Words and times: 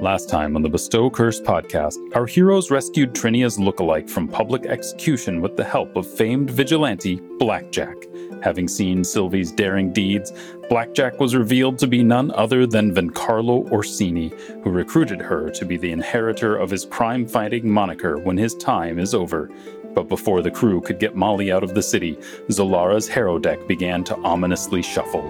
Last 0.00 0.28
time 0.28 0.56
on 0.56 0.62
the 0.62 0.68
Bestow 0.68 1.10
Curse 1.10 1.40
podcast, 1.40 1.96
our 2.16 2.26
heroes 2.26 2.70
rescued 2.70 3.14
Trinia's 3.14 3.58
lookalike 3.58 4.10
from 4.10 4.26
public 4.26 4.66
execution 4.66 5.40
with 5.40 5.56
the 5.56 5.64
help 5.64 5.94
of 5.94 6.06
famed 6.06 6.50
vigilante 6.50 7.20
Blackjack. 7.38 7.96
Having 8.42 8.68
seen 8.68 9.04
Sylvie's 9.04 9.52
daring 9.52 9.92
deeds, 9.92 10.32
Blackjack 10.68 11.20
was 11.20 11.36
revealed 11.36 11.78
to 11.78 11.86
be 11.86 12.02
none 12.02 12.32
other 12.32 12.66
than 12.66 12.92
Vencarlo 12.92 13.70
Orsini, 13.70 14.32
who 14.64 14.70
recruited 14.70 15.20
her 15.20 15.50
to 15.50 15.64
be 15.64 15.76
the 15.76 15.92
inheritor 15.92 16.56
of 16.56 16.70
his 16.70 16.84
crime 16.84 17.26
fighting 17.26 17.70
moniker 17.70 18.18
when 18.18 18.36
his 18.36 18.56
time 18.56 18.98
is 18.98 19.14
over. 19.14 19.50
But 19.94 20.08
before 20.08 20.42
the 20.42 20.50
crew 20.50 20.80
could 20.80 20.98
get 20.98 21.14
Molly 21.14 21.52
out 21.52 21.62
of 21.62 21.74
the 21.74 21.82
city, 21.82 22.16
Zelara's 22.48 23.06
Harrow 23.06 23.38
deck 23.38 23.68
began 23.68 24.02
to 24.04 24.16
ominously 24.18 24.82
shuffle. 24.82 25.22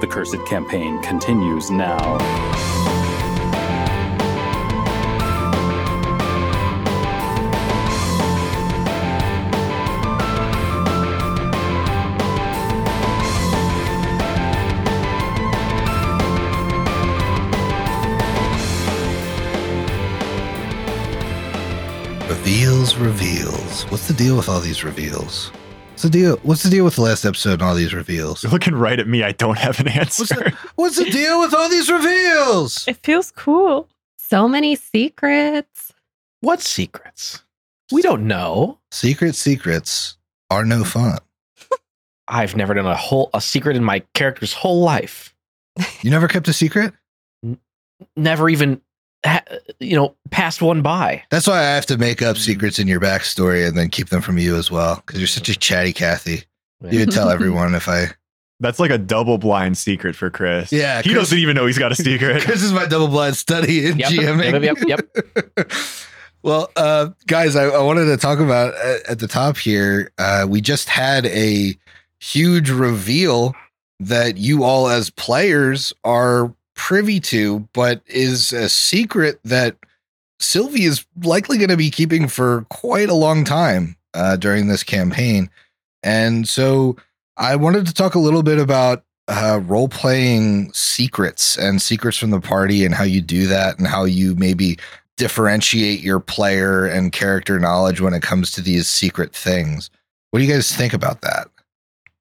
The 0.00 0.06
Cursed 0.08 0.44
campaign 0.46 1.02
continues 1.02 1.70
now. 1.70 2.51
What's 23.92 24.08
the 24.08 24.14
deal 24.14 24.38
with 24.38 24.48
all 24.48 24.60
these 24.60 24.84
reveals? 24.84 25.48
What's 25.90 26.04
the 26.04 26.08
deal? 26.08 26.38
What's 26.44 26.62
the 26.62 26.70
deal 26.70 26.82
with 26.82 26.94
the 26.94 27.02
last 27.02 27.26
episode 27.26 27.60
and 27.60 27.62
all 27.62 27.74
these 27.74 27.92
reveals? 27.92 28.42
You're 28.42 28.50
looking 28.50 28.74
right 28.74 28.98
at 28.98 29.06
me. 29.06 29.22
I 29.22 29.32
don't 29.32 29.58
have 29.58 29.80
an 29.80 29.88
answer. 29.88 30.22
What's 30.22 30.30
the, 30.30 30.58
what's 30.76 30.96
the 30.96 31.10
deal 31.10 31.40
with 31.40 31.52
all 31.52 31.68
these 31.68 31.90
reveals? 31.90 32.88
It 32.88 32.96
feels 33.02 33.30
cool. 33.32 33.90
So 34.16 34.48
many 34.48 34.76
secrets. 34.76 35.92
What 36.40 36.62
secrets? 36.62 37.42
We 37.92 38.00
don't 38.00 38.26
know. 38.26 38.78
Secret 38.90 39.34
secrets 39.34 40.16
are 40.48 40.64
no 40.64 40.84
fun. 40.84 41.18
I've 42.28 42.56
never 42.56 42.72
done 42.72 42.86
a 42.86 42.96
whole 42.96 43.28
a 43.34 43.42
secret 43.42 43.76
in 43.76 43.84
my 43.84 43.98
character's 44.14 44.54
whole 44.54 44.80
life. 44.80 45.34
You 46.00 46.10
never 46.10 46.28
kept 46.28 46.48
a 46.48 46.54
secret? 46.54 46.94
Never 48.16 48.48
even, 48.48 48.72
ha- 48.72 48.80
you 49.80 49.96
know, 49.96 50.14
passed 50.30 50.60
one 50.62 50.82
by. 50.82 51.22
That's 51.30 51.46
why 51.46 51.58
I 51.60 51.62
have 51.74 51.86
to 51.86 51.96
make 51.98 52.22
up 52.22 52.36
secrets 52.36 52.78
in 52.78 52.88
your 52.88 53.00
backstory 53.00 53.66
and 53.66 53.76
then 53.76 53.88
keep 53.88 54.08
them 54.08 54.20
from 54.22 54.38
you 54.38 54.56
as 54.56 54.70
well. 54.70 54.96
Because 55.06 55.20
you're 55.20 55.26
such 55.28 55.48
a 55.48 55.56
chatty 55.58 55.92
Cathy. 55.92 56.44
You 56.90 57.00
would 57.00 57.12
tell 57.12 57.30
everyone 57.30 57.74
if 57.74 57.88
I. 57.88 58.06
That's 58.60 58.78
like 58.78 58.90
a 58.92 58.98
double 58.98 59.38
blind 59.38 59.76
secret 59.78 60.14
for 60.14 60.30
Chris. 60.30 60.70
Yeah, 60.72 61.02
He 61.02 61.10
Chris- 61.10 61.22
doesn't 61.24 61.38
even 61.38 61.56
know 61.56 61.66
he's 61.66 61.78
got 61.78 61.90
a 61.92 61.96
secret. 61.96 62.44
This 62.46 62.62
is 62.62 62.72
my 62.72 62.86
double 62.86 63.08
blind 63.08 63.36
study 63.36 63.86
in 63.86 63.98
Yep, 63.98 64.10
GMing. 64.10 64.62
yep, 64.64 64.76
yep, 64.86 65.70
well, 66.42 66.70
uh, 66.76 67.10
guys, 67.26 67.56
I, 67.56 67.64
I 67.64 67.82
wanted 67.82 68.04
to 68.06 68.16
talk 68.16 68.38
about 68.38 68.74
uh, 68.74 68.98
at 69.08 69.18
the 69.18 69.26
top 69.28 69.56
here. 69.56 70.10
Uh, 70.18 70.46
we 70.48 70.60
just 70.60 70.88
had 70.88 71.26
a 71.26 71.76
huge 72.20 72.70
reveal 72.70 73.54
that 74.00 74.36
you 74.36 74.62
all, 74.64 74.88
as 74.88 75.10
players, 75.10 75.92
are 76.04 76.54
privy 76.82 77.20
to, 77.20 77.60
but 77.72 78.02
is 78.06 78.52
a 78.52 78.68
secret 78.68 79.38
that 79.44 79.76
Sylvie 80.40 80.82
is 80.82 81.06
likely 81.22 81.56
going 81.56 81.70
to 81.70 81.76
be 81.76 81.92
keeping 81.92 82.26
for 82.26 82.66
quite 82.70 83.08
a 83.08 83.14
long 83.14 83.44
time 83.44 83.94
uh, 84.14 84.34
during 84.34 84.66
this 84.66 84.82
campaign. 84.82 85.48
And 86.02 86.48
so 86.48 86.96
I 87.36 87.54
wanted 87.54 87.86
to 87.86 87.94
talk 87.94 88.16
a 88.16 88.18
little 88.18 88.42
bit 88.42 88.58
about 88.58 89.04
uh, 89.28 89.60
role 89.62 89.86
playing 89.86 90.72
secrets 90.72 91.56
and 91.56 91.80
secrets 91.80 92.18
from 92.18 92.30
the 92.30 92.40
party 92.40 92.84
and 92.84 92.96
how 92.96 93.04
you 93.04 93.20
do 93.20 93.46
that 93.46 93.78
and 93.78 93.86
how 93.86 94.02
you 94.02 94.34
maybe 94.34 94.76
differentiate 95.16 96.00
your 96.00 96.18
player 96.18 96.84
and 96.84 97.12
character 97.12 97.60
knowledge 97.60 98.00
when 98.00 98.12
it 98.12 98.22
comes 98.22 98.50
to 98.50 98.60
these 98.60 98.88
secret 98.88 99.32
things. 99.32 99.88
What 100.32 100.40
do 100.40 100.44
you 100.44 100.52
guys 100.52 100.74
think 100.74 100.94
about 100.94 101.20
that? 101.20 101.46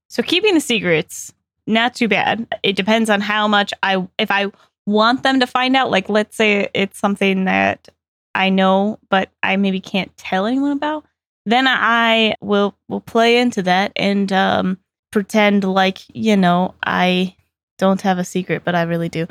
So 0.08 0.22
keeping 0.22 0.54
the 0.54 0.62
secrets, 0.62 1.34
not 1.68 1.96
too 1.96 2.08
bad. 2.08 2.48
It 2.64 2.76
depends 2.76 3.10
on 3.10 3.22
how 3.22 3.48
much 3.48 3.74
I 3.84 4.08
if 4.18 4.32
I 4.32 4.48
want 4.86 5.24
them 5.24 5.40
to 5.40 5.48
find 5.48 5.76
out. 5.76 5.92
Like 5.92 6.10
let's 6.10 6.36
say 6.36 6.70
it's 6.74 6.98
something 7.00 7.46
that 7.46 7.88
I 8.36 8.50
know, 8.50 9.00
but 9.10 9.30
I 9.44 9.56
maybe 9.58 9.80
can't 9.80 10.16
tell 10.18 10.46
anyone 10.46 10.72
about. 10.72 11.06
Then 11.46 11.68
I 11.68 12.36
will 12.42 12.76
will 12.88 13.02
play 13.02 13.38
into 13.40 13.62
that 13.64 13.92
and 13.96 14.32
um, 14.32 14.78
pretend 15.12 15.64
like 15.64 16.00
you 16.14 16.38
know 16.38 16.74
I 16.84 17.36
don't 17.78 18.02
have 18.02 18.20
a 18.20 18.24
secret, 18.24 18.62
but 18.64 18.76
I 18.76 18.84
really 18.84 19.10
do. 19.10 19.26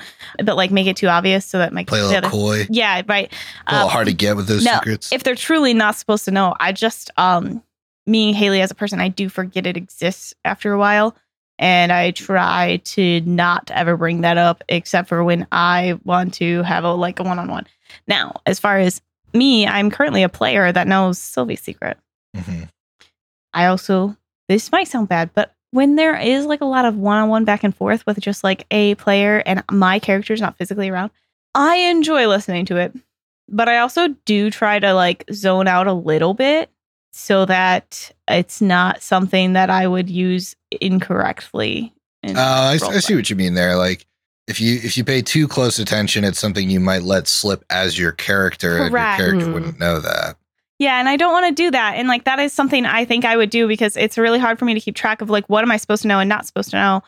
But 0.44 0.56
like 0.56 0.72
make 0.72 0.88
it 0.88 0.97
too 0.97 1.06
obvious 1.06 1.47
so 1.47 1.58
that 1.58 1.72
my 1.72 1.84
Play 1.84 2.00
a 2.00 2.06
little 2.08 2.30
coy, 2.30 2.66
Yeah, 2.68 3.02
right. 3.06 3.32
a 3.68 3.72
little 3.74 3.86
Um, 3.86 3.92
hard 3.92 4.06
to 4.08 4.12
get 4.12 4.34
with 4.34 4.48
those 4.48 4.64
no, 4.64 4.72
secrets. 4.74 5.12
if 5.12 5.22
they're 5.22 5.36
truly 5.36 5.72
not 5.72 5.94
supposed 5.94 6.24
to 6.24 6.32
know, 6.32 6.54
I 6.58 6.72
just 6.72 7.10
um 7.16 7.62
me 8.08 8.32
Haley 8.32 8.60
as 8.60 8.72
a 8.72 8.74
person, 8.74 8.98
I 9.00 9.06
do 9.08 9.28
forget 9.28 9.66
it 9.66 9.76
exists 9.76 10.34
after 10.44 10.72
a 10.72 10.78
while. 10.78 11.14
And 11.60 11.93
I 11.93 12.10
try 12.12 12.81
to 12.84 13.21
not 13.21 13.71
ever 13.71 13.97
bring 13.98 14.22
that 14.22 14.38
up 14.38 14.65
except 14.69 15.09
for 15.10 15.22
when 15.22 15.47
I 15.53 15.98
want 16.04 16.32
to 16.34 16.62
have 16.62 16.84
a 16.84 16.93
like 16.94 17.21
a 17.21 17.22
one 17.22 17.38
on 17.38 17.48
one. 17.48 17.66
Now, 18.09 18.41
as 18.47 18.59
far 18.59 18.78
as 18.78 19.03
me, 19.34 19.66
I'm 19.66 19.91
currently 19.91 20.22
a 20.22 20.28
player 20.31 20.72
that 20.72 20.88
knows 20.88 21.19
Sylvie's 21.19 21.60
secret. 21.60 21.98
Mhm. 22.34 22.69
I 23.53 23.66
also 23.66 24.16
this 24.48 24.72
might 24.72 24.88
sound 24.88 25.09
bad, 25.09 25.31
but 25.34 25.54
when 25.71 25.94
there 25.97 26.16
is 26.16 26.47
like 26.47 26.62
a 26.62 26.65
lot 26.65 26.87
of 26.87 26.97
one 26.97 27.19
on 27.19 27.28
one 27.28 27.44
back 27.44 27.62
and 27.62 27.77
forth 27.77 28.04
with 28.06 28.19
just 28.19 28.42
like 28.42 28.66
a 28.71 28.94
player 28.97 29.42
and 29.47 29.62
my 29.71 29.98
character's 29.98 30.41
not 30.41 30.56
physically 30.56 30.88
around, 30.88 31.10
I 31.54 31.77
enjoy 31.77 32.27
listening 32.27 32.65
to 32.66 32.77
it. 32.77 32.92
But 33.48 33.69
I 33.69 33.78
also 33.78 34.09
do 34.25 34.50
try 34.50 34.78
to 34.78 34.94
like 34.94 35.25
zone 35.32 35.69
out 35.69 35.87
a 35.87 35.92
little 35.92 36.34
bit 36.34 36.71
so 37.12 37.44
that 37.47 38.12
it's 38.28 38.60
not 38.60 39.03
something 39.03 39.53
that 39.54 39.71
I 39.71 39.87
would 39.87 40.09
use 40.10 40.54
incorrectly. 40.81 41.93
in 42.22 42.37
Oh, 42.37 42.41
I, 42.41 42.72
I 42.82 42.98
see 43.00 43.15
what 43.15 43.31
you 43.31 43.37
mean 43.37 43.54
there. 43.54 43.76
Like 43.76 44.06
if 44.47 44.60
you 44.60 44.75
if 44.82 44.97
you 44.97 45.04
pay 45.04 45.22
too 45.22 45.48
close 45.48 45.78
attention, 45.78 46.25
it's 46.25 46.38
something 46.38 46.69
you 46.71 46.81
might 46.81 47.03
let 47.03 47.28
slip 47.28 47.65
as 47.71 47.98
your 47.98 48.12
character, 48.12 48.78
and 48.78 48.91
your 48.91 49.00
character 49.00 49.47
Mm. 49.47 49.53
wouldn't 49.54 49.78
know 49.81 50.00
that. 50.00 50.37
Yeah, 50.78 50.98
and 50.98 51.09
I 51.10 51.16
don't 51.16 51.32
want 51.32 51.47
to 51.47 51.62
do 51.62 51.71
that. 51.72 51.97
And 51.97 52.09
like 52.09 52.25
that 52.25 52.38
is 52.38 52.53
something 52.53 52.87
I 52.87 53.04
think 53.04 53.25
I 53.25 53.37
would 53.37 53.50
do 53.50 53.69
because 53.69 53.97
it's 53.97 54.16
really 54.16 54.38
hard 54.38 54.59
for 54.59 54.65
me 54.65 54.72
to 54.75 54.81
keep 54.81 54.94
track 54.97 55.21
of 55.21 55.28
like 55.31 55.47
what 55.48 55.62
am 55.62 55.71
I 55.71 55.77
supposed 55.77 56.03
to 56.03 56.09
know 56.09 56.21
and 56.21 56.28
not 56.28 56.47
supposed 56.47 56.71
to 56.71 56.77
know. 56.77 57.03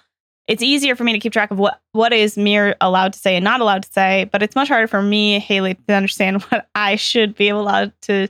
It's 0.49 0.63
easier 0.63 0.97
for 0.97 1.05
me 1.05 1.13
to 1.13 1.19
keep 1.21 1.33
track 1.33 1.51
of 1.51 1.59
what 1.59 1.81
what 1.93 2.13
is 2.13 2.37
Mir 2.37 2.75
allowed 2.81 3.13
to 3.15 3.19
say 3.19 3.37
and 3.37 3.45
not 3.45 3.61
allowed 3.61 3.85
to 3.85 3.93
say, 3.93 4.29
but 4.31 4.43
it's 4.43 4.57
much 4.57 4.69
harder 4.69 4.89
for 4.89 5.01
me, 5.01 5.39
Haley, 5.39 5.75
to 5.89 5.95
understand 5.95 6.43
what 6.51 6.69
I 6.75 6.97
should 6.97 7.35
be 7.35 7.49
allowed 7.49 7.93
to 8.03 8.29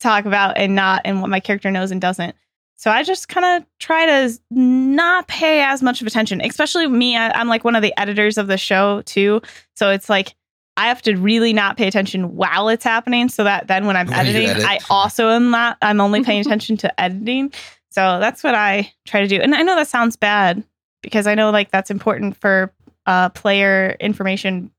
talk 0.00 0.24
about 0.24 0.58
and 0.58 0.74
not 0.74 1.02
and 1.04 1.20
what 1.20 1.30
my 1.30 1.40
character 1.40 1.70
knows 1.70 1.90
and 1.90 2.00
doesn't. 2.00 2.34
So 2.76 2.90
I 2.90 3.02
just 3.02 3.28
kind 3.28 3.62
of 3.62 3.68
try 3.78 4.06
to 4.06 4.38
not 4.50 5.28
pay 5.28 5.62
as 5.62 5.82
much 5.82 6.00
of 6.00 6.06
attention, 6.06 6.40
especially 6.40 6.86
me. 6.86 7.16
I, 7.16 7.30
I'm 7.30 7.48
like 7.48 7.64
one 7.64 7.76
of 7.76 7.82
the 7.82 7.98
editors 7.98 8.36
of 8.36 8.46
the 8.46 8.58
show 8.58 9.02
too. 9.02 9.40
So 9.74 9.90
it's 9.90 10.08
like 10.08 10.34
I 10.76 10.88
have 10.88 11.02
to 11.02 11.14
really 11.14 11.52
not 11.52 11.76
pay 11.76 11.86
attention 11.86 12.36
while 12.36 12.68
it's 12.68 12.84
happening 12.84 13.28
so 13.28 13.44
that 13.44 13.68
then 13.68 13.86
when 13.86 13.96
I'm 13.96 14.08
When 14.08 14.18
editing, 14.18 14.48
edit. 14.48 14.64
I 14.64 14.80
also 14.90 15.30
am 15.30 15.50
not, 15.50 15.78
I'm 15.82 16.00
only 16.00 16.24
paying 16.24 16.40
attention 16.44 16.76
to 16.78 17.00
editing. 17.00 17.52
So 17.90 18.18
that's 18.18 18.42
what 18.42 18.54
I 18.56 18.92
try 19.06 19.20
to 19.20 19.28
do. 19.28 19.40
And 19.40 19.54
I 19.54 19.62
know 19.62 19.76
that 19.76 19.88
sounds 19.88 20.16
bad 20.16 20.64
because 21.00 21.26
I 21.26 21.36
know 21.36 21.50
like 21.50 21.70
that's 21.70 21.90
important 21.90 22.36
for 22.36 22.72
uh, 23.06 23.28
player 23.30 23.96
information. 24.00 24.72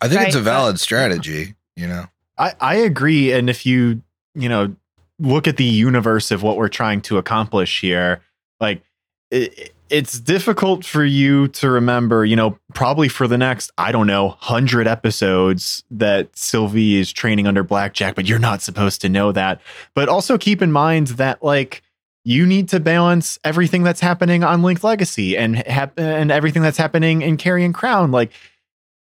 I 0.00 0.08
think 0.08 0.22
it's 0.22 0.36
a 0.36 0.40
valid 0.40 0.80
strategy. 0.80 1.54
You 1.76 1.88
know, 1.88 2.06
I, 2.38 2.54
I 2.60 2.76
agree. 2.76 3.32
And 3.32 3.50
if 3.50 3.66
you, 3.66 4.02
you 4.34 4.48
know, 4.48 4.74
look 5.18 5.46
at 5.46 5.56
the 5.56 5.64
universe 5.64 6.30
of 6.30 6.42
what 6.42 6.56
we're 6.56 6.68
trying 6.68 7.00
to 7.02 7.18
accomplish 7.18 7.80
here, 7.80 8.20
like 8.60 8.82
it, 9.30 9.72
it's 9.90 10.18
difficult 10.18 10.84
for 10.84 11.04
you 11.04 11.48
to 11.48 11.70
remember, 11.70 12.24
you 12.24 12.36
know, 12.36 12.58
probably 12.72 13.08
for 13.08 13.28
the 13.28 13.38
next, 13.38 13.70
I 13.76 13.92
don't 13.92 14.06
know, 14.06 14.28
100 14.28 14.86
episodes 14.86 15.84
that 15.90 16.36
Sylvie 16.36 16.96
is 16.96 17.12
training 17.12 17.46
under 17.46 17.62
Blackjack, 17.62 18.14
but 18.14 18.26
you're 18.26 18.38
not 18.38 18.62
supposed 18.62 19.00
to 19.02 19.08
know 19.08 19.30
that. 19.32 19.60
But 19.94 20.08
also 20.08 20.38
keep 20.38 20.62
in 20.62 20.72
mind 20.72 21.08
that, 21.08 21.42
like, 21.42 21.82
you 22.24 22.46
need 22.46 22.70
to 22.70 22.80
balance 22.80 23.38
everything 23.44 23.82
that's 23.82 24.00
happening 24.00 24.42
on 24.42 24.62
Link 24.62 24.82
Legacy 24.82 25.36
and 25.36 25.56
hap- 25.56 25.98
and 25.98 26.32
everything 26.32 26.62
that's 26.62 26.78
happening 26.78 27.20
in 27.20 27.36
Carrion 27.36 27.74
Crown. 27.74 28.10
Like, 28.10 28.32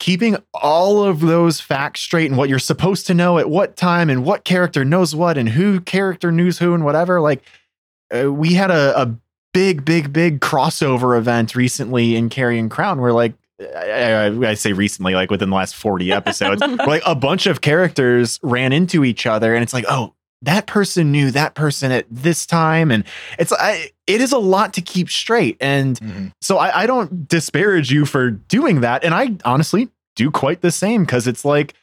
keeping 0.02 0.36
all 0.52 1.04
of 1.04 1.20
those 1.20 1.60
facts 1.60 2.00
straight 2.00 2.28
and 2.28 2.36
what 2.36 2.48
you're 2.48 2.58
supposed 2.58 3.06
to 3.06 3.14
know 3.14 3.38
at 3.38 3.48
what 3.48 3.76
time 3.76 4.10
and 4.10 4.24
what 4.24 4.42
character 4.42 4.84
knows 4.84 5.14
what 5.14 5.38
and 5.38 5.50
who 5.50 5.80
character 5.80 6.32
knows 6.32 6.58
who 6.58 6.74
and 6.74 6.84
whatever. 6.84 7.20
Like, 7.20 7.44
uh, 8.12 8.32
we 8.32 8.54
had 8.54 8.72
a, 8.72 9.00
a 9.00 9.14
big, 9.54 9.84
big, 9.84 10.12
big 10.12 10.40
crossover 10.40 11.16
event 11.16 11.54
recently 11.54 12.16
in 12.16 12.30
Carrion 12.30 12.68
Crown 12.68 13.00
where, 13.00 13.12
like, 13.12 13.34
I, 13.60 14.26
I, 14.26 14.50
I 14.50 14.54
say 14.54 14.72
recently, 14.72 15.14
like 15.14 15.30
within 15.30 15.50
the 15.50 15.56
last 15.56 15.76
40 15.76 16.10
episodes, 16.10 16.60
like 16.84 17.02
a 17.06 17.14
bunch 17.14 17.46
of 17.46 17.60
characters 17.60 18.40
ran 18.42 18.72
into 18.72 19.04
each 19.04 19.24
other, 19.24 19.54
and 19.54 19.62
it's 19.62 19.72
like, 19.72 19.84
oh, 19.88 20.14
that 20.42 20.66
person 20.66 21.12
knew 21.12 21.30
that 21.30 21.54
person 21.54 21.92
at 21.92 22.06
this 22.10 22.44
time, 22.46 22.90
and 22.90 23.04
it's 23.38 23.52
I, 23.52 23.90
it 24.06 24.20
is 24.20 24.32
a 24.32 24.38
lot 24.38 24.72
to 24.74 24.80
keep 24.82 25.08
straight, 25.10 25.56
and 25.60 25.98
Mhm. 26.00 26.32
so 26.40 26.58
I, 26.58 26.82
I 26.82 26.86
don't 26.86 27.26
disparage 27.28 27.90
you 27.90 28.04
for 28.04 28.30
doing 28.30 28.80
that, 28.82 29.04
and 29.04 29.14
I 29.14 29.36
honestly 29.44 29.88
do 30.16 30.30
quite 30.30 30.60
the 30.60 30.70
same 30.70 31.04
because 31.04 31.26
it's 31.26 31.44
like 31.44 31.74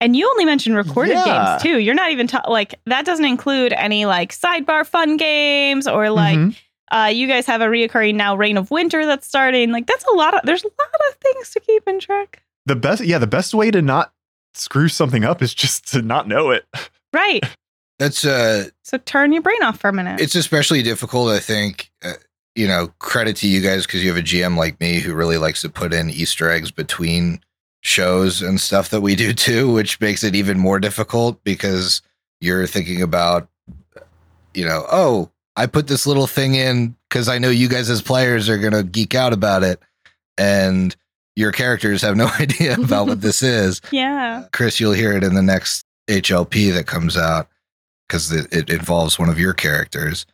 And 0.00 0.16
you 0.16 0.26
only 0.28 0.44
mentioned 0.46 0.76
recorded 0.76 1.12
Yeah. 1.12 1.24
games 1.58 1.62
too. 1.62 1.78
You're 1.78 1.94
not 1.94 2.10
even 2.10 2.26
ta- 2.26 2.44
like 2.48 2.74
that 2.86 3.04
doesn't 3.04 3.24
include 3.26 3.72
any 3.74 4.06
like 4.06 4.32
sidebar 4.32 4.86
fun 4.86 5.16
games 5.18 5.86
or 5.86 6.08
like 6.10 6.38
Mhm. 6.38 6.56
uh 6.90 7.10
you 7.12 7.28
guys 7.28 7.44
have 7.46 7.60
a 7.60 7.66
reoccurring 7.66 8.14
now 8.14 8.34
Reign 8.34 8.56
of 8.56 8.70
Winter 8.70 9.04
that's 9.06 9.26
starting. 9.26 9.70
Like 9.72 9.86
that's 9.86 10.04
a 10.06 10.16
lot 10.16 10.32
of 10.34 10.40
there's 10.44 10.64
a 10.64 10.68
lot 10.68 11.00
of 11.10 11.14
things 11.16 11.50
to 11.50 11.60
keep 11.60 11.86
in 11.86 12.00
track. 12.00 12.42
the 12.66 12.76
best, 12.76 13.04
yeah, 13.04 13.18
the 13.18 13.26
best 13.26 13.52
way 13.54 13.70
to 13.70 13.80
not 13.82 14.12
screw 14.54 14.88
something 14.88 15.22
up 15.24 15.42
is 15.42 15.52
just 15.54 15.90
to 15.92 16.02
not 16.02 16.26
know 16.26 16.50
it. 16.50 16.64
Right. 17.12 17.44
That's 18.00 18.24
uh 18.24 18.64
So 18.82 18.98
turn 18.98 19.30
your 19.32 19.42
brain 19.42 19.62
off 19.62 19.78
for 19.78 19.88
a 19.88 19.92
minute. 19.92 20.20
it's 20.20 20.34
especially 20.34 20.82
difficult 20.82 21.28
i 21.28 21.38
think 21.38 21.92
uh, 22.02 22.14
you 22.56 22.66
know 22.66 22.88
credit 22.98 23.36
to 23.36 23.46
you 23.48 23.60
guys 23.60 23.86
because 23.86 24.02
you 24.02 24.08
have 24.08 24.18
a 24.18 24.22
gm 24.26 24.56
like 24.56 24.80
me 24.80 24.98
who 24.98 25.14
really 25.14 25.36
likes 25.38 25.60
to 25.62 25.68
put 25.68 25.92
in 25.92 26.08
easter 26.10 26.50
eggs 26.50 26.70
between 26.72 27.40
shows 27.82 28.40
and 28.42 28.58
stuff 28.60 28.88
that 28.88 29.02
we 29.02 29.14
do 29.14 29.32
too 29.34 29.70
which 29.72 30.00
makes 30.00 30.24
it 30.24 30.34
even 30.34 30.58
more 30.58 30.80
difficult 30.80 31.44
because 31.44 32.00
you're 32.40 32.66
thinking 32.66 33.02
about 33.02 33.48
you 34.54 34.64
know 34.64 34.84
oh 34.90 35.30
i 35.56 35.66
put 35.66 35.86
this 35.86 36.06
little 36.06 36.26
thing 36.26 36.54
in 36.54 36.96
because 37.08 37.28
i 37.28 37.38
know 37.38 37.50
you 37.50 37.68
guys 37.68 37.88
as 37.90 38.00
players 38.02 38.48
are 38.48 38.58
going 38.58 38.72
to 38.72 38.82
geek 38.82 39.14
out 39.14 39.32
about 39.34 39.62
it 39.62 39.78
and 40.38 40.96
your 41.36 41.52
characters 41.52 42.00
have 42.02 42.16
no 42.16 42.26
idea 42.40 42.74
about 42.74 43.06
what 43.06 43.20
this 43.20 43.42
is 43.60 43.80
yeah. 43.92 44.44
chris 44.52 44.80
you'll 44.80 44.92
hear 44.92 45.12
it 45.12 45.22
in 45.22 45.34
the 45.34 45.42
next 45.42 45.84
hlp 46.08 46.72
that 46.72 46.86
comes 46.86 47.16
out 47.16 47.46
because 48.10 48.32
it, 48.32 48.52
it 48.52 48.70
involves 48.70 49.18
one 49.18 49.28
of 49.28 49.38
your 49.38 49.52
characters 49.52 50.26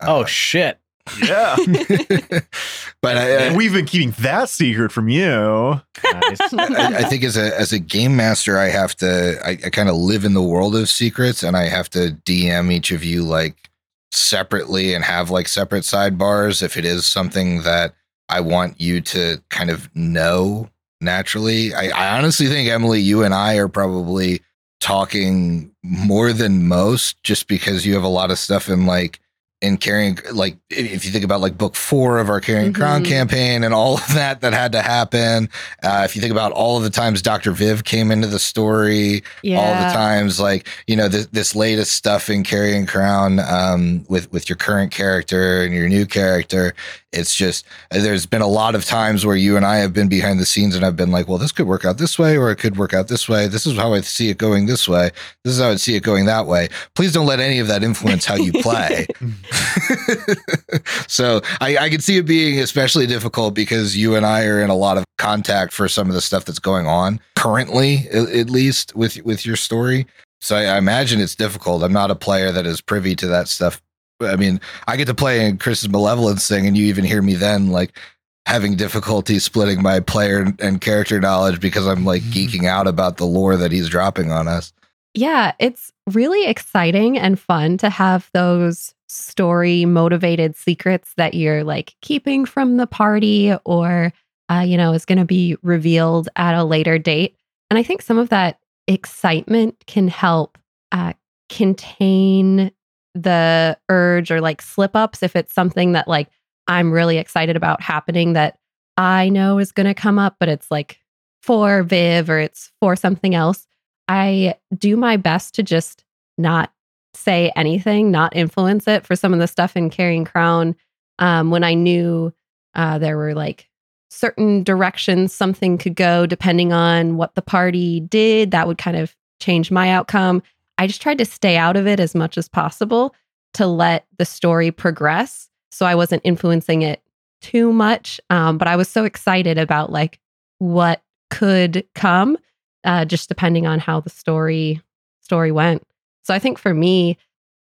Oh 0.00 0.22
Uh, 0.22 0.26
shit! 0.26 0.78
Yeah. 1.22 1.56
but 3.00 3.16
I, 3.16 3.46
I, 3.46 3.56
we've 3.56 3.72
been 3.72 3.86
keeping 3.86 4.10
that 4.18 4.48
secret 4.48 4.92
from 4.92 5.08
you. 5.08 5.80
Nice. 6.04 6.40
I, 6.52 6.96
I 6.98 7.04
think 7.04 7.24
as 7.24 7.36
a 7.36 7.58
as 7.58 7.72
a 7.72 7.78
game 7.78 8.16
master, 8.16 8.58
I 8.58 8.68
have 8.68 8.94
to 8.96 9.38
I, 9.44 9.50
I 9.50 9.70
kind 9.70 9.88
of 9.88 9.96
live 9.96 10.24
in 10.24 10.34
the 10.34 10.42
world 10.42 10.74
of 10.76 10.88
secrets, 10.88 11.42
and 11.42 11.56
I 11.56 11.64
have 11.68 11.88
to 11.90 12.10
DM 12.24 12.72
each 12.72 12.90
of 12.90 13.04
you 13.04 13.22
like 13.22 13.70
separately 14.12 14.94
and 14.94 15.04
have 15.04 15.30
like 15.30 15.48
separate 15.48 15.84
sidebars 15.84 16.62
if 16.62 16.76
it 16.76 16.84
is 16.84 17.06
something 17.06 17.62
that 17.62 17.94
I 18.28 18.40
want 18.40 18.80
you 18.80 19.00
to 19.02 19.42
kind 19.48 19.70
of 19.70 19.88
know 19.94 20.68
naturally. 21.00 21.74
I, 21.74 21.88
I 21.88 22.18
honestly 22.18 22.48
think 22.48 22.68
Emily, 22.68 23.00
you 23.00 23.22
and 23.22 23.32
I 23.34 23.56
are 23.56 23.68
probably 23.68 24.42
talking 24.80 25.72
more 25.82 26.32
than 26.32 26.68
most, 26.68 27.22
just 27.22 27.48
because 27.48 27.86
you 27.86 27.94
have 27.94 28.04
a 28.04 28.08
lot 28.08 28.30
of 28.30 28.38
stuff 28.38 28.68
in 28.68 28.86
like 28.86 29.20
in 29.62 29.78
Carrion 29.78 30.18
like 30.32 30.58
if 30.68 30.92
if 30.92 31.04
you 31.06 31.10
think 31.10 31.24
about 31.24 31.40
like 31.40 31.56
book 31.56 31.74
four 31.74 32.18
of 32.18 32.28
our 32.28 32.40
Carrion 32.42 32.74
Crown 32.74 33.02
Mhm. 33.02 33.08
campaign 33.08 33.64
and 33.64 33.72
all 33.72 33.94
of 33.94 34.06
that 34.14 34.42
that 34.42 34.52
had 34.52 34.72
to 34.72 34.82
happen 34.82 35.48
uh, 35.82 36.02
if 36.04 36.14
you 36.14 36.20
think 36.20 36.30
about 36.32 36.52
all 36.52 36.76
of 36.76 36.82
the 36.82 36.90
times 36.90 37.22
dr 37.22 37.50
viv 37.52 37.82
came 37.84 38.10
into 38.10 38.26
the 38.26 38.38
story 38.38 39.22
Yeah. 39.42 39.58
all 39.58 39.74
the 39.74 39.94
times 39.94 40.38
like 40.38 40.68
you 40.86 40.94
know 40.94 41.08
this, 41.08 41.26
this 41.28 41.54
latest 41.56 41.92
stuff 41.94 42.28
in 42.28 42.44
Carrion 42.44 42.86
Crown 42.86 43.40
um, 43.40 44.04
with 44.10 44.30
with 44.30 44.48
your 44.48 44.56
current 44.56 44.92
character 44.92 45.62
and 45.62 45.72
your 45.72 45.88
new 45.88 46.04
character 46.04 46.74
it's 47.12 47.34
just 47.34 47.64
there's 47.90 48.26
been 48.26 48.42
a 48.42 48.46
lot 48.46 48.74
of 48.74 48.84
times 48.84 49.24
where 49.24 49.36
you 49.36 49.56
and 49.56 49.64
i 49.64 49.76
have 49.76 49.94
been 49.94 50.08
behind 50.08 50.38
the 50.38 50.44
scenes 50.44 50.76
and 50.76 50.84
i've 50.84 50.96
been 50.96 51.10
like 51.10 51.28
well 51.28 51.38
this 51.38 51.50
could 51.52 51.66
work 51.66 51.84
out 51.86 51.96
this 51.96 52.18
way 52.18 52.36
or 52.36 52.50
it 52.50 52.56
could 52.56 52.76
work 52.76 52.92
out 52.92 53.08
this 53.08 53.26
way 53.26 53.46
this 53.48 53.64
is 53.64 53.74
how 53.74 53.94
i 53.94 54.00
see 54.02 54.28
it 54.28 54.36
going 54.36 54.66
this 54.66 54.86
way 54.86 55.10
this 55.42 55.54
is 55.54 55.60
how 55.62 55.70
i 55.70 55.76
see 55.76 55.94
it 55.96 56.02
going 56.02 56.26
that 56.26 56.46
way 56.46 56.68
please 56.94 57.12
don't 57.12 57.24
let 57.24 57.40
any 57.40 57.58
of 57.58 57.68
that 57.68 57.82
influence 57.82 58.26
how 58.26 58.34
you 58.34 58.52
play 58.60 59.06
so 61.06 61.40
I, 61.60 61.76
I 61.78 61.88
can 61.90 62.00
see 62.00 62.18
it 62.18 62.26
being 62.26 62.58
especially 62.60 63.06
difficult 63.06 63.54
because 63.54 63.96
you 63.96 64.14
and 64.14 64.26
I 64.26 64.44
are 64.46 64.60
in 64.60 64.70
a 64.70 64.76
lot 64.76 64.98
of 64.98 65.04
contact 65.18 65.72
for 65.72 65.88
some 65.88 66.08
of 66.08 66.14
the 66.14 66.20
stuff 66.20 66.44
that's 66.44 66.58
going 66.58 66.86
on 66.86 67.20
currently, 67.36 68.08
at, 68.12 68.28
at 68.28 68.50
least 68.50 68.94
with 68.96 69.22
with 69.24 69.46
your 69.46 69.56
story. 69.56 70.06
So 70.40 70.56
I, 70.56 70.64
I 70.64 70.78
imagine 70.78 71.20
it's 71.20 71.34
difficult. 71.34 71.82
I'm 71.82 71.92
not 71.92 72.10
a 72.10 72.14
player 72.14 72.52
that 72.52 72.66
is 72.66 72.80
privy 72.80 73.14
to 73.16 73.26
that 73.28 73.48
stuff. 73.48 73.82
I 74.20 74.36
mean, 74.36 74.60
I 74.86 74.96
get 74.96 75.06
to 75.06 75.14
play 75.14 75.46
in 75.46 75.58
Chris's 75.58 75.88
malevolence 75.88 76.48
thing, 76.48 76.66
and 76.66 76.76
you 76.76 76.86
even 76.86 77.04
hear 77.04 77.22
me 77.22 77.34
then 77.34 77.70
like 77.70 77.98
having 78.46 78.76
difficulty 78.76 79.38
splitting 79.40 79.82
my 79.82 80.00
player 80.00 80.52
and 80.60 80.80
character 80.80 81.20
knowledge 81.20 81.60
because 81.60 81.86
I'm 81.86 82.04
like 82.04 82.22
mm-hmm. 82.22 82.32
geeking 82.32 82.68
out 82.68 82.86
about 82.86 83.16
the 83.16 83.26
lore 83.26 83.56
that 83.56 83.72
he's 83.72 83.88
dropping 83.88 84.30
on 84.30 84.46
us. 84.46 84.72
Yeah, 85.14 85.52
it's 85.58 85.92
really 86.06 86.46
exciting 86.46 87.18
and 87.18 87.40
fun 87.40 87.78
to 87.78 87.90
have 87.90 88.30
those 88.32 88.94
story 89.16 89.84
motivated 89.84 90.56
secrets 90.56 91.12
that 91.16 91.34
you're 91.34 91.64
like 91.64 91.94
keeping 92.02 92.44
from 92.44 92.76
the 92.76 92.86
party 92.86 93.54
or, 93.64 94.12
uh, 94.50 94.64
you 94.66 94.76
know, 94.76 94.92
is 94.92 95.04
going 95.04 95.18
to 95.18 95.24
be 95.24 95.56
revealed 95.62 96.28
at 96.36 96.54
a 96.54 96.64
later 96.64 96.98
date. 96.98 97.36
And 97.70 97.78
I 97.78 97.82
think 97.82 98.02
some 98.02 98.18
of 98.18 98.28
that 98.28 98.58
excitement 98.86 99.76
can 99.86 100.08
help 100.08 100.58
uh, 100.92 101.12
contain 101.48 102.70
the 103.14 103.78
urge 103.88 104.30
or 104.30 104.40
like 104.40 104.60
slip 104.60 104.94
ups 104.94 105.22
if 105.22 105.34
it's 105.34 105.54
something 105.54 105.92
that 105.92 106.06
like 106.06 106.28
I'm 106.68 106.92
really 106.92 107.18
excited 107.18 107.56
about 107.56 107.80
happening 107.80 108.34
that 108.34 108.58
I 108.96 109.28
know 109.28 109.58
is 109.58 109.72
going 109.72 109.86
to 109.86 109.94
come 109.94 110.18
up, 110.18 110.36
but 110.38 110.48
it's 110.48 110.70
like 110.70 110.98
for 111.42 111.82
Viv 111.82 112.28
or 112.28 112.38
it's 112.38 112.70
for 112.80 112.96
something 112.96 113.34
else. 113.34 113.66
I 114.08 114.56
do 114.76 114.96
my 114.96 115.16
best 115.16 115.54
to 115.56 115.62
just 115.62 116.04
not 116.38 116.72
say 117.16 117.52
anything, 117.56 118.10
not 118.10 118.34
influence 118.36 118.86
it 118.86 119.06
for 119.06 119.16
some 119.16 119.32
of 119.32 119.38
the 119.38 119.46
stuff 119.46 119.76
in 119.76 119.90
Carrion 119.90 120.24
Crown. 120.24 120.76
Um, 121.18 121.50
when 121.50 121.64
I 121.64 121.74
knew 121.74 122.32
uh, 122.74 122.98
there 122.98 123.16
were 123.16 123.34
like 123.34 123.68
certain 124.10 124.62
directions 124.62 125.32
something 125.32 125.78
could 125.78 125.94
go 125.94 126.26
depending 126.26 126.72
on 126.72 127.16
what 127.16 127.34
the 127.34 127.42
party 127.42 128.00
did, 128.00 128.50
that 128.50 128.66
would 128.66 128.78
kind 128.78 128.96
of 128.96 129.14
change 129.40 129.70
my 129.70 129.90
outcome. 129.90 130.42
I 130.78 130.86
just 130.86 131.02
tried 131.02 131.18
to 131.18 131.24
stay 131.24 131.56
out 131.56 131.76
of 131.76 131.86
it 131.86 132.00
as 132.00 132.14
much 132.14 132.36
as 132.38 132.48
possible 132.48 133.14
to 133.54 133.66
let 133.66 134.06
the 134.18 134.24
story 134.24 134.70
progress. 134.70 135.48
So 135.70 135.86
I 135.86 135.94
wasn't 135.94 136.22
influencing 136.24 136.82
it 136.82 137.02
too 137.40 137.72
much. 137.72 138.20
Um, 138.30 138.58
but 138.58 138.68
I 138.68 138.76
was 138.76 138.88
so 138.88 139.04
excited 139.04 139.58
about 139.58 139.90
like 139.90 140.18
what 140.58 141.02
could 141.30 141.86
come 141.94 142.36
uh, 142.84 143.04
just 143.04 143.28
depending 143.28 143.66
on 143.66 143.78
how 143.78 144.00
the 144.00 144.10
story 144.10 144.80
story 145.20 145.52
went. 145.52 145.82
So 146.26 146.34
I 146.34 146.40
think 146.40 146.58
for 146.58 146.74
me, 146.74 147.18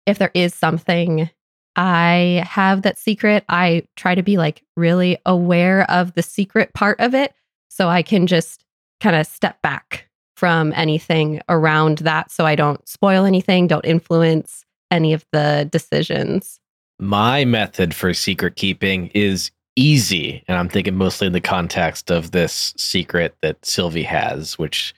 if 0.07 0.17
there 0.17 0.31
is 0.33 0.55
something 0.55 1.29
I 1.75 2.43
have 2.47 2.81
that 2.81 2.97
secret, 2.97 3.45
I 3.47 3.83
try 3.95 4.15
to 4.15 4.23
be 4.23 4.37
like 4.37 4.63
really 4.75 5.19
aware 5.23 5.89
of 5.91 6.15
the 6.15 6.23
secret 6.23 6.73
part 6.73 6.99
of 6.99 7.13
it, 7.13 7.35
so 7.69 7.89
I 7.89 8.01
can 8.01 8.25
just 8.25 8.63
kind 9.01 9.15
of 9.15 9.27
step 9.27 9.61
back 9.61 10.09
from 10.35 10.73
anything 10.75 11.41
around 11.47 11.99
that, 11.99 12.31
so 12.31 12.47
I 12.47 12.55
don't 12.55 12.85
spoil 12.89 13.23
anything, 13.23 13.67
don't 13.67 13.85
influence 13.85 14.65
any 14.89 15.13
of 15.13 15.23
the 15.31 15.69
decisions. 15.71 16.59
My 16.97 17.45
method 17.45 17.93
for 17.93 18.15
secret 18.15 18.55
keeping 18.55 19.11
is 19.13 19.51
easy, 19.75 20.43
and 20.47 20.57
I'm 20.57 20.69
thinking 20.69 20.95
mostly 20.95 21.27
in 21.27 21.33
the 21.33 21.39
context 21.41 22.09
of 22.09 22.31
this 22.31 22.73
secret 22.77 23.35
that 23.43 23.63
Sylvie 23.63 24.03
has, 24.03 24.57
which 24.57 24.95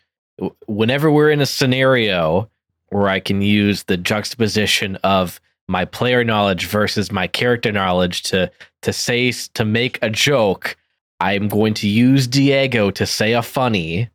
whenever 0.68 1.12
we're 1.12 1.32
in 1.32 1.42
a 1.42 1.46
scenario 1.46 2.50
where 2.90 3.10
I 3.10 3.20
can 3.20 3.42
use 3.42 3.84
the 3.84 3.98
juxtaposition 3.98 4.96
of 4.98 5.40
my 5.68 5.86
player 5.86 6.24
knowledge 6.24 6.68
versus 6.68 7.12
my 7.12 7.28
character 7.28 7.72
knowledge 7.72 8.24
to 8.24 8.50
to 8.84 8.94
say 8.94 9.32
to 9.32 9.66
make 9.66 10.00
a 10.02 10.10
joke, 10.10 10.78
I'm 11.20 11.48
going 11.48 11.74
to 11.76 11.88
use 11.88 12.28
Diego 12.28 12.92
to 12.92 13.06
say 13.06 13.34
a 13.34 13.42
funny 13.42 14.10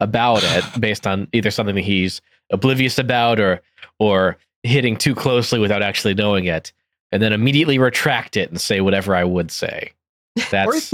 about 0.00 0.42
it 0.42 0.64
based 0.80 1.06
on 1.06 1.28
either 1.32 1.50
something 1.50 1.74
that 1.74 1.82
he's 1.82 2.20
oblivious 2.50 2.98
about 2.98 3.38
or 3.38 3.60
or 3.98 4.38
hitting 4.62 4.96
too 4.96 5.14
closely 5.14 5.58
without 5.58 5.82
actually 5.82 6.14
knowing 6.14 6.46
it 6.46 6.72
and 7.12 7.22
then 7.22 7.32
immediately 7.32 7.78
retract 7.78 8.36
it 8.36 8.50
and 8.50 8.60
say 8.60 8.80
whatever 8.80 9.14
I 9.14 9.24
would 9.24 9.50
say. 9.50 9.92
That's 10.50 10.92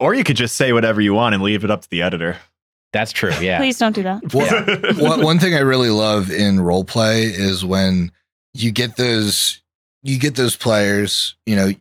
Or 0.00 0.14
you 0.14 0.24
could 0.24 0.36
just 0.36 0.56
say 0.56 0.72
whatever 0.72 1.00
you 1.00 1.14
want 1.14 1.34
and 1.34 1.42
leave 1.42 1.64
it 1.64 1.70
up 1.70 1.82
to 1.82 1.90
the 1.90 2.02
editor. 2.02 2.38
That's 2.94 3.12
true. 3.12 3.32
Yeah. 3.40 3.58
Please 3.58 3.76
don't 3.76 3.94
do 3.94 4.04
that. 4.04 4.32
Well, 4.32 4.94
one, 5.10 5.22
one 5.22 5.38
thing 5.38 5.54
I 5.54 5.58
really 5.58 5.90
love 5.90 6.30
in 6.30 6.60
role 6.60 6.84
play 6.84 7.24
is 7.24 7.64
when 7.64 8.10
you 8.54 8.72
get 8.72 8.96
those 8.96 9.60
you 10.02 10.18
get 10.18 10.36
those 10.36 10.56
players, 10.56 11.34
you 11.44 11.56
know, 11.56 11.72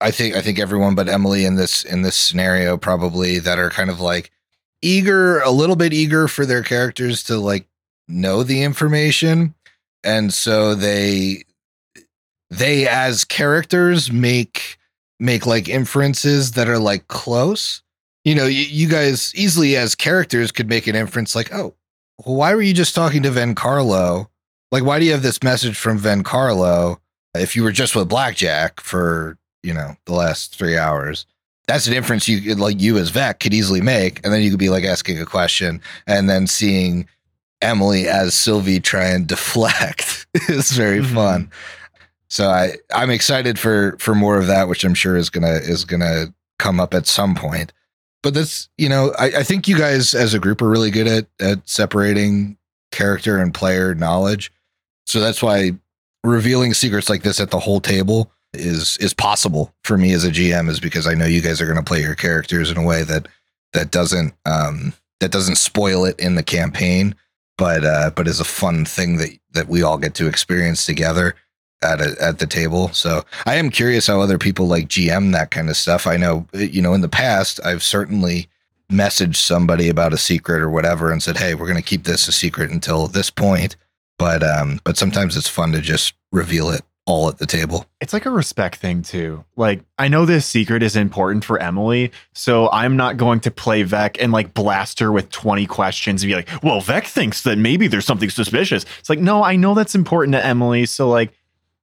I 0.00 0.10
think 0.10 0.34
I 0.34 0.40
think 0.40 0.58
everyone 0.58 0.94
but 0.94 1.08
Emily 1.08 1.44
in 1.44 1.56
this 1.56 1.84
in 1.84 2.02
this 2.02 2.16
scenario 2.16 2.76
probably 2.76 3.38
that 3.38 3.58
are 3.58 3.70
kind 3.70 3.90
of 3.90 4.00
like 4.00 4.32
eager, 4.80 5.40
a 5.40 5.50
little 5.50 5.76
bit 5.76 5.92
eager 5.92 6.26
for 6.26 6.46
their 6.46 6.62
characters 6.62 7.22
to 7.24 7.38
like 7.38 7.68
know 8.08 8.42
the 8.42 8.62
information. 8.62 9.54
And 10.02 10.32
so 10.32 10.74
they 10.74 11.44
they 12.50 12.88
as 12.88 13.24
characters 13.24 14.10
make 14.10 14.78
make 15.20 15.46
like 15.46 15.68
inferences 15.68 16.52
that 16.52 16.68
are 16.68 16.78
like 16.78 17.06
close. 17.08 17.82
You 18.24 18.34
know, 18.34 18.46
you, 18.46 18.62
you 18.64 18.88
guys 18.88 19.34
easily 19.34 19.76
as 19.76 19.94
characters 19.94 20.52
could 20.52 20.68
make 20.68 20.86
an 20.86 20.94
inference 20.96 21.34
like, 21.34 21.52
oh, 21.52 21.74
well, 22.24 22.36
why 22.36 22.54
were 22.54 22.62
you 22.62 22.72
just 22.74 22.94
talking 22.94 23.22
to 23.24 23.30
Vencarlo? 23.30 24.28
Like, 24.70 24.84
why 24.84 24.98
do 24.98 25.04
you 25.04 25.12
have 25.12 25.22
this 25.22 25.42
message 25.42 25.76
from 25.76 25.98
Vencarlo 25.98 26.98
if 27.34 27.56
you 27.56 27.62
were 27.64 27.72
just 27.72 27.96
with 27.96 28.08
Blackjack 28.08 28.80
for, 28.80 29.36
you 29.62 29.74
know, 29.74 29.96
the 30.06 30.12
last 30.14 30.56
three 30.56 30.78
hours? 30.78 31.26
That's 31.66 31.86
an 31.86 31.94
inference 31.94 32.28
you 32.28 32.40
could, 32.40 32.60
like, 32.60 32.80
you 32.80 32.96
as 32.98 33.10
Vec 33.10 33.40
could 33.40 33.54
easily 33.54 33.80
make. 33.80 34.20
And 34.24 34.32
then 34.32 34.42
you 34.42 34.50
could 34.50 34.58
be 34.58 34.68
like 34.70 34.84
asking 34.84 35.20
a 35.20 35.24
question 35.26 35.80
and 36.06 36.28
then 36.28 36.46
seeing 36.46 37.08
Emily 37.60 38.08
as 38.08 38.34
Sylvie 38.34 38.80
try 38.80 39.06
and 39.06 39.26
deflect 39.26 40.26
is 40.48 40.72
very 40.72 41.00
Mhm. 41.00 41.14
fun. 41.14 41.50
So 42.28 42.48
I 42.48 42.76
I'm 42.94 43.10
excited 43.10 43.58
for 43.58 43.96
for 43.98 44.14
more 44.14 44.38
of 44.38 44.46
that, 44.46 44.66
which 44.68 44.84
I'm 44.84 44.94
sure 44.94 45.16
is 45.16 45.28
gonna 45.30 45.54
is 45.62 45.84
gonna 45.84 46.32
come 46.58 46.80
up 46.80 46.94
at 46.94 47.06
some 47.06 47.34
point. 47.34 47.72
But 48.22 48.34
that's 48.34 48.68
you 48.78 48.88
know 48.88 49.12
I, 49.18 49.26
I 49.26 49.42
think 49.42 49.66
you 49.68 49.76
guys 49.76 50.14
as 50.14 50.34
a 50.34 50.38
group 50.38 50.62
are 50.62 50.68
really 50.68 50.90
good 50.90 51.06
at 51.06 51.26
at 51.40 51.68
separating 51.68 52.56
character 52.90 53.38
and 53.38 53.52
player 53.52 53.94
knowledge. 53.94 54.52
So 55.06 55.20
that's 55.20 55.42
why 55.42 55.72
revealing 56.24 56.74
secrets 56.74 57.10
like 57.10 57.22
this 57.22 57.40
at 57.40 57.50
the 57.50 57.58
whole 57.58 57.80
table 57.80 58.30
is 58.52 58.96
is 58.98 59.14
possible 59.14 59.74
for 59.82 59.96
me 59.96 60.12
as 60.12 60.24
a 60.24 60.30
GM 60.30 60.68
is 60.68 60.78
because 60.78 61.06
I 61.06 61.14
know 61.14 61.24
you 61.24 61.40
guys 61.40 61.60
are 61.60 61.66
going 61.66 61.78
to 61.78 61.82
play 61.82 62.00
your 62.00 62.14
characters 62.14 62.70
in 62.70 62.76
a 62.76 62.84
way 62.84 63.02
that 63.02 63.26
that 63.72 63.90
doesn't 63.90 64.34
um 64.44 64.92
that 65.20 65.32
doesn't 65.32 65.56
spoil 65.56 66.04
it 66.04 66.18
in 66.20 66.34
the 66.34 66.42
campaign 66.42 67.14
but 67.56 67.84
uh 67.84 68.10
but 68.14 68.28
is 68.28 68.40
a 68.40 68.44
fun 68.44 68.84
thing 68.84 69.16
that 69.16 69.30
that 69.52 69.68
we 69.68 69.82
all 69.82 69.98
get 69.98 70.14
to 70.14 70.28
experience 70.28 70.84
together 70.84 71.34
at 71.82 72.00
a, 72.00 72.16
at 72.20 72.38
the 72.38 72.46
table 72.46 72.88
so 72.88 73.24
I 73.46 73.56
am 73.56 73.70
curious 73.70 74.06
how 74.06 74.20
other 74.20 74.38
people 74.38 74.66
like 74.66 74.88
GM 74.88 75.32
that 75.32 75.50
kind 75.50 75.68
of 75.68 75.76
stuff 75.76 76.06
I 76.06 76.16
know 76.16 76.46
you 76.52 76.82
know 76.82 76.94
in 76.94 77.00
the 77.00 77.08
past 77.08 77.60
I've 77.64 77.82
certainly 77.82 78.48
messaged 78.90 79.36
somebody 79.36 79.88
about 79.88 80.12
a 80.12 80.18
secret 80.18 80.60
or 80.60 80.70
whatever 80.70 81.10
and 81.10 81.22
said 81.22 81.38
hey 81.38 81.54
we're 81.54 81.66
going 81.66 81.76
to 81.76 81.82
keep 81.82 82.04
this 82.04 82.28
a 82.28 82.32
secret 82.32 82.70
until 82.70 83.06
this 83.08 83.30
point 83.30 83.76
but 84.18 84.42
um 84.42 84.80
but 84.84 84.96
sometimes 84.96 85.36
it's 85.36 85.48
fun 85.48 85.72
to 85.72 85.80
just 85.80 86.14
reveal 86.30 86.70
it 86.70 86.82
all 87.04 87.28
at 87.28 87.38
the 87.38 87.46
table 87.46 87.86
It's 88.00 88.12
like 88.12 88.26
a 88.26 88.30
respect 88.30 88.76
thing 88.76 89.02
too. 89.02 89.44
Like 89.56 89.82
I 89.98 90.08
know 90.08 90.24
this 90.24 90.46
secret 90.46 90.82
is 90.82 90.94
important 90.94 91.44
for 91.44 91.58
Emily, 91.58 92.12
so 92.32 92.70
I'm 92.70 92.96
not 92.96 93.16
going 93.16 93.40
to 93.40 93.50
play 93.50 93.82
Vec 93.82 94.22
and 94.22 94.32
like 94.32 94.54
blast 94.54 95.00
her 95.00 95.10
with 95.10 95.30
20 95.30 95.66
questions 95.66 96.22
and 96.22 96.30
be 96.30 96.36
like, 96.36 96.48
"Well, 96.62 96.80
Vec 96.80 97.06
thinks 97.06 97.42
that 97.42 97.58
maybe 97.58 97.88
there's 97.88 98.06
something 98.06 98.30
suspicious." 98.30 98.84
It's 99.00 99.10
like, 99.10 99.18
"No, 99.18 99.42
I 99.42 99.56
know 99.56 99.74
that's 99.74 99.96
important 99.96 100.34
to 100.34 100.46
Emily." 100.46 100.86
So 100.86 101.08
like 101.08 101.32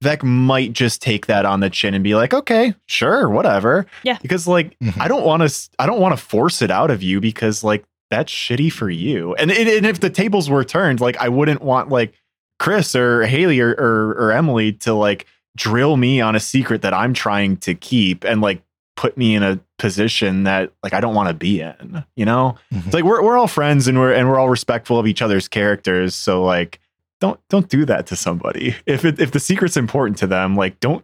Vec 0.02 0.24
might 0.24 0.72
just 0.74 1.02
take 1.02 1.26
that 1.26 1.46
on 1.46 1.60
the 1.60 1.70
chin 1.70 1.94
and 1.94 2.04
be 2.04 2.16
like, 2.16 2.34
"Okay, 2.34 2.74
sure, 2.86 3.28
whatever." 3.30 3.86
Yeah. 4.04 4.18
Because 4.22 4.48
like 4.48 4.78
Mhm. 4.80 5.00
I 5.00 5.08
don't 5.08 5.26
want 5.26 5.44
to 5.48 5.70
I 5.78 5.86
don't 5.86 6.00
want 6.00 6.18
to 6.18 6.24
force 6.24 6.62
it 6.62 6.72
out 6.72 6.90
of 6.90 7.04
you 7.04 7.20
because 7.20 7.64
like 7.64 7.84
that's 8.10 8.32
shitty 8.32 8.72
for 8.72 8.90
you. 8.90 9.36
And 9.36 9.52
and, 9.52 9.68
and 9.68 9.86
if 9.86 10.00
the 10.00 10.10
tables 10.10 10.50
were 10.50 10.64
turned, 10.64 11.02
like 11.02 11.18
I 11.18 11.28
wouldn't 11.30 11.62
want 11.62 11.90
like 11.90 12.14
Chris 12.60 12.96
or 12.96 13.26
Haley 13.26 13.60
or, 13.60 13.72
or 13.72 14.12
or 14.18 14.32
Emily 14.32 14.72
to 14.74 14.94
like 14.94 15.26
drill 15.58 15.98
me 15.98 16.22
on 16.22 16.36
a 16.36 16.40
secret 16.40 16.82
that 16.84 16.94
I'm 16.94 17.14
trying 17.14 17.58
to 17.58 17.74
keep 17.76 18.24
and 18.24 18.40
like 18.40 18.62
put 18.96 19.18
me 19.18 19.36
in 19.36 19.44
a 19.44 19.60
position 19.78 20.44
that 20.44 20.72
like 20.84 20.94
I 20.94 21.02
don't 21.02 21.16
want 21.16 21.28
to 21.28 21.34
be 21.34 21.60
in. 21.62 22.04
You 22.16 22.24
know, 22.26 22.56
Mhm. 22.74 22.86
it's 22.86 22.94
like 22.94 23.04
we're 23.04 23.22
we're 23.22 23.38
all 23.38 23.48
friends 23.48 23.88
and 23.90 24.00
we're 24.00 24.14
and 24.14 24.30
we're 24.30 24.40
all 24.40 24.50
respectful 24.50 24.98
of 24.98 25.08
each 25.08 25.22
other's 25.22 25.48
characters. 25.50 26.16
So 26.16 26.44
like, 26.44 26.80
don't 27.20 27.40
don't 27.50 27.70
do 27.70 27.86
that 27.86 28.08
to 28.08 28.16
somebody. 28.16 28.76
If 28.86 29.04
it, 29.06 29.20
if 29.20 29.32
the 29.32 29.40
secret's 29.40 29.78
important 29.78 30.18
to 30.20 30.28
them, 30.28 30.56
like 30.56 30.80
don't 30.80 31.04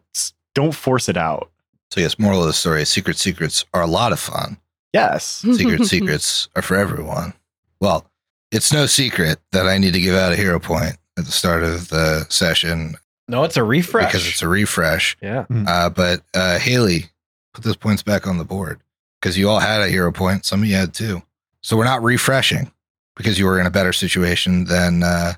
don't 0.54 0.74
force 0.74 1.10
it 1.10 1.18
out. 1.18 1.52
so 1.92 2.00
yes 2.02 2.18
moral 2.18 2.42
of 2.42 2.48
the 2.48 2.54
story 2.54 2.86
secret 2.86 3.18
secrets 3.18 3.66
are 3.74 3.82
a 3.82 3.88
lot 3.88 4.12
of 4.12 4.20
fun 4.20 4.58
Yes. 4.94 5.26
secret 5.58 5.86
secrets 5.86 6.48
are 6.56 6.62
for 6.62 6.78
everyone. 6.78 7.34
Well, 7.82 8.10
it's 8.52 8.72
no 8.72 8.86
secret 8.86 9.40
that 9.52 9.68
I 9.68 9.78
need 9.78 9.94
to 9.94 10.00
give 10.00 10.16
out 10.16 10.32
a 10.32 10.38
hero 10.38 10.58
point 10.60 10.96
at 11.18 11.26
the 11.26 11.32
start 11.34 11.64
of 11.64 11.90
the 11.90 12.26
session 12.30 12.96
No, 13.28 13.44
it's 13.44 13.58
a 13.58 13.64
refresh. 13.64 14.06
because 14.12 14.26
it's 14.26 14.42
a 14.42 14.48
refresh. 14.48 15.18
yeah. 15.22 15.46
Uh, 15.68 15.90
but 15.90 16.22
uh, 16.34 16.60
Haley, 16.60 17.08
put 17.54 17.66
those 17.66 17.76
points 17.76 18.04
back 18.04 18.26
on 18.26 18.38
the 18.38 18.46
board 18.46 18.80
because 19.20 19.38
you 19.38 19.50
all 19.50 19.60
had 19.60 19.82
a 19.82 19.90
hero 19.90 20.14
point. 20.14 20.46
Some 20.46 20.62
of 20.62 20.68
you 20.70 20.76
had 20.76 20.94
two. 20.94 21.22
So 21.62 21.76
we're 21.76 21.84
not 21.84 22.02
refreshing 22.02 22.72
because 23.18 23.38
you 23.38 23.46
were 23.46 23.60
in 23.60 23.66
a 23.66 23.72
better 23.72 23.92
situation 23.92 24.64
than 24.66 25.04
uh, 25.04 25.34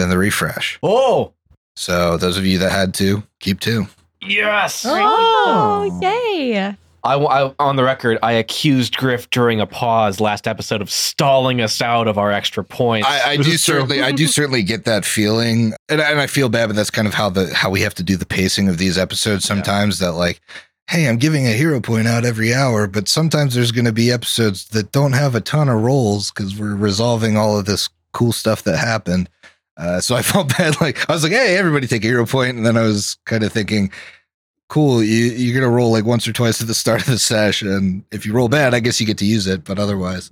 than 0.00 0.08
the 0.08 0.18
refresh. 0.18 0.78
Oh, 0.82 1.32
So 1.76 2.16
those 2.16 2.36
of 2.36 2.44
you 2.44 2.58
that 2.58 2.72
had 2.72 2.92
two, 2.94 3.22
keep 3.38 3.60
two. 3.60 3.86
yes. 4.22 4.84
Oh, 4.86 5.90
oh 5.92 6.00
yay. 6.02 6.74
I, 7.02 7.14
I 7.14 7.54
on 7.58 7.76
the 7.76 7.84
record, 7.84 8.18
I 8.22 8.32
accused 8.32 8.96
Griff 8.98 9.30
during 9.30 9.58
a 9.60 9.66
pause 9.66 10.20
last 10.20 10.46
episode 10.46 10.82
of 10.82 10.90
stalling 10.90 11.62
us 11.62 11.80
out 11.80 12.06
of 12.06 12.18
our 12.18 12.30
extra 12.30 12.62
points. 12.62 13.08
I, 13.08 13.30
I 13.32 13.36
do 13.38 13.56
certainly, 13.56 14.02
I 14.02 14.12
do 14.12 14.26
certainly 14.26 14.62
get 14.62 14.84
that 14.84 15.06
feeling, 15.06 15.72
and, 15.88 16.00
and 16.02 16.20
I 16.20 16.26
feel 16.26 16.50
bad, 16.50 16.66
but 16.66 16.76
that's 16.76 16.90
kind 16.90 17.08
of 17.08 17.14
how 17.14 17.30
the 17.30 17.54
how 17.54 17.70
we 17.70 17.80
have 17.80 17.94
to 17.94 18.02
do 18.02 18.16
the 18.16 18.26
pacing 18.26 18.68
of 18.68 18.76
these 18.76 18.98
episodes. 18.98 19.44
Sometimes 19.46 19.98
that 20.00 20.12
like, 20.12 20.42
hey, 20.90 21.08
I'm 21.08 21.16
giving 21.16 21.46
a 21.46 21.52
hero 21.52 21.80
point 21.80 22.06
out 22.06 22.26
every 22.26 22.52
hour, 22.52 22.86
but 22.86 23.08
sometimes 23.08 23.54
there's 23.54 23.72
going 23.72 23.86
to 23.86 23.92
be 23.92 24.12
episodes 24.12 24.68
that 24.68 24.92
don't 24.92 25.12
have 25.12 25.34
a 25.34 25.40
ton 25.40 25.70
of 25.70 25.80
rolls 25.80 26.30
because 26.30 26.54
we're 26.58 26.74
resolving 26.76 27.34
all 27.34 27.58
of 27.58 27.64
this 27.64 27.88
cool 28.12 28.32
stuff 28.32 28.62
that 28.64 28.76
happened. 28.76 29.30
Uh, 29.80 30.00
so 30.00 30.14
I 30.14 30.22
felt 30.30 30.56
bad. 30.56 30.80
Like 30.80 31.08
I 31.08 31.12
was 31.12 31.22
like, 31.22 31.32
hey, 31.32 31.56
everybody 31.56 31.86
take 31.86 32.04
a 32.04 32.08
hero 32.08 32.26
point, 32.26 32.56
and 32.56 32.64
then 32.64 32.76
I 32.76 32.82
was 32.82 33.16
kind 33.24 33.42
of 33.42 33.52
thinking. 33.52 33.90
Cool, 34.68 35.02
you, 35.02 35.32
you're 35.32 35.60
gonna 35.60 35.74
roll 35.74 35.90
like 35.90 36.04
once 36.04 36.28
or 36.28 36.32
twice 36.32 36.60
at 36.60 36.68
the 36.68 36.74
start 36.74 37.00
of 37.00 37.08
the 37.08 37.18
session. 37.18 38.04
If 38.12 38.24
you 38.24 38.32
roll 38.32 38.48
bad, 38.48 38.72
I 38.72 38.78
guess 38.78 39.00
you 39.00 39.06
get 39.06 39.18
to 39.18 39.24
use 39.26 39.48
it, 39.48 39.64
but 39.64 39.80
otherwise, 39.80 40.30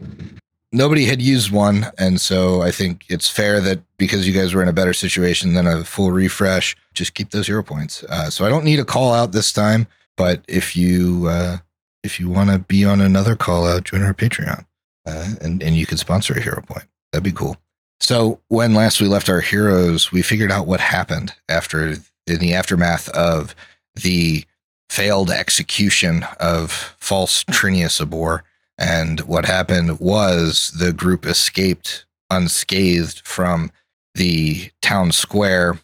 nobody 0.73 1.07
had 1.07 1.23
used 1.23 1.51
one 1.51 1.87
and 1.99 2.21
so 2.21 2.61
i 2.61 2.71
think 2.71 3.05
it's 3.09 3.29
fair 3.29 3.61
that 3.61 3.81
because 3.97 4.27
you 4.27 4.35
guys 4.35 4.55
were 4.55 4.63
in 4.63 4.69
a 4.69 4.73
better 4.73 4.93
situation 4.93 5.55
than 5.55 5.67
a 5.67 5.85
full 5.85 6.11
refresh 6.11 6.77
just 6.95 7.15
keep 7.15 7.31
those 7.31 7.47
hero 7.47 7.63
points 7.63 8.05
uh, 8.05 8.29
so 8.29 8.45
i 8.45 8.49
don't 8.49 8.65
need 8.65 8.79
a 8.79 8.85
call 8.85 9.15
out 9.15 9.33
this 9.33 9.53
time 9.53 9.87
but 10.17 10.43
if 10.49 10.77
you 10.77 11.27
uh, 11.29 11.57
if 12.03 12.21
you 12.21 12.29
want 12.29 12.51
to 12.51 12.59
be 12.59 12.85
on 12.85 13.01
another 13.01 13.35
call 13.35 13.67
out 13.67 13.85
join 13.85 14.03
our 14.03 14.15
patreon 14.15 14.65
uh, 15.07 15.35
and, 15.41 15.63
and 15.63 15.77
you 15.77 15.87
can 15.87 15.97
sponsor 15.97 16.35
a 16.35 16.43
hero 16.43 16.61
point 16.61 16.85
that'd 17.13 17.25
be 17.25 17.33
cool 17.33 17.57
so 18.01 18.41
when 18.49 18.75
last 18.75 19.01
we 19.01 19.07
left 19.07 19.29
our 19.29 19.41
heroes 19.41 20.13
we 20.13 20.23
figured 20.23 20.53
out 20.53 20.67
what 20.67 20.81
happened 20.81 21.35
after 21.49 21.97
in 22.27 22.39
the 22.39 22.55
aftermath 22.55 23.09
of 23.11 23.55
the 23.95 24.45
failed 24.91 25.31
execution 25.31 26.25
of 26.41 26.95
false 26.99 27.45
Trinia 27.45 27.91
Sabor 27.91 28.45
and 28.79 29.21
what 29.23 29.45
happened 29.45 29.99
was 29.99 30.73
the 30.79 30.93
group 30.93 31.27
escaped 31.27 32.07
unscathed 32.31 33.23
from 33.27 33.73
the 34.15 34.71
town 34.83 35.13
square, 35.13 35.79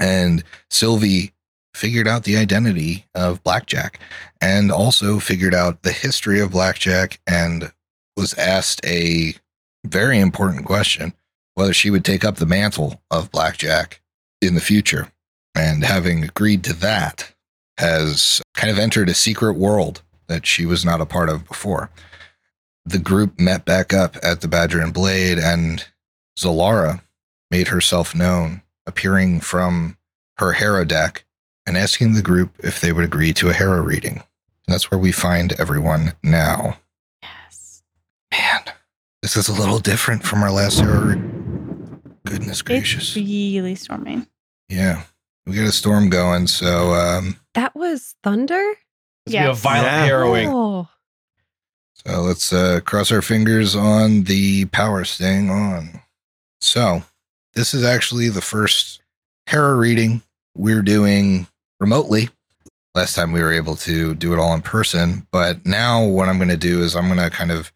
and 0.00 0.44
Sylvie 0.70 1.32
figured 1.74 2.08
out 2.08 2.24
the 2.24 2.36
identity 2.36 3.06
of 3.14 3.42
Blackjack 3.42 4.00
and 4.40 4.72
also 4.72 5.20
figured 5.20 5.54
out 5.54 5.82
the 5.82 5.92
history 5.92 6.40
of 6.40 6.52
Blackjack 6.52 7.20
and 7.26 7.72
was 8.16 8.34
asked 8.34 8.84
a 8.84 9.34
very 9.84 10.18
important 10.18 10.64
question 10.64 11.12
whether 11.58 11.72
she 11.72 11.90
would 11.90 12.04
take 12.04 12.24
up 12.24 12.36
the 12.36 12.46
mantle 12.46 13.02
of 13.10 13.30
Blackjack 13.30 14.00
in 14.40 14.54
the 14.54 14.60
future. 14.60 15.12
And 15.54 15.84
having 15.84 16.24
agreed 16.24 16.62
to 16.64 16.72
that, 16.74 17.34
has 17.78 18.42
kind 18.54 18.70
of 18.70 18.78
entered 18.78 19.08
a 19.08 19.14
secret 19.14 19.54
world 19.54 20.02
that 20.26 20.46
she 20.46 20.66
was 20.66 20.84
not 20.84 21.00
a 21.00 21.06
part 21.06 21.28
of 21.28 21.46
before 21.46 21.90
the 22.88 22.98
group 22.98 23.38
met 23.38 23.64
back 23.64 23.92
up 23.92 24.16
at 24.22 24.40
the 24.40 24.48
Badger 24.48 24.80
and 24.80 24.94
Blade, 24.94 25.38
and 25.38 25.86
Zelara 26.38 27.02
made 27.50 27.68
herself 27.68 28.14
known, 28.14 28.62
appearing 28.86 29.40
from 29.40 29.96
her 30.38 30.52
harrow 30.52 30.84
deck 30.84 31.24
and 31.66 31.76
asking 31.76 32.14
the 32.14 32.22
group 32.22 32.50
if 32.60 32.80
they 32.80 32.92
would 32.92 33.04
agree 33.04 33.32
to 33.34 33.50
a 33.50 33.54
harrow 33.54 33.82
reading. 33.82 34.22
And 34.66 34.74
that's 34.74 34.90
where 34.90 34.98
we 34.98 35.12
find 35.12 35.52
everyone 35.58 36.14
now. 36.22 36.78
Yes. 37.22 37.82
Man, 38.30 38.60
this 39.22 39.36
is 39.36 39.48
a 39.48 39.60
little 39.60 39.78
different 39.78 40.24
from 40.24 40.42
our 40.42 40.50
last 40.50 40.80
harrow. 40.80 41.37
Re- 42.24 42.32
Goodness 42.32 42.62
gracious. 42.62 43.16
It's 43.16 43.26
really 43.26 43.74
storming. 43.74 44.26
Yeah. 44.68 45.02
We 45.46 45.54
got 45.54 45.66
a 45.66 45.72
storm 45.72 46.10
going, 46.10 46.46
so 46.46 46.92
um, 46.92 47.38
That 47.54 47.74
was 47.74 48.14
thunder? 48.22 48.62
It's 49.26 49.34
a 49.34 49.52
violent 49.54 49.86
Yeah. 49.92 50.04
harrowing. 50.04 50.48
Oh, 50.48 50.88
So 52.06 52.20
let's 52.22 52.52
uh, 52.52 52.80
cross 52.84 53.10
our 53.10 53.22
fingers 53.22 53.74
on 53.74 54.24
the 54.24 54.66
power 54.66 55.04
staying 55.04 55.50
on. 55.50 56.02
So 56.60 57.02
this 57.54 57.72
is 57.74 57.82
actually 57.84 58.28
the 58.28 58.40
first 58.42 59.00
harrow 59.46 59.74
reading 59.74 60.22
we're 60.54 60.82
doing 60.82 61.46
remotely. 61.80 62.28
Last 62.94 63.14
time 63.14 63.32
we 63.32 63.42
were 63.42 63.52
able 63.52 63.76
to 63.76 64.14
do 64.14 64.32
it 64.32 64.38
all 64.38 64.54
in 64.54 64.62
person, 64.62 65.26
but 65.30 65.64
now 65.64 66.04
what 66.04 66.28
I'm 66.28 66.36
going 66.38 66.48
to 66.48 66.56
do 66.56 66.82
is 66.82 66.96
I'm 66.96 67.06
going 67.06 67.18
to 67.20 67.30
kind 67.30 67.52
of 67.52 67.72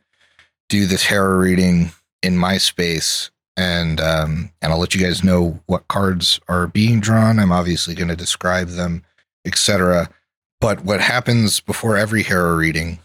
do 0.69 0.87
this 0.87 1.05
harrow 1.05 1.37
reading 1.39 1.93
in 2.23 2.37
my 2.37 2.59
space, 2.59 3.31
and 3.57 4.01
um, 4.01 4.51
and 4.61 4.73
I'll 4.73 4.79
let 4.79 4.95
you 4.95 5.05
guys 5.05 5.23
know 5.25 5.61
what 5.67 5.89
cards 5.89 6.41
are 6.49 6.67
being 6.67 7.01
drawn. 7.01 7.39
I'm 7.39 7.53
obviously 7.53 7.95
going 7.95 8.09
to 8.09 8.17
describe 8.17 8.69
them, 8.69 9.03
etc. 9.45 10.09
But 10.61 10.85
what 10.85 11.01
happens 11.01 11.61
before 11.61 11.97
every 11.97 12.23
harrow 12.23 12.55
reading 12.55 13.01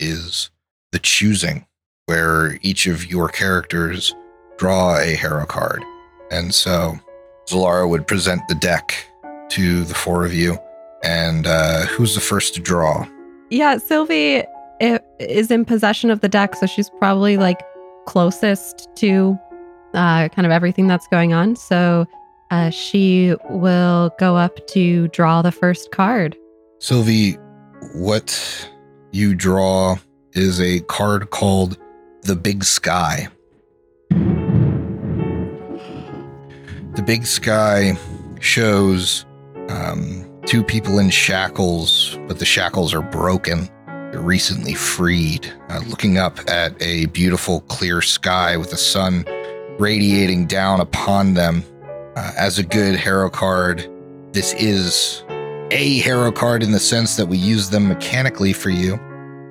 is 0.00 0.50
the 0.92 0.98
choosing, 0.98 1.66
where 2.06 2.58
each 2.62 2.86
of 2.86 3.10
your 3.10 3.28
characters 3.28 4.14
draw 4.58 4.98
a 4.98 5.14
hero 5.14 5.46
card. 5.46 5.84
And 6.30 6.54
so 6.54 6.98
Zelara 7.48 7.88
would 7.88 8.06
present 8.06 8.40
the 8.48 8.54
deck 8.54 8.94
to 9.50 9.84
the 9.84 9.94
four 9.94 10.24
of 10.24 10.32
you. 10.32 10.58
And 11.04 11.46
uh, 11.46 11.82
who's 11.86 12.14
the 12.14 12.20
first 12.20 12.54
to 12.54 12.60
draw? 12.60 13.06
yeah. 13.50 13.76
Sylvie 13.76 14.44
is 15.20 15.50
in 15.50 15.64
possession 15.64 16.10
of 16.10 16.20
the 16.20 16.28
deck, 16.28 16.54
so 16.56 16.66
she's 16.66 16.88
probably 16.98 17.36
like 17.36 17.60
closest 18.06 18.88
to 18.96 19.38
uh, 19.94 20.28
kind 20.28 20.46
of 20.46 20.52
everything 20.52 20.86
that's 20.86 21.06
going 21.08 21.32
on. 21.32 21.56
So 21.56 22.06
uh, 22.50 22.70
she 22.70 23.34
will 23.48 24.10
go 24.18 24.36
up 24.36 24.66
to 24.68 25.08
draw 25.08 25.42
the 25.42 25.52
first 25.52 25.90
card. 25.90 26.36
Sylvie, 26.78 27.32
what 27.94 28.68
you 29.12 29.34
draw 29.34 29.96
is 30.32 30.60
a 30.60 30.80
card 30.80 31.30
called 31.30 31.78
the 32.22 32.36
Big 32.36 32.64
Sky. 32.64 33.28
The 36.94 37.02
Big 37.06 37.24
Sky 37.24 37.96
shows 38.40 39.24
um, 39.68 40.30
two 40.44 40.62
people 40.62 40.98
in 40.98 41.08
shackles, 41.10 42.18
but 42.28 42.38
the 42.38 42.44
shackles 42.44 42.92
are 42.92 43.02
broken. 43.02 43.68
They're 43.86 44.20
recently 44.20 44.74
freed, 44.74 45.50
uh, 45.70 45.80
looking 45.86 46.18
up 46.18 46.38
at 46.50 46.74
a 46.82 47.06
beautiful 47.06 47.62
clear 47.62 48.02
sky 48.02 48.58
with 48.58 48.70
the 48.70 48.76
sun 48.76 49.24
radiating 49.78 50.46
down 50.46 50.80
upon 50.80 51.34
them. 51.34 51.64
Uh, 52.16 52.32
as 52.36 52.58
a 52.58 52.62
good 52.62 52.98
hero 52.98 53.30
card, 53.30 53.88
this 54.32 54.52
is 54.54 55.24
a 55.70 55.98
hero 55.98 56.30
card 56.30 56.62
in 56.62 56.72
the 56.72 56.80
sense 56.80 57.16
that 57.16 57.26
we 57.26 57.36
use 57.38 57.70
them 57.70 57.88
mechanically 57.88 58.52
for 58.52 58.70
you. 58.70 59.00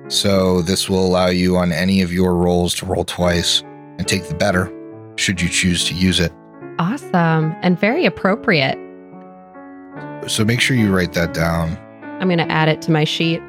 So 0.08 0.62
this 0.62 0.88
will 0.88 1.04
allow 1.04 1.26
you 1.28 1.56
on 1.56 1.72
any 1.72 2.02
of 2.02 2.12
your 2.12 2.36
rolls 2.36 2.74
to 2.76 2.86
roll 2.86 3.04
twice 3.04 3.62
and 3.98 4.06
take 4.06 4.24
the 4.28 4.34
better 4.34 4.72
should 5.16 5.40
you 5.40 5.48
choose 5.48 5.84
to 5.88 5.94
use 5.94 6.20
it. 6.20 6.32
Awesome 6.78 7.54
and 7.62 7.78
very 7.78 8.04
appropriate. 8.06 8.78
So 10.26 10.44
make 10.44 10.60
sure 10.60 10.76
you 10.76 10.94
write 10.94 11.12
that 11.14 11.34
down. 11.34 11.76
I'm 12.20 12.28
going 12.28 12.38
to 12.38 12.50
add 12.50 12.68
it 12.68 12.80
to 12.82 12.90
my 12.90 13.04
sheet. 13.04 13.40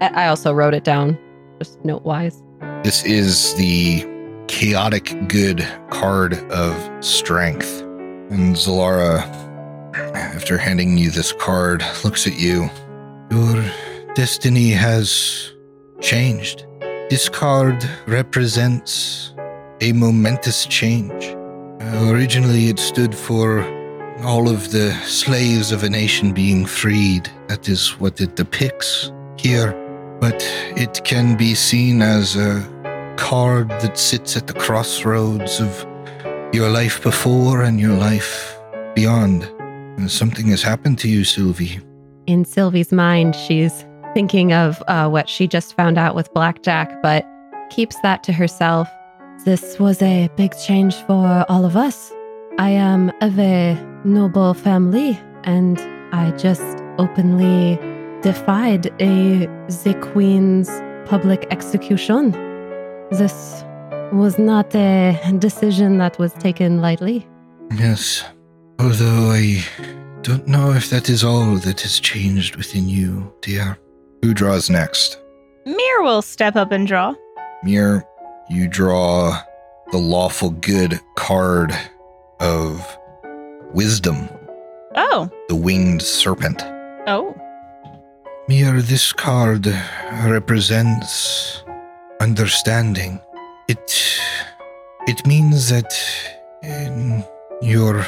I 0.00 0.10
I 0.14 0.28
also 0.28 0.52
wrote 0.52 0.74
it 0.74 0.84
down, 0.84 1.18
just 1.58 1.82
note 1.84 2.04
wise. 2.04 2.42
This 2.84 3.04
is 3.04 3.54
the 3.54 4.04
chaotic 4.48 5.14
good 5.28 5.66
card 5.90 6.34
of 6.50 7.04
strength. 7.04 7.80
And 8.30 8.56
Zelara, 8.56 9.22
after 10.14 10.58
handing 10.58 10.98
you 10.98 11.10
this 11.10 11.32
card, 11.32 11.84
looks 12.04 12.26
at 12.26 12.38
you. 12.38 12.68
Your 13.30 13.64
destiny 14.14 14.70
has 14.70 15.52
changed. 16.00 16.66
This 17.10 17.28
card 17.28 17.88
represents 18.06 19.34
a 19.80 19.92
momentous 19.92 20.66
change. 20.66 21.34
Originally, 22.10 22.68
it 22.68 22.78
stood 22.78 23.14
for 23.14 23.62
all 24.24 24.48
of 24.48 24.72
the 24.72 24.92
slaves 25.04 25.72
of 25.72 25.84
a 25.84 25.90
nation 25.90 26.32
being 26.32 26.66
freed. 26.66 27.30
That 27.46 27.68
is 27.68 27.90
what 28.00 28.20
it 28.20 28.34
depicts 28.34 29.12
here. 29.38 29.72
But 30.20 30.42
it 30.76 31.04
can 31.04 31.36
be 31.36 31.54
seen 31.54 32.02
as 32.02 32.34
a 32.36 32.60
card 33.18 33.68
that 33.68 33.98
sits 33.98 34.36
at 34.36 34.46
the 34.46 34.54
crossroads 34.54 35.60
of 35.60 35.86
your 36.54 36.70
life 36.70 37.02
before 37.02 37.62
and 37.62 37.78
your 37.78 37.94
life 37.94 38.56
beyond. 38.94 39.42
And 39.98 40.10
something 40.10 40.46
has 40.48 40.62
happened 40.62 40.98
to 41.00 41.08
you, 41.08 41.24
Sylvie. 41.24 41.80
In 42.26 42.44
Sylvie's 42.44 42.92
mind, 42.92 43.34
she's 43.34 43.84
thinking 44.14 44.52
of 44.52 44.82
uh, 44.86 45.08
what 45.08 45.28
she 45.28 45.46
just 45.46 45.74
found 45.74 45.98
out 45.98 46.14
with 46.14 46.32
Blackjack, 46.32 47.02
but 47.02 47.26
keeps 47.70 48.00
that 48.02 48.22
to 48.24 48.32
herself. 48.32 48.88
This 49.44 49.78
was 49.78 50.00
a 50.00 50.28
big 50.36 50.54
change 50.66 50.94
for 50.94 51.44
all 51.48 51.64
of 51.64 51.76
us. 51.76 52.12
I 52.58 52.70
am 52.70 53.12
of 53.20 53.38
a 53.38 53.74
noble 54.04 54.54
family, 54.54 55.20
and 55.44 55.78
I 56.12 56.30
just 56.36 56.78
openly 56.98 57.76
defied 58.22 58.86
a 59.00 59.46
the 59.84 59.94
Queen's 60.12 60.68
public 61.08 61.46
execution. 61.50 62.47
This 63.10 63.64
was 64.12 64.38
not 64.38 64.74
a 64.74 65.18
decision 65.38 65.98
that 65.98 66.18
was 66.18 66.32
taken 66.34 66.80
lightly. 66.80 67.26
Yes. 67.76 68.24
Although 68.78 69.30
I 69.32 69.64
don't 70.22 70.46
know 70.46 70.72
if 70.72 70.90
that 70.90 71.08
is 71.08 71.24
all 71.24 71.56
that 71.56 71.80
has 71.82 72.00
changed 72.00 72.56
within 72.56 72.88
you, 72.88 73.32
dear. 73.40 73.78
Who 74.22 74.34
draws 74.34 74.68
next? 74.70 75.18
Mir 75.64 76.02
will 76.02 76.22
step 76.22 76.56
up 76.56 76.72
and 76.72 76.86
draw. 76.86 77.14
Mir, 77.62 78.04
you 78.50 78.68
draw 78.68 79.40
the 79.90 79.98
lawful 79.98 80.50
good 80.50 81.00
card 81.16 81.72
of 82.40 82.84
wisdom, 83.72 84.28
Oh, 84.96 85.30
the 85.48 85.54
winged 85.56 86.02
serpent. 86.02 86.62
oh. 87.06 87.34
Mir, 88.48 88.80
this 88.80 89.12
card 89.12 89.66
represents 90.24 91.62
understanding. 92.20 93.20
It 93.68 94.18
it 95.06 95.26
means 95.26 95.68
that 95.68 95.92
in 96.62 97.24
your 97.62 98.04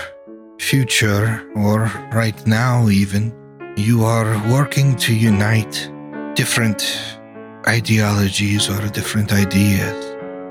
future 0.58 1.42
or 1.56 1.90
right 2.12 2.46
now 2.46 2.88
even 2.88 3.32
you 3.76 4.04
are 4.04 4.32
working 4.52 4.96
to 4.96 5.14
unite 5.14 5.90
different 6.34 6.82
ideologies 7.66 8.68
or 8.68 8.86
different 8.88 9.32
ideas. 9.32 10.06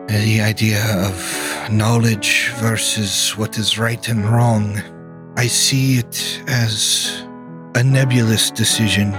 The 0.08 0.42
idea 0.42 0.84
of 1.06 1.70
knowledge 1.72 2.52
versus 2.56 3.38
what 3.38 3.58
is 3.58 3.78
right 3.78 4.08
and 4.10 4.26
wrong. 4.26 4.82
I 5.38 5.48
see 5.48 6.00
it 6.00 6.42
as 6.48 7.24
a 7.76 7.84
nebulous 7.84 8.50
decision 8.50 9.14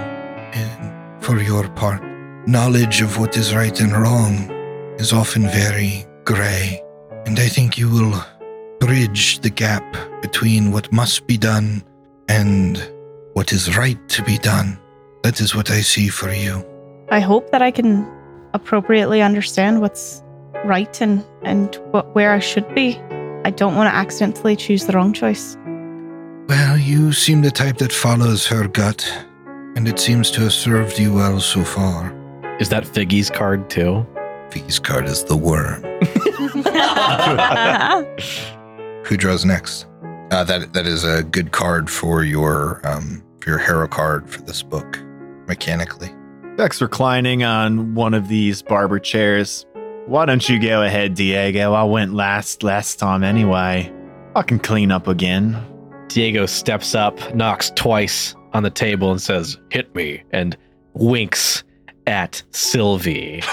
in, 0.53 1.21
for 1.21 1.41
your 1.41 1.69
part. 1.69 2.10
Knowledge 2.51 3.01
of 3.01 3.17
what 3.17 3.37
is 3.37 3.55
right 3.55 3.81
and 3.81 3.93
wrong 3.93 4.51
is 4.99 5.13
often 5.13 5.43
very 5.43 6.05
gray, 6.25 6.83
and 7.25 7.39
I 7.39 7.47
think 7.47 7.79
you 7.79 7.89
will 7.89 8.25
bridge 8.81 9.39
the 9.39 9.51
gap 9.51 9.85
between 10.21 10.73
what 10.73 10.93
must 10.93 11.29
be 11.29 11.39
done 11.39 11.85
and 12.29 12.83
what 13.35 13.53
is 13.53 13.77
right 13.77 13.97
to 14.09 14.25
be 14.25 14.37
done. 14.37 14.77
That 15.23 15.41
is 15.41 15.55
what 15.55 15.71
I 15.71 15.81
see 15.81 16.09
for 16.09 16.33
you. 16.33 16.67
I 17.13 17.21
hope 17.21 17.53
that 17.53 17.63
I 17.63 17.71
can 17.71 18.05
appropriately 18.53 19.23
understand 19.23 19.81
what's 19.81 20.21
right 20.65 21.01
and 21.01 21.25
and 21.45 21.77
what 21.93 22.17
where 22.17 22.33
I 22.33 22.41
should 22.41 22.75
be. 22.75 22.99
I 23.45 23.51
don't 23.51 23.77
want 23.77 23.93
to 23.93 23.95
accidentally 23.95 24.57
choose 24.57 24.87
the 24.87 24.95
wrong 24.95 25.13
choice. 25.13 25.57
Well, 26.49 26.77
you 26.77 27.13
seem 27.13 27.43
the 27.43 27.53
type 27.53 27.79
that 27.79 27.93
follows 27.93 28.45
her 28.49 28.67
gut, 28.67 29.09
and 29.77 29.87
it 29.87 30.01
seems 30.01 30.33
to 30.33 30.41
have 30.41 30.53
served 30.53 30.99
you 30.99 31.13
well 31.13 31.39
so 31.39 31.63
far. 31.63 32.20
Is 32.61 32.69
that 32.69 32.85
Figgy's 32.85 33.31
card 33.31 33.71
too? 33.71 34.07
Figgy's 34.51 34.79
card 34.79 35.07
is 35.07 35.25
the 35.25 35.37
worm. 35.37 35.83
Who 39.07 39.17
draws 39.17 39.47
next? 39.47 39.87
Uh, 40.31 40.45
that 40.45 40.75
that 40.75 40.87
is 40.87 41.03
a 41.03 41.23
good 41.23 41.53
card 41.53 41.91
for 41.91 42.23
your 42.23 42.87
um, 42.87 43.25
for 43.41 43.51
your 43.51 43.59
hero 43.59 43.89
card 43.89 44.29
for 44.29 44.43
this 44.43 44.63
book, 44.63 45.01
mechanically. 45.49 46.15
Vec's 46.57 46.83
reclining 46.83 47.43
on 47.43 47.95
one 47.95 48.13
of 48.13 48.29
these 48.29 48.61
barber 48.61 48.99
chairs. 48.99 49.65
Why 50.05 50.27
don't 50.27 50.47
you 50.47 50.61
go 50.61 50.83
ahead, 50.83 51.15
Diego? 51.15 51.73
I 51.73 51.85
went 51.85 52.13
last 52.13 52.63
last 52.63 52.99
time 52.99 53.25
anyway. 53.25 53.91
I 54.37 54.43
can 54.43 54.59
clean 54.59 54.93
up 54.93 55.09
again. 55.09 55.57
Diego 56.09 56.45
steps 56.45 56.95
up, 56.95 57.35
knocks 57.35 57.73
twice 57.75 58.35
on 58.53 58.65
the 58.65 58.71
table, 58.71 59.11
and 59.11 59.23
says, 59.23 59.57
Hit 59.71 59.95
me, 59.95 60.23
and 60.33 60.59
winks 60.93 61.65
at 62.07 62.43
Sylvie. 62.51 63.43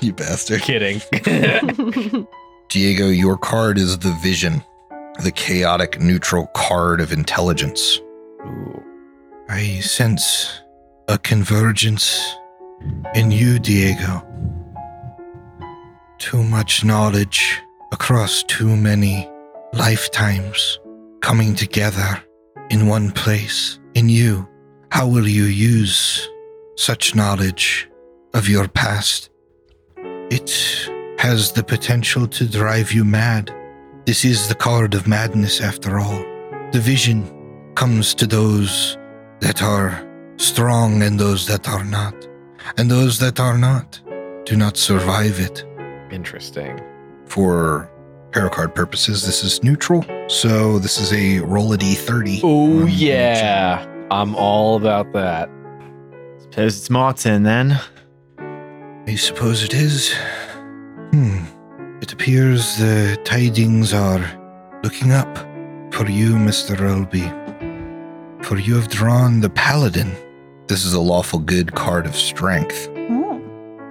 You 0.00 0.14
bastard. 0.14 0.62
Kidding. 0.62 1.02
Diego, 2.70 3.08
your 3.08 3.36
card 3.36 3.76
is 3.76 3.98
the 3.98 4.12
vision, 4.22 4.64
the 5.22 5.30
chaotic 5.30 6.00
neutral 6.00 6.46
card 6.54 7.02
of 7.02 7.12
intelligence. 7.12 7.98
Ooh. 8.46 8.82
I 9.50 9.80
sense 9.80 10.62
a 11.08 11.18
convergence 11.18 12.34
in 13.14 13.30
you, 13.30 13.58
Diego. 13.58 14.26
Too 16.18 16.42
much 16.42 16.82
knowledge 16.82 17.60
across 17.92 18.42
too 18.44 18.74
many 18.74 19.28
lifetimes 19.74 20.78
coming 21.20 21.54
together 21.54 22.22
in 22.70 22.86
one 22.86 23.10
place. 23.10 23.78
In 23.94 24.08
you, 24.08 24.48
how 24.92 25.06
will 25.06 25.28
you 25.28 25.44
use 25.44 26.26
such 26.76 27.14
knowledge 27.14 27.88
of 28.34 28.48
your 28.48 28.68
past? 28.68 29.30
It 30.30 30.50
has 31.18 31.52
the 31.52 31.62
potential 31.62 32.26
to 32.28 32.48
drive 32.48 32.92
you 32.92 33.04
mad. 33.04 33.54
This 34.06 34.24
is 34.24 34.48
the 34.48 34.54
card 34.54 34.94
of 34.94 35.06
madness, 35.06 35.60
after 35.60 35.98
all. 35.98 36.24
The 36.72 36.80
vision 36.80 37.28
comes 37.74 38.14
to 38.14 38.26
those 38.26 38.96
that 39.40 39.62
are 39.62 40.06
strong 40.36 41.02
and 41.02 41.18
those 41.18 41.46
that 41.46 41.68
are 41.68 41.84
not. 41.84 42.14
And 42.78 42.90
those 42.90 43.18
that 43.18 43.40
are 43.40 43.58
not 43.58 44.00
do 44.46 44.56
not 44.56 44.76
survive 44.76 45.40
it. 45.40 45.64
Interesting. 46.10 46.80
For 47.26 47.90
hero 48.34 48.48
card 48.48 48.74
purposes, 48.74 49.24
this 49.26 49.42
is 49.44 49.62
neutral. 49.62 50.04
So 50.28 50.78
this 50.78 50.98
is 51.00 51.12
a 51.12 51.40
roll 51.44 51.72
a 51.72 51.78
d30. 51.78 52.40
Oh, 52.42 52.82
Um, 52.82 52.88
yeah. 52.88 53.86
I'm 54.10 54.34
all 54.34 54.76
about 54.76 55.12
that. 55.12 55.48
Suppose 56.50 56.78
it's 56.78 56.90
Martin 56.90 57.44
then. 57.44 57.80
I 59.06 59.14
suppose 59.14 59.62
it 59.62 59.72
is. 59.72 60.12
Hmm. 61.12 61.44
It 62.02 62.12
appears 62.12 62.76
the 62.76 63.16
tidings 63.24 63.94
are 63.94 64.18
looking 64.82 65.12
up 65.12 65.38
for 65.94 66.08
you, 66.08 66.34
Mr. 66.34 66.74
Elby. 66.76 67.24
For 68.44 68.58
you 68.58 68.74
have 68.74 68.88
drawn 68.88 69.38
the 69.38 69.50
Paladin. 69.50 70.10
This 70.66 70.84
is 70.84 70.92
a 70.92 71.00
lawful 71.00 71.38
good 71.38 71.72
card 71.76 72.04
of 72.04 72.16
strength. 72.16 72.88
Oh. 72.96 73.40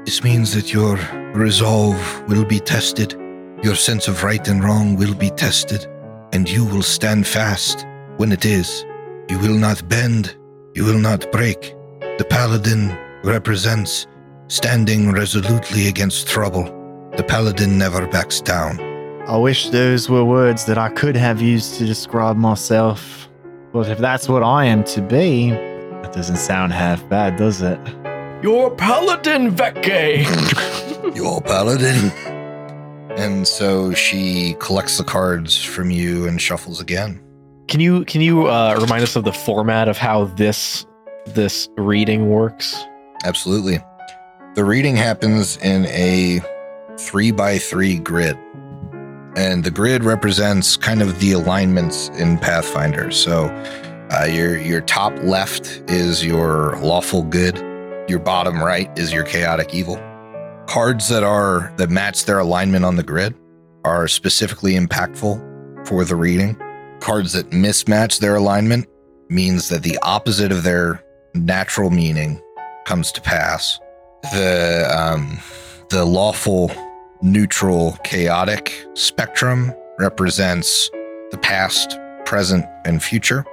This 0.04 0.22
means 0.22 0.54
that 0.54 0.74
your 0.74 0.98
resolve 1.34 2.24
will 2.28 2.44
be 2.44 2.60
tested, 2.60 3.14
your 3.64 3.76
sense 3.76 4.10
of 4.10 4.26
right 4.26 4.46
and 4.50 4.62
wrong 4.62 4.98
will 4.98 5.16
be 5.16 5.30
tested, 5.30 5.88
and 6.34 6.50
you 6.50 6.66
will 6.66 6.84
stand 6.84 7.26
fast 7.26 7.88
when 8.18 8.34
it 8.34 8.44
is. 8.44 8.86
You 9.30 9.40
will 9.40 9.58
not 9.58 9.88
bend, 9.88 10.36
you 10.74 10.84
will 10.84 11.00
not 11.00 11.32
break. 11.32 11.74
The 12.20 12.26
Paladin 12.26 12.98
represents 13.24 14.06
standing 14.50 15.14
resolutely 15.14 15.88
against 15.88 16.28
trouble. 16.28 16.66
The 17.16 17.24
Paladin 17.24 17.78
never 17.78 18.06
backs 18.08 18.42
down. 18.42 18.78
I 19.26 19.38
wish 19.38 19.70
those 19.70 20.10
were 20.10 20.26
words 20.26 20.66
that 20.66 20.78
I 20.78 20.90
could 20.90 21.16
have 21.16 21.42
used 21.42 21.76
to 21.76 21.86
describe 21.86 22.36
myself. 22.36 23.30
But 23.72 23.88
if 23.88 24.00
that's 24.00 24.28
what 24.28 24.44
I 24.44 24.66
am 24.66 24.84
to 24.96 25.02
be, 25.02 25.52
that 25.52 26.12
doesn't 26.12 26.36
sound 26.36 26.74
half 26.74 27.08
bad, 27.08 27.38
does 27.38 27.62
it? 27.62 27.80
Your 28.44 28.70
paladin, 28.76 29.56
Vecke! 29.56 30.26
Your 31.16 31.40
Paladin. 31.40 32.12
And 33.18 33.48
so 33.48 33.94
she 33.94 34.58
collects 34.60 34.98
the 34.98 35.06
cards 35.06 35.64
from 35.64 35.90
you 35.90 36.28
and 36.28 36.42
shuffles 36.42 36.82
again. 36.82 37.22
Can 37.70 37.80
you 37.80 38.04
can 38.04 38.20
you 38.20 38.48
uh, 38.48 38.78
remind 38.82 39.04
us 39.04 39.16
of 39.16 39.24
the 39.24 39.32
format 39.32 39.88
of 39.88 39.98
how 39.98 40.26
this 40.26 40.86
this 41.36 41.70
reading 41.78 42.30
works? 42.30 42.76
Absolutely. 43.26 43.80
The 44.56 44.64
reading 44.66 44.96
happens 44.96 45.58
in 45.58 45.86
a 45.88 46.42
three 46.98 47.32
by 47.32 47.58
three 47.58 48.00
grid. 48.00 48.38
And 49.36 49.64
the 49.64 49.72
grid 49.72 50.04
represents 50.04 50.76
kind 50.76 51.02
of 51.02 51.20
the 51.20 51.34
alignments 51.34 52.10
in 52.10 52.38
Pathfinder. 52.40 53.12
So 53.12 53.46
uh, 54.12 54.26
your 54.26 54.58
your 54.58 54.82
top 54.82 55.14
left 55.20 55.84
is 55.88 56.26
your 56.26 56.78
lawful 56.82 57.24
good. 57.24 57.58
Your 58.10 58.20
bottom 58.20 58.62
right 58.62 58.90
is 58.98 59.14
your 59.14 59.24
chaotic 59.24 59.74
evil. 59.74 59.96
Cards 60.66 61.10
that 61.10 61.24
are 61.24 61.72
that 61.78 61.90
match 61.90 62.26
their 62.26 62.40
alignment 62.40 62.86
on 62.86 62.96
the 62.96 63.04
grid 63.04 63.36
are 63.86 64.08
specifically 64.08 64.74
impactful 64.74 65.88
for 65.88 66.04
the 66.04 66.16
reading. 66.16 66.60
Cards 67.00 67.34
that 67.34 67.52
mismatch 67.52 68.20
their 68.20 68.36
alignment 68.36 68.88
means 69.30 69.70
that 69.70 69.84
the 69.84 69.98
opposite 70.02 70.52
of 70.52 70.64
their 70.64 71.04
natural 71.34 71.90
meaning 71.90 72.42
comes 72.86 73.12
to 73.14 73.22
pass. 73.22 73.80
The 74.34 74.90
um, 74.96 75.40
the 75.90 76.06
lawful, 76.06 76.72
neutral, 77.22 77.98
chaotic 78.04 78.86
spectrum 78.94 79.74
represents 79.98 80.90
the 81.32 81.38
past, 81.38 81.98
present, 82.26 82.66
and 82.86 83.02
future, 83.02 83.46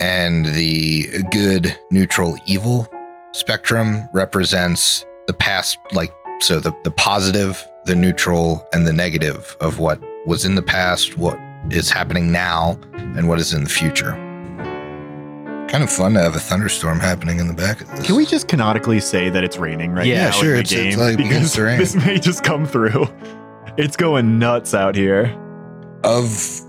and 0.00 0.46
the 0.46 1.06
good, 1.30 1.76
neutral, 1.90 2.36
evil 2.46 2.88
spectrum 3.32 4.08
represents 4.12 5.04
the 5.26 5.34
past, 5.34 5.78
like 5.92 6.12
so 6.40 6.60
the 6.60 6.72
the 6.84 6.90
positive, 6.90 7.66
the 7.84 7.94
neutral, 7.94 8.66
and 8.72 8.86
the 8.86 8.92
negative 8.92 9.56
of 9.60 9.78
what 9.78 10.00
was 10.26 10.44
in 10.44 10.54
the 10.54 10.62
past, 10.62 11.18
what 11.18 11.38
is 11.70 11.90
happening 11.90 12.32
now, 12.32 12.78
and 12.94 13.28
what 13.28 13.38
is 13.38 13.52
in 13.52 13.64
the 13.64 13.70
future. 13.70 14.14
Kind 15.74 15.82
of 15.82 15.90
fun 15.90 16.14
to 16.14 16.20
have 16.20 16.36
a 16.36 16.38
thunderstorm 16.38 17.00
happening 17.00 17.40
in 17.40 17.48
the 17.48 17.52
back 17.52 17.80
of 17.80 17.90
this. 17.90 18.06
Can 18.06 18.14
we 18.14 18.24
just 18.26 18.46
canonically 18.46 19.00
say 19.00 19.28
that 19.28 19.42
it's 19.42 19.56
raining 19.56 19.90
right 19.90 20.06
Yeah, 20.06 20.18
now? 20.18 20.24
Yeah, 20.26 20.30
sure, 20.30 20.50
in 20.50 20.54
the 20.54 20.60
it's- 20.60 20.72
it's 20.72 20.96
like 20.96 21.16
begins 21.16 21.34
because 21.34 21.52
to 21.54 21.62
rain. 21.64 21.78
this 21.80 21.94
may 21.96 22.18
just 22.20 22.44
come 22.44 22.64
through. 22.64 23.08
It's 23.76 23.96
going 23.96 24.38
nuts 24.38 24.72
out 24.72 24.94
here. 24.94 25.36
Of 26.04 26.60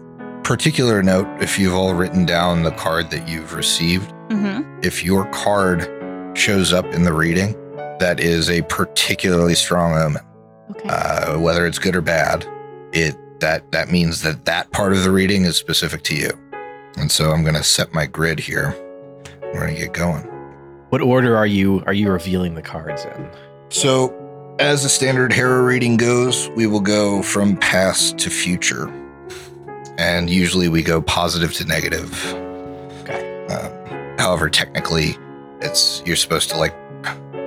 particular 0.43 1.03
note, 1.03 1.27
if 1.39 1.59
you've 1.59 1.75
all 1.75 1.93
written 1.93 2.25
down 2.25 2.63
the 2.63 2.71
card 2.71 3.11
that 3.11 3.27
you've 3.27 3.53
received, 3.53 4.11
Mm-hmm. 4.31 4.79
if 4.81 5.03
your 5.03 5.25
card 5.25 5.87
shows 6.35 6.73
up 6.73 6.85
in 6.87 7.03
the 7.03 7.13
reading, 7.13 7.53
that 7.99 8.19
is 8.19 8.49
a 8.49 8.63
particularly 8.63 9.53
strong 9.53 9.93
omen. 9.95 10.23
Okay. 10.71 10.89
Uh, 10.89 11.37
whether 11.37 11.67
it's 11.67 11.77
good 11.77 11.95
or 11.95 12.01
bad, 12.01 12.43
it 12.91 13.15
that 13.39 13.71
that 13.71 13.91
means 13.91 14.23
that 14.23 14.45
that 14.45 14.71
part 14.71 14.93
of 14.93 15.03
the 15.03 15.11
reading 15.11 15.43
is 15.45 15.57
specific 15.57 16.01
to 16.05 16.15
you. 16.15 16.31
And 16.97 17.11
so 17.11 17.29
I'm 17.29 17.43
going 17.43 17.53
to 17.53 17.63
set 17.63 17.93
my 17.93 18.07
grid 18.07 18.39
here. 18.39 18.75
We're 19.55 19.61
going 19.61 19.75
to 19.75 19.81
get 19.83 19.93
going. 19.93 20.23
What 20.89 20.99
order 20.99 21.37
are 21.37 21.47
you 21.47 21.81
are 21.87 21.93
you 21.93 22.11
revealing 22.11 22.55
the 22.55 22.61
cards 22.61 23.05
in? 23.05 23.29
So, 23.69 24.13
as 24.59 24.83
the 24.83 24.89
standard 24.89 25.31
harrow 25.31 25.63
reading 25.63 25.95
goes, 25.95 26.49
we 26.57 26.67
will 26.67 26.81
go 26.81 27.21
from 27.21 27.55
past 27.55 28.17
to 28.19 28.29
future. 28.29 28.89
And 29.97 30.29
usually 30.29 30.67
we 30.67 30.83
go 30.83 31.01
positive 31.01 31.53
to 31.53 31.65
negative. 31.65 32.33
Okay. 33.03 33.45
Um, 33.47 34.17
however, 34.19 34.49
technically, 34.49 35.15
it's 35.61 36.03
you're 36.05 36.17
supposed 36.17 36.49
to 36.49 36.57
like, 36.57 36.75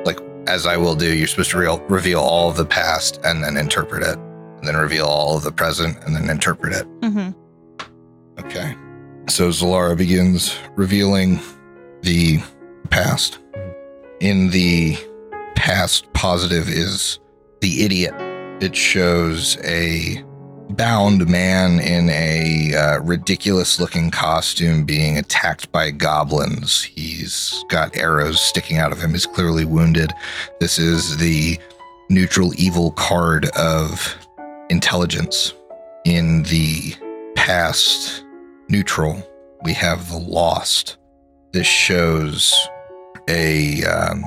like 0.06 0.18
as 0.46 0.64
I 0.64 0.78
will 0.78 0.94
do, 0.94 1.14
you're 1.14 1.28
supposed 1.28 1.50
to 1.50 1.58
real, 1.58 1.78
reveal 1.88 2.20
all 2.20 2.48
of 2.48 2.56
the 2.56 2.64
past 2.64 3.20
and 3.22 3.44
then 3.44 3.58
interpret 3.58 4.02
it, 4.02 4.16
and 4.16 4.66
then 4.66 4.76
reveal 4.76 5.04
all 5.04 5.36
of 5.36 5.42
the 5.42 5.52
present 5.52 5.98
and 6.04 6.16
then 6.16 6.30
interpret 6.30 6.72
it. 6.72 6.86
Mm-hmm. 7.00 8.40
Okay. 8.46 8.74
So 9.28 9.50
Zelara 9.50 9.94
begins 9.94 10.56
revealing 10.74 11.38
the 12.02 12.40
past. 12.90 13.38
In 14.20 14.50
the 14.50 14.96
past, 15.54 16.12
positive 16.12 16.68
is 16.68 17.18
the 17.60 17.84
idiot. 17.84 18.14
It 18.62 18.74
shows 18.74 19.56
a 19.64 20.24
bound 20.70 21.28
man 21.28 21.80
in 21.80 22.10
a 22.10 22.74
uh, 22.74 23.00
ridiculous 23.00 23.80
looking 23.80 24.10
costume 24.10 24.84
being 24.84 25.16
attacked 25.18 25.70
by 25.72 25.90
goblins. 25.90 26.82
He's 26.82 27.64
got 27.68 27.96
arrows 27.96 28.40
sticking 28.40 28.76
out 28.78 28.92
of 28.92 29.00
him. 29.00 29.12
He's 29.12 29.26
clearly 29.26 29.64
wounded. 29.64 30.12
This 30.60 30.78
is 30.78 31.16
the 31.16 31.58
neutral 32.10 32.52
evil 32.56 32.92
card 32.92 33.46
of 33.56 34.16
intelligence. 34.70 35.54
In 36.04 36.42
the 36.44 36.94
past, 37.34 38.24
neutral, 38.68 39.22
we 39.64 39.72
have 39.74 40.10
the 40.10 40.18
lost. 40.18 40.96
This 41.58 41.66
shows 41.66 42.54
a 43.28 43.82
um, 43.82 44.22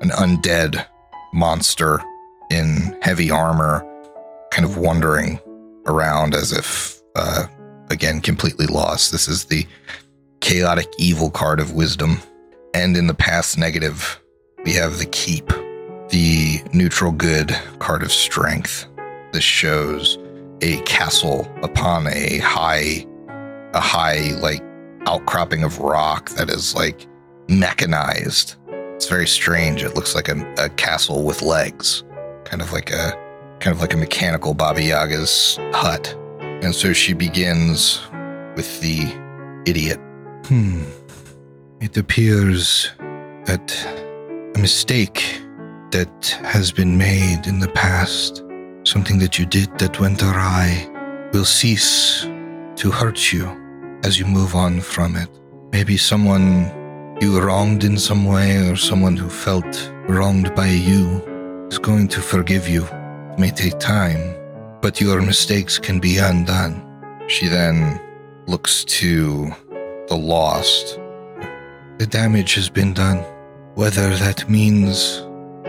an 0.00 0.08
undead 0.08 0.86
monster 1.34 2.00
in 2.50 2.96
heavy 3.02 3.30
armor, 3.30 3.84
kind 4.52 4.64
of 4.64 4.78
wandering 4.78 5.38
around 5.84 6.34
as 6.34 6.50
if, 6.50 7.02
uh, 7.14 7.44
again, 7.90 8.22
completely 8.22 8.64
lost. 8.64 9.12
This 9.12 9.28
is 9.28 9.44
the 9.44 9.66
chaotic 10.40 10.88
evil 10.96 11.30
card 11.30 11.60
of 11.60 11.74
wisdom. 11.74 12.16
And 12.72 12.96
in 12.96 13.06
the 13.06 13.12
past 13.12 13.58
negative, 13.58 14.18
we 14.64 14.72
have 14.72 14.96
the 14.96 15.04
keep, 15.04 15.48
the 16.08 16.62
neutral 16.72 17.12
good 17.12 17.54
card 17.80 18.02
of 18.02 18.10
strength. 18.10 18.86
This 19.34 19.44
shows 19.44 20.16
a 20.62 20.80
castle 20.84 21.46
upon 21.62 22.06
a 22.06 22.38
high, 22.38 23.06
a 23.74 23.80
high, 23.80 24.30
like, 24.40 24.62
outcropping 25.06 25.64
of 25.64 25.78
rock 25.78 26.30
that 26.30 26.50
is 26.50 26.74
like 26.74 27.06
mechanized. 27.48 28.56
It's 28.94 29.08
very 29.08 29.26
strange. 29.26 29.82
It 29.82 29.94
looks 29.94 30.14
like 30.14 30.28
a, 30.28 30.54
a 30.58 30.68
castle 30.70 31.24
with 31.24 31.42
legs, 31.42 32.04
kind 32.44 32.62
of 32.62 32.72
like 32.72 32.90
a 32.90 33.12
kind 33.60 33.74
of 33.74 33.80
like 33.80 33.94
a 33.94 33.96
mechanical 33.96 34.54
Baba 34.54 34.82
Yaga's 34.82 35.58
hut. 35.72 36.16
And 36.40 36.74
so 36.74 36.92
she 36.92 37.12
begins 37.12 38.00
with 38.56 38.80
the 38.80 39.06
idiot. 39.66 40.00
Hmm. 40.46 40.82
It 41.80 41.96
appears 41.96 42.90
that 43.44 43.74
a 44.54 44.58
mistake 44.58 45.40
that 45.90 46.38
has 46.44 46.72
been 46.72 46.96
made 46.96 47.46
in 47.46 47.58
the 47.58 47.68
past, 47.68 48.44
something 48.84 49.18
that 49.18 49.38
you 49.38 49.46
did 49.46 49.76
that 49.78 50.00
went 50.00 50.22
awry, 50.22 50.88
will 51.32 51.44
cease 51.44 52.22
to 52.76 52.90
hurt 52.90 53.32
you 53.32 53.61
as 54.04 54.18
you 54.18 54.26
move 54.26 54.54
on 54.54 54.80
from 54.80 55.16
it. 55.16 55.28
Maybe 55.72 55.96
someone 55.96 56.70
you 57.20 57.40
wronged 57.40 57.84
in 57.84 57.98
some 57.98 58.24
way 58.24 58.68
or 58.68 58.76
someone 58.76 59.16
who 59.16 59.28
felt 59.28 59.92
wronged 60.08 60.54
by 60.54 60.68
you 60.68 61.22
is 61.70 61.78
going 61.78 62.08
to 62.08 62.20
forgive 62.20 62.68
you. 62.68 62.84
It 62.84 63.38
may 63.38 63.50
take 63.50 63.78
time, 63.78 64.34
but 64.80 65.00
your 65.00 65.22
mistakes 65.22 65.78
can 65.78 66.00
be 66.00 66.18
undone. 66.18 66.82
She 67.28 67.46
then 67.48 68.00
looks 68.46 68.84
to 68.84 69.52
the 70.08 70.16
lost. 70.16 70.98
The 71.98 72.06
damage 72.08 72.54
has 72.54 72.68
been 72.68 72.92
done. 72.92 73.24
Whether 73.74 74.14
that 74.16 74.50
means 74.50 75.20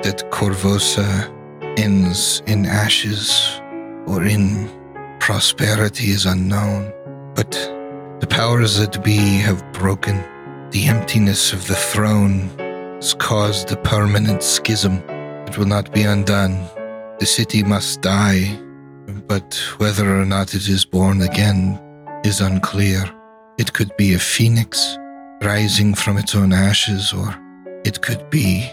that 0.01 0.29
Korvosa 0.31 1.29
ends 1.77 2.41
in 2.47 2.65
ashes 2.65 3.61
or 4.07 4.23
in 4.23 4.69
prosperity 5.19 6.09
is 6.09 6.25
unknown, 6.25 6.91
but 7.35 7.53
the 8.19 8.27
powers 8.27 8.77
that 8.77 9.03
be 9.03 9.17
have 9.39 9.63
broken. 9.73 10.23
The 10.71 10.87
emptiness 10.87 11.53
of 11.53 11.67
the 11.67 11.75
throne 11.75 12.49
has 12.95 13.13
caused 13.13 13.71
a 13.71 13.77
permanent 13.77 14.41
schism. 14.41 15.03
It 15.47 15.57
will 15.57 15.67
not 15.67 15.93
be 15.93 16.03
undone. 16.03 16.57
The 17.19 17.25
city 17.25 17.63
must 17.63 18.01
die, 18.01 18.59
but 19.27 19.55
whether 19.77 20.19
or 20.19 20.25
not 20.25 20.55
it 20.55 20.67
is 20.67 20.85
born 20.85 21.21
again 21.21 21.79
is 22.23 22.41
unclear. 22.41 23.03
It 23.57 23.73
could 23.73 23.95
be 23.97 24.13
a 24.13 24.19
phoenix 24.19 24.97
rising 25.41 25.93
from 25.93 26.17
its 26.17 26.35
own 26.35 26.53
ashes, 26.53 27.13
or 27.13 27.35
it 27.83 28.01
could 28.01 28.29
be 28.29 28.63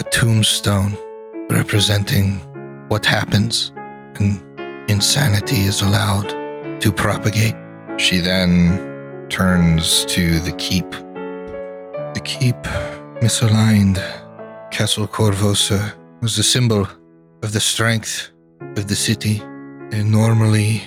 a 0.00 0.04
tombstone 0.10 0.96
representing 1.50 2.38
what 2.88 3.04
happens 3.04 3.72
when 4.18 4.40
insanity 4.88 5.62
is 5.62 5.82
allowed 5.82 6.28
to 6.80 6.92
propagate. 6.92 7.54
She 7.98 8.18
then 8.18 9.26
turns 9.28 10.04
to 10.06 10.40
the 10.40 10.52
keep. 10.52 10.90
The 10.90 12.20
keep, 12.24 12.56
misaligned, 13.20 13.98
Castle 14.70 15.06
Korvosa 15.06 15.94
was 16.20 16.36
the 16.36 16.42
symbol 16.42 16.86
of 17.42 17.52
the 17.52 17.60
strength 17.60 18.30
of 18.76 18.88
the 18.88 18.96
city. 18.96 19.40
And 19.92 20.10
normally, 20.10 20.82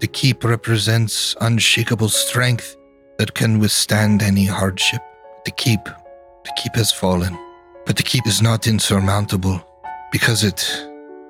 the 0.00 0.06
keep 0.06 0.44
represents 0.44 1.36
unshakable 1.40 2.08
strength 2.08 2.76
that 3.18 3.34
can 3.34 3.58
withstand 3.58 4.22
any 4.22 4.44
hardship. 4.44 5.02
The 5.44 5.50
keep, 5.50 5.84
the 5.84 6.52
keep 6.56 6.74
has 6.76 6.92
fallen. 6.92 7.38
But 7.86 7.96
the 7.96 8.02
keep 8.02 8.26
is 8.26 8.40
not 8.40 8.66
insurmountable 8.66 9.60
because 10.10 10.44
it 10.44 10.60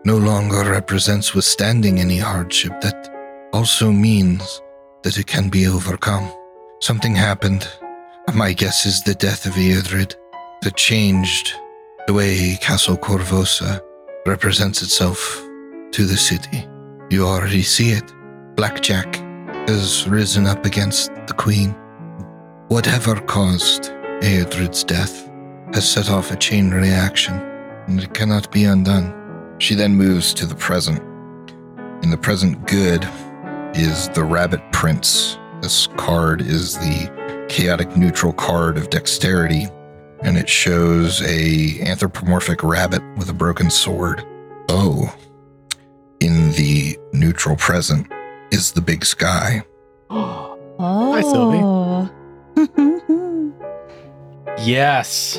no 0.05 0.17
longer 0.17 0.71
represents 0.71 1.35
withstanding 1.35 1.99
any 1.99 2.19
hardship. 2.19 2.81
That 2.81 3.11
also 3.53 3.91
means 3.91 4.61
that 5.05 5.19
it 5.19 5.27
can 5.27 5.51
be 5.51 5.67
overcome. 5.69 6.33
Something 6.81 7.15
happened. 7.15 7.69
My 8.35 8.55
guess 8.55 8.87
is 8.87 9.03
the 9.03 9.15
death 9.15 9.47
of 9.47 9.53
Eodred 9.53 10.15
that 10.63 10.77
changed 10.77 11.53
the 12.07 12.15
way 12.15 12.59
Castle 12.61 12.97
Korvosa 12.97 13.81
represents 14.27 14.83
itself 14.83 15.43
to 15.93 16.05
the 16.07 16.17
city. 16.17 16.67
You 17.11 17.27
already 17.27 17.63
see 17.63 17.91
it. 17.91 18.13
Blackjack 18.57 19.17
has 19.69 20.09
risen 20.09 20.47
up 20.47 20.65
against 20.65 21.15
the 21.27 21.35
Queen. 21.35 21.77
Whatever 22.69 23.21
caused 23.21 23.93
Eodred's 24.23 24.85
death 24.85 25.31
has 25.75 25.91
set 25.91 26.11
off 26.11 26.31
a 26.31 26.37
chain 26.37 26.71
reaction, 26.71 27.35
and 27.89 28.03
it 28.03 28.15
cannot 28.15 28.51
be 28.51 28.65
undone. 28.65 29.13
She 29.59 29.75
then 29.75 29.95
moves 29.95 30.33
to 30.35 30.47
the 30.47 30.55
present. 30.55 31.01
In 32.03 32.11
the 32.11 32.19
present 32.19 32.67
good 32.67 33.07
is 33.75 34.09
the 34.11 34.25
Rabbit 34.25 34.61
Prince. 34.73 35.39
This 35.61 35.87
card 35.97 36.41
is 36.41 36.79
the 36.79 37.47
chaotic 37.49 37.97
neutral 37.97 38.33
card 38.33 38.79
of 38.79 38.91
dexterity, 38.91 39.67
and 40.23 40.39
it 40.39 40.49
shows 40.49 41.21
a 41.23 41.81
anthropomorphic 41.83 42.63
rabbit 42.63 43.03
with 43.17 43.29
a 43.29 43.35
broken 43.35 43.71
sword. 43.71 44.25
Oh, 44.69 45.15
in 46.21 46.53
the 46.53 46.99
neutral 47.13 47.57
present 47.57 48.11
is 48.51 48.73
the 48.73 48.81
big 48.81 49.05
sky. 49.05 49.65
Oh. 50.11 50.51
Sylvie. 51.21 52.11
Yes. 54.63 55.37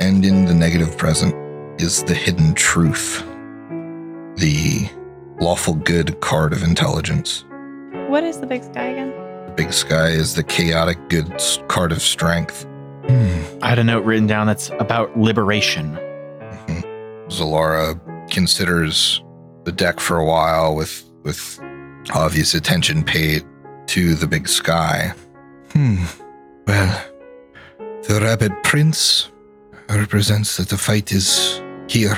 And 0.00 0.22
in 0.24 0.44
the 0.44 0.52
negative 0.52 0.98
present 0.98 1.34
is 1.80 2.02
the 2.02 2.14
hidden 2.14 2.52
truth, 2.52 3.22
the 4.36 4.90
lawful 5.40 5.74
good 5.74 6.20
card 6.20 6.52
of 6.52 6.62
intelligence. 6.62 7.45
What 8.08 8.24
is 8.24 8.40
the 8.40 8.46
big 8.46 8.62
sky 8.62 8.88
again? 8.88 9.10
The 9.46 9.54
big 9.56 9.72
sky 9.72 10.08
is 10.08 10.34
the 10.34 10.42
chaotic 10.42 10.98
good 11.08 11.42
card 11.68 11.92
of 11.92 12.00
strength. 12.02 12.64
Hmm. 13.08 13.62
I 13.62 13.68
had 13.68 13.78
a 13.78 13.84
note 13.84 14.04
written 14.04 14.26
down 14.26 14.46
that's 14.46 14.70
about 14.78 15.16
liberation. 15.18 15.98
Zelara 17.28 17.98
considers 18.30 19.22
the 19.64 19.72
deck 19.72 20.00
for 20.00 20.18
a 20.18 20.24
while 20.24 20.74
with 20.74 21.04
with 21.24 21.60
obvious 22.14 22.54
attention 22.54 23.02
paid 23.02 23.44
to 23.86 24.14
the 24.14 24.26
big 24.26 24.48
sky. 24.48 25.12
Hmm. 25.72 26.04
Well, 26.66 27.04
the 27.78 28.20
rabbit 28.20 28.52
prince 28.62 29.30
represents 29.88 30.56
that 30.56 30.68
the 30.68 30.78
fight 30.78 31.12
is 31.12 31.60
here. 31.88 32.16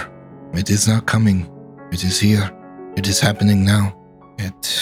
It 0.54 0.70
is 0.70 0.86
not 0.86 1.06
coming. 1.06 1.50
It 1.90 2.04
is 2.04 2.20
here. 2.20 2.50
It 2.96 3.06
is 3.08 3.20
happening 3.20 3.64
now. 3.64 3.94
It 4.38 4.76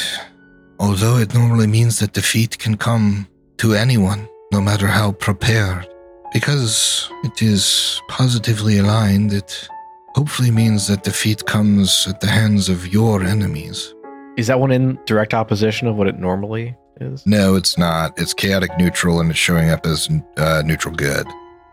although 0.78 1.18
it 1.18 1.34
normally 1.34 1.66
means 1.66 1.98
that 2.00 2.12
defeat 2.12 2.58
can 2.58 2.76
come 2.76 3.26
to 3.58 3.74
anyone, 3.74 4.28
no 4.52 4.60
matter 4.60 4.86
how 4.86 5.12
prepared. 5.12 5.88
Because 6.32 7.10
it 7.24 7.42
is 7.42 8.02
positively 8.08 8.78
aligned, 8.78 9.32
it 9.32 9.68
hopefully 10.14 10.50
means 10.50 10.88
that 10.88 11.04
defeat 11.04 11.46
comes 11.46 12.06
at 12.08 12.20
the 12.20 12.26
hands 12.26 12.68
of 12.68 12.86
your 12.92 13.22
enemies. 13.22 13.94
Is 14.36 14.48
that 14.48 14.60
one 14.60 14.70
in 14.70 14.98
direct 15.06 15.32
opposition 15.34 15.88
of 15.88 15.96
what 15.96 16.08
it 16.08 16.18
normally 16.18 16.76
is? 17.00 17.26
No, 17.26 17.54
it's 17.54 17.78
not. 17.78 18.18
It's 18.18 18.34
chaotic 18.34 18.70
neutral 18.78 19.20
and 19.20 19.30
it's 19.30 19.38
showing 19.38 19.70
up 19.70 19.86
as 19.86 20.10
uh, 20.36 20.62
neutral 20.64 20.94
good. 20.94 21.26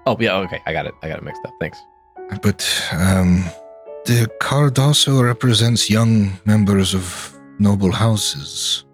Oh 0.05 0.17
yeah, 0.19 0.35
okay. 0.37 0.61
I 0.65 0.73
got 0.73 0.85
it. 0.85 0.93
I 1.01 1.07
got 1.09 1.17
it 1.17 1.23
mixed 1.23 1.41
up. 1.45 1.53
Thanks. 1.59 1.81
But 2.41 2.89
um, 2.93 3.43
the 4.05 4.29
card 4.39 4.79
also 4.79 5.21
represents 5.21 5.89
young 5.89 6.33
members 6.45 6.93
of 6.93 7.37
noble 7.59 7.91
houses. 7.91 8.85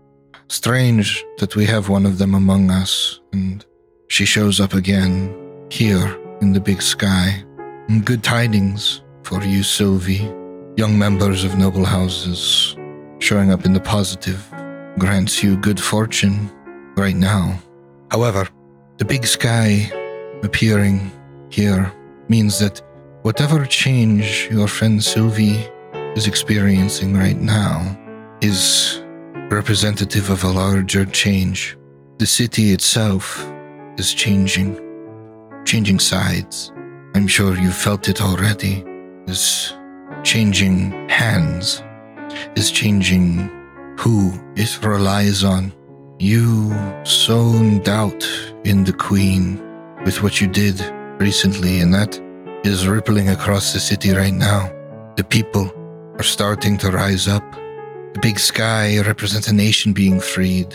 Strange 0.52 1.24
that 1.38 1.56
we 1.56 1.64
have 1.66 1.90
one 1.90 2.08
of 2.08 2.18
them 2.18 2.34
among 2.34 2.72
us, 2.72 3.20
and 3.34 3.64
she 4.08 4.26
shows 4.26 4.60
up 4.60 4.74
again 4.74 5.32
here 5.70 6.18
in 6.42 6.54
the 6.54 6.60
big 6.60 6.82
sky. 6.82 7.44
And 7.88 8.04
good 8.04 8.24
tidings 8.24 9.04
for 9.24 9.44
you, 9.44 9.62
Sylvie. 9.62 10.28
Young 10.76 10.98
members 10.98 11.44
of 11.44 11.56
noble 11.58 11.86
houses 11.86 12.76
showing 13.20 13.52
up 13.52 13.64
in 13.66 13.74
the 13.74 13.80
positive 13.80 14.44
grants 14.98 15.44
you 15.44 15.56
good 15.56 15.80
fortune 15.80 16.52
right 16.98 17.16
now. 17.16 17.60
However, 18.10 18.48
the 18.98 19.06
big 19.06 19.28
sky 19.28 19.92
appearing 20.42 21.12
here 21.52 21.94
means 22.28 22.58
that 22.58 22.82
whatever 23.22 23.66
change 23.68 24.48
your 24.50 24.68
friend 24.68 25.04
Sylvie 25.04 25.64
is 26.16 26.26
experiencing 26.26 27.16
right 27.16 27.38
now 27.38 27.96
is 28.42 29.04
representative 29.50 30.30
of 30.30 30.44
a 30.44 30.50
larger 30.50 31.06
change. 31.06 31.78
The 32.18 32.26
city 32.26 32.72
itself 32.72 33.46
is 33.98 34.14
changing, 34.14 34.80
changing 35.66 36.00
sides. 36.00 36.72
I'm 37.16 37.28
sure 37.28 37.58
you 37.58 37.72
felt 37.72 38.08
it 38.08 38.22
already. 38.22 38.86
Is 39.28 39.74
changing 40.24 41.08
hands, 41.10 41.84
is 42.56 42.72
changing 42.72 43.50
who 43.98 44.34
it 44.56 44.84
relies 44.84 45.44
on. 45.44 45.72
You 46.20 46.74
sown 47.04 47.80
doubt 47.80 48.28
in 48.66 48.84
the 48.84 48.94
Queen 48.94 49.62
with 50.04 50.22
what 50.24 50.42
you 50.42 50.48
did 50.48 50.82
recently, 51.20 51.82
and 51.82 51.94
that 51.94 52.20
is 52.64 52.88
rippling 52.88 53.30
across 53.30 53.74
the 53.74 53.80
city 53.80 54.12
right 54.12 54.34
now. 54.34 54.72
The 55.16 55.24
people 55.24 55.72
are 56.18 56.24
starting 56.24 56.78
to 56.80 56.92
rise 56.92 57.28
up. 57.28 57.44
The 58.14 58.20
big 58.22 58.40
sky 58.40 59.00
represents 59.02 59.48
a 59.48 59.54
nation 59.54 59.94
being 59.94 60.20
freed. 60.20 60.74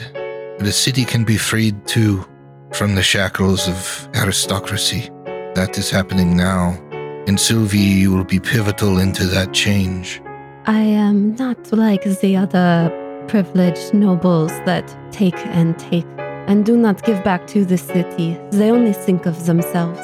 But 0.58 0.68
a 0.68 0.72
city 0.72 1.04
can 1.04 1.24
be 1.24 1.36
freed 1.36 1.86
too 1.86 2.24
from 2.72 2.94
the 2.94 3.02
shackles 3.02 3.68
of 3.68 4.08
aristocracy. 4.14 5.10
That 5.54 5.76
is 5.76 5.90
happening 5.90 6.36
now. 6.36 6.78
And 7.26 7.40
Sylvie, 7.40 7.78
you 7.78 8.12
will 8.12 8.24
be 8.24 8.38
pivotal 8.38 8.98
into 8.98 9.24
that 9.26 9.52
change. 9.52 10.22
I 10.66 10.80
am 10.80 11.34
not 11.34 11.72
like 11.72 12.04
the 12.04 12.36
other 12.36 12.90
privileged 13.28 13.94
nobles 13.94 14.52
that 14.64 14.86
take 15.10 15.38
and 15.46 15.78
take 15.78 16.06
and 16.46 16.64
do 16.64 16.76
not 16.76 17.02
give 17.04 17.24
back 17.24 17.46
to 17.48 17.64
the 17.64 17.78
city. 17.78 18.38
They 18.50 18.70
only 18.70 18.92
think 18.92 19.26
of 19.26 19.46
themselves. 19.46 20.00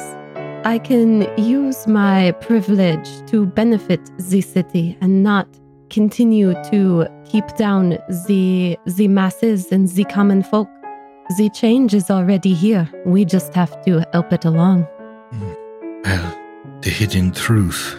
I 0.65 0.79
can 0.79 1.27
use 1.37 1.87
my 1.87 2.31
privilege 2.33 3.09
to 3.27 3.45
benefit 3.45 4.01
the 4.17 4.41
city 4.41 4.97
and 5.01 5.23
not 5.23 5.47
continue 5.91 6.53
to 6.71 7.05
keep 7.25 7.45
down 7.57 7.97
the 8.27 8.77
the 8.97 9.07
masses 9.07 9.71
and 9.71 9.87
the 9.89 10.05
common 10.05 10.41
folk. 10.41 10.69
The 11.37 11.49
change 11.49 11.93
is 11.93 12.09
already 12.09 12.53
here. 12.53 12.89
We 13.05 13.25
just 13.25 13.53
have 13.53 13.73
to 13.85 14.03
help 14.13 14.33
it 14.33 14.45
along. 14.45 14.87
Mm. 15.33 15.55
Well, 16.05 16.27
the 16.81 16.89
hidden 16.89 17.31
truth. 17.31 17.97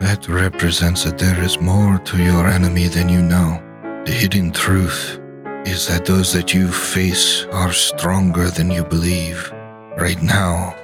That 0.00 0.28
represents 0.28 1.02
that 1.04 1.18
there 1.18 1.42
is 1.42 1.60
more 1.60 1.98
to 1.98 2.16
your 2.22 2.46
enemy 2.46 2.86
than 2.86 3.08
you 3.08 3.20
know. 3.20 3.60
The 4.04 4.12
hidden 4.12 4.52
truth 4.52 5.18
is 5.66 5.88
that 5.88 6.06
those 6.06 6.32
that 6.34 6.54
you 6.54 6.68
face 6.68 7.46
are 7.46 7.72
stronger 7.72 8.48
than 8.48 8.70
you 8.70 8.84
believe. 8.84 9.52
Right 9.96 10.22
now, 10.22 10.76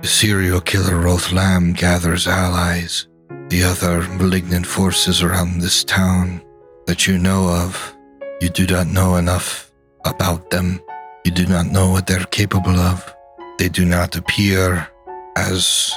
the 0.00 0.08
serial 0.08 0.62
killer 0.62 1.02
Rolth 1.02 1.32
Lamm 1.32 1.76
gathers 1.76 2.26
allies. 2.26 3.06
The 3.52 3.64
other 3.64 4.00
malignant 4.16 4.64
forces 4.64 5.22
around 5.22 5.60
this 5.60 5.84
town 5.84 6.40
that 6.86 7.06
you 7.06 7.18
know 7.18 7.50
of, 7.50 7.94
you 8.40 8.48
do 8.48 8.66
not 8.66 8.86
know 8.86 9.16
enough 9.16 9.70
about 10.06 10.48
them. 10.48 10.80
You 11.26 11.32
do 11.32 11.44
not 11.44 11.66
know 11.66 11.90
what 11.90 12.06
they're 12.06 12.24
capable 12.30 12.74
of. 12.74 13.14
They 13.58 13.68
do 13.68 13.84
not 13.84 14.16
appear 14.16 14.88
as 15.36 15.92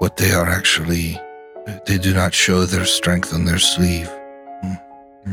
what 0.00 0.18
they 0.18 0.32
are 0.32 0.50
actually. 0.50 1.18
They 1.86 1.96
do 1.96 2.12
not 2.12 2.34
show 2.34 2.66
their 2.66 2.84
strength 2.84 3.32
on 3.32 3.46
their 3.46 3.58
sleeve. 3.58 4.10
Mm. 4.62 4.78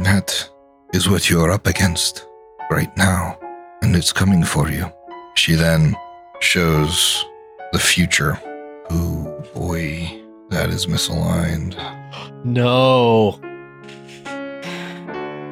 That 0.06 0.50
is 0.94 1.10
what 1.10 1.30
you're 1.30 1.52
up 1.52 1.68
against 1.68 2.26
right 2.72 2.96
now, 2.96 3.38
and 3.82 3.98
it's 3.98 4.14
coming 4.14 4.46
for 4.46 4.72
you. 4.72 4.90
She 5.36 5.56
then 5.56 5.98
shows 6.40 7.26
the 7.74 7.80
future. 7.80 8.40
Ooh, 8.94 9.44
boy, 9.54 10.25
that 10.50 10.70
is 10.70 10.86
misaligned. 10.86 11.76
No. 12.46 13.40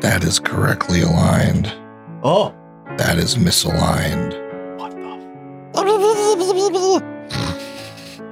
That 0.02 0.24
is 0.24 0.40
correctly 0.40 1.02
aligned. 1.02 1.74
Oh. 2.24 2.54
That 2.98 3.18
is 3.18 3.36
misaligned. 3.36 4.40
What 4.78 4.92
the? 4.92 5.14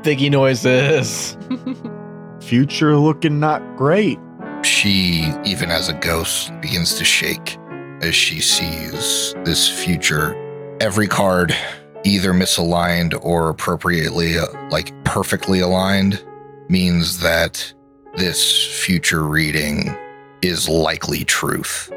Biggie 0.03 0.31
noises. 0.31 1.37
Future 2.47 2.97
looking 2.97 3.39
not 3.39 3.61
great. 3.77 4.19
She, 4.63 5.31
even 5.43 5.71
as 5.71 5.89
a 5.89 5.93
ghost, 5.93 6.51
begins 6.61 6.95
to 6.95 7.05
shake 7.05 7.57
as 8.01 8.15
she 8.15 8.41
sees 8.41 9.33
this 9.43 9.67
future. 9.67 10.35
Every 10.79 11.07
card, 11.07 11.55
either 12.03 12.33
misaligned 12.33 13.17
or 13.23 13.49
appropriately, 13.49 14.37
uh, 14.37 14.45
like 14.69 14.91
perfectly 15.03 15.59
aligned, 15.59 16.23
means 16.71 17.19
that 17.19 17.73
this 18.15 18.81
future 18.83 19.23
reading 19.23 19.93
is 20.41 20.69
likely 20.69 21.25
truth. 21.25 21.91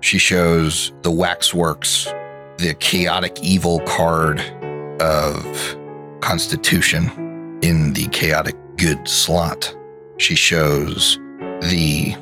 She 0.00 0.18
shows 0.18 0.92
the 1.02 1.10
Waxworks, 1.10 2.04
the 2.58 2.76
chaotic 2.78 3.42
evil 3.42 3.80
card 3.80 4.40
of 5.00 5.76
Constitution 6.20 7.58
in 7.62 7.92
the 7.92 8.06
chaotic 8.12 8.54
good 8.76 9.08
slot. 9.08 9.74
She 10.18 10.36
shows 10.36 11.18
the 11.60 12.14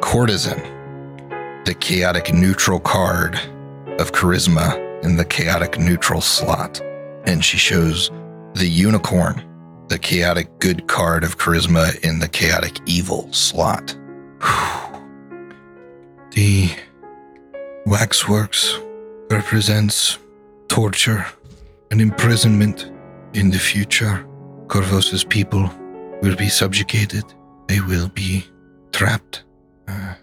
Courtesan, 0.00 0.60
the 1.64 1.74
chaotic 1.74 2.32
neutral 2.32 2.78
card 2.78 3.34
of 3.98 4.12
Charisma 4.12 5.02
in 5.02 5.16
the 5.16 5.24
chaotic 5.24 5.80
neutral 5.80 6.20
slot. 6.20 6.80
And 7.24 7.44
she 7.44 7.56
shows 7.56 8.10
the 8.54 8.68
Unicorn, 8.68 9.42
the 9.90 9.98
chaotic 9.98 10.48
good 10.60 10.86
card 10.86 11.24
of 11.24 11.36
Charisma 11.36 11.98
in 12.04 12.20
the 12.20 12.28
chaotic 12.28 12.78
evil 12.86 13.30
slot. 13.32 13.96
The 16.32 16.70
Waxworks 17.86 18.78
represents 19.32 20.16
torture 20.68 21.26
and 21.90 22.00
imprisonment 22.00 22.88
in 23.34 23.50
the 23.50 23.58
future. 23.58 24.24
Korvosa's 24.68 25.24
people 25.24 25.68
will 26.22 26.36
be 26.36 26.48
subjugated. 26.48 27.24
They 27.66 27.80
will 27.80 28.08
be 28.10 28.44
trapped. 28.92 29.42
Uh, 29.88 30.14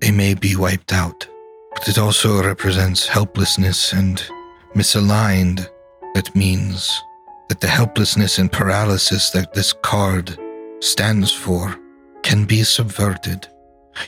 they 0.00 0.12
may 0.12 0.34
be 0.34 0.54
wiped 0.54 0.92
out. 0.92 1.26
But 1.74 1.88
it 1.88 1.98
also 1.98 2.40
represents 2.44 3.08
helplessness 3.08 3.92
and 3.92 4.22
misaligned. 4.76 5.68
That 6.14 6.34
means 6.36 7.02
that 7.48 7.60
the 7.60 7.68
helplessness 7.68 8.38
and 8.38 8.50
paralysis 8.50 9.30
that 9.30 9.54
this 9.54 9.72
card 9.72 10.38
stands 10.80 11.32
for 11.32 11.78
can 12.22 12.44
be 12.44 12.62
subverted. 12.62 13.46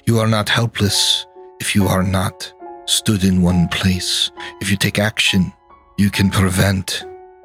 You 0.04 0.18
are 0.18 0.26
not 0.26 0.48
helpless 0.48 1.26
if 1.60 1.74
you 1.74 1.86
are 1.86 2.02
not 2.02 2.52
stood 2.86 3.24
in 3.24 3.42
one 3.42 3.68
place. 3.68 4.30
If 4.60 4.70
you 4.70 4.76
take 4.76 4.98
action, 4.98 5.52
you 5.98 6.10
can 6.10 6.30
prevent 6.30 7.04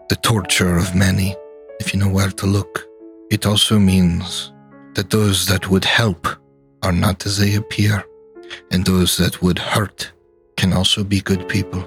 the 0.09 0.15
torture 0.17 0.77
of 0.77 0.95
many 0.95 1.35
if 1.79 1.93
you 1.93 1.99
know 1.99 2.09
where 2.09 2.29
to 2.29 2.45
look. 2.45 2.85
It 3.29 3.45
also 3.45 3.79
means 3.79 4.51
that 4.95 5.09
those 5.09 5.45
that 5.47 5.69
would 5.69 5.85
help 5.85 6.27
are 6.83 6.91
not 6.91 7.25
as 7.25 7.37
they 7.37 7.55
appear, 7.55 8.03
and 8.71 8.85
those 8.85 9.17
that 9.17 9.41
would 9.41 9.57
hurt 9.57 10.11
can 10.57 10.73
also 10.73 11.03
be 11.03 11.21
good 11.21 11.47
people. 11.47 11.81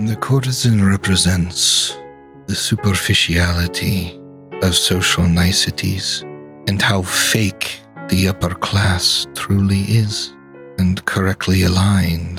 The 0.00 0.16
courtesan 0.20 0.84
represents 0.84 1.96
the 2.46 2.54
superficiality 2.54 4.20
of 4.62 4.74
social 4.74 5.24
niceties 5.24 6.22
and 6.68 6.80
how 6.80 7.02
fake 7.02 7.80
the 8.08 8.28
upper 8.28 8.54
class 8.54 9.26
truly 9.34 9.80
is 9.82 10.34
and 10.78 11.04
correctly 11.04 11.62
aligned. 11.62 12.38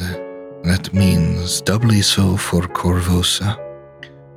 That 0.63 0.93
means 0.93 1.61
doubly 1.61 2.01
so 2.01 2.37
for 2.37 2.61
Korvosa. 2.61 3.57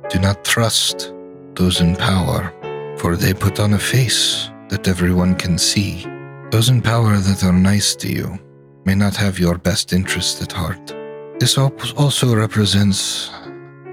Do 0.09 0.19
not 0.19 0.43
trust 0.43 1.13
those 1.55 1.81
in 1.81 1.95
power, 1.95 2.51
for 2.97 3.15
they 3.15 3.33
put 3.33 3.59
on 3.59 3.73
a 3.73 3.79
face 3.79 4.49
that 4.69 4.87
everyone 4.87 5.35
can 5.35 5.57
see. 5.57 6.05
Those 6.51 6.69
in 6.69 6.81
power 6.81 7.17
that 7.17 7.43
are 7.43 7.53
nice 7.53 7.95
to 7.97 8.07
you 8.11 8.39
may 8.85 8.95
not 8.95 9.15
have 9.15 9.39
your 9.39 9.57
best 9.57 9.93
interest 9.93 10.41
at 10.41 10.51
heart. 10.51 10.95
This 11.39 11.57
also 11.57 12.35
represents 12.35 13.31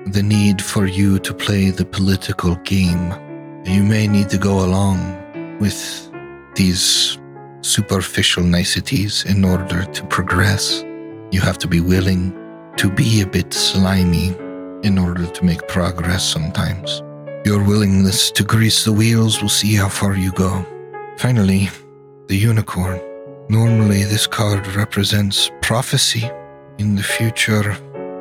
the 0.06 0.22
need 0.22 0.62
for 0.62 0.86
you 0.86 1.18
to 1.18 1.34
play 1.34 1.70
the 1.70 1.84
political 1.84 2.54
game. 2.56 3.12
You 3.64 3.82
may 3.82 4.06
need 4.06 4.28
to 4.30 4.38
go 4.38 4.64
along 4.64 5.58
with 5.58 6.10
these 6.54 7.18
superficial 7.62 8.44
niceties 8.44 9.24
in 9.24 9.44
order 9.44 9.84
to 9.84 10.06
progress. 10.06 10.84
You 11.32 11.40
have 11.40 11.58
to 11.58 11.66
be 11.66 11.80
willing 11.80 12.32
to 12.76 12.88
be 12.88 13.20
a 13.20 13.26
bit 13.26 13.52
slimy 13.52 14.28
in 14.84 14.96
order 14.96 15.26
to 15.26 15.44
make 15.44 15.66
progress 15.66 16.24
sometimes. 16.24 17.02
Your 17.44 17.64
willingness 17.64 18.30
to 18.32 18.44
grease 18.44 18.84
the 18.84 18.92
wheels 18.92 19.42
will 19.42 19.48
see 19.48 19.74
how 19.74 19.88
far 19.88 20.14
you 20.16 20.30
go. 20.32 20.64
Finally, 21.16 21.68
the 22.28 22.36
unicorn. 22.36 23.00
Normally, 23.48 24.04
this 24.04 24.26
card 24.26 24.66
represents 24.76 25.50
prophecy. 25.62 26.30
In 26.78 26.94
the 26.94 27.02
future, 27.02 27.76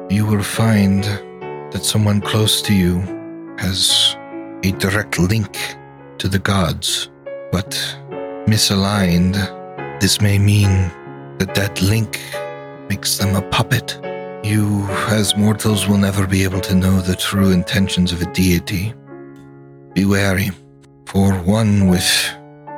you 0.09 0.25
will 0.25 0.43
find 0.43 1.03
that 1.75 1.83
someone 1.83 2.21
close 2.21 2.61
to 2.61 2.73
you 2.73 3.01
has 3.59 4.15
a 4.63 4.71
direct 4.79 5.19
link 5.19 5.57
to 6.17 6.29
the 6.29 6.39
gods, 6.39 7.09
but 7.51 7.71
misaligned, 8.47 9.35
this 9.99 10.21
may 10.21 10.39
mean 10.39 10.69
that 11.37 11.53
that 11.53 11.81
link 11.81 12.21
makes 12.87 13.17
them 13.17 13.35
a 13.35 13.41
puppet. 13.49 13.99
You, 14.41 14.87
as 15.09 15.35
mortals, 15.35 15.85
will 15.85 15.97
never 15.97 16.25
be 16.25 16.45
able 16.45 16.61
to 16.61 16.75
know 16.75 17.01
the 17.01 17.17
true 17.17 17.51
intentions 17.51 18.13
of 18.13 18.21
a 18.21 18.31
deity. 18.31 18.93
Be 19.93 20.05
wary, 20.05 20.51
for 21.07 21.33
one 21.39 21.89
with 21.89 22.09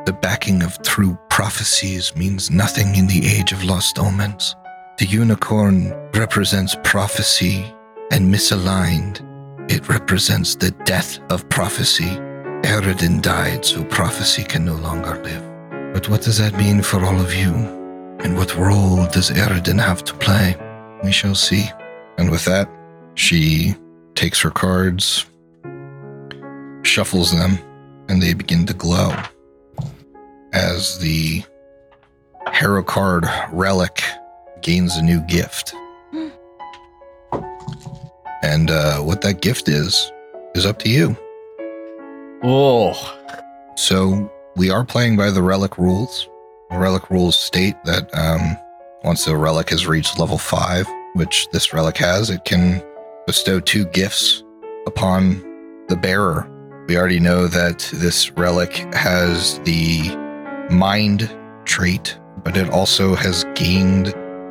the 0.07 0.17
backing 0.23 0.63
of 0.63 0.81
true 0.81 1.15
prophecies 1.29 2.15
means 2.15 2.49
nothing 2.49 2.95
in 2.95 3.05
the 3.05 3.27
age 3.27 3.51
of 3.51 3.63
lost 3.63 3.99
omens. 3.99 4.55
The 4.97 5.05
unicorn 5.05 5.93
represents 6.15 6.75
prophecy 6.83 7.71
and 8.11 8.33
misaligned. 8.33 9.21
It 9.69 9.89
represents 9.89 10.55
the 10.55 10.71
death 10.85 11.19
of 11.29 11.47
prophecy. 11.49 12.17
Aroden 12.63 13.21
died, 13.21 13.65
so 13.65 13.83
prophecy 13.85 14.43
can 14.43 14.65
no 14.65 14.75
longer 14.75 15.21
live. 15.23 15.43
But 15.93 16.09
what 16.09 16.21
does 16.21 16.37
that 16.37 16.57
mean 16.57 16.81
for 16.81 17.03
all 17.03 17.19
of 17.19 17.33
you? 17.33 17.53
And 18.19 18.35
what 18.35 18.55
role 18.55 19.05
does 19.07 19.29
Aroden 19.29 19.79
have 19.79 20.03
to 20.05 20.13
play? 20.13 20.55
We 21.03 21.11
shall 21.11 21.35
see. 21.35 21.69
And 22.17 22.31
with 22.31 22.45
that, 22.45 22.69
she 23.15 23.75
takes 24.15 24.41
her 24.41 24.49
cards, 24.49 25.25
shuffles 26.83 27.31
them, 27.31 27.59
and 28.09 28.21
they 28.21 28.33
begin 28.33 28.65
to 28.65 28.73
glow. 28.73 29.15
As 30.53 30.97
the 30.99 31.43
harrow 32.51 32.83
card 32.83 33.25
relic 33.51 34.01
gains 34.61 34.97
a 34.97 35.03
new 35.03 35.21
gift. 35.21 35.75
And 38.47 38.71
uh, 38.71 38.99
what 38.99 39.19
that 39.23 39.41
gift 39.41 39.67
is, 39.67 40.09
is 40.55 40.65
up 40.65 40.79
to 40.79 40.89
you. 40.89 41.17
Oh. 42.43 42.95
So 43.75 44.31
we 44.55 44.69
are 44.69 44.85
playing 44.85 45.17
by 45.17 45.31
the 45.31 45.41
relic 45.41 45.77
rules. 45.77 46.29
The 46.69 46.77
relic 46.79 47.09
rules 47.09 47.37
state 47.37 47.75
that 47.83 48.09
um, 48.17 48.55
once 49.03 49.25
the 49.25 49.35
relic 49.35 49.69
has 49.71 49.85
reached 49.85 50.17
level 50.17 50.37
five, 50.37 50.87
which 51.13 51.49
this 51.51 51.73
relic 51.73 51.97
has, 51.97 52.29
it 52.29 52.45
can 52.45 52.81
bestow 53.25 53.59
two 53.59 53.83
gifts 53.87 54.45
upon 54.85 55.43
the 55.89 55.97
bearer. 55.97 56.49
We 56.87 56.97
already 56.97 57.19
know 57.19 57.47
that 57.47 57.79
this 57.95 58.31
relic 58.31 58.75
has 58.93 59.59
the 59.65 60.07
mind 60.69 61.29
trait, 61.65 62.17
but 62.45 62.55
it 62.55 62.69
also 62.69 63.13
has 63.13 63.43
gained 63.55 64.07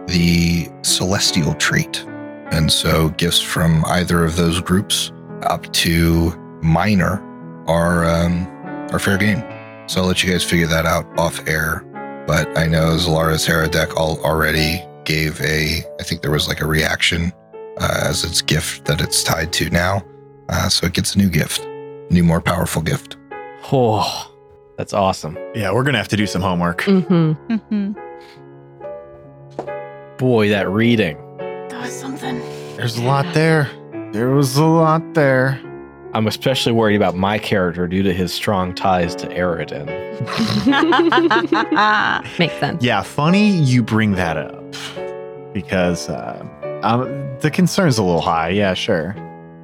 the 0.06 0.68
celestial 0.82 1.54
trait. 1.54 2.04
And 2.52 2.72
so 2.72 3.10
gifts 3.10 3.40
from 3.40 3.84
either 3.86 4.24
of 4.24 4.36
those 4.36 4.60
groups 4.60 5.12
up 5.42 5.70
to 5.72 6.30
minor 6.62 7.22
are 7.66 8.04
um, 8.04 8.46
are 8.92 8.98
fair 8.98 9.18
game. 9.18 9.42
So 9.88 10.00
I'll 10.00 10.06
let 10.06 10.22
you 10.22 10.32
guys 10.32 10.44
figure 10.44 10.66
that 10.66 10.86
out 10.86 11.06
off 11.18 11.46
air. 11.48 11.82
But 12.26 12.56
I 12.58 12.66
know 12.66 12.96
Zelara's 12.96 13.46
harrow 13.46 13.68
deck 13.68 13.96
all 13.96 14.18
already 14.24 14.82
gave 15.04 15.40
a, 15.40 15.82
I 16.00 16.02
think 16.02 16.22
there 16.22 16.32
was 16.32 16.48
like 16.48 16.60
a 16.60 16.66
reaction 16.66 17.32
uh, 17.80 18.00
as 18.04 18.24
its 18.24 18.42
gift 18.42 18.84
that 18.86 19.00
it's 19.00 19.22
tied 19.22 19.52
to 19.54 19.70
now. 19.70 20.02
Uh, 20.48 20.68
so 20.68 20.86
it 20.86 20.92
gets 20.92 21.14
a 21.14 21.18
new 21.18 21.28
gift, 21.28 21.64
new 22.10 22.24
more 22.24 22.40
powerful 22.40 22.82
gift. 22.82 23.16
Oh. 23.72 24.32
That's 24.76 24.92
awesome. 24.92 25.38
Yeah, 25.54 25.72
we're 25.72 25.84
gonna 25.84 25.96
have 25.96 26.08
to 26.08 26.18
do 26.18 26.26
some 26.26 26.42
homework. 26.42 26.82
hmm 26.82 27.32
hmm 27.32 27.92
Boy, 30.18 30.50
that 30.50 30.68
reading. 30.68 31.16
That 31.86 31.92
was 31.92 32.00
something. 32.00 32.40
There's 32.76 32.96
a 32.96 33.02
lot 33.04 33.32
there. 33.32 33.70
There 34.10 34.30
was 34.30 34.56
a 34.56 34.64
lot 34.64 35.14
there. 35.14 35.60
I'm 36.14 36.26
especially 36.26 36.72
worried 36.72 36.96
about 36.96 37.14
my 37.14 37.38
character 37.38 37.86
due 37.86 38.02
to 38.02 38.12
his 38.12 38.34
strong 38.34 38.74
ties 38.74 39.14
to 39.14 39.28
Aroden. 39.28 39.86
Makes 42.40 42.54
sense. 42.54 42.82
Yeah, 42.82 43.02
funny 43.02 43.50
you 43.50 43.84
bring 43.84 44.16
that 44.16 44.36
up 44.36 44.74
because 45.54 46.08
uh, 46.08 46.44
um, 46.82 47.38
the 47.38 47.52
concern's 47.52 47.98
a 47.98 48.02
little 48.02 48.20
high. 48.20 48.48
Yeah, 48.48 48.74
sure. 48.74 49.12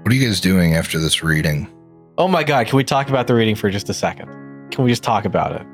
What 0.03 0.13
are 0.13 0.15
you 0.15 0.25
guys 0.25 0.41
doing 0.41 0.77
after 0.77 1.01
this 1.01 1.25
reading? 1.25 1.67
Oh 2.19 2.29
my 2.29 2.45
god, 2.45 2.69
can 2.69 2.77
we 2.77 2.85
talk 2.85 3.09
about 3.09 3.27
the 3.27 3.35
reading 3.35 3.57
for 3.57 3.69
just 3.69 3.89
a 3.89 3.95
second? 3.95 4.29
Can 4.71 4.85
we 4.85 4.91
just 4.91 5.03
talk 5.03 5.25
about 5.25 5.61
it? 5.61 5.67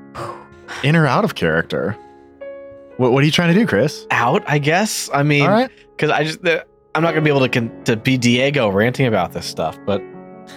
In 0.83 0.97
or 0.97 1.07
out 1.07 1.25
of 1.25 1.35
character? 1.35 1.95
What, 2.97 3.13
what 3.13 3.23
are 3.23 3.27
you 3.27 3.33
trying 3.33 3.53
to 3.53 3.61
do, 3.61 3.67
Chris? 3.67 4.07
Out, 4.11 4.45
I 4.47 4.57
guess. 4.59 5.11
I 5.13 5.23
mean, 5.25 5.43
All 5.43 5.51
right. 5.51 5.71
Because 5.99 6.11
I 6.11 6.25
just 6.25 6.43
the, 6.43 6.65
I'm 6.95 7.03
not 7.03 7.11
gonna 7.11 7.23
be 7.23 7.31
able 7.31 7.41
to 7.41 7.49
con- 7.49 7.85
to 7.85 7.97
be 7.97 8.17
Diego 8.17 8.69
ranting 8.69 9.07
about 9.07 9.33
this 9.33 9.47
stuff, 9.47 9.77
but 9.85 10.01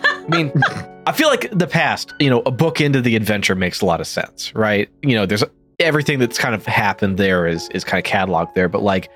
I 0.05 0.25
mean, 0.29 0.51
I 1.07 1.11
feel 1.11 1.27
like 1.29 1.49
the 1.51 1.67
past, 1.67 2.13
you 2.19 2.29
know, 2.29 2.41
a 2.45 2.51
book 2.51 2.79
into 2.79 3.01
the 3.01 3.15
adventure 3.15 3.55
makes 3.55 3.81
a 3.81 3.85
lot 3.85 3.99
of 3.99 4.07
sense, 4.07 4.53
right? 4.55 4.87
You 5.01 5.15
know, 5.15 5.25
there's 5.25 5.43
everything 5.79 6.19
that's 6.19 6.37
kind 6.37 6.53
of 6.53 6.63
happened 6.65 7.17
there 7.17 7.47
is 7.47 7.67
is 7.69 7.83
kind 7.83 8.05
of 8.05 8.09
cataloged 8.09 8.53
there, 8.53 8.69
but 8.69 8.83
like 8.83 9.09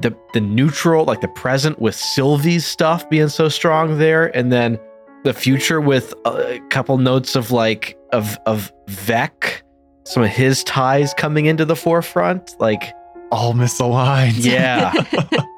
the 0.00 0.16
the 0.32 0.40
neutral, 0.40 1.04
like 1.04 1.20
the 1.20 1.28
present 1.28 1.78
with 1.78 1.94
Sylvie's 1.94 2.66
stuff 2.66 3.08
being 3.10 3.28
so 3.28 3.48
strong 3.50 3.98
there, 3.98 4.34
and 4.36 4.50
then 4.50 4.78
the 5.24 5.34
future 5.34 5.80
with 5.80 6.14
a 6.24 6.58
couple 6.70 6.96
notes 6.96 7.36
of 7.36 7.50
like 7.50 7.98
of 8.12 8.38
of 8.46 8.72
Vec, 8.88 9.62
some 10.04 10.22
of 10.22 10.30
his 10.30 10.64
ties 10.64 11.12
coming 11.14 11.44
into 11.46 11.66
the 11.66 11.76
forefront, 11.76 12.58
like 12.58 12.94
All 13.30 13.52
misaligned. 13.52 14.32
yeah. 14.42 14.92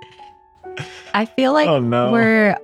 I 1.15 1.27
feel 1.27 1.53
like 1.53 1.69
oh 1.69 1.81
no. 1.81 2.11
we're 2.11 2.57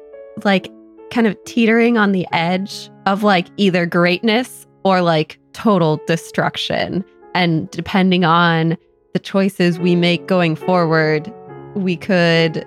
like 0.45 0.71
kind 1.11 1.27
of 1.27 1.37
teetering 1.45 1.97
on 1.97 2.13
the 2.13 2.27
edge 2.33 2.91
of 3.07 3.23
like 3.23 3.47
either 3.57 3.87
greatness 3.87 4.67
or 4.85 5.01
like 5.01 5.39
total 5.53 6.01
destruction. 6.07 7.05
And 7.35 7.71
depending 7.71 8.25
on 8.25 8.77
the 9.13 9.19
choices 9.19 9.79
we 9.79 9.97
make 9.97 10.27
going 10.27 10.57
forward, 10.57 11.33
we 11.75 11.97
could, 11.97 12.67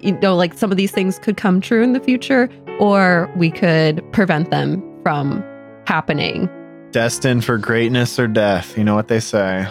you 0.00 0.12
know, 0.20 0.36
like 0.36 0.54
some 0.54 0.70
of 0.70 0.76
these 0.76 0.90
things 0.90 1.18
could 1.18 1.36
come 1.36 1.60
true 1.60 1.82
in 1.82 1.92
the 1.92 2.00
future, 2.00 2.48
or 2.78 3.30
we 3.36 3.50
could 3.50 4.04
prevent 4.12 4.50
them 4.50 4.82
from 5.02 5.44
happening. 5.86 6.48
Destined 6.90 7.44
for 7.44 7.58
greatness 7.58 8.18
or 8.18 8.26
death. 8.26 8.76
You 8.76 8.84
know 8.84 8.94
what 8.94 9.08
they 9.08 9.20
say. 9.20 9.68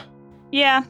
Yeah. 0.51 0.83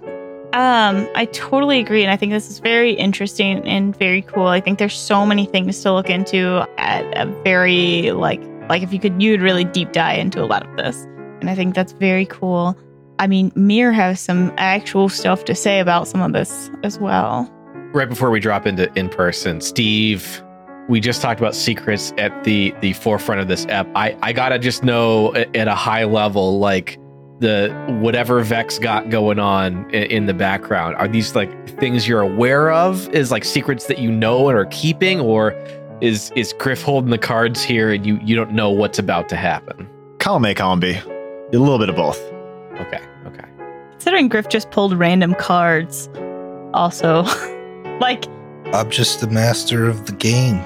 Um, 0.53 1.07
I 1.15 1.25
totally 1.31 1.79
agree. 1.79 2.01
And 2.01 2.11
I 2.11 2.17
think 2.17 2.31
this 2.31 2.49
is 2.49 2.57
very 2.59 2.93
interesting 2.93 3.63
and 3.67 3.95
very 3.95 4.23
cool. 4.23 4.47
I 4.47 4.59
think 4.59 4.79
there's 4.79 4.97
so 4.97 5.23
many 5.23 5.45
things 5.45 5.81
to 5.83 5.93
look 5.93 6.09
into 6.09 6.67
at 6.77 7.05
a 7.15 7.27
very 7.43 8.11
like 8.11 8.41
like 8.67 8.81
if 8.81 8.91
you 8.91 8.99
could 8.99 9.21
you 9.21 9.31
would 9.31 9.41
really 9.41 9.63
deep 9.63 9.91
dive 9.91 10.17
into 10.19 10.41
a 10.43 10.45
lot 10.45 10.67
of 10.67 10.75
this. 10.75 11.03
And 11.39 11.49
I 11.51 11.55
think 11.55 11.75
that's 11.75 11.91
very 11.93 12.25
cool. 12.25 12.75
I 13.19 13.27
mean, 13.27 13.51
Mir 13.55 13.91
has 13.91 14.19
some 14.19 14.51
actual 14.57 15.07
stuff 15.07 15.45
to 15.45 15.53
say 15.53 15.79
about 15.79 16.07
some 16.07 16.21
of 16.21 16.33
this 16.33 16.71
as 16.83 16.97
well. 16.99 17.47
right 17.93 18.09
before 18.09 18.31
we 18.31 18.39
drop 18.39 18.65
into 18.65 18.91
in 18.97 19.09
person, 19.09 19.61
Steve, 19.61 20.41
we 20.87 20.99
just 20.99 21.21
talked 21.21 21.39
about 21.39 21.53
secrets 21.53 22.11
at 22.17 22.43
the 22.43 22.73
the 22.81 22.93
forefront 22.93 23.39
of 23.39 23.47
this 23.47 23.67
app. 23.67 23.87
I 23.95 24.17
I 24.23 24.33
gotta 24.33 24.57
just 24.57 24.83
know 24.83 25.33
at 25.35 25.67
a 25.67 25.75
high 25.75 26.05
level, 26.05 26.57
like 26.59 26.97
the 27.39 27.73
whatever 28.01 28.41
Vec's 28.43 28.77
got 28.79 29.09
going 29.09 29.39
on 29.39 29.85
i- 29.93 29.97
in 29.97 30.25
the 30.25 30.33
background. 30.33 30.95
Are 30.95 31.07
these 31.07 31.35
like 31.35 31.49
things 31.79 32.07
you're 32.07 32.21
aware 32.21 32.71
of? 32.71 33.07
Is 33.13 33.31
like 33.31 33.43
secrets 33.45 33.87
that 33.87 33.99
you 33.99 34.11
know 34.11 34.49
and 34.49 34.57
are 34.57 34.65
keeping, 34.65 35.19
or 35.19 35.51
is 36.01 36.31
is 36.35 36.53
Griff 36.53 36.81
holding 36.81 37.11
the 37.11 37.17
cards 37.17 37.63
here 37.63 37.91
and 37.91 38.05
you 38.05 38.19
you 38.23 38.35
don't 38.35 38.51
know 38.51 38.69
what's 38.69 38.99
about 38.99 39.29
to 39.29 39.35
happen? 39.35 39.89
Column 40.19 40.45
A, 40.45 40.53
column 40.53 40.79
B. 40.79 40.91
A 41.51 41.57
little 41.57 41.79
bit 41.79 41.89
of 41.89 41.95
both. 41.95 42.19
Okay, 42.81 42.99
okay. 43.25 43.45
Considering 43.91 44.27
Griff 44.27 44.49
just 44.49 44.69
pulled 44.71 44.93
random 44.97 45.33
cards, 45.33 46.09
also, 46.73 47.23
like, 48.01 48.25
I'm 48.73 48.89
just 48.91 49.19
the 49.21 49.27
master 49.27 49.87
of 49.87 50.05
the 50.05 50.11
game. 50.13 50.61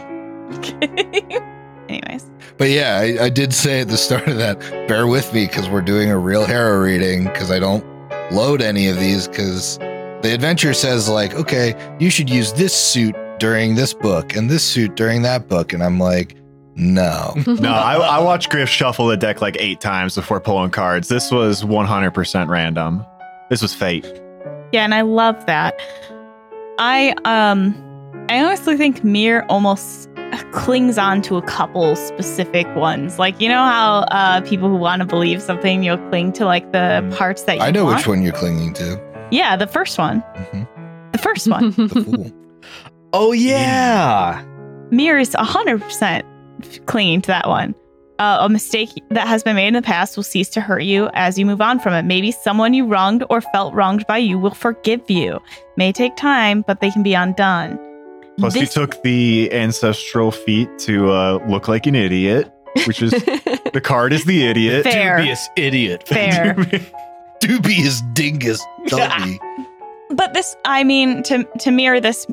anyways, 1.94 2.30
But 2.58 2.70
yeah, 2.70 2.98
I, 2.98 3.26
I 3.26 3.30
did 3.30 3.54
say 3.54 3.82
at 3.82 3.88
the 3.88 3.98
start 3.98 4.28
of 4.28 4.38
that, 4.38 4.60
bear 4.88 5.08
with 5.08 5.34
me 5.34 5.46
because 5.46 5.70
we're 5.70 5.82
doing 5.82 6.10
a 6.10 6.18
real 6.18 6.46
harrow 6.46 6.80
reading 6.84 7.26
because 7.26 7.52
I 7.52 7.60
don't 7.60 7.86
load 8.32 8.62
any 8.62 8.88
of 8.88 9.00
these 9.00 9.28
because 9.28 9.78
the 9.78 10.32
adventure 10.34 10.74
says, 10.74 11.10
like, 11.10 11.34
okay, 11.36 11.76
you 12.00 12.10
should 12.10 12.30
use 12.30 12.54
this 12.54 12.74
suit 12.74 13.16
during 13.40 13.76
this 13.76 13.94
book 13.94 14.36
and 14.36 14.50
this 14.50 14.64
suit 14.64 14.96
during 14.96 15.22
that 15.24 15.48
book. 15.48 15.74
And 15.74 15.84
I'm 15.84 16.00
like, 16.00 16.36
no. 16.76 17.34
No, 17.48 17.72
I, 17.72 17.96
I 17.96 18.20
watched 18.20 18.50
Griff 18.50 18.70
shuffle 18.70 19.08
the 19.08 19.18
deck 19.18 19.42
like 19.42 19.58
eight 19.60 19.80
times 19.82 20.16
before 20.16 20.40
pulling 20.40 20.72
cards. 20.72 21.08
This 21.10 21.30
was 21.32 21.64
100% 21.64 22.48
random. 22.48 23.06
This 23.50 23.62
was 23.62 23.74
fate. 23.74 24.06
yeah, 24.72 24.84
and 24.84 24.94
I 24.96 25.02
love 25.02 25.46
that. 25.46 25.80
I 26.80 27.14
um, 27.26 27.76
I 28.30 28.44
honestly 28.44 28.78
think 28.78 29.04
Mir 29.04 29.46
almost 29.50 30.10
clings 30.52 30.98
on 30.98 31.22
to 31.24 31.38
a 31.38 31.42
couple 31.44 31.96
specific 31.96 32.66
ones. 32.76 33.20
Like 33.20 33.40
you 33.40 33.48
know 33.50 33.64
how 33.64 34.00
uh, 34.12 34.42
people 34.42 34.70
who 34.70 34.76
want 34.78 35.02
to 35.02 35.06
believe 35.06 35.42
something, 35.42 35.84
you'll 35.84 35.98
cling 36.10 36.32
to 36.34 36.46
like 36.46 36.72
the 36.72 37.02
Mm. 37.04 37.16
parts 37.16 37.44
that 37.44 37.58
you 37.58 37.64
I 37.64 37.72
know 37.72 37.86
want. 37.86 37.98
which 37.98 38.08
one 38.08 38.22
you're 38.24 38.34
clinging 38.34 38.74
to. 38.76 39.00
Yeah, 39.32 39.56
the 39.56 39.68
first 39.68 39.98
one. 39.98 40.24
Mhm. 40.36 40.68
The 41.12 41.18
first 41.20 41.48
one. 41.48 41.72
The 41.78 42.04
fool. 42.04 42.32
Oh 43.14 43.32
yeah. 43.32 44.44
Mir 44.90 45.18
is 45.20 45.36
100% 45.36 46.24
clinging 46.88 47.22
to 47.22 47.28
that 47.28 47.48
one. 47.48 47.76
Uh, 48.20 48.38
a 48.42 48.50
mistake 48.50 48.90
that 49.10 49.28
has 49.28 49.44
been 49.44 49.56
made 49.56 49.68
in 49.68 49.74
the 49.74 49.82
past 49.82 50.16
will 50.16 50.24
cease 50.24 50.50
to 50.50 50.62
hurt 50.62 50.84
you 50.84 51.10
as 51.14 51.38
you 51.38 51.46
move 51.46 51.62
on 51.62 51.80
from 51.80 51.94
it. 51.94 52.04
Maybe 52.04 52.32
someone 52.32 52.74
you 52.74 52.86
wronged 52.88 53.24
or 53.30 53.42
felt 53.42 53.74
wronged 53.74 54.06
by 54.08 54.18
you 54.20 54.38
will 54.40 54.54
forgive 54.54 55.02
you. 55.10 55.40
May 55.78 55.92
take 55.92 56.16
time, 56.16 56.64
but 56.66 56.80
they 56.80 56.90
can 56.92 57.04
be 57.04 57.14
undone. 57.16 57.78
Plus, 58.40 58.56
you 58.56 58.62
This- 58.62 58.74
took 58.74 59.02
the 59.04 59.52
ancestral 59.54 60.32
feat 60.32 60.70
to 60.80 61.12
uh, 61.12 61.40
look 61.48 61.68
like 61.68 61.86
an 61.86 61.96
idiot, 61.96 62.52
which 62.88 63.02
is 63.02 63.12
the 63.74 63.82
card 63.84 64.12
is 64.14 64.26
the 64.26 64.46
idiot. 64.48 64.84
Fair. 64.84 65.18
Dubious 65.18 65.48
idiot. 65.56 66.04
Fair. 66.08 66.56
Dubious 67.40 68.02
dingus. 68.14 68.64
Dubby. 68.88 69.38
but 70.16 70.34
this 70.34 70.56
i 70.66 70.84
mean 70.84 71.24
to 71.24 71.44
to 71.60 71.72
mirror 71.72 72.00
this 72.00 72.28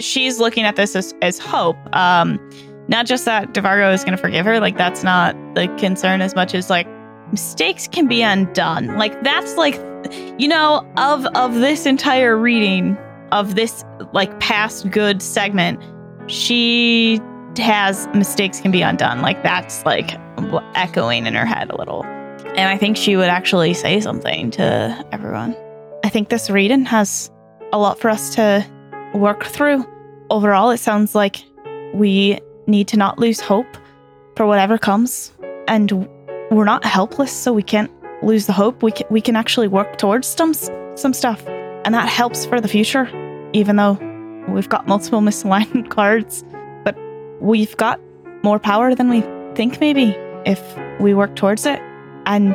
she's 0.00 0.40
looking 0.40 0.64
at 0.64 0.74
this 0.74 0.96
as, 0.96 1.14
as 1.22 1.38
hope 1.38 1.76
um 1.94 2.40
not 2.88 3.06
just 3.06 3.24
that 3.26 3.52
devargo 3.52 3.92
is 3.94 4.02
going 4.02 4.16
to 4.16 4.20
forgive 4.20 4.44
her 4.44 4.58
like 4.58 4.76
that's 4.76 5.04
not 5.04 5.36
the 5.54 5.68
concern 5.78 6.20
as 6.20 6.34
much 6.34 6.54
as 6.54 6.70
like 6.70 6.88
mistakes 7.30 7.86
can 7.86 8.08
be 8.08 8.20
undone 8.22 8.86
like 8.96 9.22
that's 9.22 9.54
like 9.56 9.74
you 10.38 10.48
know 10.48 10.84
of 10.96 11.24
of 11.36 11.54
this 11.56 11.86
entire 11.86 12.36
reading 12.36 12.96
of 13.34 13.54
this 13.54 13.84
like 14.12 14.38
past 14.40 14.90
good 14.90 15.20
segment 15.20 15.78
she 16.28 17.20
has 17.58 18.08
mistakes 18.14 18.60
can 18.60 18.70
be 18.70 18.80
undone 18.80 19.20
like 19.20 19.42
that's 19.42 19.84
like 19.84 20.18
echoing 20.74 21.26
in 21.26 21.34
her 21.34 21.44
head 21.44 21.70
a 21.70 21.76
little 21.76 22.02
and 22.04 22.68
i 22.68 22.76
think 22.78 22.96
she 22.96 23.16
would 23.16 23.28
actually 23.28 23.74
say 23.74 24.00
something 24.00 24.50
to 24.50 25.06
everyone 25.12 25.54
I 26.04 26.10
think 26.10 26.28
this 26.28 26.50
reading 26.50 26.84
has 26.84 27.30
a 27.72 27.78
lot 27.78 27.98
for 27.98 28.10
us 28.10 28.34
to 28.34 28.66
work 29.14 29.44
through. 29.44 29.86
Overall, 30.28 30.70
it 30.70 30.76
sounds 30.76 31.14
like 31.14 31.42
we 31.94 32.40
need 32.66 32.88
to 32.88 32.98
not 32.98 33.18
lose 33.18 33.40
hope 33.40 33.78
for 34.36 34.44
whatever 34.44 34.76
comes, 34.76 35.32
and 35.66 36.06
we're 36.50 36.66
not 36.66 36.84
helpless, 36.84 37.32
so 37.32 37.54
we 37.54 37.62
can't 37.62 37.90
lose 38.22 38.44
the 38.44 38.52
hope. 38.52 38.82
We 38.82 38.92
can, 38.92 39.06
we 39.08 39.22
can 39.22 39.34
actually 39.34 39.66
work 39.66 39.96
towards 39.96 40.28
some 40.28 40.52
some 40.52 41.14
stuff, 41.14 41.42
and 41.46 41.94
that 41.94 42.10
helps 42.10 42.44
for 42.44 42.60
the 42.60 42.68
future. 42.68 43.06
Even 43.54 43.76
though 43.76 43.98
we've 44.48 44.68
got 44.68 44.86
multiple 44.86 45.20
misaligned 45.20 45.88
cards, 45.88 46.44
but 46.84 46.94
we've 47.40 47.74
got 47.78 47.98
more 48.42 48.58
power 48.58 48.94
than 48.94 49.08
we 49.08 49.22
think. 49.54 49.80
Maybe 49.80 50.14
if 50.44 50.60
we 51.00 51.14
work 51.14 51.34
towards 51.36 51.64
it, 51.64 51.80
and 52.26 52.54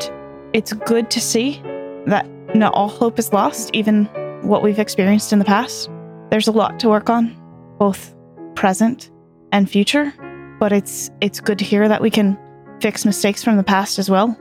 it's 0.54 0.74
good 0.74 1.10
to 1.10 1.20
see 1.20 1.60
that 2.06 2.28
not 2.56 2.74
all 2.74 2.90
hope 2.90 3.18
is 3.18 3.34
lost, 3.34 3.72
even 3.74 4.06
what 4.44 4.62
we've 4.62 4.80
experienced 4.80 5.34
in 5.34 5.40
the 5.40 5.46
past. 5.46 5.90
There's 6.30 6.48
a 6.48 6.52
lot 6.52 6.80
to 6.82 6.90
work 6.90 7.10
on, 7.10 7.36
both 7.80 8.14
present 8.56 9.10
and 9.52 9.68
future, 9.70 10.14
but 10.60 10.72
it's 10.72 11.10
it's 11.22 11.40
good 11.40 11.58
to 11.60 11.66
hear 11.66 11.88
that 11.88 12.02
we 12.02 12.12
can 12.12 12.38
fix 12.82 13.06
mistakes 13.06 13.44
from 13.44 13.58
the 13.58 13.64
past 13.64 13.98
as 14.00 14.10
well. 14.10 14.38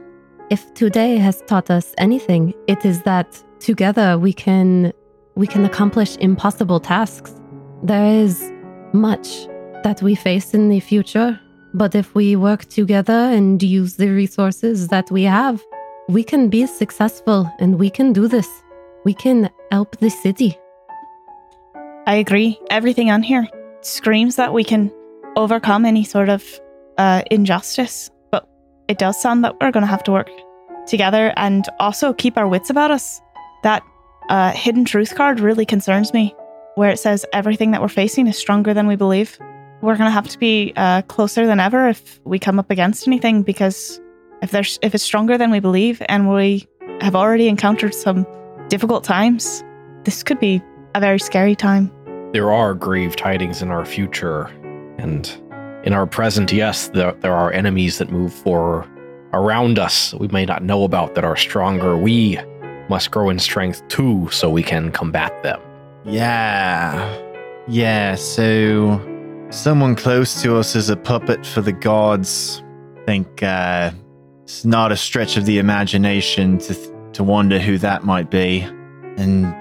if 0.51 0.73
today 0.75 1.17
has 1.19 1.43
taught 1.47 1.71
us 1.71 1.95
anything, 1.99 2.55
it 2.67 2.85
is 2.85 3.03
that 3.03 3.43
together 3.61 4.19
we 4.19 4.33
can 4.33 4.93
we 5.39 5.47
can 5.47 5.65
accomplish 5.65 6.17
impossible 6.17 6.81
tasks. 6.81 7.33
There 7.85 8.05
is 8.05 8.53
much 8.93 9.47
that 9.85 10.03
we 10.03 10.17
face 10.17 10.53
in 10.53 10.69
the 10.69 10.81
future, 10.81 11.39
but 11.73 11.95
if 11.95 12.13
we 12.13 12.35
work 12.35 12.65
together 12.65 13.13
and 13.13 13.63
use 13.63 13.95
the 13.95 14.09
resources 14.09 14.89
that 14.89 15.09
we 15.13 15.23
have, 15.23 15.65
we 16.09 16.25
can 16.25 16.49
be 16.49 16.67
successful 16.67 17.49
and 17.61 17.79
we 17.79 17.89
can 17.89 18.13
do 18.13 18.27
this. 18.27 18.49
We 19.05 19.15
can 19.15 19.49
help 19.71 19.97
the 19.99 20.11
city. 20.11 20.59
I 22.09 22.17
agree. 22.17 22.59
Everything 22.69 23.13
on 23.13 23.23
here 23.23 23.47
screams 23.83 24.35
that 24.37 24.53
we 24.53 24.65
can 24.65 24.91
overcome 25.37 25.85
any 25.85 26.03
sort 26.03 26.31
of 26.31 26.43
uh, 26.99 27.23
injustice, 27.31 28.11
but 28.33 28.49
it 28.89 28.99
does 28.99 29.21
sound 29.23 29.45
that 29.45 29.55
we're 29.61 29.71
going 29.71 29.83
to 29.83 29.95
have 29.95 30.03
to 30.05 30.11
work 30.11 30.31
together 30.89 31.33
and 31.37 31.69
also 31.79 32.13
keep 32.13 32.37
our 32.37 32.49
wits 32.49 32.71
about 32.71 32.91
us. 32.91 33.21
That 33.63 33.85
uh, 34.29 34.53
hidden 34.53 34.85
truth 34.85 35.15
card 35.15 35.41
really 35.41 35.65
concerns 35.65 36.13
me, 36.13 36.35
where 36.75 36.91
it 36.91 36.99
says 36.99 37.25
everything 37.33 37.71
that 37.71 37.81
we're 37.81 37.89
facing 37.89 38.27
is 38.27 38.37
stronger 38.37 38.75
than 38.75 38.87
we 38.87 38.97
believe. 38.97 39.39
We're 39.81 39.97
going 39.97 40.09
to 40.09 40.13
have 40.13 40.29
to 40.29 40.39
be 40.39 40.73
uh, 40.77 41.03
closer 41.03 41.47
than 41.47 41.61
ever 41.61 41.89
if 41.89 42.21
we 42.25 42.39
come 42.39 42.59
up 42.59 42.71
against 42.71 43.07
anything 43.07 43.43
because 43.43 44.01
if 44.43 44.51
there's 44.51 44.79
if 44.83 44.95
it's 44.95 45.05
stronger 45.05 45.39
than 45.39 45.51
we 45.51 45.61
believe 45.61 46.03
and 46.09 46.33
we 46.33 46.67
have 47.01 47.15
already 47.15 47.49
encountered 47.49 47.95
some 47.95 48.27
difficult 48.69 49.05
times, 49.05 49.65
this 50.05 50.23
could 50.23 50.41
be 50.41 50.63
a 50.95 51.01
very 51.01 51.19
scary 51.19 51.55
time. 51.55 51.93
There 52.33 52.53
are 52.53 52.75
grave 52.75 53.17
tidings 53.17 53.63
in 53.63 53.71
our 53.71 53.85
future, 53.85 54.45
and 54.99 55.29
in 55.85 55.93
our 55.93 56.07
present, 56.07 56.53
yes, 56.53 56.89
there, 56.89 57.13
there 57.21 57.35
are 57.35 57.53
enemies 57.53 57.99
that 57.99 58.11
move 58.11 58.33
for 58.33 58.87
around 59.33 59.79
us 59.79 60.15
we 60.15 60.27
may 60.29 60.47
not 60.47 60.63
know 60.63 60.85
about 60.85 61.15
that 61.15 61.25
are 61.25 61.37
stronger. 61.37 61.97
We 61.97 62.39
must 62.89 63.11
grow 63.11 63.31
in 63.31 63.39
strength 63.39 63.87
too, 63.89 64.29
so 64.31 64.51
we 64.51 64.63
can 64.63 64.91
combat 64.91 65.43
them. 65.43 65.61
Yeah. 66.05 67.17
Yeah, 67.67 68.15
so 68.15 69.01
someone 69.51 69.95
close 69.95 70.41
to 70.43 70.57
us 70.57 70.75
is 70.75 70.89
a 70.89 70.97
puppet 70.97 71.45
for 71.45 71.61
the 71.61 71.73
gods. 71.73 72.63
I 72.97 73.05
think 73.05 73.43
uh, 73.43 73.91
it's 74.43 74.65
not 74.65 74.93
a 74.93 74.97
stretch 74.97 75.37
of 75.37 75.47
the 75.47 75.59
imagination 75.59 76.59
to 76.59 76.75
to 77.13 77.25
wonder 77.25 77.59
who 77.59 77.79
that 77.79 78.05
might 78.05 78.31
be. 78.31 78.61
And 79.17 79.55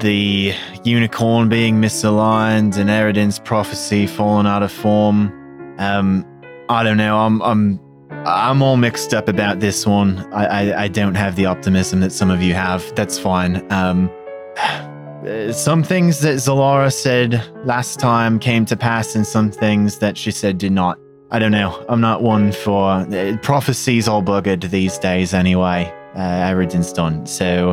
the 0.00 0.54
unicorn 0.84 1.48
being 1.48 1.80
misaligned 1.80 2.76
and 2.76 2.90
Aroden's 2.90 3.38
prophecy 3.38 4.06
falling 4.06 4.46
out 4.46 4.62
of 4.62 4.72
form. 4.72 5.30
Um, 5.78 6.26
I 6.68 6.82
don't 6.82 6.96
know. 6.96 7.18
I'm 7.18 7.40
I'm 7.42 7.80
I'm 8.24 8.62
all 8.62 8.76
mixed 8.76 9.14
up 9.14 9.28
about 9.28 9.58
this 9.58 9.84
one. 9.84 10.18
I, 10.32 10.46
I, 10.46 10.82
I 10.84 10.88
don't 10.88 11.16
have 11.16 11.34
the 11.34 11.46
optimism 11.46 12.00
that 12.00 12.12
some 12.12 12.30
of 12.30 12.40
you 12.40 12.54
have. 12.54 12.94
That's 12.94 13.18
fine. 13.18 13.66
Um, 13.72 14.10
some 15.52 15.82
things 15.82 16.20
that 16.20 16.36
Zelara 16.36 16.92
said 16.92 17.44
last 17.64 17.98
time 17.98 18.38
came 18.38 18.64
to 18.66 18.76
pass, 18.76 19.16
and 19.16 19.26
some 19.26 19.50
things 19.50 19.98
that 19.98 20.16
she 20.16 20.30
said 20.30 20.58
did 20.58 20.72
not. 20.72 20.98
I 21.32 21.38
don't 21.38 21.50
know. 21.50 21.84
I'm 21.88 22.00
not 22.00 22.22
one 22.22 22.52
for 22.52 22.90
uh, 22.90 23.36
prophecies. 23.42 24.06
All 24.06 24.22
buggered 24.22 24.70
these 24.70 24.98
days, 24.98 25.34
anyway. 25.34 25.92
Uh, 26.14 26.48
Aroden's 26.48 26.92
done. 26.92 27.26
So, 27.26 27.72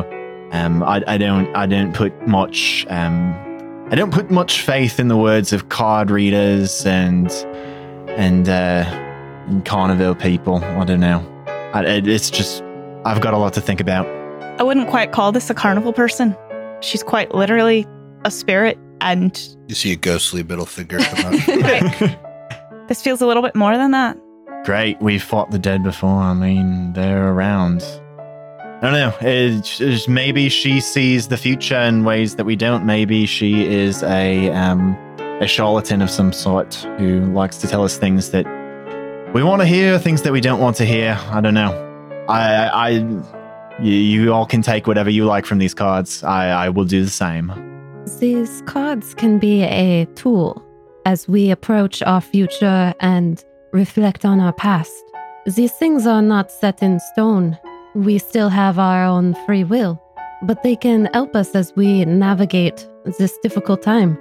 um, 0.52 0.82
I, 0.82 1.02
I 1.06 1.16
don't 1.16 1.54
I 1.54 1.66
don't 1.66 1.94
put 1.94 2.26
much 2.26 2.86
um, 2.88 3.34
I 3.90 3.94
don't 3.94 4.12
put 4.12 4.30
much 4.30 4.62
faith 4.62 4.98
in 4.98 5.08
the 5.08 5.16
words 5.16 5.52
of 5.52 5.68
card 5.68 6.10
readers 6.10 6.84
and 6.86 7.30
and 8.08 8.48
uh, 8.48 9.09
and 9.46 9.64
Carnival 9.64 10.14
people. 10.14 10.56
I 10.56 10.84
don't 10.84 11.00
know. 11.00 11.26
I, 11.74 11.84
it's 11.84 12.30
just 12.30 12.62
I've 13.04 13.20
got 13.20 13.34
a 13.34 13.38
lot 13.38 13.52
to 13.54 13.60
think 13.60 13.80
about. 13.80 14.06
I 14.60 14.62
wouldn't 14.62 14.88
quite 14.88 15.12
call 15.12 15.32
this 15.32 15.48
a 15.50 15.54
carnival 15.54 15.92
person. 15.92 16.36
She's 16.80 17.02
quite 17.02 17.34
literally 17.34 17.86
a 18.24 18.30
spirit, 18.30 18.78
and 19.00 19.38
You 19.68 19.74
see 19.74 19.92
a 19.92 19.96
ghostly 19.96 20.42
middle 20.42 20.66
finger 20.66 20.98
come 21.00 21.34
out. 21.34 21.48
Right. 21.48 22.18
this 22.88 23.00
feels 23.02 23.20
a 23.22 23.26
little 23.26 23.42
bit 23.42 23.54
more 23.54 23.76
than 23.76 23.92
that. 23.92 24.18
Great, 24.64 25.00
we've 25.00 25.22
fought 25.22 25.50
the 25.50 25.58
dead 25.58 25.82
before. 25.82 26.10
I 26.20 26.34
mean, 26.34 26.92
they're 26.92 27.32
around. 27.32 27.82
I 28.82 28.90
don't 28.90 28.92
know. 28.92 29.14
It's 29.20 29.78
just 29.78 30.08
maybe 30.08 30.48
she 30.48 30.80
sees 30.80 31.28
the 31.28 31.36
future 31.36 31.78
in 31.78 32.04
ways 32.04 32.36
that 32.36 32.44
we 32.44 32.56
don't. 32.56 32.84
Maybe 32.84 33.26
she 33.26 33.66
is 33.66 34.02
a 34.02 34.50
um, 34.50 34.96
a 35.40 35.46
charlatan 35.46 36.02
of 36.02 36.10
some 36.10 36.32
sort 36.32 36.74
who 36.98 37.20
likes 37.32 37.56
to 37.58 37.68
tell 37.68 37.84
us 37.84 37.96
things 37.96 38.30
that 38.30 38.46
we 39.32 39.44
want 39.44 39.62
to 39.62 39.66
hear, 39.66 39.98
things 39.98 40.22
that 40.22 40.32
we 40.32 40.40
don't 40.40 40.60
want 40.60 40.76
to 40.76 40.84
hear. 40.84 41.16
I 41.30 41.40
don't 41.40 41.54
know. 41.54 41.70
I, 42.28 42.66
I, 42.66 42.88
you, 43.80 43.92
you 43.92 44.32
all 44.32 44.44
can 44.44 44.60
take 44.60 44.86
whatever 44.86 45.08
you 45.08 45.24
like 45.24 45.46
from 45.46 45.58
these 45.58 45.74
cards. 45.74 46.24
I, 46.24 46.48
I 46.48 46.68
will 46.68 46.84
do 46.84 47.04
the 47.04 47.10
same. 47.10 47.52
These 48.18 48.62
cards 48.66 49.14
can 49.14 49.38
be 49.38 49.62
a 49.62 50.06
tool 50.16 50.64
as 51.06 51.28
we 51.28 51.50
approach 51.50 52.02
our 52.02 52.20
future 52.20 52.92
and 53.00 53.44
reflect 53.72 54.24
on 54.24 54.40
our 54.40 54.52
past. 54.52 54.92
These 55.46 55.72
things 55.72 56.06
are 56.06 56.22
not 56.22 56.50
set 56.50 56.82
in 56.82 56.98
stone. 56.98 57.56
We 57.94 58.18
still 58.18 58.48
have 58.48 58.78
our 58.78 59.04
own 59.04 59.36
free 59.46 59.64
will, 59.64 60.02
but 60.42 60.62
they 60.64 60.74
can 60.74 61.08
help 61.14 61.36
us 61.36 61.54
as 61.54 61.72
we 61.76 62.04
navigate 62.04 62.88
this 63.18 63.38
difficult 63.42 63.82
time. 63.82 64.18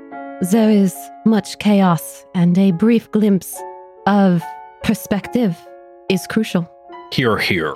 There 0.51 0.69
is 0.69 0.95
much 1.25 1.57
chaos, 1.59 2.25
and 2.35 2.57
a 2.57 2.71
brief 2.71 3.11
glimpse 3.11 3.61
of 4.07 4.41
perspective 4.83 5.57
is 6.09 6.25
crucial. 6.27 6.69
Here, 7.11 7.37
here. 7.37 7.73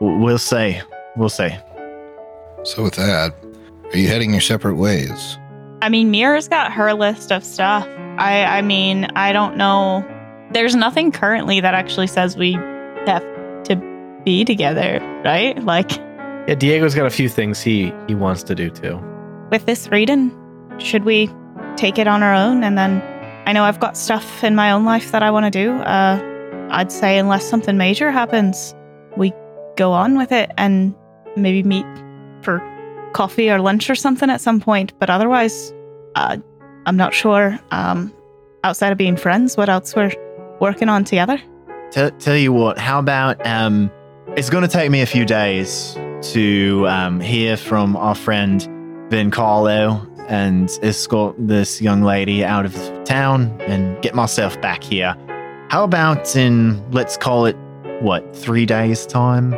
We'll 0.00 0.38
say. 0.38 0.82
We'll 1.16 1.28
say. 1.28 1.58
so 2.64 2.82
with 2.82 2.94
that, 2.94 3.34
are 3.92 3.96
you 3.96 4.08
heading 4.08 4.32
your 4.32 4.40
separate 4.40 4.76
ways? 4.76 5.38
I 5.82 5.88
mean, 5.88 6.10
Mira's 6.10 6.48
got 6.48 6.72
her 6.72 6.92
list 6.94 7.32
of 7.32 7.42
stuff. 7.44 7.86
I, 8.18 8.44
I 8.44 8.62
mean, 8.62 9.06
I 9.16 9.32
don't 9.32 9.56
know. 9.56 10.04
There's 10.52 10.74
nothing 10.74 11.10
currently 11.12 11.60
that 11.60 11.74
actually 11.74 12.06
says 12.06 12.36
we 12.36 12.52
have 13.06 13.22
to 13.64 14.20
be 14.24 14.44
together, 14.44 15.00
right? 15.24 15.62
Like 15.64 15.96
Yeah, 16.48 16.54
Diego's 16.54 16.94
got 16.94 17.06
a 17.06 17.10
few 17.10 17.28
things 17.28 17.60
he 17.62 17.92
he 18.08 18.14
wants 18.14 18.42
to 18.44 18.54
do 18.54 18.68
too. 18.70 19.00
with 19.50 19.64
this 19.66 19.88
reading, 19.88 20.30
should 20.78 21.04
we 21.04 21.30
take 21.76 21.98
it 21.98 22.06
on 22.06 22.22
our 22.22 22.34
own? 22.34 22.62
And 22.62 22.76
then 22.76 23.00
I 23.50 23.52
know 23.52 23.64
I've 23.64 23.80
got 23.80 23.96
stuff 23.96 24.44
in 24.44 24.54
my 24.54 24.70
own 24.70 24.84
life 24.84 25.10
that 25.10 25.24
I 25.24 25.32
want 25.32 25.44
to 25.44 25.50
do. 25.50 25.72
Uh, 25.72 26.68
I'd 26.70 26.92
say 26.92 27.18
unless 27.18 27.44
something 27.44 27.76
major 27.76 28.12
happens, 28.12 28.76
we 29.16 29.32
go 29.76 29.90
on 29.90 30.16
with 30.16 30.30
it 30.30 30.52
and 30.56 30.94
maybe 31.34 31.64
meet 31.64 31.84
for 32.42 32.62
coffee 33.12 33.50
or 33.50 33.58
lunch 33.58 33.90
or 33.90 33.96
something 33.96 34.30
at 34.30 34.40
some 34.40 34.60
point. 34.60 34.96
But 35.00 35.10
otherwise, 35.10 35.74
uh, 36.14 36.36
I'm 36.86 36.96
not 36.96 37.12
sure. 37.12 37.58
Um, 37.72 38.14
outside 38.62 38.92
of 38.92 38.98
being 38.98 39.16
friends, 39.16 39.56
what 39.56 39.68
else 39.68 39.96
we're 39.96 40.12
working 40.60 40.88
on 40.88 41.02
together? 41.02 41.42
Tell, 41.90 42.36
you 42.36 42.52
what, 42.52 42.78
how 42.78 43.00
about 43.00 43.44
um, 43.44 43.90
it's 44.36 44.48
going 44.48 44.62
to 44.62 44.68
take 44.68 44.92
me 44.92 45.00
a 45.00 45.06
few 45.06 45.24
days 45.24 45.98
to 46.30 46.86
um, 46.86 47.18
hear 47.18 47.56
from 47.56 47.96
our 47.96 48.14
friend 48.14 48.60
Vencarlo 49.08 50.09
and 50.30 50.78
escort 50.82 51.34
this 51.38 51.82
young 51.82 52.02
lady 52.02 52.44
out 52.44 52.64
of 52.64 52.74
town 53.04 53.60
and 53.62 54.00
get 54.00 54.14
myself 54.14 54.58
back 54.60 54.82
here. 54.82 55.14
How 55.68 55.84
about 55.84 56.36
in, 56.36 56.90
let's 56.92 57.16
call 57.16 57.46
it, 57.46 57.56
what, 58.00 58.34
three 58.34 58.64
days' 58.64 59.04
time? 59.04 59.54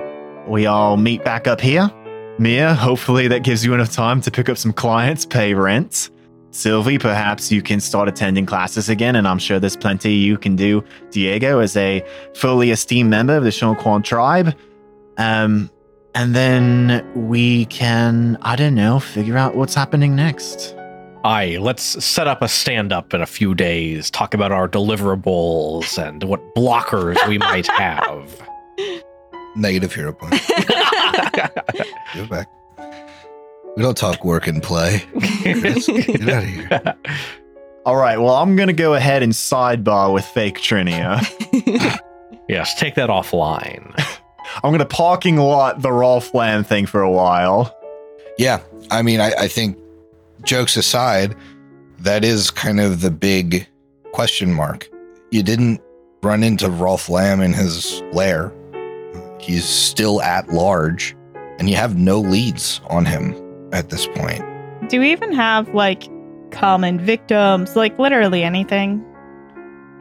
We 0.49 0.67
all 0.67 0.97
meet 0.97 1.25
back 1.25 1.47
up 1.47 1.61
here? 1.61 1.91
Mia, 2.39 2.75
hopefully 2.75 3.29
that 3.29 3.45
gives 3.45 3.65
you 3.65 3.75
enough 3.75 3.93
time 3.93 4.21
to 4.23 4.31
pick 4.31 4.49
up 4.49 4.57
some 4.57 4.73
clients, 4.73 5.27
pay 5.27 5.55
rent. 5.55 6.11
Sylvie, 6.51 6.99
perhaps 6.99 7.53
you 7.53 7.63
can 7.63 7.79
start 7.81 8.09
attending 8.09 8.47
classes 8.47 8.89
again, 8.89 9.17
and 9.17 9.29
I'm 9.29 9.39
sure 9.39 9.59
there's 9.59 9.77
plenty 9.77 10.13
you 10.13 10.37
can 10.37 10.57
do. 10.57 10.85
Diego, 11.11 11.61
as 11.61 11.77
a 11.77 12.05
fully 12.35 12.71
esteemed 12.71 13.11
member 13.11 13.37
of 13.37 13.45
the 13.45 13.51
Shoanti 13.51 14.05
tribe. 14.05 14.55
Um, 15.19 15.71
and 16.15 16.35
then 16.35 17.05
we 17.29 17.67
can, 17.67 18.37
I 18.43 18.57
don't 18.57 18.75
know, 18.75 19.01
figure 19.01 19.37
out 19.37 19.57
what's 19.57 19.75
happening 19.75 20.15
next. 20.15 20.75
Aye, 21.25 21.59
let's 21.61 22.05
set 22.05 22.27
up 22.27 22.43
a 22.43 22.49
stand 22.49 22.93
up 22.93 23.15
in 23.15 23.23
a 23.23 23.27
few 23.27 23.55
days, 23.55 24.11
talk 24.11 24.35
about 24.35 24.51
our 24.51 24.69
deliverables 24.69 25.97
and 25.97 26.25
what 26.25 26.41
blockers 26.57 27.17
we 27.29 27.39
might 27.39 27.67
have. 27.71 28.43
Negative 29.55 29.95
hero 29.95 30.13
point. 30.13 30.33
Go 32.15 32.27
back. 32.27 32.49
We 33.77 33.83
don't 33.83 33.97
talk 33.97 34.25
work 34.25 34.47
and 34.49 34.63
play. 34.63 35.03
Chris, 35.43 35.87
get 35.87 36.29
out 36.29 36.43
of 36.43 36.49
here. 36.49 36.95
All 37.87 37.97
right, 37.97 38.19
well, 38.19 38.35
I'm 38.35 38.55
going 38.55 38.67
to 38.69 38.75
go 38.75 38.95
ahead 38.95 39.23
and 39.23 39.33
sidebar 39.33 40.13
with 40.13 40.25
fake 40.25 40.59
Trinia. 40.59 41.21
yes, 42.49 42.79
take 42.79 42.97
that 42.97 43.09
offline. 43.09 43.95
I'm 44.57 44.71
going 44.71 44.79
to 44.79 44.85
parking 44.85 45.37
lot 45.37 45.83
the 45.83 45.91
Rolth 45.91 46.33
Lamm 46.33 46.65
thing 46.65 46.87
for 46.87 47.03
a 47.03 47.11
while. 47.11 47.77
Yeah, 48.39 48.61
I 48.91 49.03
mean, 49.03 49.21
I, 49.21 49.33
I 49.39 49.49
think 49.49 49.79
jokes 50.45 50.77
aside, 50.77 51.37
that 52.01 52.25
is 52.25 52.51
kind 52.51 52.81
of 52.81 53.01
the 53.01 53.11
big 53.11 53.67
question 54.13 54.53
mark. 54.53 54.89
You 55.31 55.43
didn't 55.43 55.81
run 56.23 56.43
into 56.43 56.67
Rolth 56.69 57.09
Lamm 57.09 57.41
in 57.41 57.53
his 57.53 58.03
lair. 58.13 58.53
He's 59.41 59.65
still 59.65 60.23
at 60.23 60.49
large, 60.49 61.17
and 61.59 61.69
you 61.69 61.77
have 61.77 61.97
no 61.97 62.21
leads 62.21 62.81
on 62.89 63.05
him 63.05 63.35
at 63.73 63.91
this 63.91 64.07
point. 64.07 64.45
Do 64.89 65.01
we 65.01 65.11
even 65.13 65.33
have 65.33 65.73
like 65.75 66.09
common 66.51 67.01
victims? 67.01 67.77
Like 67.77 67.99
literally 67.99 68.43
anything? 68.45 69.05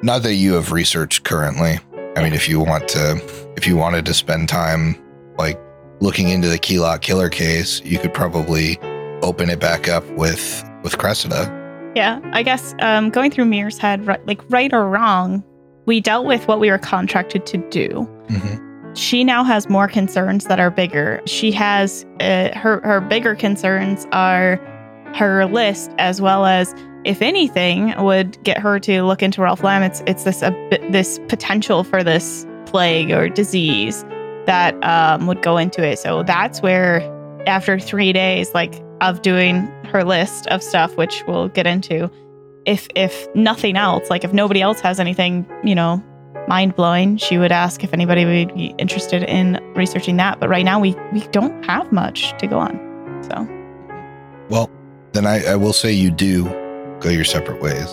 Not 0.04 0.24
that 0.24 0.34
you 0.34 0.54
have 0.54 0.72
researched 0.72 1.24
currently. 1.24 1.80
I 2.16 2.24
mean, 2.24 2.34
if 2.34 2.50
you 2.50 2.60
want 2.60 2.88
to, 2.90 3.22
if 3.56 3.66
you 3.66 3.78
wanted 3.78 4.06
to 4.06 4.14
spend 4.14 4.50
time 4.50 4.98
like 5.38 5.60
looking 6.02 6.30
into 6.30 6.50
the 6.50 6.60
Keylot 6.60 7.02
killer 7.02 7.30
case, 7.30 7.82
you 7.86 8.00
could 8.00 8.14
probably 8.14 8.78
open 9.22 9.50
it 9.50 9.60
back 9.60 9.88
up 9.88 10.06
with 10.12 10.64
with 10.84 10.98
Cressida. 10.98 11.58
Yeah, 11.96 12.20
I 12.34 12.44
guess 12.44 12.76
um, 12.80 13.10
going 13.10 13.32
through 13.32 13.46
Mir's 13.46 13.78
head, 13.78 14.06
right, 14.08 14.26
like 14.26 14.42
right 14.50 14.72
or 14.74 14.88
wrong, 14.88 15.44
we 15.86 16.02
dealt 16.02 16.26
with 16.26 16.48
what 16.48 16.60
we 16.60 16.70
were 16.70 16.78
contracted 16.78 17.46
to 17.48 17.58
do. 17.70 18.10
Mm-hmm. 18.28 18.94
She 18.94 19.24
now 19.24 19.44
has 19.44 19.70
more 19.70 19.88
concerns 19.88 20.46
that 20.46 20.60
are 20.60 20.70
bigger. 20.70 21.22
She 21.26 21.52
has 21.54 22.06
uh, 22.20 22.58
her 22.58 22.82
her 22.82 23.00
bigger 23.00 23.36
concerns 23.36 24.06
are 24.12 24.58
her 25.16 25.46
list, 25.46 25.92
as 25.98 26.20
well 26.22 26.46
as 26.46 26.74
if 27.04 27.22
anything 27.22 27.94
would 28.02 28.42
get 28.44 28.58
her 28.58 28.80
to 28.80 29.04
look 29.04 29.24
into 29.24 29.42
Rolth 29.42 29.60
Lamm. 29.60 29.86
It's 29.86 30.04
it's 30.06 30.24
this 30.24 30.42
bit 30.42 30.92
this 30.92 31.20
potential 31.28 31.84
for 31.84 32.04
this 32.04 32.46
plague 32.66 33.12
or 33.12 33.30
disease 33.30 34.04
that 34.46 34.82
um, 34.84 35.28
would 35.28 35.42
go 35.42 35.58
into 35.58 35.84
it. 35.86 36.00
So 36.00 36.24
that's 36.24 36.62
where 36.62 37.02
after 37.48 37.80
three 37.80 38.14
days, 38.14 38.54
like 38.54 38.82
of 39.02 39.22
doing 39.22 39.68
her 39.86 40.04
list 40.04 40.48
of 40.48 40.62
stuff, 40.62 40.96
which 40.96 41.24
we'll 41.28 41.50
get 41.50 41.66
into, 41.66 42.10
if 42.66 42.88
if 42.96 43.28
nothing 43.36 43.78
else, 43.78 44.10
like 44.10 44.24
if 44.24 44.34
nobody 44.34 44.62
else 44.62 44.80
has 44.82 45.00
anything, 45.00 45.46
you 45.64 45.76
know, 45.76 46.04
mind 46.48 46.76
blowing, 46.76 47.18
she 47.18 47.38
would 47.38 47.52
ask 47.52 47.84
if 47.84 47.94
anybody 47.94 48.26
would 48.26 48.56
be 48.56 48.76
interested 48.78 49.24
in 49.24 49.60
researching 49.76 50.18
that. 50.18 50.40
But 50.40 50.50
right 50.50 50.66
now, 50.66 50.80
we 50.80 50.96
we 51.12 51.22
don't 51.28 51.64
have 51.66 51.92
much 51.92 52.38
to 52.40 52.48
go 52.48 52.60
on. 52.60 52.80
So 53.24 53.48
Well, 54.50 54.70
then 55.14 55.26
I, 55.26 55.44
I 55.46 55.56
will 55.56 55.74
say 55.74 55.92
you 55.92 56.12
do 56.12 56.61
go 57.02 57.10
your 57.10 57.26
separate 57.26 57.62
ways. 57.62 57.88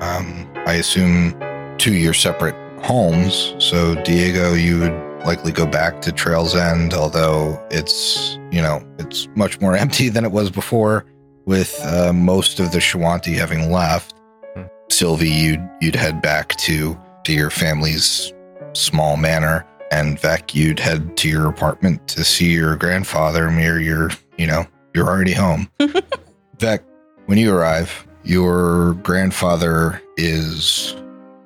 Um, 0.00 0.50
I 0.66 0.74
assume 0.74 1.38
to 1.78 1.94
your 1.94 2.14
separate 2.14 2.54
homes. 2.84 3.54
So, 3.58 3.94
Diego, 4.04 4.52
you 4.54 4.80
would 4.80 5.24
likely 5.24 5.52
go 5.52 5.66
back 5.66 6.00
to 6.02 6.12
Trail's 6.12 6.54
End, 6.54 6.94
although 6.94 7.62
it's, 7.70 8.38
you 8.50 8.62
know, 8.62 8.82
it's 8.98 9.28
much 9.34 9.60
more 9.60 9.76
empty 9.84 10.08
than 10.08 10.24
it 10.24 10.32
was 10.32 10.50
before 10.50 11.04
with 11.46 11.78
uh, 11.84 12.12
most 12.12 12.60
of 12.60 12.72
the 12.72 12.78
Shoanti 12.78 13.34
having 13.34 13.70
left. 13.70 14.14
Hmm. 14.54 14.64
Sylvie, 14.88 15.28
you'd, 15.28 15.68
you'd 15.80 15.96
head 15.96 16.22
back 16.22 16.56
to, 16.58 16.98
to 17.24 17.32
your 17.32 17.50
family's 17.50 18.32
small 18.72 19.16
manor. 19.16 19.66
And 19.90 20.20
Vec, 20.20 20.54
you'd 20.54 20.78
head 20.78 21.16
to 21.16 21.28
your 21.28 21.48
apartment 21.48 22.06
to 22.08 22.22
see 22.22 22.52
your 22.52 22.76
grandfather. 22.76 23.50
Mir, 23.50 23.80
you're, 23.80 24.10
you 24.38 24.46
know, 24.46 24.64
you're 24.94 25.08
already 25.08 25.32
home. 25.32 25.68
Vec, 26.58 26.84
when 27.26 27.38
you 27.38 27.52
arrive, 27.52 28.06
your 28.24 28.94
grandfather 28.94 30.02
is 30.16 30.94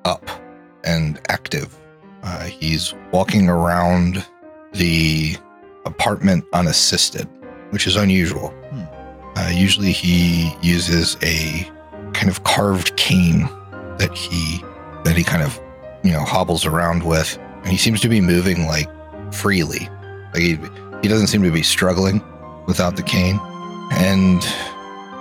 up 0.03 0.29
and 0.83 1.19
active. 1.29 1.75
Uh, 2.23 2.43
he's 2.45 2.93
walking 3.11 3.49
around 3.49 4.25
the 4.73 5.35
apartment 5.85 6.43
unassisted, 6.53 7.27
which 7.69 7.87
is 7.87 7.95
unusual. 7.95 8.49
Hmm. 8.71 9.37
Uh, 9.37 9.49
usually, 9.53 9.91
he 9.91 10.55
uses 10.61 11.17
a 11.21 11.69
kind 12.13 12.29
of 12.29 12.43
carved 12.43 12.95
cane 12.95 13.49
that 13.97 14.13
he 14.13 14.63
that 15.03 15.15
he 15.15 15.23
kind 15.23 15.43
of 15.43 15.59
you 16.03 16.11
know 16.11 16.21
hobbles 16.21 16.65
around 16.65 17.03
with, 17.03 17.37
and 17.63 17.67
he 17.67 17.77
seems 17.77 18.01
to 18.01 18.09
be 18.09 18.21
moving 18.21 18.65
like 18.65 18.89
freely. 19.33 19.89
Like 20.33 20.41
he 20.41 20.59
he 21.01 21.07
doesn't 21.07 21.27
seem 21.27 21.43
to 21.43 21.51
be 21.51 21.63
struggling 21.63 22.21
without 22.65 22.95
the 22.95 23.03
cane. 23.03 23.39
And 23.91 24.41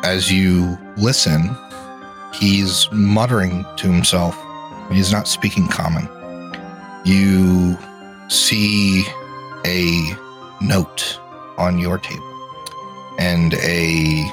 as 0.05 0.31
you 0.31 0.79
listen, 0.97 1.57
he's 2.33 2.89
muttering 2.93 3.65
to 3.79 3.91
himself. 3.91 4.39
He's 4.91 5.11
not 5.11 5.27
speaking 5.27 5.67
common. 5.69 6.09
You 7.05 7.77
see 8.29 9.05
a 9.67 10.15
note 10.61 11.19
on 11.57 11.79
your 11.79 11.99
table 11.99 12.31
and 13.19 13.55
a 13.55 14.25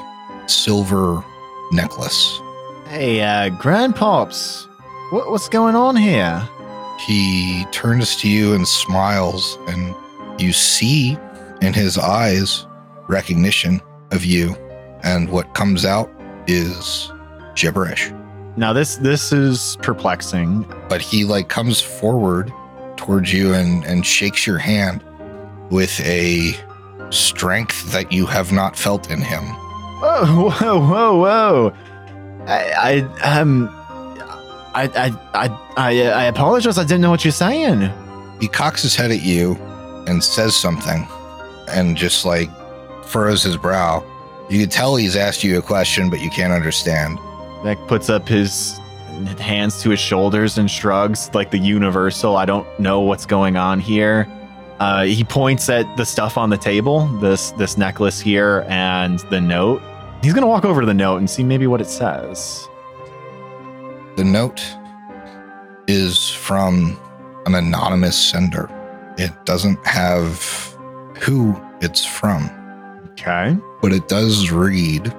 silver 0.46 1.24
necklace. 1.72 2.40
Hey, 2.86 3.22
uh, 3.22 3.48
Grandpops, 3.50 4.66
what, 5.10 5.30
what's 5.30 5.48
going 5.48 5.74
on 5.74 5.96
here? 5.96 6.46
He 7.06 7.64
turns 7.72 8.16
to 8.16 8.28
you 8.28 8.54
and 8.54 8.68
smiles, 8.68 9.58
and 9.66 9.94
you 10.38 10.52
see 10.52 11.16
in 11.62 11.72
his 11.72 11.96
eyes 11.96 12.66
recognition 13.08 13.80
of 14.10 14.24
you. 14.24 14.54
And 15.02 15.30
what 15.30 15.54
comes 15.54 15.84
out 15.84 16.10
is 16.46 17.10
gibberish. 17.54 18.12
Now 18.56 18.72
this 18.72 18.96
this 18.96 19.32
is 19.32 19.76
perplexing. 19.82 20.66
But 20.88 21.00
he 21.00 21.24
like 21.24 21.48
comes 21.48 21.80
forward 21.80 22.52
towards 22.96 23.32
you 23.32 23.54
and, 23.54 23.84
and 23.84 24.04
shakes 24.06 24.46
your 24.46 24.58
hand 24.58 25.02
with 25.70 25.98
a 26.00 26.54
strength 27.10 27.92
that 27.92 28.12
you 28.12 28.26
have 28.26 28.52
not 28.52 28.76
felt 28.76 29.10
in 29.10 29.20
him. 29.20 29.42
Whoa, 29.42 30.50
whoa, 30.50 30.80
whoa, 30.80 31.18
whoa! 31.18 31.74
I, 32.46 33.04
I 33.22 33.38
um, 33.38 33.68
I, 34.74 34.84
I, 34.84 35.46
I, 35.46 35.58
I, 35.76 36.02
I 36.08 36.24
apologize. 36.24 36.78
I 36.78 36.84
didn't 36.84 37.00
know 37.00 37.10
what 37.10 37.24
you're 37.24 37.32
saying. 37.32 37.90
He 38.40 38.48
cocks 38.48 38.82
his 38.82 38.96
head 38.96 39.10
at 39.10 39.22
you 39.22 39.54
and 40.06 40.22
says 40.22 40.56
something 40.56 41.06
and 41.68 41.96
just 41.96 42.24
like 42.24 42.50
furrows 43.04 43.42
his 43.42 43.56
brow. 43.56 44.04
You 44.52 44.60
can 44.60 44.68
tell 44.68 44.96
he's 44.96 45.16
asked 45.16 45.42
you 45.42 45.58
a 45.58 45.62
question, 45.62 46.10
but 46.10 46.20
you 46.20 46.28
can't 46.28 46.52
understand. 46.52 47.18
Vec 47.62 47.78
puts 47.86 48.10
up 48.10 48.28
his 48.28 48.78
hands 49.38 49.80
to 49.80 49.88
his 49.88 49.98
shoulders 49.98 50.58
and 50.58 50.70
shrugs 50.70 51.30
like 51.32 51.50
the 51.50 51.56
universal. 51.56 52.36
I 52.36 52.44
don't 52.44 52.66
know 52.78 53.00
what's 53.00 53.24
going 53.24 53.56
on 53.56 53.80
here. 53.80 54.28
Uh, 54.78 55.04
he 55.04 55.24
points 55.24 55.70
at 55.70 55.96
the 55.96 56.04
stuff 56.04 56.36
on 56.36 56.50
the 56.50 56.58
table, 56.58 57.06
this 57.18 57.52
this 57.52 57.78
necklace 57.78 58.20
here 58.20 58.66
and 58.68 59.20
the 59.30 59.40
note. 59.40 59.80
He's 60.22 60.34
gonna 60.34 60.46
walk 60.46 60.66
over 60.66 60.82
to 60.82 60.86
the 60.86 60.92
note 60.92 61.16
and 61.16 61.30
see 61.30 61.42
maybe 61.42 61.66
what 61.66 61.80
it 61.80 61.88
says. 61.88 62.68
The 64.16 64.24
note 64.24 64.62
is 65.86 66.28
from 66.28 67.00
an 67.46 67.54
anonymous 67.54 68.18
sender. 68.18 68.68
It 69.16 69.32
doesn't 69.46 69.78
have 69.86 70.76
who 71.20 71.58
it's 71.80 72.04
from, 72.04 72.50
Okay. 73.12 73.56
but 73.80 73.92
it 73.92 74.08
does 74.08 74.50
read 74.50 75.14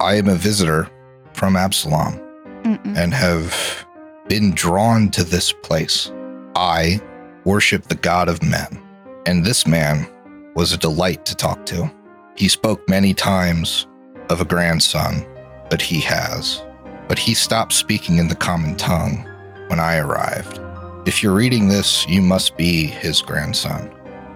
I 0.00 0.14
am 0.14 0.28
a 0.28 0.34
visitor 0.34 0.88
from 1.32 1.56
Absalom 1.56 2.20
mm-mm. 2.62 2.96
and 2.96 3.12
have 3.12 3.86
been 4.28 4.52
drawn 4.52 5.10
to 5.10 5.24
this 5.24 5.52
place. 5.52 6.12
I 6.54 7.00
worship 7.44 7.84
the 7.84 7.96
God 7.96 8.28
of 8.28 8.42
men, 8.42 8.80
and 9.26 9.44
this 9.44 9.66
man 9.66 10.08
was 10.54 10.72
a 10.72 10.78
delight 10.78 11.24
to 11.26 11.34
talk 11.34 11.66
to. 11.66 11.90
He 12.36 12.48
spoke 12.48 12.88
many 12.88 13.12
times 13.12 13.86
of 14.30 14.40
a 14.40 14.44
grandson 14.44 15.26
that 15.70 15.82
he 15.82 16.00
has, 16.00 16.62
but 17.08 17.18
he 17.18 17.34
stopped 17.34 17.72
speaking 17.72 18.18
in 18.18 18.28
the 18.28 18.36
common 18.36 18.76
tongue 18.76 19.24
when 19.66 19.80
I 19.80 19.98
arrived. 19.98 20.60
If 21.06 21.22
you're 21.22 21.34
reading 21.34 21.68
this, 21.68 22.06
you 22.06 22.20
must 22.22 22.56
be 22.56 22.86
his 22.86 23.20
grandson. 23.22 23.90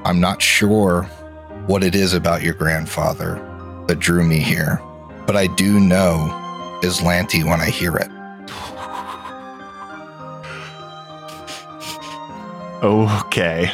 I'm 0.04 0.20
not 0.20 0.42
sure 0.42 1.08
what 1.66 1.82
it 1.84 1.94
is 1.94 2.12
about 2.14 2.42
your 2.42 2.54
grandfather 2.54 3.34
that 3.86 3.98
drew 3.98 4.24
me 4.24 4.38
here, 4.38 4.80
but 5.26 5.36
I 5.36 5.46
do 5.48 5.78
know 5.80 6.28
Azlanti 6.82 7.44
when 7.44 7.60
I 7.60 7.70
hear 7.70 7.96
it. 7.96 8.08
Okay. 12.82 13.70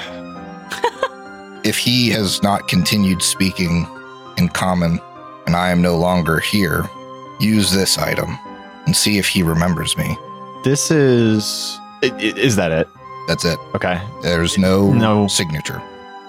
if 1.65 1.77
he 1.79 2.11
has 2.11 2.43
not 2.43 2.69
continued 2.69 3.23
speaking 3.23 3.87
in 4.37 4.49
common 4.51 5.01
and 5.47 5.57
I 5.57 5.71
am 5.71 5.81
no 5.81 5.97
longer 5.97 6.39
here, 6.41 6.85
use 7.41 7.71
this 7.73 7.97
item 7.99 8.39
and 8.87 8.95
see 8.95 9.19
if 9.19 9.27
he 9.27 9.43
remembers 9.43 9.97
me. 9.97 10.17
This 10.65 10.91
is. 10.91 11.79
i- 12.03 12.07
i- 12.07 12.35
Is 12.37 12.57
that 12.57 12.71
it? 12.73 12.89
That's 13.27 13.45
it. 13.45 13.59
Okay. 13.75 14.01
There's 14.23 14.59
no, 14.59 14.93
No. 14.93 15.27
signature. 15.29 15.81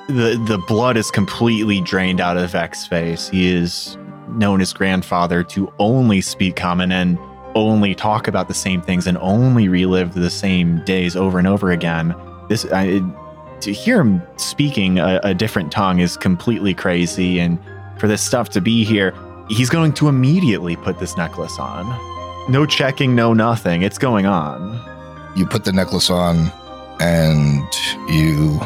The 0.09 0.43
the 0.47 0.57
blood 0.57 0.97
is 0.97 1.11
completely 1.11 1.81
drained 1.81 2.19
out 2.19 2.35
of 2.35 2.49
Vec's 2.49 2.87
face. 2.87 3.29
He 3.29 3.47
is 3.47 3.95
known 4.29 4.59
his 4.59 4.73
grandfather 4.73 5.43
to 5.43 5.71
only 5.77 6.19
speak 6.19 6.55
common 6.55 6.91
and 6.91 7.19
only 7.53 7.93
talk 7.93 8.27
about 8.27 8.47
the 8.47 8.53
same 8.53 8.81
things 8.81 9.05
and 9.05 9.19
only 9.19 9.67
relive 9.67 10.15
the 10.15 10.29
same 10.29 10.83
days 10.83 11.15
over 11.15 11.37
and 11.37 11.47
over 11.47 11.71
again. 11.71 12.15
This 12.47 12.65
I, 12.71 13.01
to 13.61 13.71
hear 13.71 14.01
him 14.01 14.21
speaking 14.37 14.97
a, 14.97 15.19
a 15.23 15.33
different 15.35 15.71
tongue 15.71 15.99
is 15.99 16.17
completely 16.17 16.73
crazy, 16.73 17.39
and 17.39 17.59
for 17.99 18.07
this 18.07 18.23
stuff 18.23 18.49
to 18.49 18.61
be 18.61 18.83
here, 18.83 19.13
he's 19.47 19.69
going 19.69 19.93
to 19.93 20.07
immediately 20.07 20.75
put 20.75 20.99
this 20.99 21.17
necklace 21.17 21.59
on. 21.59 21.85
No 22.51 22.65
checking, 22.65 23.13
no 23.13 23.33
nothing. 23.33 23.83
It's 23.83 23.99
going 23.99 24.25
on. 24.25 24.79
You 25.35 25.45
put 25.45 25.65
the 25.65 25.71
necklace 25.71 26.09
on 26.09 26.51
and 26.99 27.63
you 28.07 28.59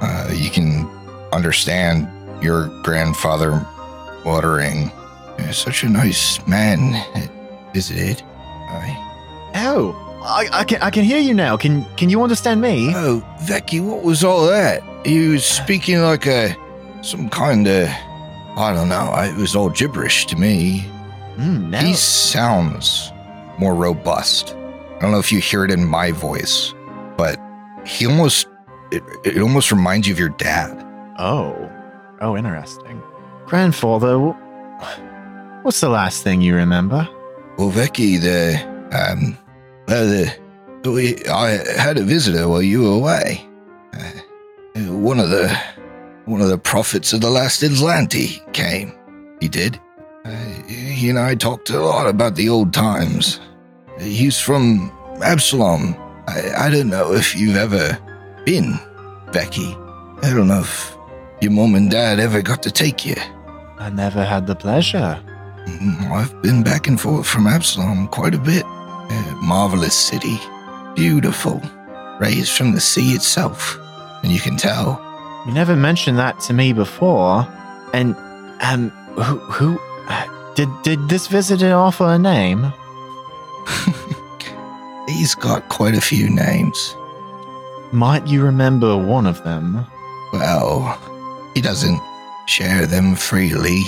uh, 0.00 0.30
you 0.32 0.50
can 0.50 0.88
understand 1.32 2.08
your 2.42 2.68
grandfather 2.82 3.64
muttering, 4.24 4.90
"You're 5.38 5.52
such 5.52 5.84
a 5.84 5.88
nice 5.88 6.44
man 6.46 6.92
that 7.14 7.30
visited. 7.72 8.22
I 8.68 9.06
Oh, 9.54 9.94
I, 10.22 10.48
I 10.52 10.64
can 10.64 10.80
I 10.82 10.90
can 10.90 11.04
hear 11.04 11.18
you 11.18 11.34
now. 11.34 11.56
Can 11.56 11.84
can 11.96 12.08
you 12.10 12.22
understand 12.22 12.60
me? 12.60 12.92
Oh, 12.94 13.22
Becky, 13.48 13.80
what 13.80 14.02
was 14.02 14.22
all 14.24 14.46
that? 14.46 14.82
You 15.06 15.32
was 15.32 15.44
speaking 15.44 16.00
like 16.02 16.26
a 16.26 16.54
some 17.02 17.28
kind 17.28 17.66
of 17.66 17.88
I 18.56 18.72
don't 18.74 18.88
know. 18.88 19.12
It 19.18 19.36
was 19.36 19.56
all 19.56 19.70
gibberish 19.70 20.26
to 20.26 20.36
me. 20.36 20.84
Mm, 21.36 21.70
now, 21.70 21.80
He 21.80 21.94
sounds 21.94 23.12
more 23.58 23.74
robust. 23.74 24.54
I 24.54 25.00
don't 25.00 25.12
know 25.12 25.18
if 25.18 25.32
you 25.32 25.40
hear 25.40 25.64
it 25.64 25.70
in 25.70 25.84
my 25.84 26.10
voice, 26.12 26.74
but 27.16 27.40
he 27.86 28.06
almost 28.06 28.46
it, 28.90 29.02
it 29.24 29.40
almost 29.40 29.70
reminds 29.70 30.06
you 30.06 30.14
of 30.14 30.18
your 30.18 30.30
dad. 30.30 30.70
oh, 31.18 31.70
oh, 32.20 32.36
interesting. 32.36 33.02
Grandfather, 33.46 34.18
what's 35.62 35.80
the 35.80 35.88
last 35.88 36.22
thing 36.22 36.40
you 36.40 36.54
remember? 36.54 37.08
Well, 37.58 37.70
Vicky, 37.70 38.16
the 38.16 38.60
um, 38.92 39.36
well, 39.88 40.06
the 40.06 40.90
we 40.90 41.24
I 41.26 41.58
had 41.78 41.98
a 41.98 42.02
visitor 42.02 42.48
while 42.48 42.62
you 42.62 42.82
were 42.82 42.94
away. 42.94 43.46
Uh, 43.92 44.92
one 44.92 45.18
of 45.18 45.30
the 45.30 45.48
one 46.26 46.40
of 46.40 46.48
the 46.48 46.58
prophets 46.58 47.12
of 47.12 47.20
the 47.20 47.30
last 47.30 47.62
Azlanti 47.62 48.40
came. 48.52 48.92
He 49.40 49.48
did. 49.48 49.80
Uh, 50.24 50.30
he 50.68 51.10
and 51.10 51.18
I 51.18 51.34
talked 51.34 51.70
a 51.70 51.80
lot 51.80 52.06
about 52.06 52.36
the 52.36 52.48
old 52.48 52.72
times. 52.72 53.40
He's 53.98 54.38
from 54.38 54.92
Absalom. 55.22 55.96
I, 56.28 56.66
I 56.66 56.70
don't 56.70 56.88
know 56.88 57.12
if 57.12 57.34
you've 57.34 57.56
ever 57.56 57.98
been, 58.50 58.80
Becky. 59.32 59.76
I 60.22 60.32
don't 60.34 60.48
know 60.48 60.58
if 60.58 60.96
your 61.40 61.52
mom 61.52 61.76
and 61.76 61.88
dad 61.88 62.18
ever 62.18 62.42
got 62.42 62.64
to 62.64 62.70
take 62.72 63.06
you. 63.06 63.14
I 63.78 63.90
never 63.90 64.24
had 64.24 64.48
the 64.48 64.56
pleasure. 64.56 65.22
Mm, 65.68 66.10
I've 66.10 66.42
been 66.42 66.64
back 66.64 66.88
and 66.88 67.00
forth 67.00 67.28
from 67.28 67.46
Absalom 67.46 68.08
quite 68.08 68.34
a 68.34 68.38
bit. 68.38 68.64
A 68.64 69.36
marvelous 69.40 69.94
city. 69.94 70.36
Beautiful. 70.96 71.62
Raised 72.18 72.50
from 72.50 72.72
the 72.72 72.80
sea 72.80 73.12
itself. 73.12 73.78
And 74.24 74.32
you 74.32 74.40
can 74.40 74.56
tell. 74.56 75.00
You 75.46 75.52
never 75.52 75.76
mentioned 75.76 76.18
that 76.18 76.40
to 76.40 76.52
me 76.52 76.72
before. 76.72 77.46
And 77.92 78.16
um, 78.62 78.90
who 79.14 79.38
who 79.38 79.80
uh, 80.08 80.26
did 80.56 80.68
did 80.82 81.08
this 81.08 81.28
visitor 81.28 81.72
offer 81.72 82.06
a 82.06 82.18
name? 82.18 82.72
He's 85.06 85.36
got 85.36 85.68
quite 85.68 85.94
a 85.94 86.00
few 86.00 86.28
names. 86.28 86.96
Might 87.92 88.26
you 88.26 88.44
remember 88.44 88.96
one 88.96 89.26
of 89.26 89.42
them? 89.42 89.84
Well, 90.32 90.96
he 91.54 91.60
doesn't 91.60 92.00
share 92.46 92.86
them 92.86 93.16
freely, 93.16 93.82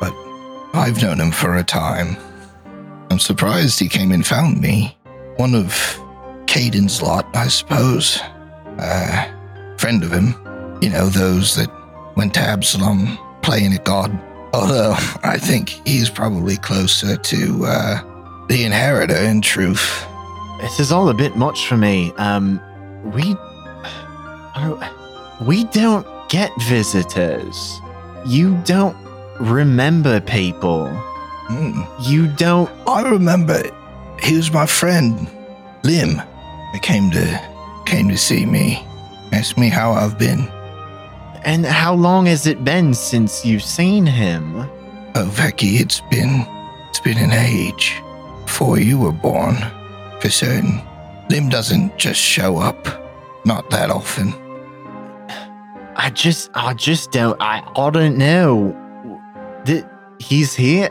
but 0.00 0.14
I've 0.74 1.02
known 1.02 1.18
him 1.18 1.30
for 1.30 1.56
a 1.56 1.64
time. 1.64 2.16
I'm 3.10 3.18
surprised 3.18 3.80
he 3.80 3.88
came 3.88 4.12
and 4.12 4.26
found 4.26 4.60
me. 4.60 4.96
One 5.36 5.54
of 5.54 5.98
Caden's 6.46 7.00
lot, 7.00 7.26
I 7.34 7.48
suppose. 7.48 8.20
A 8.78 9.34
friend 9.78 10.04
of 10.04 10.12
him. 10.12 10.34
You 10.82 10.90
know, 10.90 11.06
those 11.06 11.56
that 11.56 11.70
went 12.16 12.34
to 12.34 12.40
Absalom 12.40 13.18
playing 13.40 13.72
at 13.72 13.84
God. 13.84 14.10
Although 14.52 14.94
I 15.22 15.38
think 15.38 15.70
he's 15.86 16.10
probably 16.10 16.58
closer 16.58 17.16
to 17.16 17.64
uh, 17.64 18.46
the 18.48 18.64
inheritor 18.64 19.16
in 19.16 19.40
truth. 19.40 20.06
This 20.60 20.80
is 20.80 20.92
all 20.92 21.08
a 21.08 21.14
bit 21.14 21.36
much 21.36 21.66
for 21.66 21.76
me. 21.76 22.12
Um, 22.16 22.60
we, 23.04 23.36
I 24.54 24.64
don't- 24.68 25.46
we 25.46 25.64
don't 25.64 26.06
get 26.28 26.50
visitors. 26.62 27.80
You 28.26 28.56
don't 28.64 28.96
remember 29.40 30.20
people. 30.20 30.88
Hmm. 31.48 31.82
You 32.02 32.26
don't. 32.26 32.68
I 32.88 33.02
remember 33.08 33.62
he 34.22 34.36
was 34.36 34.52
my 34.52 34.66
friend, 34.66 35.28
Lim. 35.84 36.20
He 36.72 36.78
came 36.80 37.10
to 37.12 37.40
came 37.86 38.08
to 38.08 38.18
see 38.18 38.44
me, 38.44 38.84
asked 39.32 39.56
me 39.56 39.68
how 39.70 39.92
I've 39.92 40.18
been. 40.18 40.48
And 41.44 41.64
how 41.64 41.94
long 41.94 42.26
has 42.26 42.46
it 42.46 42.64
been 42.64 42.92
since 42.92 43.44
you've 43.46 43.62
seen 43.62 44.04
him? 44.04 44.68
Oh, 45.14 45.32
Becky, 45.36 45.76
it's 45.76 46.00
been 46.10 46.44
it's 46.90 47.00
been 47.00 47.16
an 47.18 47.32
age 47.32 47.94
before 48.44 48.78
you 48.80 48.98
were 48.98 49.12
born, 49.12 49.56
for 50.20 50.28
certain. 50.30 50.82
Lim 51.30 51.48
doesn't 51.50 51.96
just 51.98 52.20
show 52.20 52.56
up, 52.56 52.86
not 53.44 53.68
that 53.70 53.90
often. 53.90 54.32
I 55.96 56.10
just, 56.10 56.50
I 56.54 56.74
just 56.74 57.12
don't, 57.12 57.40
I, 57.40 57.62
I 57.76 57.90
don't 57.90 58.16
know. 58.16 58.72
That 59.64 59.90
he's 60.18 60.54
here. 60.54 60.88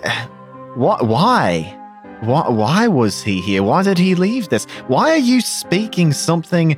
What? 0.76 1.08
Why? 1.08 1.74
Why? 2.22 2.50
Why 2.50 2.88
was 2.88 3.24
he 3.24 3.42
here? 3.42 3.64
Why 3.64 3.82
did 3.82 3.98
he 3.98 4.14
leave 4.14 4.50
this? 4.50 4.66
Why 4.88 5.10
are 5.12 5.18
you 5.18 5.42
speaking 5.42 6.12
something 6.12 6.78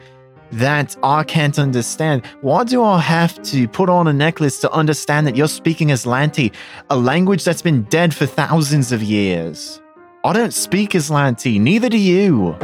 that 0.53 0.95
I 1.03 1.23
can't 1.23 1.59
understand? 1.59 2.25
Why 2.41 2.63
do 2.63 2.81
I 2.83 2.99
have 2.99 3.41
to 3.43 3.67
put 3.67 3.89
on 3.89 4.07
a 4.07 4.13
necklace 4.13 4.61
to 4.61 4.71
understand 4.71 5.27
that 5.27 5.35
you're 5.35 5.47
speaking 5.47 5.89
Azlanti, 5.89 6.53
a 6.89 6.95
language 6.95 7.43
that's 7.43 7.61
been 7.61 7.83
dead 7.83 8.13
for 8.13 8.25
thousands 8.25 8.91
of 8.93 9.03
years? 9.03 9.81
I 10.23 10.33
don't 10.33 10.53
speak 10.53 10.91
Azlanti, 10.91 11.59
neither 11.59 11.89
do 11.89 11.97
you. 11.97 12.57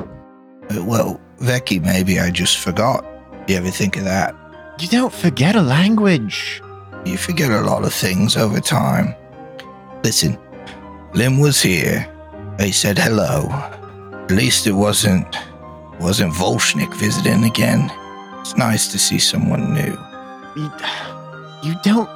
Well, 0.72 1.20
Becky, 1.42 1.80
maybe 1.80 2.20
I 2.20 2.32
just 2.32 2.58
forgot. 2.58 3.06
You 3.48 3.58
ever 3.58 3.70
think 3.70 3.98
of 3.98 4.04
that? 4.06 4.36
You 4.80 4.88
don't 4.88 5.14
forget 5.14 5.56
a 5.56 5.62
language. 5.62 6.62
You 7.06 7.18
forget 7.18 7.52
a 7.52 7.62
lot 7.62 7.84
of 7.84 7.94
things 7.94 8.36
over 8.36 8.60
time. 8.60 9.14
Listen, 10.04 10.38
Lim 11.14 11.40
was 11.40 11.62
here. 11.62 12.08
They 12.58 12.72
said 12.72 12.98
hello. 12.98 13.48
At 14.24 14.32
least 14.32 14.66
it 14.68 14.74
wasn't 14.74 15.38
wasn't 16.00 16.34
Volshnik 16.34 16.94
visiting 16.96 17.44
again. 17.46 17.92
It's 18.42 18.58
nice 18.58 18.88
to 18.92 19.00
see 19.00 19.20
someone 19.20 19.74
new. 19.74 19.98
you, 20.56 20.72
you 21.64 21.76
don't 21.84 22.10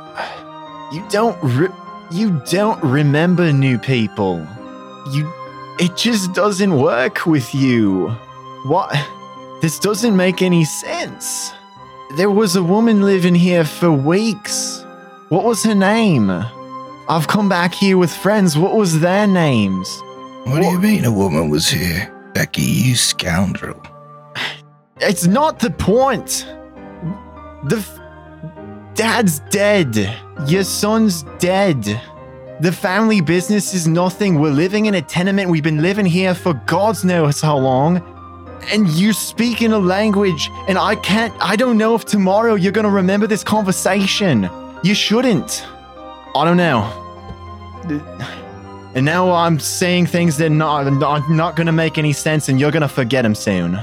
you 0.91 1.05
don't 1.09 1.37
re- 1.43 1.75
you 2.11 2.41
don't 2.49 2.81
remember 2.83 3.53
new 3.53 3.77
people 3.77 4.45
you 5.11 5.31
it 5.79 5.95
just 5.95 6.33
doesn't 6.33 6.75
work 6.77 7.25
with 7.25 7.53
you 7.53 8.15
what 8.65 8.93
this 9.61 9.79
doesn't 9.79 10.15
make 10.15 10.41
any 10.41 10.63
sense 10.65 11.51
there 12.17 12.31
was 12.31 12.55
a 12.55 12.63
woman 12.63 13.01
living 13.01 13.35
here 13.35 13.63
for 13.63 13.91
weeks 13.91 14.83
what 15.29 15.43
was 15.43 15.63
her 15.63 15.75
name 15.75 16.29
i've 17.09 17.27
come 17.27 17.47
back 17.49 17.73
here 17.73 17.97
with 17.97 18.11
friends 18.13 18.57
what 18.57 18.75
was 18.75 18.99
their 18.99 19.27
names 19.27 20.01
What 20.45 20.61
do 20.61 20.67
you 20.67 20.79
mean 20.79 21.05
a 21.05 21.11
woman 21.11 21.49
was 21.49 21.67
here? 21.69 22.11
Becky, 22.33 22.61
you 22.61 22.95
scoundrel. 22.95 23.79
It's 24.99 25.27
not 25.27 25.59
the 25.59 25.69
point. 25.69 26.47
The 27.65 27.77
f- 27.77 27.99
dad's 28.95 29.41
dead. 29.51 29.95
Your 30.47 30.63
son's 30.63 31.23
dead. 31.37 31.83
The 32.61 32.71
family 32.71 33.21
business 33.21 33.73
is 33.73 33.87
nothing. 33.87 34.39
We're 34.39 34.51
living 34.51 34.85
in 34.87 34.95
a 34.95 35.01
tenement. 35.01 35.49
We've 35.49 35.63
been 35.63 35.81
living 35.81 36.05
here 36.05 36.33
for 36.33 36.53
God's 36.65 37.03
knows 37.03 37.41
how 37.41 37.57
long. 37.57 38.01
And 38.71 38.87
you 38.89 39.13
speak 39.13 39.61
in 39.61 39.71
a 39.71 39.79
language, 39.79 40.51
and 40.67 40.77
I 40.77 40.95
can't, 40.95 41.33
I 41.39 41.55
don't 41.55 41.77
know 41.77 41.95
if 41.95 42.05
tomorrow 42.05 42.55
you're 42.55 42.71
to 42.85 42.91
remember 42.91 43.27
this 43.27 43.43
conversation. 43.43 44.49
You 44.83 44.93
shouldn't. 44.93 45.65
I 46.35 46.45
don't 46.45 46.57
know. 46.57 46.83
And 48.95 49.05
now 49.05 49.31
I'm 49.31 49.59
saying 49.59 50.07
things 50.07 50.37
that 50.37 50.47
are 50.47 50.49
not, 50.49 50.91
not, 50.93 51.29
not 51.29 51.55
to 51.67 51.71
make 51.71 51.97
any 51.97 52.13
sense, 52.13 52.49
and 52.49 52.59
you're 52.59 52.71
to 52.81 52.87
forget 52.87 53.23
them 53.23 53.35
soon. 53.35 53.79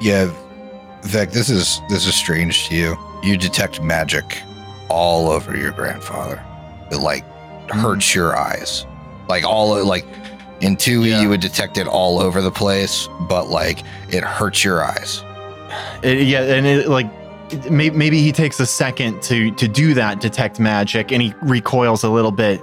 Yeah, 0.00 0.32
Vec, 1.02 1.32
this 1.32 1.50
is 1.50 1.80
this 1.88 2.06
is 2.06 2.14
strange 2.14 2.68
to 2.68 2.76
you. 2.76 2.96
You 3.22 3.36
detect 3.36 3.82
magic 3.82 4.40
all 4.88 5.28
over 5.28 5.56
your 5.56 5.72
grandfather. 5.72 6.42
It 6.90 6.98
like 6.98 7.24
hurts 7.70 8.10
mm. 8.10 8.14
your 8.14 8.36
eyes. 8.36 8.86
Like 9.28 9.44
all 9.44 9.84
like 9.84 10.06
in 10.62 10.76
2E 10.76 11.10
Yeah. 11.10 11.20
you 11.20 11.28
would 11.28 11.40
detect 11.40 11.76
it 11.76 11.86
all 11.86 12.18
over 12.20 12.40
the 12.40 12.50
place, 12.50 13.08
but 13.28 13.48
like 13.50 13.82
it 14.08 14.22
hurts 14.24 14.64
your 14.64 14.84
eyes. 14.84 15.22
It- 16.02 16.26
yeah, 16.26 16.42
and 16.42 16.66
it, 16.66 16.88
like 16.88 17.08
maybe, 17.70 17.94
maybe 17.96 18.22
he 18.22 18.32
takes 18.32 18.58
a 18.60 18.66
second 18.66 19.22
to 19.22 19.50
to 19.52 19.68
do 19.68 19.94
that 19.94 20.20
detect 20.20 20.58
magic, 20.60 21.12
and 21.12 21.20
he 21.22 21.34
recoils 21.42 22.04
a 22.04 22.08
little 22.08 22.32
bit. 22.32 22.60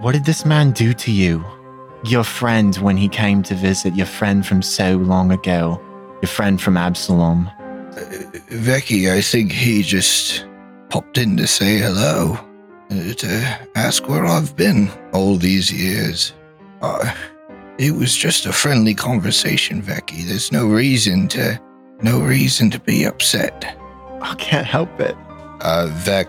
What 0.00 0.12
did 0.12 0.24
this 0.24 0.44
man 0.44 0.72
do 0.72 0.92
to 0.94 1.10
you? 1.12 1.44
Your 2.04 2.24
friend 2.24 2.74
when 2.78 2.96
he 2.96 3.08
came 3.08 3.42
to 3.44 3.54
visit, 3.54 3.94
your 3.94 4.06
friend 4.06 4.44
from 4.44 4.60
so 4.62 4.96
long 4.96 5.30
ago, 5.30 5.80
your 6.20 6.28
friend 6.28 6.60
from 6.60 6.76
Absalom. 6.76 7.48
Uh, 7.96 8.00
I 8.76 9.20
think 9.20 9.52
he 9.52 9.82
just 9.82 10.44
popped 10.88 11.18
in 11.18 11.36
to 11.36 11.46
say 11.46 11.78
hello, 11.78 12.36
to 12.92 13.68
ask 13.74 14.08
where 14.08 14.26
I've 14.26 14.56
been 14.56 14.90
all 15.12 15.36
these 15.36 15.72
years. 15.72 16.32
Uh, 16.80 17.12
it 17.78 17.92
was 17.94 18.14
just 18.16 18.46
a 18.46 18.52
friendly 18.52 18.94
conversation, 18.94 19.82
Vecchi. 19.82 20.24
There's 20.24 20.52
no 20.52 20.66
reason 20.66 21.28
to, 21.28 21.60
no 22.02 22.20
reason 22.20 22.70
to 22.70 22.78
be 22.80 23.04
upset. 23.04 23.76
I 24.20 24.34
can't 24.36 24.66
help 24.66 25.00
it. 25.00 25.16
Uh, 25.60 25.88
Vec, 25.92 26.28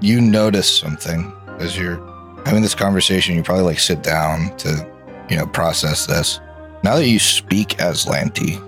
you 0.00 0.20
notice 0.20 0.68
something 0.78 1.32
as 1.58 1.78
you're 1.78 1.98
having 2.44 2.62
this 2.62 2.74
conversation. 2.74 3.36
You 3.36 3.42
probably 3.42 3.64
like 3.64 3.78
sit 3.78 4.02
down 4.02 4.56
to, 4.58 4.86
you 5.28 5.36
know, 5.36 5.46
process 5.46 6.06
this. 6.06 6.40
Now 6.82 6.96
that 6.96 7.08
you 7.08 7.18
speak 7.18 7.76
Azlanti, 7.78 8.58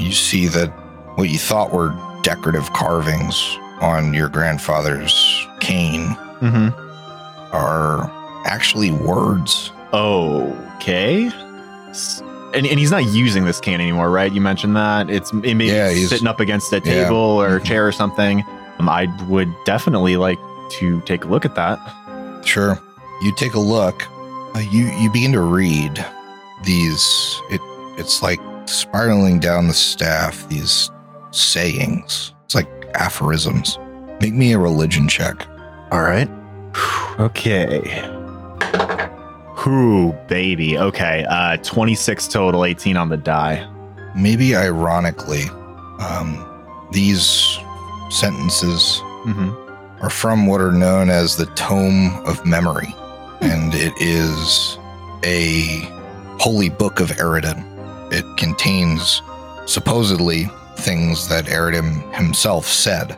you 0.00 0.12
see 0.12 0.46
that 0.48 0.68
what 1.16 1.30
you 1.30 1.38
thought 1.38 1.72
were 1.72 1.96
decorative 2.22 2.72
carvings 2.72 3.40
on 3.80 4.12
your 4.12 4.28
grandfather's 4.28 5.46
cane 5.60 6.16
Mm-hmm. 6.40 6.89
Are 7.52 8.10
actually 8.46 8.90
words. 8.90 9.70
Okay. 9.92 11.30
And, 12.52 12.66
and 12.66 12.78
he's 12.78 12.90
not 12.90 13.04
using 13.06 13.44
this 13.44 13.60
can 13.60 13.80
anymore, 13.80 14.10
right? 14.10 14.32
You 14.32 14.40
mentioned 14.40 14.74
that 14.76 15.08
it's 15.10 15.32
it 15.32 15.54
may 15.54 15.66
Yeah, 15.66 15.90
be 15.90 16.04
sitting 16.04 16.26
up 16.26 16.40
against 16.40 16.72
a 16.72 16.76
Yeah. 16.76 17.04
table 17.04 17.16
or 17.16 17.60
Mhm. 17.60 17.64
chair 17.64 17.86
or 17.86 17.92
something. 17.92 18.44
Um, 18.78 18.88
I 18.88 19.06
would 19.28 19.52
definitely 19.64 20.16
like 20.16 20.38
to 20.78 21.00
take 21.02 21.24
a 21.24 21.28
look 21.28 21.44
at 21.44 21.54
that. 21.54 21.78
Sure. 22.44 22.80
You 23.22 23.34
take 23.36 23.54
a 23.54 23.60
look. 23.60 24.02
Uh, 24.54 24.60
you 24.60 24.86
you 25.00 25.10
begin 25.12 25.32
to 25.32 25.40
read 25.42 26.04
these. 26.64 27.40
It 27.50 27.60
it's 27.98 28.22
like 28.22 28.40
spiraling 28.66 29.38
down 29.38 29.68
the 29.68 29.74
staff. 29.74 30.48
These 30.48 30.90
sayings. 31.32 32.32
It's 32.46 32.54
like 32.54 32.68
aphorisms. 32.94 33.78
Make 34.20 34.34
me 34.34 34.52
a 34.52 34.58
religion 34.58 35.06
check. 35.08 35.46
All 35.92 36.02
right. 36.02 36.28
Okay. 37.20 37.80
Whoo, 39.66 40.12
baby. 40.26 40.78
Okay. 40.78 41.26
Uh, 41.28 41.58
26 41.58 42.28
total, 42.28 42.64
18 42.64 42.96
on 42.96 43.10
the 43.10 43.18
die. 43.18 43.68
Maybe 44.16 44.56
ironically, 44.56 45.44
um, 46.00 46.46
these 46.92 47.58
sentences 48.10 49.00
hmm 49.04 49.50
are 50.00 50.08
from 50.08 50.46
what 50.46 50.62
are 50.62 50.72
known 50.72 51.10
as 51.10 51.36
the 51.36 51.44
Tome 51.56 52.24
of 52.24 52.42
Memory, 52.46 52.94
and 53.42 53.74
it 53.74 53.92
is 54.00 54.78
a 55.24 55.86
holy 56.38 56.70
book 56.70 57.00
of 57.00 57.10
Aroden. 57.10 57.62
It 58.10 58.24
contains 58.38 59.20
supposedly 59.66 60.46
things 60.76 61.28
that 61.28 61.44
Aroden 61.44 62.14
himself 62.14 62.66
said, 62.66 63.14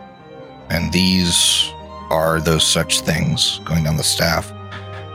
and 0.71 0.93
these 0.93 1.71
are 2.13 2.41
those 2.41 2.65
such 2.65 3.01
things 3.01 3.61
going 3.65 3.83
down 3.85 3.97
the 3.97 4.03
staff. 4.05 4.53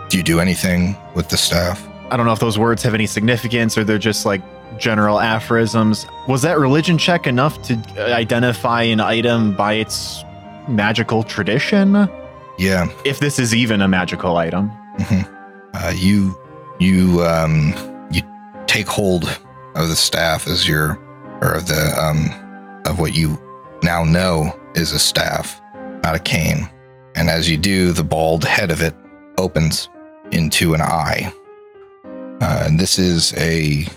Do 0.09 0.17
you 0.17 0.23
do 0.23 0.39
anything 0.39 0.97
with 1.15 1.29
the 1.29 1.37
staff? 1.37 1.87
I 2.09 2.17
don't 2.17 2.25
know 2.25 2.33
if 2.33 2.39
those 2.39 2.57
words 2.57 2.81
have 2.83 2.93
any 2.93 3.05
significance 3.05 3.77
or 3.77 3.83
they're 3.83 3.97
just 3.97 4.25
like 4.25 4.41
general 4.79 5.19
aphorisms. 5.19 6.05
Was 6.27 6.41
that 6.41 6.57
religion 6.59 6.97
check 6.97 7.27
enough 7.27 7.61
to 7.63 7.75
uh, 7.97 8.13
identify 8.13 8.83
an 8.83 8.99
item 8.99 9.55
by 9.55 9.73
its 9.73 10.23
magical 10.67 11.23
tradition? 11.23 12.09
Yeah, 12.57 12.87
If 13.05 13.19
this 13.19 13.37
is 13.39 13.53
even 13.53 13.81
a 13.81 13.87
magical 13.87 14.37
item. 14.37 14.71
uh, 15.73 15.93
you 15.95 16.35
you 16.79 17.23
um, 17.23 17.73
you 18.11 18.21
take 18.65 18.87
hold 18.87 19.25
of 19.75 19.89
the 19.89 19.95
staff 19.95 20.47
as 20.47 20.67
your 20.67 20.97
or 21.41 21.53
of 21.53 21.67
the 21.67 21.93
um, 22.01 22.81
of 22.85 22.99
what 22.99 23.15
you 23.15 23.37
now 23.83 24.03
know 24.03 24.57
is 24.73 24.91
a 24.91 24.99
staff, 24.99 25.61
not 26.03 26.15
a 26.15 26.19
cane. 26.19 26.67
And 27.17 27.31
as 27.31 27.49
you 27.49 27.57
do, 27.57 27.91
the 27.91 28.03
bald 28.03 28.45
head 28.45 28.69
of 28.69 28.81
it 28.81 28.93
opens 29.39 29.89
into 30.31 30.75
an 30.75 30.81
eye. 30.81 31.33
Uh, 32.39 32.63
and 32.65 32.79
this 32.79 32.99
is 32.99 33.33
a 33.37 33.87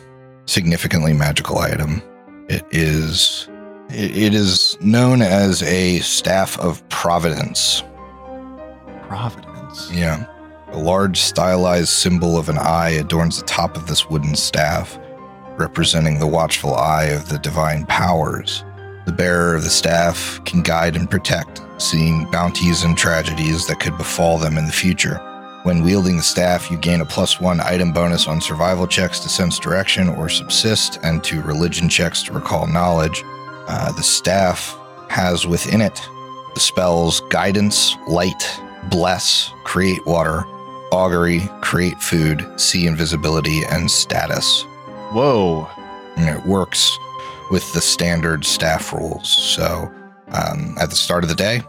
significantly 0.47 1.13
magical 1.13 1.59
item. 1.59 2.03
It 2.49 2.65
is 2.71 3.47
it, 3.91 4.17
it 4.17 4.35
is 4.35 4.79
known 4.81 5.21
as 5.21 5.63
a 5.63 5.99
staff 5.99 6.59
of 6.61 6.87
providence. 6.89 7.83
Providence. 9.03 9.91
Yeah. 9.93 10.25
A 10.69 10.79
large 10.79 11.19
stylized 11.19 11.91
symbol 11.91 12.39
of 12.39 12.49
an 12.49 12.57
eye 12.57 12.91
adorns 12.91 13.39
the 13.39 13.47
top 13.47 13.77
of 13.77 13.87
this 13.87 14.09
wooden 14.09 14.35
staff, 14.35 14.99
representing 15.59 16.21
the 16.21 16.27
watchful 16.27 16.75
eye 16.75 17.07
of 17.07 17.29
the 17.29 17.39
divine 17.39 17.85
powers. 17.85 18.65
The 19.07 19.13
bearer 19.13 19.55
of 19.55 19.65
the 19.65 19.71
staff 19.71 20.41
can 20.45 20.63
guide 20.63 20.95
and 20.95 21.11
protect, 21.11 21.63
seeing 21.79 22.31
bounties 22.31 22.85
and 22.85 22.97
tragedies 22.97 23.67
that 23.67 23.81
could 23.81 23.97
befall 23.97 24.39
them 24.39 24.59
in 24.59 24.67
the 24.67 24.73
future. 24.73 25.17
When 25.63 25.83
wielding 25.83 26.17
the 26.17 26.23
staff, 26.23 26.71
you 26.71 26.79
gain 26.79 27.01
a 27.01 27.07
plus 27.07 27.41
one 27.41 27.61
item 27.61 27.93
bonus 27.93 28.27
on 28.27 28.41
survival 28.41 28.87
checks 28.87 29.21
to 29.21 29.29
sense 29.29 29.59
direction 29.59 30.09
or 30.09 30.29
subsist, 30.29 30.99
and 31.03 31.23
to 31.25 31.43
religion 31.43 31.89
checks 31.89 32.23
to 32.25 32.33
recall 32.33 32.67
knowledge. 32.67 33.23
Uh, 33.69 33.93
the 33.93 34.03
staff 34.03 34.77
has 35.09 35.47
within 35.47 35.81
it 35.81 36.01
the 36.55 36.61
spells 36.61 37.21
Guidance, 37.31 37.97
Light, 38.09 38.61
Bless, 38.91 39.53
Create 39.65 40.05
Water, 40.07 40.45
Augury, 40.93 41.49
Create 41.61 42.01
Food, 42.01 42.47
See 42.57 42.87
Invisibility, 42.87 43.63
and 43.71 43.91
Status. 43.91 44.63
Whoa. 45.13 45.69
And 46.17 46.29
it 46.29 46.45
works 46.47 46.99
with 47.51 47.73
the 47.73 47.81
standard 47.81 48.45
staff 48.45 48.93
rules. 48.93 49.29
So 49.29 49.93
um, 50.29 50.77
at 50.81 50.91
the 50.91 50.97
start 50.97 51.25
of 51.25 51.29
the 51.29 51.37
day, 51.37 51.63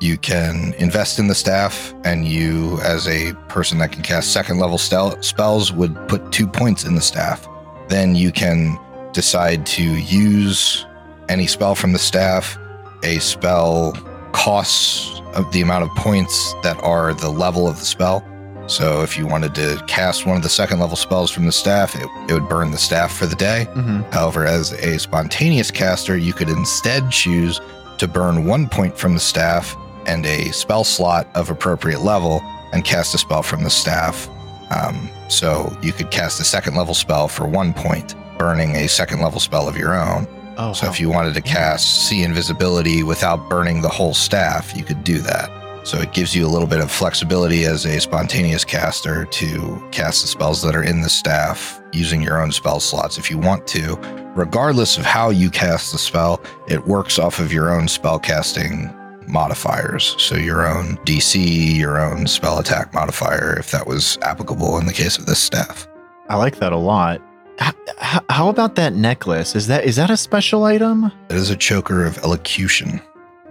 you 0.00 0.16
can 0.16 0.74
invest 0.74 1.18
in 1.18 1.26
the 1.26 1.34
staff, 1.34 1.92
and 2.04 2.26
you, 2.26 2.78
as 2.82 3.08
a 3.08 3.32
person 3.48 3.78
that 3.78 3.90
can 3.90 4.02
cast 4.02 4.32
second 4.32 4.58
level 4.58 4.78
stel- 4.78 5.20
spells, 5.22 5.72
would 5.72 5.96
put 6.08 6.30
two 6.30 6.46
points 6.46 6.84
in 6.84 6.94
the 6.94 7.00
staff. 7.00 7.48
Then 7.88 8.14
you 8.14 8.30
can 8.30 8.78
decide 9.12 9.66
to 9.66 9.82
use 9.82 10.86
any 11.28 11.46
spell 11.46 11.74
from 11.74 11.92
the 11.92 11.98
staff. 11.98 12.56
A 13.02 13.18
spell 13.18 13.92
costs 14.32 15.20
of 15.34 15.50
the 15.52 15.62
amount 15.62 15.84
of 15.84 15.90
points 15.96 16.54
that 16.62 16.76
are 16.82 17.14
the 17.14 17.30
level 17.30 17.68
of 17.68 17.78
the 17.78 17.84
spell. 17.84 18.24
So 18.68 19.02
if 19.02 19.16
you 19.18 19.26
wanted 19.26 19.54
to 19.56 19.82
cast 19.86 20.26
one 20.26 20.36
of 20.36 20.42
the 20.42 20.48
second 20.48 20.78
level 20.78 20.96
spells 20.96 21.30
from 21.30 21.46
the 21.46 21.52
staff, 21.52 21.94
it, 21.96 22.06
it 22.28 22.34
would 22.34 22.48
burn 22.48 22.70
the 22.70 22.78
staff 22.78 23.16
for 23.16 23.26
the 23.26 23.34
day. 23.36 23.64
hmm 23.72 24.00
However, 24.12 24.46
as 24.46 24.72
a 24.72 24.98
spontaneous 24.98 25.70
caster, 25.70 26.16
you 26.16 26.32
could 26.34 26.48
instead 26.50 27.10
choose 27.10 27.60
to 27.98 28.06
burn 28.06 28.44
one 28.46 28.68
point 28.68 28.96
from 28.96 29.14
the 29.14 29.20
staff 29.20 29.74
and 30.06 30.24
a 30.26 30.50
spell 30.52 30.84
slot 30.84 31.26
of 31.34 31.50
appropriate 31.50 32.00
level 32.00 32.40
and 32.72 32.84
cast 32.84 33.14
a 33.14 33.18
spell 33.18 33.42
from 33.42 33.64
the 33.64 33.70
staff. 33.70 34.28
Um, 34.70 35.08
so 35.28 35.74
you 35.82 35.92
could 35.92 36.10
cast 36.10 36.38
a 36.40 36.44
second 36.44 36.76
level 36.76 36.94
spell 36.94 37.26
for 37.26 37.46
one 37.46 37.72
point, 37.72 38.14
burning 38.38 38.76
a 38.76 38.86
second 38.88 39.20
level 39.20 39.40
spell 39.40 39.66
of 39.66 39.76
your 39.78 39.94
own. 39.98 40.26
Oh, 40.58 40.72
So 40.74 40.86
wow. 40.86 40.92
if 40.92 41.00
you 41.00 41.08
wanted 41.08 41.34
to 41.34 41.40
cast 41.40 42.06
See 42.08 42.22
Invisibility 42.22 43.02
without 43.02 43.48
burning 43.48 43.80
the 43.80 43.88
whole 43.88 44.12
staff, 44.12 44.76
you 44.76 44.84
could 44.84 45.04
do 45.04 45.18
that. 45.20 45.50
So 45.88 45.98
it 45.98 46.12
gives 46.12 46.36
you 46.36 46.46
a 46.46 46.50
little 46.50 46.68
bit 46.68 46.80
of 46.80 46.90
flexibility 46.90 47.64
as 47.64 47.86
a 47.86 47.98
spontaneous 47.98 48.62
caster 48.62 49.24
to 49.24 49.88
cast 49.90 50.20
the 50.20 50.28
spells 50.28 50.60
that 50.60 50.76
are 50.76 50.82
in 50.82 51.00
the 51.00 51.08
staff 51.08 51.80
using 51.94 52.20
your 52.20 52.42
own 52.42 52.52
spell 52.52 52.78
slots 52.78 53.16
if 53.16 53.30
you 53.30 53.38
want 53.38 53.66
to. 53.68 53.96
Regardless 54.36 54.98
of 54.98 55.06
how 55.06 55.30
you 55.30 55.48
cast 55.48 55.92
the 55.92 55.96
spell, 55.96 56.42
it 56.68 56.86
works 56.86 57.18
off 57.18 57.38
of 57.38 57.54
your 57.54 57.72
own 57.72 57.88
spell 57.88 58.18
casting 58.18 58.94
modifiers. 59.26 60.14
So 60.18 60.36
your 60.36 60.68
own 60.68 60.98
DC, 61.06 61.76
your 61.78 61.98
own 61.98 62.26
spell 62.26 62.58
attack 62.58 62.92
modifier, 62.92 63.58
if 63.58 63.70
that 63.70 63.86
was 63.86 64.18
applicable 64.20 64.76
in 64.76 64.84
the 64.84 64.92
case 64.92 65.16
of 65.16 65.24
this 65.24 65.42
staff. 65.42 65.88
I 66.28 66.36
like 66.36 66.56
that 66.56 66.74
a 66.74 66.76
lot. 66.76 67.22
H- 67.62 68.22
how 68.28 68.50
about 68.50 68.74
that 68.74 68.92
necklace? 68.92 69.56
Is 69.56 69.68
that 69.68 69.86
is 69.86 69.96
that 69.96 70.10
a 70.10 70.18
special 70.18 70.64
item? 70.64 71.10
It 71.30 71.36
is 71.36 71.48
a 71.48 71.56
choker 71.56 72.04
of 72.04 72.18
elocution. 72.18 73.00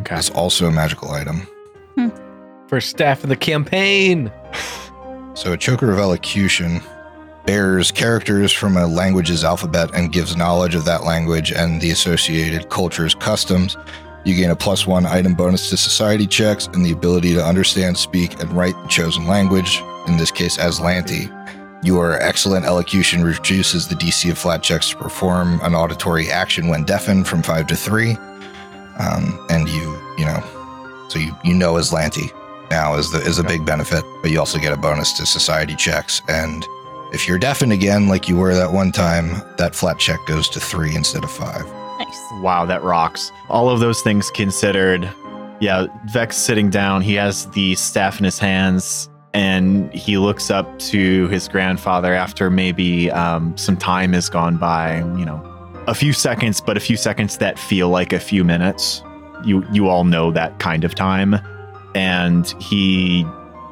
Okay. 0.01 0.15
It's 0.15 0.29
also 0.29 0.67
a 0.67 0.71
magical 0.71 1.09
item. 1.09 1.47
First 2.67 2.89
staff 2.89 3.23
in 3.23 3.29
the 3.29 3.37
campaign. 3.37 4.29
So, 5.35 5.53
a 5.53 5.57
choker 5.57 5.89
of 5.89 5.99
elocution 5.99 6.81
bears 7.45 7.91
characters 7.91 8.51
from 8.51 8.75
a 8.75 8.85
language's 8.85 9.45
alphabet 9.45 9.89
and 9.93 10.11
gives 10.11 10.35
knowledge 10.35 10.75
of 10.75 10.83
that 10.83 11.05
language 11.05 11.53
and 11.53 11.79
the 11.79 11.91
associated 11.91 12.69
culture's 12.69 13.15
customs. 13.15 13.77
You 14.25 14.35
gain 14.35 14.49
a 14.49 14.55
plus 14.55 14.85
one 14.85 15.05
item 15.05 15.33
bonus 15.33 15.69
to 15.69 15.77
society 15.77 16.27
checks 16.27 16.67
and 16.67 16.85
the 16.85 16.91
ability 16.91 17.33
to 17.35 17.45
understand, 17.45 17.97
speak, 17.97 18.41
and 18.41 18.51
write 18.51 18.75
the 18.81 18.89
chosen 18.89 19.27
language, 19.27 19.81
in 20.07 20.17
this 20.17 20.31
case, 20.31 20.57
Azlanti. 20.57 21.33
Your 21.85 22.21
excellent 22.21 22.65
elocution 22.65 23.23
reduces 23.23 23.87
the 23.87 23.95
DC 23.95 24.29
of 24.29 24.37
flat 24.37 24.61
checks 24.61 24.89
to 24.89 24.97
perform 24.97 25.61
an 25.63 25.73
auditory 25.73 26.29
action 26.29 26.67
when 26.67 26.83
deafened 26.83 27.29
from 27.29 27.43
five 27.43 27.67
to 27.67 27.77
three. 27.77 28.17
Um, 28.99 29.45
and 29.49 29.69
you, 29.69 29.97
you 30.17 30.25
know, 30.25 30.43
so 31.07 31.19
you, 31.19 31.33
you 31.45 31.53
know 31.53 31.75
Azlanti 31.75 32.33
now 32.69 32.95
is 32.95 33.11
the 33.11 33.19
is 33.19 33.39
a 33.39 33.43
big 33.43 33.65
benefit, 33.65 34.03
but 34.21 34.31
you 34.31 34.39
also 34.39 34.59
get 34.59 34.73
a 34.73 34.77
bonus 34.77 35.13
to 35.13 35.25
society 35.25 35.75
checks. 35.75 36.21
And 36.27 36.65
if 37.13 37.27
you're 37.27 37.39
deafened 37.39 37.71
again, 37.71 38.07
like 38.07 38.27
you 38.27 38.35
were 38.37 38.53
that 38.53 38.71
one 38.71 38.91
time, 38.91 39.41
that 39.57 39.75
flat 39.75 39.99
check 39.99 40.19
goes 40.25 40.49
to 40.49 40.59
three 40.59 40.95
instead 40.95 41.23
of 41.23 41.31
five. 41.31 41.65
Nice. 41.99 42.19
Wow, 42.41 42.65
that 42.65 42.83
rocks. 42.83 43.31
All 43.49 43.69
of 43.69 43.79
those 43.79 44.01
things 44.01 44.29
considered, 44.29 45.09
yeah, 45.59 45.87
Vec's 46.11 46.37
sitting 46.37 46.69
down, 46.69 47.01
he 47.01 47.13
has 47.15 47.49
the 47.51 47.75
staff 47.75 48.19
in 48.19 48.25
his 48.25 48.37
hands 48.37 49.09
and 49.33 49.93
he 49.93 50.17
looks 50.17 50.49
up 50.49 50.79
to 50.79 51.27
his 51.27 51.47
grandfather 51.47 52.13
after 52.13 52.49
maybe 52.49 53.11
um, 53.11 53.55
some 53.57 53.77
time 53.77 54.13
has 54.13 54.29
gone 54.29 54.57
by, 54.57 54.97
you 54.97 55.25
know, 55.25 55.43
a 55.87 55.93
few 55.95 56.11
seconds, 56.11 56.59
but 56.59 56.75
a 56.75 56.79
few 56.79 56.97
seconds 56.97 57.37
that 57.37 57.57
feel 57.57 57.89
like 57.89 58.13
a 58.13 58.19
few 58.19 58.43
minutes. 58.43 59.03
You 59.45 59.65
you 59.71 59.87
all 59.87 60.03
know 60.03 60.31
that 60.31 60.59
kind 60.59 60.83
of 60.83 60.95
time. 60.95 61.35
And 61.97 62.45
he 62.59 63.25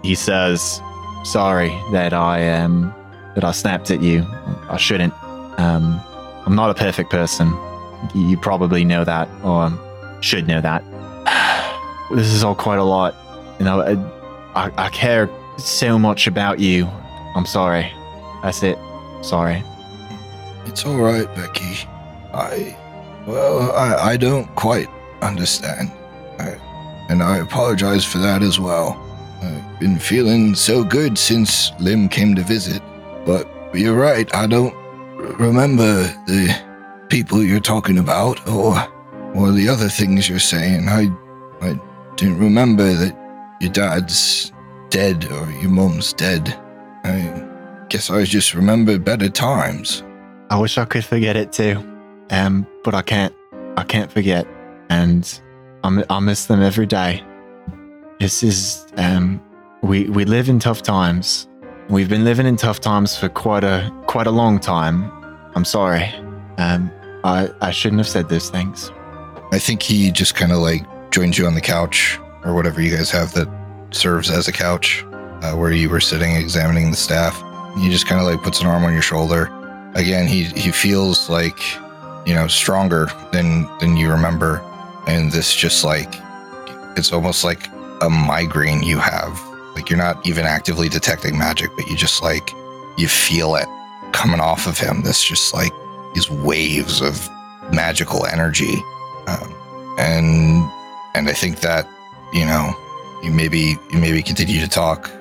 he 0.04 0.16
says, 0.16 0.82
"Sorry 1.24 1.70
that 1.92 2.12
I 2.12 2.50
um 2.60 2.94
that 3.36 3.44
I 3.44 3.52
snapped 3.52 3.92
at 3.92 4.02
you. 4.02 4.26
I 4.70 4.78
shouldn't. 4.78 5.14
Um, 5.60 6.02
I'm 6.46 6.56
not 6.56 6.72
a 6.72 6.74
perfect 6.74 7.12
person. 7.12 7.54
You 8.16 8.38
probably 8.38 8.84
know 8.84 9.04
that, 9.04 9.30
or 9.44 9.72
should 10.22 10.48
know 10.48 10.62
that. 10.62 10.84
this 12.12 12.28
is 12.34 12.44
all 12.44 12.56
quite 12.56 12.80
a 12.80 12.84
lot. 12.84 13.16
You 13.60 13.66
know, 13.66 13.82
I, 14.56 14.66
I, 14.66 14.86
I 14.86 14.90
care 14.90 15.30
so 15.58 16.00
much 16.00 16.28
about 16.28 16.60
you. 16.60 16.88
I'm 17.36 17.46
sorry. 17.46 17.92
That's 18.42 18.64
it. 18.64 18.78
Sorry. 19.22 19.64
It's 20.66 20.86
all 20.86 20.98
right, 20.98 21.28
Becky. 21.36 21.88
I, 22.34 22.78
well, 23.28 23.72
I, 23.72 24.12
I 24.12 24.18
don't 24.18 24.48
quite 24.56 24.88
understand. 25.22 25.92
I, 26.40 26.58
and 27.10 27.22
I 27.22 27.38
apologize 27.38 28.06
for 28.06 28.18
that 28.20 28.42
as 28.42 28.60
well. 28.60 29.02
I've 29.42 29.80
been 29.80 30.00
feeling 30.00 30.56
so 30.56 30.84
good 30.84 31.18
since 31.18 31.72
Lim 31.80 32.10
came 32.10 32.36
to 32.36 32.42
visit. 32.42 32.82
But 33.26 33.48
you're 33.74 33.96
right, 33.96 34.34
I 34.34 34.48
don't 34.48 34.74
remember 35.38 36.04
the 36.28 36.56
people 37.10 37.44
you're 37.44 37.60
talking 37.60 37.98
about 37.98 38.48
or 38.48 38.76
or 39.36 39.52
the 39.52 39.68
other 39.68 39.90
things 39.90 40.30
you're 40.30 40.40
saying. 40.40 40.88
I 40.88 41.10
I 41.62 41.80
didn't 42.16 42.40
remember 42.40 42.94
that 42.94 43.58
your 43.60 43.72
dad's 43.72 44.52
dead 44.90 45.26
or 45.26 45.52
your 45.62 45.72
mom's 45.72 46.14
dead. 46.14 46.58
I 47.04 47.46
guess 47.90 48.10
I 48.10 48.24
just 48.24 48.54
remember 48.54 48.98
better 48.98 49.30
times. 49.30 50.04
I 50.50 50.60
wish 50.60 50.78
I 50.78 50.86
could 50.86 51.06
forget 51.06 51.36
it 51.36 51.52
too. 51.52 51.84
Um, 52.30 52.66
but 52.84 52.96
I 52.96 53.02
can't. 53.02 53.34
I 53.78 53.84
can't 53.84 54.12
forget. 54.12 54.48
And 54.90 55.40
I, 55.86 56.04
I 56.10 56.20
miss 56.20 56.48
them 56.48 56.64
every 56.64 56.88
day. 56.88 57.24
This 58.20 58.42
is 58.42 58.88
um 58.98 59.40
we 59.84 60.10
we 60.10 60.26
live 60.26 60.50
in 60.50 60.60
tough 60.60 60.82
times. 60.82 61.48
We've 61.90 62.10
been 62.10 62.24
living 62.24 62.48
in 62.48 62.56
tough 62.56 62.82
times 62.82 63.16
for 63.16 63.30
quite 63.30 63.64
a 63.64 63.92
quite 64.08 64.26
a 64.26 64.32
long 64.32 64.60
time. 64.60 65.12
I'm 65.54 65.66
sorry. 65.66 66.06
Um 66.58 66.92
I 67.24 67.50
I 67.62 67.72
shouldn't 67.72 68.00
have 68.00 68.08
said 68.08 68.30
those 68.30 68.50
things. 68.50 68.92
I 69.52 69.60
think 69.60 69.84
he 69.84 70.12
just 70.12 70.34
kind 70.34 70.52
of 70.52 70.58
like 70.58 70.84
joins 71.12 71.38
you 71.38 71.46
on 71.46 71.54
the 71.54 71.62
couch 71.62 72.20
or 72.44 72.56
whatever 72.56 72.82
you 72.82 72.96
guys 72.96 73.12
have 73.12 73.34
that 73.34 73.48
serves 73.92 74.30
as 74.32 74.48
a 74.48 74.52
couch 74.52 75.06
uh, 75.44 75.54
where 75.54 75.72
you 75.72 75.90
were 75.90 76.02
sitting 76.02 76.36
examining 76.36 76.90
the 76.90 76.98
staff. 76.98 77.42
He 77.78 77.90
just 77.90 78.08
kind 78.08 78.20
of 78.20 78.28
like 78.28 78.42
puts 78.42 78.60
an 78.62 78.68
arm 78.68 78.84
on 78.84 78.94
your 78.94 79.04
shoulder. 79.04 79.52
Again, 79.94 80.26
he 80.26 80.46
he 80.46 80.72
feels 80.72 81.30
like 81.30 81.60
you 82.26 82.34
know 82.34 82.48
stronger 82.48 83.08
than 83.32 83.70
than 83.80 83.98
you 83.98 84.10
remember, 84.10 84.62
and 85.08 85.32
this 85.32 85.54
just 85.56 85.84
like 85.84 86.14
it's 86.98 87.12
almost 87.12 87.44
like 87.44 87.68
a 88.02 88.10
migraine 88.10 88.84
you 88.84 88.98
have. 89.00 89.40
Like 89.76 89.90
you're 89.90 90.00
not 90.00 90.26
even 90.26 90.46
actively 90.46 90.88
detecting 90.90 91.38
magic, 91.38 91.70
but 91.76 91.88
you 91.88 91.96
just 91.96 92.22
like 92.24 92.52
you 92.98 93.08
feel 93.08 93.56
it 93.56 93.68
coming 94.14 94.40
off 94.40 94.68
of 94.68 94.78
him. 94.78 95.02
This 95.04 95.24
just 95.24 95.54
like 95.54 95.72
these 96.14 96.30
waves 96.30 97.02
of 97.02 97.30
magical 97.74 98.26
energy, 98.26 98.76
um, 99.28 99.54
and 100.00 100.70
and 101.16 101.28
I 101.30 101.34
think 101.34 101.60
that 101.60 101.88
you 102.34 102.46
know 102.46 102.74
you 103.24 103.32
maybe 103.32 103.78
you 103.92 104.00
maybe 104.00 104.22
continue 104.24 104.62
to 104.62 104.70
talk 104.70 105.12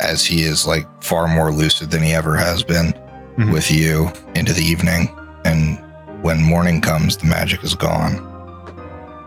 as 0.00 0.24
he 0.24 0.42
is 0.42 0.66
like 0.66 0.86
far 1.02 1.28
more 1.28 1.52
lucid 1.52 1.90
than 1.90 2.02
he 2.02 2.12
ever 2.12 2.34
has 2.36 2.62
been 2.64 2.92
Mhm. 3.38 3.52
with 3.52 3.70
you 3.70 4.10
into 4.34 4.52
the 4.52 4.62
evening, 4.62 5.08
and 5.44 5.78
when 6.22 6.42
morning 6.42 6.80
comes, 6.80 7.16
the 7.16 7.26
magic 7.26 7.62
is 7.62 7.74
gone. 7.76 8.16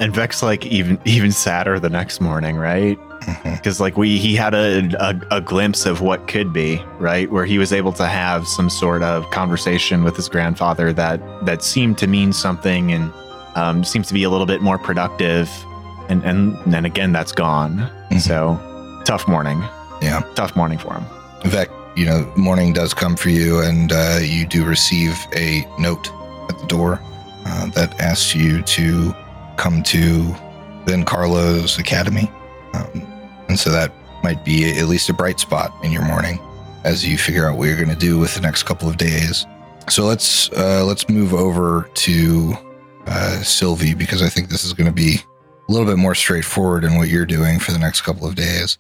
And 0.03 0.13
Vec's 0.13 0.43
like 0.43 0.65
even 0.65 0.99
even 1.05 1.31
sadder 1.31 1.79
the 1.79 1.89
next 1.89 2.19
morning, 2.19 2.57
right? 2.57 2.99
Because 3.43 3.79
like 3.79 3.95
we 3.95 4.17
he 4.17 4.35
had 4.35 4.53
a, 4.53 4.89
a 4.99 5.37
a 5.37 5.39
glimpse 5.41 5.85
of 5.85 6.01
what 6.01 6.27
could 6.27 6.51
be 6.51 6.81
right 6.99 7.31
where 7.31 7.45
he 7.45 7.57
was 7.57 7.71
able 7.71 7.93
to 7.93 8.05
have 8.05 8.45
some 8.45 8.69
sort 8.69 9.01
of 9.01 9.29
conversation 9.31 10.03
with 10.03 10.17
his 10.17 10.27
grandfather 10.27 10.91
that 10.91 11.21
that 11.45 11.63
seemed 11.63 11.97
to 11.99 12.07
mean 12.07 12.33
something 12.33 12.91
and 12.91 13.13
um, 13.55 13.85
seems 13.85 14.07
to 14.09 14.13
be 14.13 14.23
a 14.23 14.29
little 14.29 14.45
bit 14.45 14.61
more 14.61 14.77
productive 14.77 15.49
and 16.09 16.21
and 16.25 16.57
then 16.65 16.83
again 16.83 17.13
that's 17.13 17.31
gone 17.31 17.89
Mhm. 18.11 18.19
so 18.19 19.01
tough 19.05 19.25
morning 19.25 19.63
Yeah. 20.01 20.21
tough 20.35 20.53
morning 20.57 20.77
for 20.77 20.93
him 20.95 21.05
fact, 21.49 21.71
you 21.95 22.05
know, 22.05 22.29
morning 22.35 22.73
does 22.73 22.93
come 22.93 23.15
for 23.15 23.29
you, 23.29 23.59
and 23.61 23.91
uh, 23.93 24.19
you 24.21 24.45
do 24.47 24.65
receive 24.65 25.15
a 25.35 25.65
note 25.79 26.09
at 26.49 26.57
the 26.59 26.65
door 26.67 26.99
uh, 27.45 27.67
that 27.67 27.97
asks 28.01 28.33
you 28.35 28.61
to 28.63 29.13
come 29.57 29.83
to 29.83 30.23
Vencarlo's 30.85 31.77
Academy. 31.79 32.29
Um, 32.73 33.01
and 33.49 33.59
so 33.59 33.69
that 33.71 33.91
might 34.23 34.43
be 34.45 34.77
at 34.77 34.85
least 34.87 35.09
a 35.09 35.13
bright 35.13 35.39
spot 35.39 35.73
in 35.83 35.91
your 35.91 36.03
morning 36.05 36.39
as 36.83 37.05
you 37.07 37.17
figure 37.17 37.47
out 37.47 37.57
what 37.57 37.65
you're 37.67 37.77
going 37.77 37.89
to 37.89 37.95
do 37.95 38.17
with 38.19 38.35
the 38.35 38.41
next 38.41 38.63
couple 38.63 38.89
of 38.89 38.97
days. 38.97 39.45
So 39.89 40.05
let's 40.05 40.49
uh, 40.53 40.83
let's 40.85 41.09
move 41.09 41.33
over 41.33 41.89
to 41.93 42.53
uh, 43.05 43.41
Sylvie 43.41 43.93
because 43.93 44.21
I 44.21 44.29
think 44.29 44.49
this 44.49 44.63
is 44.63 44.73
going 44.73 44.87
to 44.87 44.93
be 44.93 45.15
a 45.67 45.71
little 45.71 45.85
bit 45.87 45.97
more 45.97 46.15
straightforward 46.15 46.83
in 46.83 46.95
what 46.95 47.09
you're 47.09 47.25
doing 47.25 47.59
for 47.59 47.71
the 47.71 47.79
next 47.79 48.01
couple 48.01 48.27
of 48.27 48.35
days. 48.35 48.77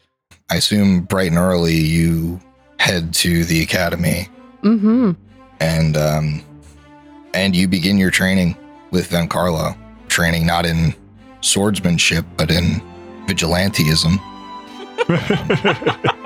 I 0.49 0.55
assume 0.55 1.01
bright 1.01 1.29
and 1.29 1.37
early 1.37 1.75
you 1.75 2.39
head 2.79 3.13
to 3.15 3.43
the 3.45 3.61
academy 3.63 4.27
Mm-hmm. 4.63 5.11
and 5.59 5.97
um, 5.97 6.41
and 7.33 7.53
you 7.53 7.67
begin 7.67 7.97
your 7.97 8.11
training 8.11 8.55
with 8.91 9.09
Vencarlo. 9.09 9.77
Training 10.13 10.45
not 10.45 10.63
in 10.63 10.93
swordsmanship 11.41 12.23
but 12.37 12.51
in 12.51 12.79
vigilantism. 13.25 14.19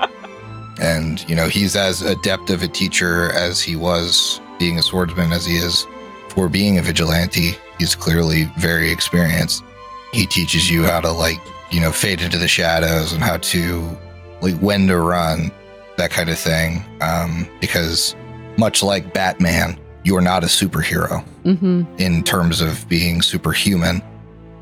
And 0.80 1.28
you 1.28 1.34
know 1.34 1.48
he's 1.48 1.74
as 1.74 2.02
adept 2.02 2.50
of 2.50 2.62
a 2.62 2.68
teacher 2.68 3.32
as 3.32 3.60
he 3.60 3.74
was 3.74 4.40
being 4.58 4.78
a 4.78 4.82
swordsman 4.82 5.32
as 5.32 5.44
he 5.44 5.56
is 5.56 5.86
for 6.28 6.48
being 6.48 6.78
a 6.78 6.82
vigilante. 6.82 7.56
He's 7.78 7.94
clearly 7.94 8.44
very 8.58 8.92
experienced. 8.92 9.64
He 10.12 10.26
teaches 10.26 10.70
you 10.70 10.84
how 10.84 11.00
to 11.00 11.10
like 11.10 11.40
you 11.70 11.80
know 11.80 11.90
fade 11.90 12.20
into 12.20 12.38
the 12.38 12.46
shadows 12.46 13.12
and 13.12 13.22
how 13.22 13.38
to 13.38 13.98
like 14.40 14.56
when 14.58 14.86
to 14.86 14.98
run, 14.98 15.50
that 15.96 16.10
kind 16.10 16.30
of 16.30 16.38
thing. 16.38 16.84
Um, 17.00 17.48
because 17.60 18.14
much 18.56 18.82
like 18.82 19.12
Batman, 19.12 19.80
you're 20.08 20.22
not 20.32 20.42
a 20.42 20.46
superhero 20.46 21.22
Mm-hmm. 21.44 21.82
in 21.98 22.22
terms 22.24 22.60
of 22.60 22.86
being 22.88 23.22
superhuman. 23.22 24.02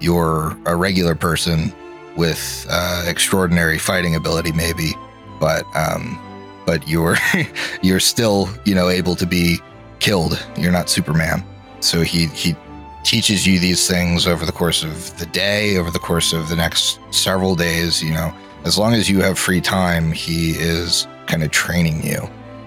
You're 0.01 0.57
a 0.66 0.76
regular 0.76 1.14
person 1.14 1.72
with 2.16 2.66
uh, 2.70 3.05
extraordinary 3.09 3.78
fighting 3.78 4.14
ability, 4.14 4.53
maybe, 4.53 4.92
but 5.40 5.64
um, 5.74 6.18
but 6.64 6.86
you're 6.88 7.16
you're 7.82 8.01
still 8.01 8.49
you 8.64 8.74
know 8.74 8.88
able 8.88 9.14
to 9.16 9.26
be 9.26 9.59
killed. 9.99 10.34
You're 10.57 10.72
not 10.72 10.88
Superman. 10.88 11.42
So 11.80 12.03
he 12.03 12.26
he 12.42 12.55
teaches 13.05 13.47
you 13.47 13.59
these 13.59 13.88
things 13.88 14.26
over 14.26 14.44
the 14.47 14.53
course 14.53 14.82
of 14.84 15.16
the 15.18 15.26
day, 15.26 15.76
over 15.78 15.90
the 15.90 15.99
course 16.11 16.32
of 16.32 16.49
the 16.49 16.57
next 16.57 16.99
several 17.11 17.55
days. 17.57 18.03
You 18.03 18.12
know, 18.14 18.32
as 18.64 18.78
long 18.78 18.94
as 18.94 19.09
you 19.09 19.20
have 19.22 19.38
free 19.38 19.61
time, 19.61 20.12
he 20.12 20.51
is 20.51 21.07
kind 21.26 21.42
of 21.42 21.51
training 21.51 22.07
you. 22.07 22.20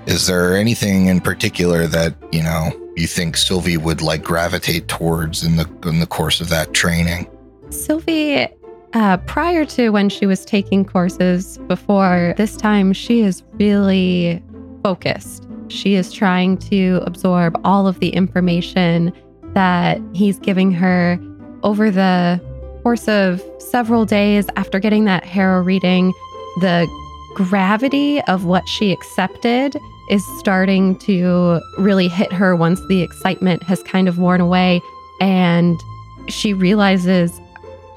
Is 0.05 0.27
there 0.27 0.55
anything 0.55 1.07
in 1.07 1.19
particular 1.19 1.87
that 1.87 2.15
you 2.31 2.43
know 2.43 2.71
you 2.95 3.07
think 3.07 3.37
Sylvie 3.37 3.77
would 3.77 4.01
like 4.01 4.23
gravitate 4.23 4.87
towards 4.87 5.43
in 5.43 5.55
the 5.55 5.69
in 5.85 5.99
the 5.99 6.07
course 6.07 6.41
of 6.41 6.49
that 6.49 6.73
training? 6.73 7.29
Sylvie, 7.69 8.47
uh, 8.93 9.17
prior 9.17 9.65
to 9.65 9.89
when 9.89 10.09
she 10.09 10.25
was 10.25 10.43
taking 10.45 10.83
courses 10.83 11.57
before 11.67 12.33
this 12.37 12.57
time, 12.57 12.93
she 12.93 13.21
is 13.21 13.43
really 13.53 14.41
focused. 14.83 15.47
She 15.67 15.93
is 15.93 16.11
trying 16.11 16.57
to 16.57 17.01
absorb 17.05 17.59
all 17.63 17.87
of 17.87 17.99
the 17.99 18.09
information 18.09 19.13
that 19.53 20.01
he's 20.13 20.39
giving 20.39 20.71
her 20.71 21.19
over 21.63 21.91
the 21.91 22.41
course 22.81 23.07
of 23.07 23.43
several 23.59 24.05
days 24.05 24.47
after 24.55 24.79
getting 24.79 25.05
that 25.05 25.23
harrow 25.23 25.61
reading. 25.61 26.13
The 26.61 26.87
gravity 27.35 28.21
of 28.23 28.45
what 28.45 28.67
she 28.67 28.91
accepted 28.91 29.77
is 30.09 30.25
starting 30.39 30.97
to 30.97 31.61
really 31.77 32.07
hit 32.07 32.31
her 32.33 32.55
once 32.55 32.79
the 32.87 33.01
excitement 33.01 33.61
has 33.63 33.83
kind 33.83 34.07
of 34.07 34.17
worn 34.17 34.41
away 34.41 34.81
and 35.21 35.79
she 36.27 36.53
realizes 36.53 37.39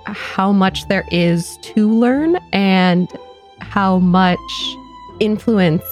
how 0.07 0.53
much 0.53 0.87
there 0.89 1.05
is 1.11 1.57
to 1.63 1.89
learn 1.91 2.37
and 2.53 3.09
how 3.61 3.99
much 3.99 4.77
influence 5.21 5.83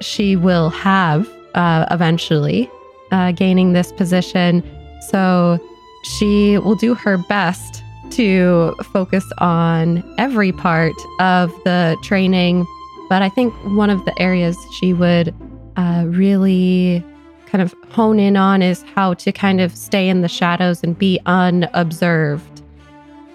she 0.00 0.36
will 0.36 0.70
have 0.70 1.28
uh, 1.54 1.86
eventually 1.90 2.70
uh, 3.12 3.32
gaining 3.32 3.72
this 3.72 3.92
position. 3.92 4.62
So 5.08 5.58
she 6.02 6.58
will 6.58 6.74
do 6.74 6.94
her 6.94 7.18
best 7.28 7.82
to 8.10 8.74
focus 8.92 9.24
on 9.38 10.02
every 10.18 10.52
part 10.52 10.94
of 11.20 11.50
the 11.64 11.96
training. 12.02 12.66
But 13.12 13.20
I 13.20 13.28
think 13.28 13.52
one 13.76 13.90
of 13.90 14.06
the 14.06 14.18
areas 14.18 14.56
she 14.80 14.94
would 14.94 15.34
uh, 15.76 16.04
really 16.06 17.04
kind 17.44 17.60
of 17.60 17.74
hone 17.90 18.18
in 18.18 18.38
on 18.38 18.62
is 18.62 18.82
how 18.94 19.12
to 19.12 19.30
kind 19.30 19.60
of 19.60 19.76
stay 19.76 20.08
in 20.08 20.22
the 20.22 20.30
shadows 20.30 20.82
and 20.82 20.98
be 20.98 21.20
unobserved. 21.26 22.62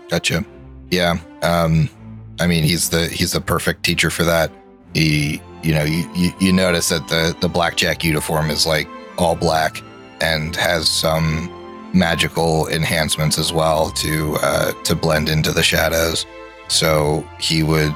Gotcha. 0.09 0.43
Yeah. 0.89 1.19
Um, 1.43 1.91
I 2.39 2.47
mean, 2.47 2.63
he's 2.63 2.89
the 2.89 3.05
he's 3.05 3.34
the 3.34 3.39
perfect 3.39 3.84
teacher 3.84 4.09
for 4.09 4.23
that. 4.23 4.51
He, 4.95 5.43
you 5.61 5.75
know, 5.75 5.84
you, 5.84 6.09
you, 6.15 6.32
you 6.39 6.51
notice 6.51 6.89
that 6.89 7.07
the 7.07 7.38
the 7.39 7.47
blackjack 7.47 8.03
uniform 8.03 8.49
is 8.49 8.65
like 8.65 8.88
all 9.19 9.36
black 9.36 9.84
and 10.21 10.55
has 10.55 10.89
some 10.89 11.53
magical 11.93 12.67
enhancements 12.69 13.38
as 13.38 13.53
well 13.53 13.91
to 13.91 14.38
uh, 14.41 14.71
to 14.86 14.95
blend 14.95 15.30
into 15.30 15.51
the 15.51 15.61
shadows. 15.61 16.25
So 16.67 17.23
he 17.39 17.61
would 17.61 17.93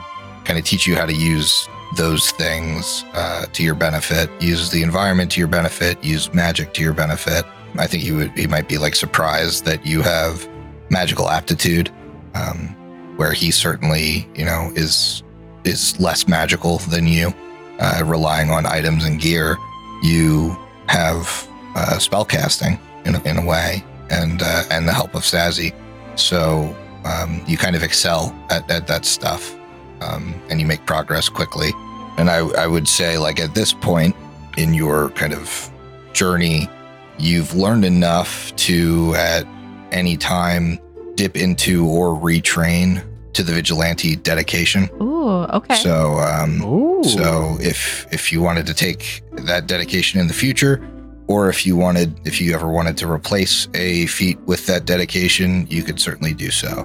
kind 0.52 0.60
of 0.60 0.66
teach 0.66 0.86
you 0.86 0.98
how 0.98 1.06
to 1.06 1.14
use 1.14 1.70
those 1.96 2.32
things 2.32 3.06
uh, 3.14 3.46
to 3.54 3.64
your 3.64 3.74
benefit. 3.74 4.30
Use 4.42 4.70
the 4.70 4.84
environment 4.84 5.32
to 5.32 5.40
your 5.40 5.48
benefit. 5.48 6.04
Use 6.04 6.34
magic 6.34 6.74
to 6.74 6.82
your 6.82 6.92
benefit. 6.92 7.46
I 7.78 7.88
think 7.88 8.04
he 8.04 8.12
would 8.12 8.32
he 8.32 8.48
might 8.48 8.68
be 8.68 8.78
like 8.78 8.96
surprised 8.96 9.64
that 9.64 9.86
you 9.86 10.02
have 10.02 10.46
magical 10.90 11.30
aptitude, 11.30 11.90
um, 12.34 12.68
where 13.16 13.32
he 13.32 13.50
certainly 13.50 14.28
you 14.36 14.44
know 14.44 14.74
is 14.76 15.24
is 15.64 15.98
less 16.02 16.28
magical 16.28 16.80
than 16.80 17.08
you, 17.08 17.34
uh, 17.80 18.04
relying 18.06 18.50
on 18.50 18.66
items 18.66 19.06
and 19.06 19.22
gear. 19.22 19.56
You 20.04 20.58
have 20.88 21.48
uh, 21.76 21.98
spell 21.98 22.26
casting 22.26 22.78
in 23.06 23.16
a, 23.16 23.24
in 23.24 23.38
a 23.38 23.46
way, 23.46 23.86
and 24.10 24.42
uh, 24.44 24.64
and 24.70 24.86
the 24.86 24.92
help 24.92 25.16
of 25.16 25.22
Sazzy. 25.22 25.74
So 26.18 26.76
um, 27.06 27.42
you 27.48 27.56
kind 27.56 27.78
of 27.78 27.84
excel 27.84 28.36
at, 28.50 28.70
at 28.70 28.86
that 28.88 29.06
stuff, 29.06 29.56
um, 30.02 30.34
and 30.50 30.60
you 30.60 30.68
make 30.68 30.86
progress 30.86 31.30
quickly. 31.30 31.72
And 32.18 32.30
I, 32.30 32.40
I 32.58 32.68
would 32.68 32.88
say, 32.88 33.18
like 33.18 33.40
at 33.40 33.56
this 33.56 33.74
point 33.74 34.16
in 34.58 34.74
your 34.74 35.10
kind 35.12 35.34
of 35.34 35.72
journey, 36.14 36.70
you've 37.18 37.56
learned 37.56 37.86
enough 37.86 38.56
to 38.58 39.14
at 39.16 39.46
any 39.92 40.18
time 40.18 40.80
dip 41.16 41.36
into 41.38 41.88
or 41.88 42.20
retrain 42.20 43.04
to 43.34 43.44
the 43.44 43.54
vigilante 43.54 44.16
dedication. 44.16 44.90
Ooh, 45.02 45.44
okay. 45.44 45.76
So, 45.76 46.20
um, 46.20 46.62
Ooh. 46.64 47.04
so 47.04 47.58
if 47.62 48.06
if 48.12 48.32
you 48.32 48.42
wanted 48.42 48.66
to 48.68 48.74
take 48.74 49.24
that 49.34 49.68
dedication 49.68 50.20
in 50.20 50.28
the 50.28 50.34
future, 50.34 50.86
or 51.28 51.50
if 51.50 51.66
you 51.66 51.78
wanted, 51.78 52.20
if 52.26 52.42
you 52.42 52.54
ever 52.54 52.68
wanted 52.68 52.98
to 52.98 53.10
replace 53.10 53.68
a 53.74 54.06
feat 54.08 54.40
with 54.42 54.66
that 54.68 54.86
dedication, 54.86 55.66
you 55.70 55.84
could 55.84 56.00
certainly 56.00 56.34
do 56.34 56.52
so. 56.52 56.84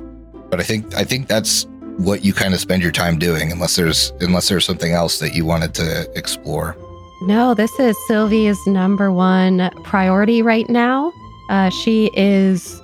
But 0.50 0.60
I 0.60 0.62
think 0.62 0.94
I 0.94 1.04
think 1.04 1.26
that's 1.26 1.66
what 1.98 2.24
you 2.24 2.32
kind 2.32 2.54
of 2.54 2.60
spend 2.60 2.82
your 2.82 2.92
time 2.92 3.18
doing, 3.18 3.52
unless 3.52 3.76
there's 3.76 4.12
unless 4.20 4.48
there's 4.48 4.64
something 4.64 4.92
else 4.92 5.18
that 5.18 5.34
you 5.34 5.44
wanted 5.44 5.74
to 5.74 6.10
explore. 6.16 6.76
No, 7.22 7.54
this 7.54 7.78
is 7.80 7.96
Sylvie's 8.06 8.58
number 8.66 9.10
one 9.10 9.70
priority 9.84 10.42
right 10.42 10.68
now. 10.68 11.12
Uh, 11.48 11.70
she 11.70 12.10
is 12.14 12.80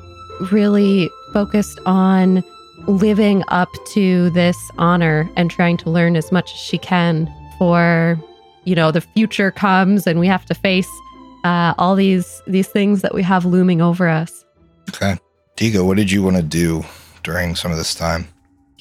really 0.50 1.10
focused 1.32 1.78
on 1.84 2.42
living 2.86 3.44
up 3.48 3.68
to 3.86 4.30
this 4.30 4.70
honor 4.78 5.30
and 5.36 5.50
trying 5.50 5.76
to 5.78 5.90
learn 5.90 6.16
as 6.16 6.32
much 6.32 6.52
as 6.52 6.58
she 6.58 6.78
can 6.78 7.32
for, 7.58 8.18
you 8.64 8.74
know, 8.74 8.90
the 8.90 9.00
future 9.00 9.50
comes 9.50 10.06
and 10.06 10.18
we 10.18 10.26
have 10.26 10.46
to 10.46 10.54
face 10.54 10.88
uh, 11.44 11.74
all 11.78 11.94
these 11.94 12.42
these 12.46 12.68
things 12.68 13.02
that 13.02 13.14
we 13.14 13.22
have 13.22 13.44
looming 13.44 13.82
over 13.82 14.08
us. 14.08 14.44
Okay, 14.88 15.18
Digo, 15.56 15.86
what 15.86 15.96
did 15.96 16.10
you 16.10 16.22
want 16.22 16.36
to 16.36 16.42
do 16.42 16.84
during 17.22 17.54
some 17.54 17.70
of 17.70 17.76
this 17.76 17.94
time? 17.94 18.26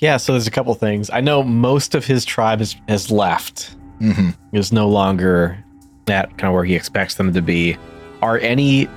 Yeah, 0.01 0.17
so 0.17 0.33
there's 0.33 0.47
a 0.47 0.51
couple 0.51 0.73
things. 0.73 1.09
I 1.11 1.21
know 1.21 1.43
most 1.43 1.93
of 1.95 2.05
his 2.05 2.25
tribe 2.25 2.59
has, 2.59 2.75
has 2.87 3.09
left. 3.11 3.75
hmm 3.99 4.31
Is 4.51 4.73
no 4.73 4.89
longer 4.89 5.63
at 6.07 6.29
kind 6.37 6.49
of 6.49 6.53
where 6.53 6.65
he 6.65 6.75
expects 6.75 7.15
them 7.15 7.31
to 7.33 7.41
be. 7.41 7.77
Are 8.21 8.39
any 8.39 8.89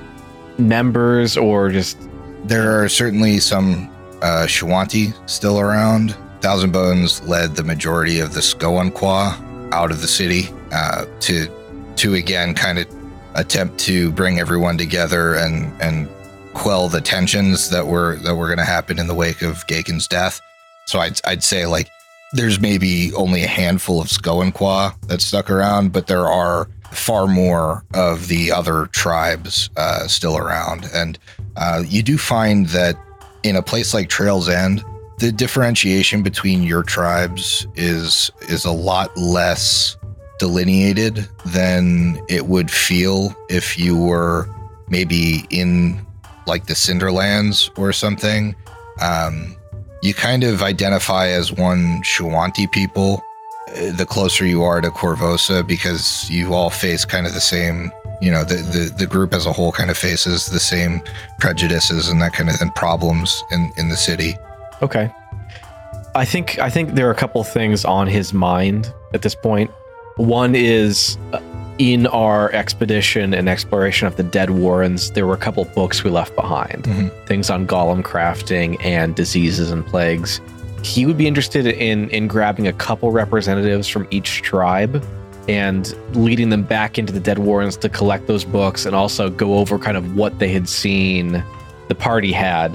members 0.59 1.37
or 1.37 1.71
just 1.71 1.99
There 2.45 2.83
are 2.83 2.89
certainly 2.89 3.39
some 3.39 3.91
uh, 4.23 4.47
Shoanti 4.47 5.15
still 5.29 5.61
around. 5.61 6.17
Thousand 6.41 6.73
Bones 6.73 7.23
led 7.23 7.55
the 7.55 7.63
majority 7.65 8.21
of 8.21 8.35
the 8.35 8.41
Skoan-Quah 8.41 9.69
out 9.73 9.91
of 9.91 10.01
the 10.01 10.09
city 10.09 10.49
uh, 10.73 11.05
to 11.21 11.49
to 11.97 12.15
again 12.15 12.55
kind 12.55 12.79
of 12.79 12.87
attempt 13.35 13.79
to 13.79 14.11
bring 14.13 14.41
everyone 14.41 14.77
together 14.79 15.35
and 15.35 15.71
and 15.81 16.09
quell 16.55 16.89
the 16.89 17.01
tensions 17.01 17.71
that 17.71 17.87
were 17.87 18.17
that 18.17 18.35
were 18.35 18.47
going 18.47 18.59
to 18.59 18.65
happen 18.65 18.99
in 18.99 19.07
the 19.07 19.15
wake 19.15 19.43
of 19.43 19.67
Gaekhen's 19.67 20.09
death. 20.09 20.41
So 20.87 21.01
I'd 21.01 21.21
I'd 21.27 21.43
say 21.43 21.67
like 21.67 21.89
there's 22.33 22.61
maybe 22.61 23.13
only 23.15 23.45
a 23.45 23.49
handful 23.49 24.01
of 24.01 24.09
Skoan-Quah 24.09 24.95
that 25.07 25.21
stuck 25.21 25.51
around, 25.51 25.93
but 25.93 26.09
there 26.09 26.27
are 26.27 26.69
far 26.91 27.27
more 27.27 27.85
of 27.95 28.29
the 28.29 28.51
other 28.51 28.87
tribes 28.87 29.71
uh, 29.77 30.07
still 30.09 30.37
around, 30.37 30.89
and 30.93 31.19
uh, 31.57 31.83
you 31.87 32.03
do 32.03 32.19
find 32.19 32.67
that 32.67 32.97
in 33.45 33.57
a 33.57 33.63
place 33.63 33.95
like 33.95 34.09
Trails 34.09 34.49
End, 34.49 34.85
the 35.19 35.31
differentiation 35.31 36.23
between 36.23 36.63
your 36.63 36.83
tribes 36.83 37.67
is 37.77 38.31
is 38.49 38.65
a 38.65 38.73
lot 38.73 39.17
less 39.17 39.97
delineated 40.39 41.29
than 41.47 42.21
it 42.29 42.47
would 42.47 42.71
feel 42.71 43.35
if 43.49 43.79
you 43.79 43.97
were 43.97 44.49
maybe 44.89 45.47
in 45.51 46.05
like 46.47 46.67
the 46.67 46.75
Cinderlands 46.75 47.71
or 47.79 47.93
something. 47.93 48.55
Um, 49.01 49.57
you 50.05 50.15
kind 50.15 50.45
of 50.45 50.63
identify 50.63 51.29
as 51.29 51.51
one 51.51 52.03
Shoanti 52.03 52.71
people 52.71 53.23
uh, 53.71 53.91
the 53.93 54.07
closer 54.07 54.45
you 54.45 54.63
are 54.63 54.81
to 54.81 54.91
Korvosa 54.91 55.67
because 55.67 56.29
you 56.31 56.55
all 56.55 56.71
face 56.71 57.05
kind 57.05 57.27
of 57.27 57.35
the 57.35 57.41
same 57.41 57.91
you 58.21 58.31
know 58.31 58.45
the, 58.45 58.57
the 58.57 58.95
the 58.97 59.07
group 59.07 59.35
as 59.35 59.47
a 59.47 59.53
whole 59.53 59.73
kind 59.73 59.91
of 59.91 59.99
faces 59.99 60.47
the 60.47 60.61
same 60.61 61.03
prejudices 61.41 62.09
and 62.09 62.23
that 62.23 62.33
kind 62.33 62.49
of 62.49 62.61
and 62.61 62.75
problems 62.75 63.43
in 63.51 63.73
in 63.77 63.89
the 63.89 63.97
city 63.97 64.37
Okay. 64.83 65.11
I 66.15 66.25
think 66.25 66.59
I 66.59 66.71
think 66.71 66.91
there 66.91 67.09
are 67.09 67.11
a 67.11 67.17
couple 67.17 67.43
things 67.43 67.85
on 67.85 68.07
his 68.07 68.33
mind 68.33 68.93
at 69.15 69.23
this 69.23 69.35
point. 69.35 69.71
One 70.17 70.55
is 70.55 71.19
uh, 71.33 71.41
in 71.79 72.07
our 72.09 72.53
expedition 72.53 73.35
and 73.35 73.49
exploration 73.49 74.07
of 74.07 74.17
the 74.17 74.23
Dead 74.23 74.51
Warrens, 74.51 75.11
there 75.11 75.27
were 75.27 75.35
a 75.35 75.39
couple 75.39 75.65
books 75.75 76.05
we 76.05 76.11
left 76.11 76.35
behind. 76.37 76.85
Mhm. 76.85 77.11
Things 77.27 77.51
on 77.51 77.67
golem 77.67 78.03
crafting 78.03 78.77
and 78.85 79.15
diseases 79.15 79.71
and 79.71 79.85
plagues. 79.85 80.41
He 80.83 81.07
would 81.07 81.17
be 81.19 81.27
interested 81.27 81.67
in 81.67 82.09
in 82.11 82.29
grabbing 82.29 82.69
a 82.69 82.73
couple 82.73 83.11
representatives 83.11 83.89
from 83.89 84.07
each 84.11 84.43
tribe 84.43 85.03
and 85.49 85.95
leading 86.15 86.49
them 86.51 86.63
back 86.63 86.99
into 86.99 87.13
the 87.13 87.21
Dead 87.21 87.39
Warrens 87.39 87.77
to 87.79 87.89
collect 87.89 88.27
those 88.27 88.45
books 88.45 88.87
and 88.87 88.95
also 88.95 89.29
go 89.29 89.59
over 89.59 89.79
kind 89.79 89.97
of 89.97 90.17
what 90.17 90.39
they 90.39 90.49
had 90.49 90.69
seen 90.69 91.43
the 91.89 91.95
party 91.95 92.33
had 92.33 92.73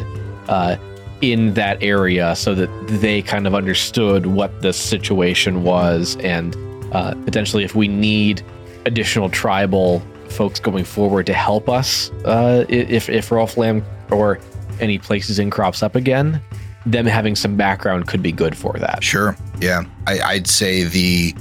uh, 0.49 0.75
in 1.21 1.53
that 1.55 1.81
area 1.81 2.35
so 2.35 2.53
that 2.53 2.69
they 3.01 3.21
kind 3.21 3.47
of 3.47 3.55
understood 3.55 4.25
what 4.27 4.61
the 4.61 4.71
situation 4.71 5.63
was 5.63 6.15
and 6.21 6.55
uh, 6.91 7.13
potentially 7.25 7.63
if 7.63 7.75
we 7.75 7.87
need 7.87 8.41
additional 8.89 9.29
tribal 9.29 10.01
folks 10.29 10.59
going 10.59 10.83
forward 10.83 11.25
to 11.25 11.33
help 11.33 11.69
us 11.69 12.11
uh, 12.25 12.65
i- 12.69 12.71
if 12.97 13.09
Rolth 13.09 13.29
Rolflam 13.29 13.83
or 14.11 14.39
any 14.79 14.97
places 14.97 15.39
in 15.39 15.49
crops 15.49 15.81
up 15.83 15.95
again 15.95 16.41
them 16.85 17.05
having 17.05 17.35
some 17.35 17.55
background 17.55 18.07
could 18.07 18.23
be 18.23 18.31
good 18.31 18.55
for 18.57 18.73
that 18.79 19.03
Sure. 19.03 19.35
Yeah. 19.61 19.83
I, 20.07 20.19
I'd 20.21 20.47
say 20.47 20.83
the 20.85 21.35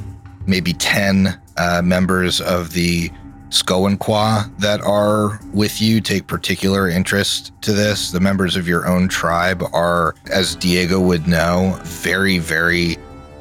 maybe 0.46 0.72
10 0.74 1.38
uh, 1.56 1.80
members 1.82 2.40
of 2.40 2.72
the 2.72 3.10
Skoan-Quah 3.50 4.50
that 4.58 4.80
are 4.82 5.40
with 5.54 5.80
you 5.80 6.00
take 6.00 6.26
particular 6.26 6.88
interest 6.88 7.52
to 7.62 7.72
this. 7.72 8.10
The 8.10 8.20
members 8.20 8.56
of 8.56 8.66
your 8.68 8.86
own 8.86 9.08
tribe 9.08 9.62
are, 9.72 10.14
as 10.30 10.54
Diego 10.56 11.00
would 11.00 11.26
know, 11.26 11.78
very, 11.84 12.38
very 12.38 12.96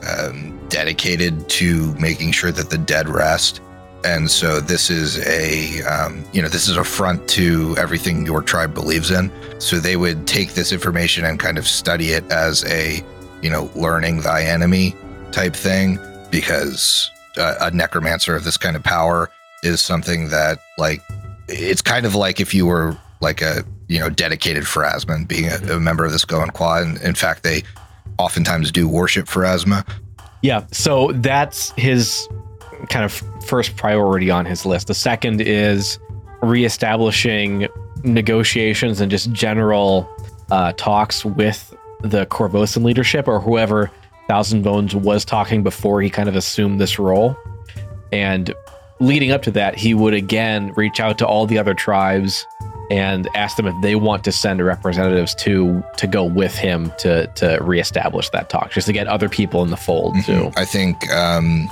um, 0.08 0.58
dedicated 0.70 1.50
to 1.50 1.94
making 1.96 2.32
sure 2.32 2.52
that 2.52 2.70
the 2.70 2.78
dead 2.78 3.10
rest. 3.10 3.60
And 4.04 4.30
so 4.30 4.60
this 4.60 4.90
is 4.90 5.20
a, 5.26 5.82
um, 5.84 6.24
you 6.32 6.42
know, 6.42 6.48
this 6.48 6.68
is 6.68 6.78
a 6.78 6.84
front 6.84 7.28
to 7.30 7.76
everything 7.78 8.26
your 8.26 8.42
tribe 8.42 8.74
believes 8.74 9.12
in. 9.12 9.32
So 9.60 9.78
they 9.80 9.98
would 9.98 10.28
take 10.28 10.54
this 10.54 10.72
information 10.72 11.26
and 11.26 11.40
kind 11.40 11.58
of 11.58 11.68
study 11.68 12.10
it 12.10 12.30
as 12.32 12.64
a, 12.66 13.02
you 13.42 13.50
know, 13.50 13.70
learning 13.76 14.22
thy 14.22 14.44
enemy 14.44 14.96
type 15.32 15.56
thing 15.56 16.00
because 16.32 17.10
uh, 17.38 17.56
a 17.62 17.72
necromancer 17.72 18.36
of 18.36 18.44
this 18.44 18.58
kind 18.58 18.76
of 18.76 18.84
power 18.84 19.30
is 19.64 19.82
something 19.82 20.30
that, 20.30 20.60
like, 20.78 21.02
it's 21.48 21.82
kind 21.82 22.06
of 22.06 22.16
like 22.16 22.40
if 22.40 22.54
you 22.54 22.66
were 22.66 22.98
like 23.20 23.42
a, 23.42 23.64
you 23.88 24.00
know, 24.00 24.10
dedicated 24.10 24.64
Pharasman, 24.64 25.28
being 25.28 25.46
a, 25.46 25.76
a 25.76 25.80
member 25.80 26.06
of 26.06 26.12
this 26.12 26.26
Goan 26.26 26.50
Quad. 26.50 26.84
And 26.84 27.02
in 27.02 27.16
fact, 27.16 27.44
they 27.44 27.64
oftentimes 28.20 28.72
do 28.72 28.88
worship 28.88 29.26
Pharasma. 29.28 29.88
Yeah, 30.44 30.66
so 30.72 31.12
that's 31.14 31.72
his 31.72 32.28
kind 32.90 33.04
of 33.06 33.12
first 33.46 33.76
priority 33.76 34.30
on 34.30 34.46
his 34.46 34.66
list. 34.66 34.88
The 34.88 34.94
second 34.94 35.42
is 35.42 36.00
reestablishing 36.42 37.68
negotiations 38.04 39.02
and 39.02 39.10
just 39.10 39.32
general 39.32 40.08
uh, 40.52 40.74
talks 40.74 41.26
with 41.26 41.76
the 42.02 42.26
Korvosan 42.28 42.84
leadership 42.84 43.28
or 43.28 43.40
whoever 43.40 43.92
Thousand 44.28 44.62
Bones 44.62 44.96
was 44.96 45.26
talking 45.26 45.64
before 45.64 46.02
he 46.02 46.10
kind 46.10 46.30
of 46.30 46.36
assumed 46.36 46.80
this 46.80 47.00
role. 47.00 47.36
And 48.12 48.54
leading 49.00 49.32
up 49.32 49.42
to 49.44 49.52
that, 49.52 49.76
he 49.76 49.94
would 49.94 50.14
again 50.14 50.74
reach 50.76 51.00
out 51.00 51.18
to 51.20 51.28
all 51.28 51.46
the 51.46 51.58
other 51.58 51.74
tribes 51.74 52.46
and 52.90 53.28
ask 53.36 53.58
them 53.58 53.68
if 53.68 53.76
they 53.82 53.96
want 53.96 54.24
to 54.24 54.32
send 54.32 54.64
representatives 54.64 55.36
to 55.36 55.84
to 55.98 56.08
go 56.08 56.24
with 56.24 56.56
him 56.56 56.92
to 57.00 57.28
to 57.36 57.58
reestablish 57.62 58.30
that 58.30 58.50
talk, 58.50 58.72
just 58.72 58.88
to 58.88 58.94
get 58.94 59.08
other 59.08 59.28
people 59.28 59.64
in 59.64 59.70
the 59.70 59.78
fold 59.78 60.16
too. 60.24 60.44
Mhm. 60.44 60.58
I 60.58 60.66
think 60.66 61.10
um, 61.12 61.70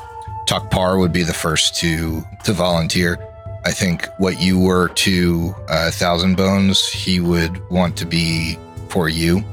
Tukpar 0.47 0.99
would 0.99 1.11
be 1.11 1.23
the 1.23 1.33
first 1.33 1.75
to 1.77 2.23
to 2.43 2.53
volunteer. 2.53 3.17
I 3.65 3.71
think 3.71 4.07
what 4.19 4.39
you 4.39 4.59
were 4.59 4.89
to 4.89 5.55
uh, 5.69 5.89
Thousand 5.91 6.37
Bones, 6.37 6.87
he 6.87 7.19
would 7.19 7.67
want 7.69 7.97
to 7.97 8.05
be 8.05 8.59
for 8.89 9.09
you, 9.09 9.43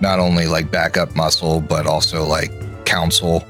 not 0.00 0.18
only 0.18 0.46
like 0.46 0.70
backup 0.70 1.16
muscle, 1.16 1.60
but 1.60 1.86
also 1.86 2.24
like 2.24 2.52
counsel 2.84 3.42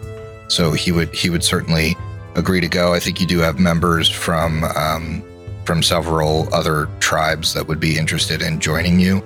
so 0.49 0.73
he 0.73 0.93
would 0.93 1.13
he 1.15 1.31
would 1.31 1.45
certainly 1.45 1.97
agree 2.35 2.61
to 2.61 2.69
go. 2.69 2.95
I 2.95 3.01
think 3.01 3.21
you 3.21 3.27
do 3.27 3.39
have 3.39 3.59
members 3.59 4.09
from 4.09 4.65
um, 4.65 5.23
from 5.65 5.83
several 5.83 6.53
other 6.55 6.89
tribes 7.01 7.55
that 7.55 7.67
would 7.67 7.81
be 7.81 7.99
interested 7.99 8.43
in 8.43 8.61
joining 8.61 9.01
you, 9.01 9.23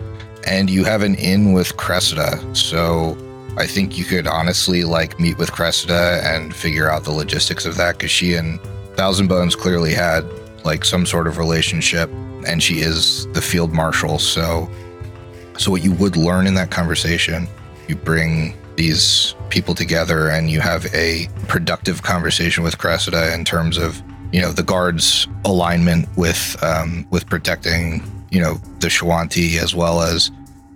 and 0.47 0.71
you 0.71 0.85
have 0.85 1.03
an 1.03 1.15
inn 1.17 1.53
with 1.53 1.77
Cressida, 1.77 2.39
so 2.55 3.17
I 3.57 3.67
think 3.67 3.99
you 3.99 4.05
could 4.05 4.27
honestly 4.27 4.85
like 4.85 5.19
meet 5.19 5.39
with 5.39 5.53
Cressida 5.53 6.21
and 6.25 6.55
figure 6.55 6.91
out 6.91 7.05
the 7.05 7.13
logistics 7.13 7.67
of 7.67 7.77
that 7.77 7.99
because 7.99 8.11
she 8.11 8.35
and 8.35 8.61
Thousand 8.97 9.29
Bones 9.29 9.57
clearly 9.57 9.93
had 9.93 10.25
like 10.65 10.85
some 10.85 11.07
sort 11.07 11.27
of 11.27 11.39
relationship, 11.39 12.11
and 12.47 12.63
she 12.63 12.81
is 12.81 13.27
the 13.33 13.43
field 13.43 13.73
marshal. 13.73 14.19
So, 14.19 14.71
so 15.59 15.71
what 15.71 15.83
you 15.83 15.93
would 15.95 16.17
learn 16.17 16.47
in 16.47 16.55
that 16.55 16.71
conversation, 16.71 17.49
you 17.89 17.97
bring 17.97 18.55
these 18.77 19.35
people 19.51 19.75
together 19.75 20.31
and 20.31 20.51
you 20.51 20.61
have 20.61 20.87
a 20.95 21.29
productive 21.49 22.03
conversation 22.03 22.63
with 22.63 22.79
Cressida 22.79 23.35
in 23.35 23.45
terms 23.45 23.77
of 23.77 24.03
you 24.33 24.41
know 24.41 24.53
the 24.53 24.63
guards' 24.63 25.27
alignment 25.45 26.09
with 26.17 26.57
um, 26.63 27.07
with 27.11 27.27
protecting 27.27 28.03
you 28.31 28.41
know 28.41 28.55
the 28.79 28.89
Shoanti 28.89 29.59
as 29.59 29.75
well 29.75 30.03
as 30.03 30.31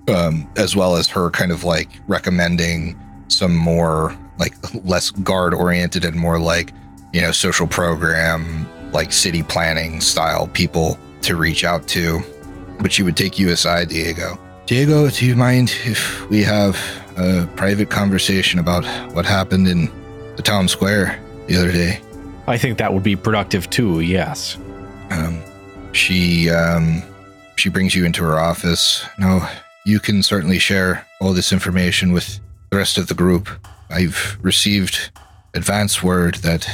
um, 0.09 0.49
as 0.57 0.77
well 0.77 0.97
as 0.97 1.09
her 1.09 1.31
kind 1.31 1.53
of 1.53 1.65
like 1.65 1.89
recommending 2.07 2.99
some 3.29 3.57
more 3.57 4.17
like 4.39 4.55
less 4.85 5.11
guard 5.11 5.55
oriented 5.55 6.05
and 6.05 6.17
more 6.17 6.39
like 6.39 6.73
you 7.13 7.21
know 7.21 7.33
social 7.33 7.67
program 7.67 8.69
like 8.93 9.13
city 9.13 9.43
planning 9.43 10.01
style 10.01 10.49
people 10.49 10.99
to 11.23 11.37
reach 11.37 11.65
out 11.65 11.87
to 11.89 12.21
but 12.81 12.93
she 12.93 13.03
would 13.03 13.17
take 13.17 13.39
you 13.39 13.51
aside 13.51 13.89
diego 13.89 14.39
diego 14.67 15.09
do 15.09 15.25
you 15.25 15.37
mind 15.37 15.75
if 15.85 16.29
we 16.29 16.43
have 16.43 16.77
a 17.17 17.47
private 17.57 17.89
conversation 17.89 18.59
about 18.59 18.85
what 19.15 19.25
happened 19.25 19.67
in 19.69 19.91
the 20.37 20.43
town 20.43 20.69
square 20.69 21.19
the 21.47 21.57
other 21.57 21.73
day 21.73 22.01
I 22.47 22.59
think 22.59 22.79
that 22.79 22.93
would 22.93 23.03
be 23.03 23.17
productive 23.17 23.71
too, 23.71 24.01
yes. 24.01 24.59
um, 25.11 25.41
she 25.93 26.51
um, 26.51 27.03
she 27.57 27.69
brings 27.69 27.95
you 27.95 28.05
into 28.05 28.23
her 28.23 28.39
office. 28.39 29.05
No, 29.19 29.47
you 29.85 30.01
can 30.01 30.23
certainly 30.23 30.59
share 30.59 31.07
all 31.21 31.33
this 31.33 31.53
information 31.53 32.13
with 32.13 32.41
the 32.71 32.77
rest 32.77 32.97
of 32.97 33.07
the 33.07 33.15
group. 33.15 33.49
I've 33.91 34.39
received 34.41 35.11
advance 35.53 36.03
word 36.03 36.37
that 36.37 36.67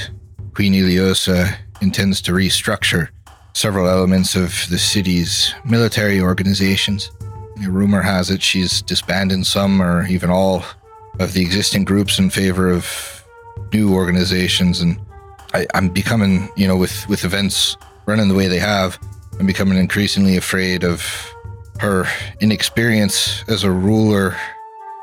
Queen 0.54 0.72
Ileosa 0.72 1.56
intends 1.80 2.20
to 2.22 2.32
restructure 2.32 3.08
several 3.52 3.88
elements 3.88 4.36
of 4.36 4.66
the 4.70 4.78
city's 4.78 5.52
military 5.64 6.20
organizations. 6.20 7.10
Rumor 7.66 8.00
has 8.00 8.30
it 8.30 8.42
she's 8.42 8.80
disbanding 8.82 9.44
some 9.44 9.82
or 9.82 10.06
even 10.06 10.30
all 10.30 10.64
of 11.18 11.32
the 11.32 11.42
existing 11.42 11.84
groups 11.84 12.18
in 12.18 12.30
favor 12.30 12.70
of 12.70 13.24
new 13.72 13.92
organizations 13.92 14.80
and 14.80 14.98
I, 15.52 15.66
I'm 15.74 15.88
becoming, 15.88 16.48
you 16.56 16.68
know, 16.68 16.76
with 16.76 17.08
with 17.08 17.24
events 17.24 17.76
running 18.06 18.28
the 18.28 18.36
way 18.36 18.46
they 18.46 18.60
have, 18.60 18.98
I'm 19.38 19.46
becoming 19.46 19.78
increasingly 19.78 20.36
afraid 20.36 20.84
of 20.84 21.34
her 21.80 22.06
inexperience 22.40 23.42
as 23.48 23.64
a 23.64 23.70
ruler 23.70 24.36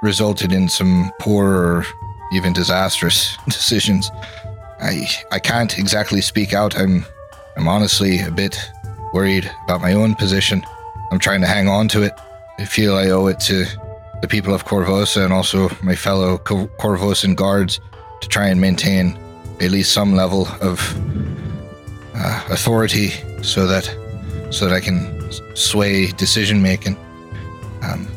resulted 0.03 0.53
in 0.53 0.69
some 0.69 1.11
poor 1.19 1.47
or 1.47 1.85
even 2.31 2.53
disastrous 2.53 3.35
decisions. 3.45 4.11
I 4.79 5.09
I 5.31 5.39
can't 5.39 5.77
exactly 5.79 6.21
speak 6.21 6.53
out. 6.53 6.77
I'm 6.77 7.03
I'm 7.55 7.67
honestly 7.67 8.19
a 8.19 8.29
bit 8.29 8.59
worried 9.11 9.49
about 9.63 9.81
my 9.81 9.93
own 9.93 10.13
position. 10.13 10.63
I'm 11.11 11.19
trying 11.19 11.41
to 11.41 11.47
hang 11.47 11.67
on 11.67 11.87
to 11.89 12.03
it. 12.03 12.13
I 12.59 12.65
feel 12.65 12.95
I 12.95 13.09
owe 13.09 13.25
it 13.25 13.39
to 13.41 13.65
the 14.21 14.27
people 14.27 14.53
of 14.53 14.65
Korvosa 14.65 15.23
and 15.23 15.33
also 15.33 15.69
my 15.81 15.95
fellow 15.95 16.37
Co- 16.37 16.67
Korvosan 16.79 17.35
guards 17.35 17.79
to 18.21 18.27
try 18.27 18.49
and 18.49 18.61
maintain 18.61 19.17
at 19.61 19.71
least 19.71 19.93
some 19.93 20.13
level 20.13 20.47
of 20.61 20.95
uh, 22.13 22.43
authority 22.49 23.09
so 23.41 23.65
that 23.65 23.85
so 24.51 24.65
that 24.67 24.75
I 24.75 24.79
can 24.79 25.16
sway 25.53 26.07
decision 26.07 26.61
making. 26.61 26.97
Um, 27.81 28.07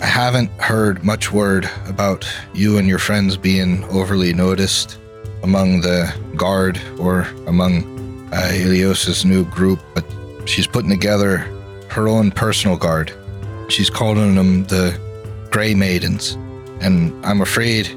I 0.00 0.06
haven't 0.06 0.50
heard 0.60 1.04
much 1.04 1.32
word 1.32 1.70
about 1.86 2.26
you 2.54 2.78
and 2.78 2.88
your 2.88 2.98
friends 2.98 3.36
being 3.36 3.84
overly 3.84 4.32
noticed 4.32 4.98
among 5.42 5.82
the 5.82 6.12
guard 6.36 6.80
or 6.98 7.22
among 7.46 7.84
uh, 8.32 8.50
Ileosa's 8.52 9.24
new 9.24 9.44
group, 9.44 9.78
but 9.94 10.04
she's 10.44 10.66
putting 10.66 10.90
together 10.90 11.38
her 11.88 12.08
own 12.08 12.30
personal 12.30 12.76
guard. 12.76 13.12
She's 13.68 13.90
calling 13.90 14.34
them 14.34 14.64
the 14.64 14.98
Grey 15.50 15.74
Maidens, 15.74 16.32
and 16.80 17.24
I'm 17.24 17.40
afraid 17.40 17.88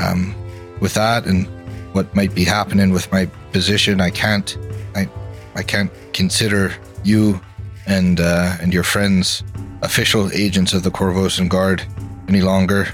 um, 0.00 0.34
with 0.80 0.94
that 0.94 1.26
and 1.26 1.46
what 1.92 2.14
might 2.14 2.34
be 2.34 2.44
happening 2.44 2.90
with 2.90 3.10
my 3.12 3.26
position, 3.52 4.00
I 4.00 4.10
can't, 4.10 4.56
I, 4.94 5.08
I 5.54 5.62
can't 5.62 5.90
consider 6.12 6.72
you 7.04 7.40
and 7.86 8.20
uh, 8.20 8.56
and 8.60 8.72
your 8.72 8.82
friends 8.82 9.42
official 9.82 10.30
agents 10.32 10.72
of 10.72 10.82
the 10.82 10.90
Korvosan 10.90 11.48
Guard 11.48 11.82
any 12.28 12.40
longer. 12.40 12.88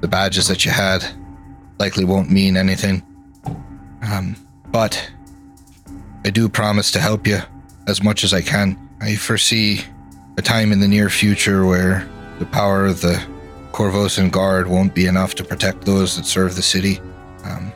The 0.00 0.08
badges 0.08 0.48
that 0.48 0.64
you 0.64 0.72
had 0.72 1.04
likely 1.78 2.04
won't 2.04 2.30
mean 2.30 2.56
anything. 2.56 3.02
Um, 4.02 4.36
but 4.70 5.10
I 6.24 6.30
do 6.30 6.48
promise 6.48 6.90
to 6.92 7.00
help 7.00 7.26
you 7.26 7.38
as 7.86 8.02
much 8.02 8.24
as 8.24 8.34
I 8.34 8.40
can. 8.40 8.76
I 9.00 9.16
foresee 9.16 9.82
a 10.36 10.42
time 10.42 10.72
in 10.72 10.80
the 10.80 10.88
near 10.88 11.08
future 11.08 11.64
where 11.64 12.08
the 12.38 12.46
power 12.46 12.86
of 12.86 13.00
the 13.00 13.24
Korvosan 13.72 14.30
Guard 14.30 14.68
won't 14.68 14.94
be 14.94 15.06
enough 15.06 15.34
to 15.36 15.44
protect 15.44 15.84
those 15.84 16.16
that 16.16 16.26
serve 16.26 16.56
the 16.56 16.62
city. 16.62 17.00
Um, 17.44 17.72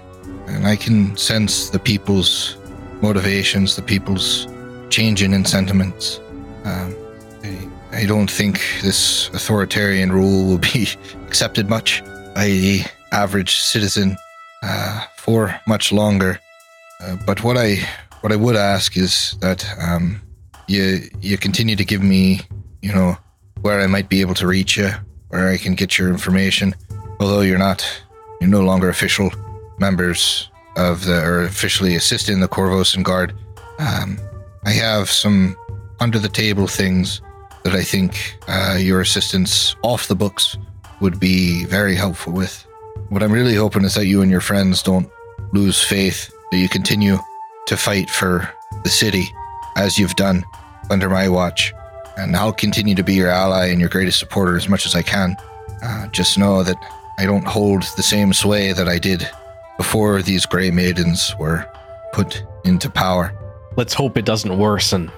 and 0.47 0.67
I 0.67 0.77
can 0.77 1.17
sense 1.17 1.71
the 1.71 1.79
people's 1.79 2.57
motivations, 3.03 3.77
the 3.77 3.83
people's 3.83 4.47
changing 4.91 5.33
in 5.33 5.45
sentiments. 5.45 6.21
Um, 6.65 6.95
I, 7.43 7.69
I 7.93 8.07
don't 8.07 8.31
think 8.31 8.61
this 8.83 9.29
authoritarian 9.29 10.13
rule 10.13 10.47
will 10.47 10.59
be 10.59 10.89
accepted 11.27 11.69
much 11.69 12.03
by 12.35 12.47
the 12.47 12.83
average 13.13 13.57
citizen 13.57 14.17
uh, 14.63 15.05
for 15.17 15.59
much 15.67 15.93
longer. 15.93 16.39
Uh, 17.01 17.17
but 17.27 17.43
what 17.45 17.57
I 17.57 17.77
what 18.21 18.33
I 18.33 18.37
would 18.37 18.57
ask 18.57 18.97
is 18.97 19.37
that 19.41 19.65
um, 19.79 20.21
you 20.67 21.09
you 21.21 21.39
continue 21.39 21.77
to 21.77 21.85
give 21.85 22.03
me, 22.03 22.41
you 22.83 22.93
know, 22.93 23.17
where 23.61 23.81
I 23.81 23.87
might 23.87 24.09
be 24.09 24.21
able 24.21 24.35
to 24.35 24.47
reach 24.47 24.77
you, 24.77 24.91
where 25.29 25.49
I 25.49 25.57
can 25.57 25.75
get 25.75 25.99
your 25.99 26.09
information. 26.09 26.75
Although 27.21 27.41
you're 27.41 27.59
not, 27.59 27.87
you're 28.41 28.51
no 28.51 28.63
longer 28.63 28.89
official 28.89 29.31
members 29.79 30.51
of 30.77 31.05
the 31.05 31.23
or 31.23 31.43
officially 31.45 31.95
assisting 31.95 32.41
the 32.41 32.49
Korvosan 32.49 33.03
Guard. 33.03 33.35
Um, 33.79 34.19
I 34.67 34.73
have 34.73 35.09
some 35.09 35.57
under 36.01 36.19
the 36.19 36.29
table 36.29 36.67
things 36.67 37.23
that 37.63 37.75
I 37.75 37.85
think 37.85 38.37
uh, 38.49 38.77
your 38.81 39.01
assistance 39.01 39.77
off 39.83 40.09
the 40.09 40.17
books 40.17 40.59
would 41.01 41.21
be 41.21 41.65
very 41.67 41.95
helpful 41.95 42.33
with. 42.33 42.67
What 43.09 43.23
I'm 43.23 43.31
really 43.31 43.55
hoping 43.55 43.85
is 43.85 43.95
that 43.95 44.07
you 44.07 44.23
and 44.23 44.31
your 44.31 44.41
friends 44.41 44.83
don't 44.83 45.09
lose 45.53 45.81
faith, 45.81 46.35
that 46.51 46.59
you 46.59 46.69
continue 46.69 47.17
to 47.69 47.77
fight 47.77 48.11
for 48.11 48.53
the 48.83 48.91
city 48.91 49.33
as 49.77 50.01
you've 50.01 50.17
done 50.17 50.45
under 50.91 51.09
my 51.09 51.29
watch. 51.29 51.73
And 52.17 52.35
I'll 52.35 52.53
continue 52.53 52.97
to 52.97 53.05
be 53.05 53.15
your 53.15 53.31
ally 53.31 53.67
and 53.67 53.79
your 53.79 53.89
greatest 53.89 54.19
supporter 54.19 54.57
as 54.57 54.69
much 54.69 54.85
as 54.85 54.97
I 54.97 55.03
can. 55.03 55.37
Uh, 55.81 56.09
just 56.09 56.39
know 56.39 56.65
that 56.65 56.77
I 57.19 57.25
don't 57.25 57.47
hold 57.47 57.85
the 57.97 58.03
same 58.03 58.33
sway 58.33 58.73
that 58.73 58.89
I 58.89 58.99
did 58.99 59.29
before 59.77 60.23
these 60.23 60.45
Grey 60.45 60.73
Maidens 60.73 61.37
were 61.39 61.65
put 62.13 62.43
into 62.65 62.91
power. 62.91 63.33
Let's 63.77 63.95
hope 63.95 64.17
it 64.17 64.25
doesn't 64.25 64.59
worsen. 64.59 65.11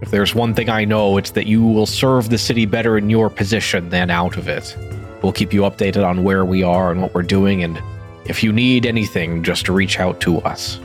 If 0.00 0.10
there's 0.10 0.34
one 0.34 0.54
thing 0.54 0.68
I 0.68 0.84
know, 0.84 1.16
it's 1.16 1.30
that 1.32 1.46
you 1.46 1.62
will 1.64 1.86
serve 1.86 2.28
the 2.30 2.38
city 2.38 2.66
better 2.66 2.96
in 2.98 3.10
your 3.10 3.30
position 3.30 3.88
than 3.88 4.10
out 4.10 4.36
of 4.36 4.48
it. 4.48 4.76
We'll 5.22 5.32
keep 5.32 5.52
you 5.52 5.62
updated 5.62 6.06
on 6.06 6.22
where 6.24 6.44
we 6.44 6.62
are 6.62 6.90
and 6.92 7.00
what 7.00 7.14
we're 7.14 7.22
doing, 7.22 7.62
and 7.64 7.80
if 8.26 8.42
you 8.42 8.52
need 8.52 8.86
anything, 8.86 9.42
just 9.42 9.68
reach 9.68 9.98
out 9.98 10.20
to 10.22 10.38
us. 10.42 10.78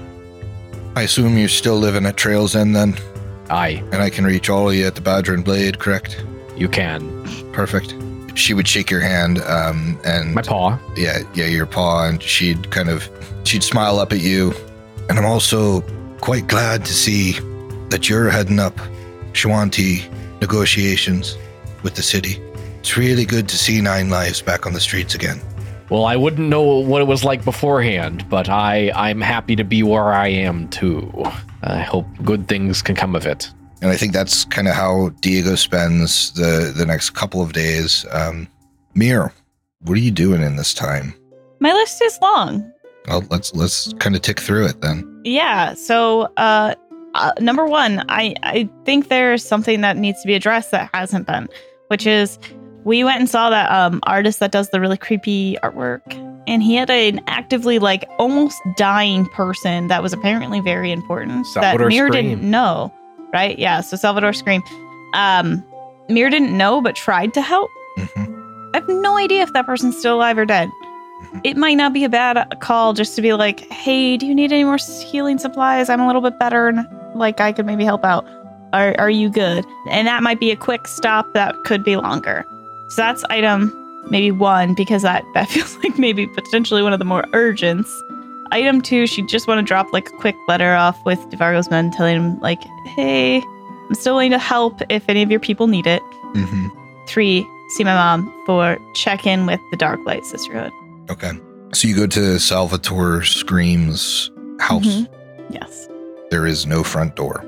I 0.96 1.04
assume 1.04 1.38
you're 1.38 1.50
still 1.50 1.78
living 1.78 2.06
at 2.06 2.18
Trails 2.18 2.56
End 2.56 2.76
then, 2.76 2.96
Aye, 3.50 3.84
and 3.92 3.96
I 4.02 4.10
can 4.10 4.26
reach 4.26 4.50
all 4.50 4.70
of 4.70 4.76
you 4.76 4.86
at 4.88 4.96
the 4.96 5.02
Badger 5.02 5.34
and 5.34 5.44
Blade, 5.44 5.80
correct? 5.80 6.24
you 6.56 6.68
can. 6.68 7.24
Perfect. 7.54 7.94
She 8.36 8.54
would 8.54 8.68
shake 8.68 8.90
your 8.92 9.00
hand, 9.02 9.40
um, 9.44 10.00
and 10.06 10.34
My 10.36 10.42
paw. 10.42 10.78
yeah, 10.96 11.20
yeah, 11.34 11.46
your 11.46 11.66
paw, 11.66 12.06
and 12.08 12.22
she'd 12.22 12.70
kind 12.72 12.90
of 12.90 13.10
she'd 13.44 13.64
smile 13.64 14.00
up 14.00 14.12
at 14.14 14.20
you. 14.20 14.54
And 15.10 15.18
I'm 15.18 15.26
also 15.26 15.82
quite 16.20 16.48
glad 16.48 16.86
to 16.86 16.94
see 16.94 17.34
that 17.90 18.10
you're 18.10 18.30
heading 18.30 18.60
up 18.60 18.76
Shoanti 19.34 20.10
negotiations 20.42 21.38
with 21.84 21.96
the 21.96 22.04
city. 22.04 22.42
It's 22.80 22.98
really 22.98 23.26
good 23.26 23.48
to 23.50 23.58
see 23.58 23.82
Nine 23.82 24.10
Lives 24.10 24.42
back 24.42 24.66
on 24.66 24.74
the 24.74 24.80
streets 24.80 25.16
again. 25.16 25.40
Well, 25.90 26.06
I 26.06 26.16
wouldn't 26.16 26.50
know 26.50 26.62
what 26.62 27.02
it 27.02 27.06
was 27.06 27.24
like 27.24 27.44
beforehand, 27.44 28.28
but 28.30 28.48
I 28.48 28.92
I'm 28.92 29.22
happy 29.22 29.56
to 29.56 29.64
be 29.64 29.82
where 29.82 30.14
I 30.14 30.28
am 30.28 30.68
too. 30.70 31.12
I 31.64 31.82
hope 31.82 32.06
good 32.24 32.48
things 32.48 32.82
can 32.82 32.96
come 32.96 33.16
of 33.16 33.26
it. 33.26 33.52
And 33.82 33.90
I 33.90 33.98
think 33.98 34.14
that's 34.14 34.46
kind 34.46 34.68
of 34.68 34.76
how 34.76 35.10
Diego 35.22 35.56
spends 35.56 36.32
the 36.34 36.74
the 36.76 36.86
next 36.86 37.12
couple 37.12 37.42
of 37.42 37.54
days. 37.54 38.06
Um, 38.12 38.48
Mir, 38.94 39.34
what 39.82 39.98
are 39.98 40.02
you 40.02 40.12
doing 40.12 40.42
in 40.42 40.58
this 40.58 40.74
time? 40.74 41.14
My 41.60 41.74
list 41.74 42.02
is 42.02 42.20
long. 42.22 42.72
Well, 43.10 43.24
let's 43.30 43.54
let's 43.56 43.92
kind 44.00 44.16
of 44.16 44.22
tick 44.22 44.40
through 44.40 44.68
it 44.68 44.80
then. 44.82 45.22
Yeah. 45.26 45.74
So, 45.74 46.32
uh, 46.38 46.76
uh, 47.16 47.32
number 47.40 47.66
one, 47.66 48.06
I 48.08 48.36
I 48.44 48.70
think 48.86 49.10
there's 49.10 49.44
something 49.44 49.82
that 49.82 49.98
needs 49.98 50.22
to 50.22 50.28
be 50.28 50.36
addressed 50.36 50.72
that 50.72 50.90
hasn't 50.94 51.26
been, 51.28 51.50
which 51.88 52.06
is 52.06 52.38
we 52.86 53.04
went 53.04 53.20
and 53.20 53.30
saw 53.30 53.50
that 53.50 53.70
um 53.72 54.00
artist 54.04 54.40
that 54.40 54.52
does 54.52 54.70
the 54.70 54.80
really 54.80 54.96
creepy 54.98 55.58
artwork, 55.64 56.02
and 56.48 56.62
he 56.62 56.76
had 56.76 56.90
an 56.92 57.20
actively 57.28 57.80
like 57.80 58.08
almost 58.20 58.58
dying 58.78 59.26
person 59.30 59.88
that 59.88 60.04
was 60.04 60.14
apparently 60.14 60.62
very 60.62 60.92
important 60.92 61.48
Salvator 61.48 61.86
that 61.86 61.90
Mir 61.90 62.08
Scream. 62.08 62.30
didn't 62.30 62.44
know. 62.50 62.94
Right? 63.34 63.58
Yeah. 63.58 63.82
So 63.82 63.98
Salvator 63.98 64.32
Scream, 64.34 64.62
um, 65.14 65.64
Mir 66.10 66.30
didn't 66.30 66.56
know 66.56 66.80
but 66.80 66.96
tried 66.96 67.34
to 67.34 67.42
help. 67.42 67.70
Mhm. 67.98 68.36
I 68.76 68.78
have 68.78 68.88
no 68.88 69.18
idea 69.18 69.42
if 69.42 69.52
that 69.54 69.66
person's 69.66 69.98
still 69.98 70.16
alive 70.16 70.38
or 70.38 70.46
dead. 70.46 70.70
It 71.44 71.58
might 71.58 71.76
not 71.76 71.94
be 71.94 72.04
a 72.04 72.10
bad 72.10 72.60
call 72.60 72.94
just 72.94 73.16
to 73.16 73.22
be 73.22 73.34
like, 73.34 73.62
hey, 73.72 74.18
do 74.18 74.26
you 74.26 74.36
need 74.36 74.52
any 74.52 74.64
more 74.64 74.78
healing 74.78 75.38
supplies? 75.38 75.90
I'm 75.90 76.02
a 76.02 76.08
little 76.08 76.22
bit 76.22 76.40
better 76.40 76.68
and 76.68 76.88
like 77.16 77.40
I 77.40 77.52
could 77.52 77.66
maybe 77.66 77.84
help 77.84 78.04
out. 78.04 78.26
Are, 78.74 78.96
are 79.00 79.10
you 79.10 79.30
good? 79.30 79.66
And 79.90 80.08
that 80.08 80.22
might 80.22 80.40
be 80.40 80.52
a 80.52 80.56
quick 80.56 80.88
stop 80.88 81.34
that 81.34 81.56
could 81.66 81.84
be 81.84 81.96
longer. 81.96 82.46
So 82.90 83.02
that's 83.02 83.24
item 83.26 83.76
maybe 84.10 84.32
one 84.32 84.74
because 84.74 85.02
that, 85.04 85.24
that 85.34 85.50
feels 85.50 85.76
like 85.78 85.98
maybe 85.98 86.28
potentially 86.28 86.82
one 86.82 86.94
of 86.94 87.00
the 87.00 87.06
more 87.06 87.24
urgents. 87.34 87.90
Item 88.52 88.82
two, 88.82 89.06
she 89.06 89.22
just 89.24 89.48
want 89.48 89.60
to 89.60 89.64
drop 89.66 89.92
like 89.94 90.08
a 90.10 90.18
quick 90.18 90.36
letter 90.48 90.74
off 90.74 90.98
with 91.06 91.20
Devargo's 91.30 91.70
men 91.70 91.92
telling 91.92 92.16
him 92.16 92.40
like, 92.40 92.62
hey, 92.86 93.44
I'm 93.88 93.96
still 93.96 94.16
willing 94.16 94.32
to 94.32 94.40
help 94.40 94.82
if 94.90 95.08
any 95.08 95.22
of 95.22 95.30
your 95.30 95.40
people 95.40 95.68
need 95.68 95.88
it. 95.88 96.02
hmm 96.34 96.68
Three, 97.08 97.48
see 97.70 97.84
my 97.84 97.94
mom 97.96 98.32
for 98.46 98.78
check 98.94 99.26
in 99.26 99.48
with 99.48 99.60
the 99.72 99.78
Dark 99.78 100.00
Light 100.06 100.26
Sisterhood. 100.26 100.72
Okay. 101.10 101.32
So 101.74 101.88
you 101.88 101.96
go 101.96 102.08
to 102.08 102.40
Salvator 102.40 103.24
Scream's 103.24 104.32
house. 104.60 104.86
Mhm. 104.86 105.08
Yes. 105.50 105.88
There 106.32 106.46
is 106.46 106.66
no 106.66 106.84
front 106.84 107.16
door. 107.16 107.44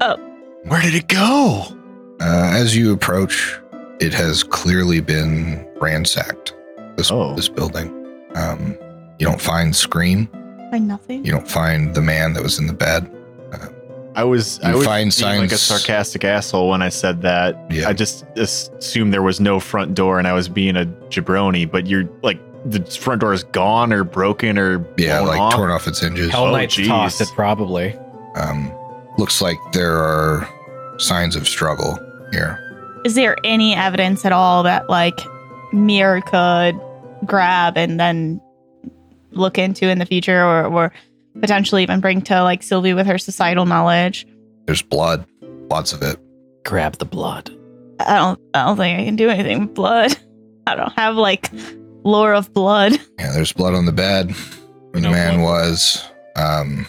Oh. 0.00 0.16
Where 0.64 0.80
did 0.80 0.94
it 0.94 1.08
go? 1.08 1.64
Uh, 2.20 2.50
as 2.54 2.76
you 2.76 2.92
approach, 2.92 3.58
it 4.00 4.12
has 4.14 4.42
clearly 4.42 5.00
been 5.00 5.66
ransacked. 5.80 6.54
This 6.96 7.10
Oh. 7.10 7.34
this 7.34 7.48
building. 7.48 7.92
Um, 8.34 8.76
you 9.18 9.26
don't 9.26 9.40
find 9.40 9.74
Scream. 9.74 10.28
Find 10.70 10.88
nothing. 10.88 11.24
You 11.24 11.32
don't 11.32 11.48
find 11.48 11.94
the 11.94 12.00
man 12.02 12.32
that 12.34 12.42
was 12.42 12.58
in 12.58 12.66
the 12.66 12.72
bed. 12.72 13.08
I 14.14 14.24
was 14.24 14.60
I 14.62 14.74
was 14.74 14.84
find 14.84 15.14
being 15.18 15.40
like 15.40 15.52
a 15.52 15.56
sarcastic 15.56 16.22
asshole 16.22 16.68
when 16.68 16.82
I 16.82 16.90
said 16.90 17.22
that. 17.22 17.56
Yeah. 17.70 17.88
I 17.88 17.94
just 17.94 18.26
assumed 18.36 19.10
there 19.14 19.22
was 19.22 19.40
no 19.40 19.58
front 19.58 19.94
door 19.94 20.18
and 20.18 20.28
I 20.28 20.34
was 20.34 20.50
being 20.50 20.76
a 20.76 20.84
jabroni, 21.08 21.70
but 21.70 21.86
you're 21.86 22.04
like 22.22 22.38
the 22.64 22.80
front 22.84 23.20
door 23.20 23.32
is 23.32 23.44
gone 23.44 23.92
or 23.92 24.04
broken 24.04 24.58
or 24.58 24.84
Yeah, 24.96 25.20
like 25.20 25.40
off. 25.40 25.54
torn 25.54 25.70
off 25.70 25.86
its 25.88 26.00
hinges. 26.00 26.30
Hell 26.30 26.46
Oh, 26.46 26.52
Knight's 26.52 26.74
geez. 26.74 26.88
tossed 26.88 27.20
it 27.20 27.28
probably. 27.34 27.96
Um, 28.36 28.72
looks 29.18 29.40
like 29.42 29.58
there 29.72 29.96
are 29.98 30.48
signs 30.98 31.34
of 31.36 31.48
struggle 31.48 31.98
here. 32.32 32.58
Is 33.04 33.14
there 33.14 33.36
any 33.44 33.74
evidence 33.74 34.24
at 34.24 34.32
all 34.32 34.62
that 34.62 34.88
like 34.88 35.18
Mir 35.72 36.20
could 36.22 36.78
grab 37.24 37.76
and 37.76 37.98
then 37.98 38.40
look 39.32 39.58
into 39.58 39.88
in 39.88 39.98
the 39.98 40.06
future 40.06 40.42
or, 40.44 40.64
or 40.66 40.92
potentially 41.40 41.82
even 41.82 42.00
bring 42.00 42.22
to 42.22 42.42
like 42.42 42.62
Sylvie 42.62 42.94
with 42.94 43.06
her 43.06 43.18
societal 43.18 43.66
knowledge? 43.66 44.26
There's 44.66 44.82
blood, 44.82 45.26
lots 45.70 45.92
of 45.92 46.02
it. 46.02 46.16
Grab 46.64 46.98
the 46.98 47.04
blood. 47.04 47.50
I 48.00 48.16
don't 48.16 48.40
I 48.54 48.64
don't 48.66 48.76
think 48.76 49.00
I 49.00 49.04
can 49.04 49.16
do 49.16 49.28
anything 49.30 49.60
with 49.62 49.74
blood. 49.74 50.16
I 50.66 50.76
don't 50.76 50.92
have 50.92 51.16
like 51.16 51.50
lore 52.04 52.34
of 52.34 52.52
blood. 52.52 52.92
Yeah, 53.18 53.32
there's 53.32 53.52
blood 53.52 53.74
on 53.74 53.86
the 53.86 53.92
bed 53.92 54.32
where 54.32 54.94
the 54.94 55.00
No 55.02 55.10
man 55.12 55.38
blood. 55.38 55.44
was. 55.70 56.04
Um, 56.34 56.86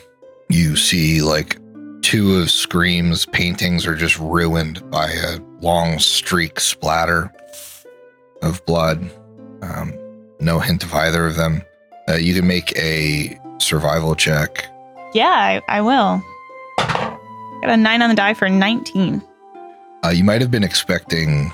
you 0.49 0.75
see 0.75 1.21
like 1.21 1.57
two 2.01 2.35
of 2.37 2.49
Scream's 2.49 3.25
paintings 3.27 3.85
are 3.85 3.95
just 3.95 4.17
ruined 4.17 4.89
by 4.89 5.11
a 5.11 5.37
long 5.61 5.99
streak 5.99 6.59
splatter 6.59 7.31
of 8.41 8.65
blood. 8.65 9.07
Um, 9.61 9.93
no 10.39 10.59
hint 10.59 10.83
of 10.83 10.93
either 10.93 11.27
of 11.27 11.35
them. 11.35 11.61
Uh, 12.09 12.13
you 12.15 12.33
can 12.33 12.47
make 12.47 12.75
a 12.77 13.39
survival 13.59 14.15
check. 14.15 14.65
Yeah, 15.13 15.29
I, 15.29 15.61
I 15.69 15.81
will. 15.81 16.21
Got 16.77 17.69
a 17.69 17.77
nine 17.77 18.01
on 18.01 18.09
the 18.09 18.15
die 18.15 18.33
for 18.33 18.49
19. 18.49 19.21
Uh, 20.03 20.09
you 20.09 20.23
might 20.23 20.41
have 20.41 20.49
been 20.51 20.63
expecting 20.63 21.51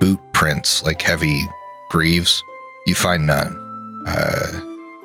boot 0.00 0.20
prints, 0.32 0.82
like 0.82 1.00
heavy 1.00 1.40
greaves. 1.88 2.42
You 2.88 2.94
find 2.94 3.26
none, 3.26 4.02
uh, 4.06 4.46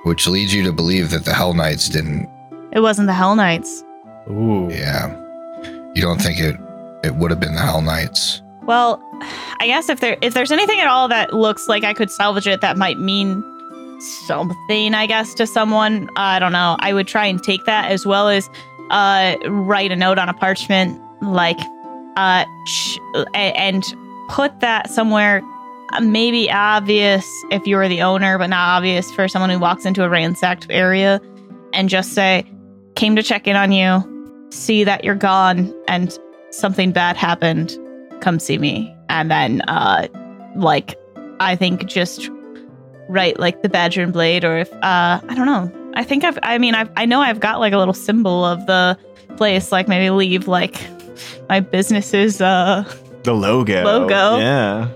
which 0.06 0.26
leads 0.26 0.54
you 0.54 0.64
to 0.64 0.72
believe 0.72 1.10
that 1.10 1.26
the 1.26 1.34
Hell 1.34 1.54
Knights 1.54 1.90
didn't. 1.90 2.30
It 2.72 2.80
wasn't 2.80 3.08
the 3.08 3.14
Hell 3.14 3.36
Knights. 3.36 3.84
Ooh. 4.30 4.70
Yeah, 4.72 5.14
you 5.94 6.02
don't 6.02 6.22
think 6.22 6.40
it 6.40 6.56
it 7.04 7.16
would 7.16 7.30
have 7.30 7.42
been 7.42 7.56
the 7.56 7.60
Hell 7.62 7.82
Knights. 7.82 8.42
Well, 8.62 9.04
I 9.60 9.68
guess 9.68 9.90
if 9.90 10.00
there 10.00 10.16
if 10.22 10.34
there's 10.34 10.50
anything 10.50 10.80
at 10.80 10.88
all 10.88 11.10
that 11.10 11.34
looks 11.34 11.68
like 11.68 11.84
I 11.84 11.94
could 11.94 12.10
salvage 12.10 12.48
it 12.48 12.62
that 12.62 12.78
might 12.78 12.98
mean 13.00 13.44
something, 14.00 14.94
I 14.94 15.06
guess, 15.06 15.34
to 15.34 15.46
someone, 15.46 16.10
I 16.16 16.40
don't 16.40 16.54
know. 16.54 16.78
I 16.80 16.94
would 16.94 17.08
try 17.10 17.26
and 17.26 17.44
take 17.44 17.66
that 17.66 17.92
as 17.92 18.06
well 18.06 18.30
as 18.30 18.50
uh 18.92 19.36
write 19.46 19.92
a 19.92 19.98
note 19.98 20.18
on 20.20 20.30
a 20.30 20.34
parchment 20.34 21.02
like 21.22 21.60
uh 22.16 22.46
sh- 22.66 22.98
and 23.34 23.84
put 24.30 24.58
that 24.62 24.90
somewhere 24.90 25.42
maybe 26.02 26.52
obvious 26.52 27.26
if 27.52 27.66
you're 27.66 27.88
the 27.88 28.02
owner, 28.02 28.38
but 28.38 28.48
not 28.48 28.78
obvious 28.78 29.12
for 29.12 29.28
someone 29.28 29.50
who 29.50 29.60
walks 29.60 29.86
into 29.86 30.04
a 30.04 30.10
ransacked 30.10 30.68
area 30.70 31.22
and 31.74 31.90
just 31.90 32.14
say, 32.14 32.46
came 32.96 33.16
to 33.16 33.24
check 33.24 33.48
in 33.48 33.56
on 33.56 33.72
you, 33.72 34.48
see 34.52 34.84
that 34.84 35.04
you're 35.04 35.16
gone 35.16 35.74
and 35.88 36.18
something 36.52 36.92
bad 36.92 37.18
happened 37.18 37.78
come 38.22 38.38
see 38.38 38.60
me 38.60 38.96
and 39.10 39.32
then 39.32 39.62
uh 39.62 40.08
like 40.56 40.96
i 41.40 41.56
think 41.56 41.84
just 41.88 42.30
write 43.10 43.40
like 43.40 43.64
the 43.64 43.68
badger 43.68 44.04
and 44.04 44.14
blade 44.14 44.46
or 44.46 44.60
if 44.60 44.72
uh 44.76 45.20
i 45.28 45.34
don't 45.36 45.48
know 45.48 45.72
i 45.96 46.04
think 46.04 46.24
i've 46.24 46.38
i 46.44 46.60
mean 46.60 46.76
I've, 46.76 46.92
i 46.96 47.08
know 47.08 47.22
i've 47.22 47.40
got 47.40 47.60
like 47.60 47.74
a 47.74 47.78
little 47.80 47.96
symbol 47.96 48.46
of 48.46 48.64
the 48.68 48.96
place 49.36 49.72
like 49.72 49.88
maybe 49.88 50.12
leave 50.12 50.48
like 50.48 50.80
my 51.50 51.60
business's 51.60 52.40
uh 52.40 52.84
the 53.24 53.34
logo. 53.34 53.84
Logo. 53.84 54.38
Yeah. 54.38 54.90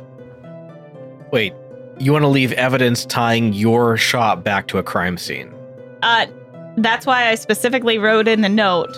Wait, 1.32 1.54
you 2.00 2.12
want 2.14 2.24
to 2.24 2.28
leave 2.30 2.52
evidence 2.54 3.06
tying 3.06 3.54
your 3.54 3.98
shop 3.98 4.44
back 4.44 4.68
to 4.68 4.78
a 4.78 4.84
crime 4.84 5.18
scene? 5.18 5.54
uh 6.04 6.26
that's 6.78 7.08
why 7.08 7.28
i 7.30 7.34
specifically 7.34 7.98
wrote 7.98 8.28
in 8.28 8.42
the 8.42 8.50
note 8.50 8.96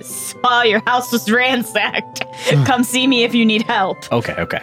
saw 0.00 0.62
your 0.62 0.80
house 0.86 1.12
was 1.12 1.30
ransacked 1.30 2.22
come 2.64 2.82
see 2.82 3.06
me 3.06 3.22
if 3.22 3.34
you 3.34 3.44
need 3.44 3.60
help 3.62 3.98
Okay, 4.10 4.32
okay. 4.38 4.62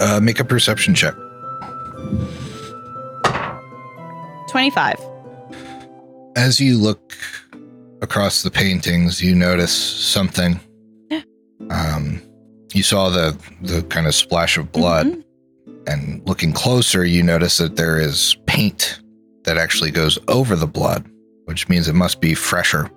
Uh, 0.00 0.18
make 0.22 0.40
a 0.40 0.44
perception 0.44 0.94
check. 0.94 1.12
25 4.48 4.96
As 6.36 6.58
you 6.58 6.78
look 6.78 7.14
across 8.00 8.42
the 8.42 8.50
paintings, 8.50 9.20
you 9.22 9.34
notice 9.34 9.72
something. 9.72 10.58
Um, 11.70 12.20
you 12.72 12.82
saw 12.82 13.10
the 13.10 13.36
the 13.60 13.82
kind 13.84 14.06
of 14.06 14.14
splash 14.14 14.56
of 14.56 14.72
blood, 14.72 15.06
Mhm. 15.06 15.24
And 15.90 16.22
looking 16.24 16.52
closer, 16.52 17.04
you 17.04 17.24
notice 17.24 17.56
that 17.56 17.74
there 17.74 17.98
is 17.98 18.36
paint 18.46 19.00
that 19.42 19.56
actually 19.56 19.90
goes 19.90 20.20
over 20.28 20.54
the 20.54 20.68
blood, 20.68 21.04
which 21.46 21.68
means 21.68 21.88
it 21.88 21.94
must 21.94 22.20
be 22.20 22.32
fresher. 22.32 22.88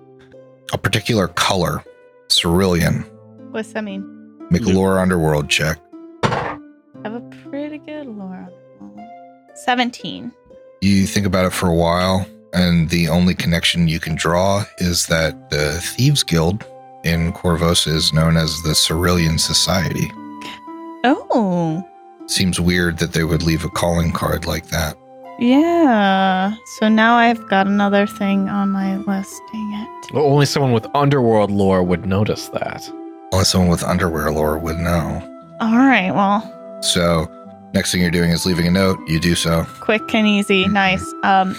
A 0.72 0.78
particular 0.78 1.26
color, 1.26 1.82
cerulean. 2.30 3.04
what's 3.50 3.72
that 3.72 3.82
mean 3.82 4.08
Make 4.48 4.62
a 4.62 4.68
lore 4.68 5.00
underworld 5.00 5.48
check. 5.50 5.80
I 6.22 6.58
have 7.02 7.14
a 7.14 7.20
pretty 7.50 7.78
good 7.78 8.06
lore. 8.06 8.48
17. 9.64 10.30
You 10.80 11.06
think 11.06 11.26
about 11.26 11.46
it 11.46 11.52
for 11.52 11.68
a 11.68 11.74
while, 11.74 12.24
and 12.52 12.88
the 12.90 13.08
only 13.08 13.34
connection 13.34 13.88
you 13.88 13.98
can 13.98 14.14
draw 14.14 14.64
is 14.78 15.06
that 15.06 15.50
the 15.50 15.80
Thieves 15.82 16.22
Guild 16.22 16.64
in 17.02 17.32
Korvosa 17.32 17.88
is 17.88 18.12
known 18.12 18.36
as 18.36 18.62
the 18.62 18.74
Cerulean 18.74 19.38
Society. 19.38 20.08
Oh, 21.02 21.84
Seems 22.26 22.58
weird 22.60 22.98
that 22.98 23.12
they 23.12 23.24
would 23.24 23.42
leave 23.42 23.64
a 23.64 23.68
calling 23.70 24.10
card 24.12 24.46
like 24.46 24.66
that. 24.68 24.96
yeah. 25.38 26.54
So 26.78 26.88
now 26.88 27.16
I've 27.16 27.46
got 27.48 27.66
another 27.66 28.06
thing 28.06 28.48
on 28.48 28.70
my 28.70 28.96
list. 28.98 29.40
Dang 29.52 29.72
it. 29.74 30.12
Well, 30.14 30.24
only 30.24 30.46
someone 30.46 30.72
with 30.72 30.86
underworld 30.94 31.50
lore 31.50 31.82
would 31.82 32.06
notice 32.06 32.48
that. 32.48 32.88
Only 33.32 33.44
someone 33.44 33.70
with 33.70 33.82
underwear 33.82 34.30
lore 34.30 34.58
would 34.58 34.78
know. 34.78 35.22
All 35.60 35.76
right. 35.76 36.10
Well, 36.12 36.40
So, 36.82 37.28
next 37.74 37.92
thing 37.92 38.00
you're 38.02 38.10
doing 38.10 38.30
is 38.30 38.46
leaving 38.46 38.66
a 38.66 38.70
note. 38.70 38.98
You 39.08 39.18
do 39.20 39.34
so. 39.34 39.66
quick 39.80 40.14
and 40.14 40.26
easy. 40.26 40.66
Nice. 40.68 41.04
Um, 41.22 41.56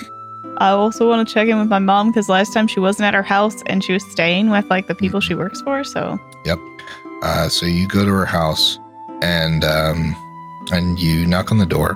I 0.58 0.70
also 0.70 1.08
want 1.10 1.28
to 1.28 1.34
check 1.34 1.48
in 1.48 1.58
with 1.60 1.68
my 1.68 1.80
mom 1.80 2.12
because 2.12 2.30
last 2.30 2.54
time 2.54 2.68
she 2.68 2.80
wasn't 2.80 3.06
at 3.08 3.14
her 3.14 3.24
house 3.24 3.62
and 3.66 3.84
she 3.84 3.92
was 3.94 4.10
staying 4.12 4.50
with 4.50 4.66
like 4.70 4.88
the 4.88 4.96
people 4.96 5.20
she 5.20 5.36
works 5.36 5.60
for. 5.62 5.84
So 5.84 6.18
Yep. 6.46 6.60
Uh, 7.22 7.50
so 7.50 7.66
you 7.66 7.88
go 7.88 8.06
to 8.06 8.12
her 8.12 8.26
house, 8.26 8.78
and 9.22 9.64
um, 9.64 10.16
and 10.72 11.00
you 11.00 11.26
knock 11.26 11.52
on 11.52 11.58
the 11.58 11.66
door, 11.66 11.96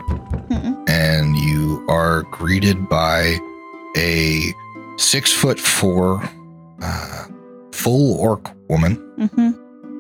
Mm-mm. 0.50 0.90
and 0.90 1.38
you 1.38 1.86
are 1.90 2.24
greeted 2.24 2.88
by 2.90 3.38
a 3.98 4.54
six 4.98 5.32
foot 5.32 5.60
four, 5.60 6.22
uh, 6.82 7.26
full 7.72 8.20
orc 8.20 8.50
woman 8.70 8.96
hmm 9.32 9.52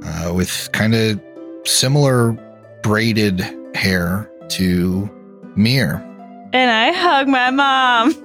uh, 0.05 0.33
with 0.33 0.69
kind 0.71 0.95
of 0.95 1.19
similar 1.65 2.31
braided 2.83 3.41
hair 3.75 4.29
to 4.49 5.09
Mir. 5.55 5.95
And 6.53 6.71
I 6.71 6.91
hug 6.91 7.27
my 7.27 7.49
mom. 7.51 8.15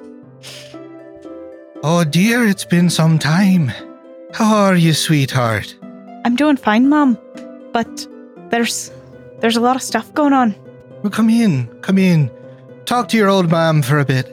Oh 1.82 2.04
dear, 2.04 2.46
it's 2.46 2.64
been 2.64 2.88
some 2.88 3.18
time. 3.18 3.72
How 4.32 4.56
are 4.56 4.76
you, 4.76 4.94
sweetheart? 4.94 5.76
I'm 6.24 6.36
doing 6.36 6.56
fine, 6.56 6.88
mom. 6.88 7.18
But 7.72 8.06
there's 8.50 8.90
there's 9.44 9.56
a 9.58 9.60
lot 9.60 9.76
of 9.76 9.82
stuff 9.82 10.10
going 10.14 10.32
on. 10.32 10.54
Well, 11.02 11.10
come 11.10 11.28
in, 11.28 11.66
come 11.82 11.98
in. 11.98 12.30
Talk 12.86 13.08
to 13.08 13.16
your 13.18 13.28
old 13.28 13.50
mom 13.50 13.82
for 13.82 13.98
a 13.98 14.04
bit. 14.06 14.26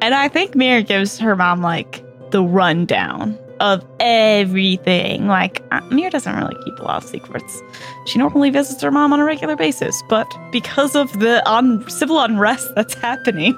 And 0.00 0.14
I 0.14 0.26
think 0.26 0.54
Mir 0.54 0.80
gives 0.80 1.18
her 1.18 1.36
mom 1.36 1.60
like 1.60 2.02
the 2.30 2.42
rundown 2.42 3.38
of 3.60 3.84
everything. 4.00 5.26
Like 5.26 5.62
uh, 5.70 5.82
Mir 5.90 6.08
doesn't 6.08 6.34
really 6.34 6.56
keep 6.64 6.78
a 6.78 6.82
lot 6.82 7.02
of 7.02 7.06
secrets. 7.06 7.60
She 8.06 8.18
normally 8.18 8.48
visits 8.48 8.80
her 8.80 8.90
mom 8.90 9.12
on 9.12 9.20
a 9.20 9.24
regular 9.26 9.54
basis, 9.54 10.02
but 10.08 10.26
because 10.50 10.96
of 10.96 11.12
the 11.20 11.46
un- 11.46 11.86
civil 11.90 12.18
unrest 12.20 12.66
that's 12.74 12.94
happening, 12.94 13.52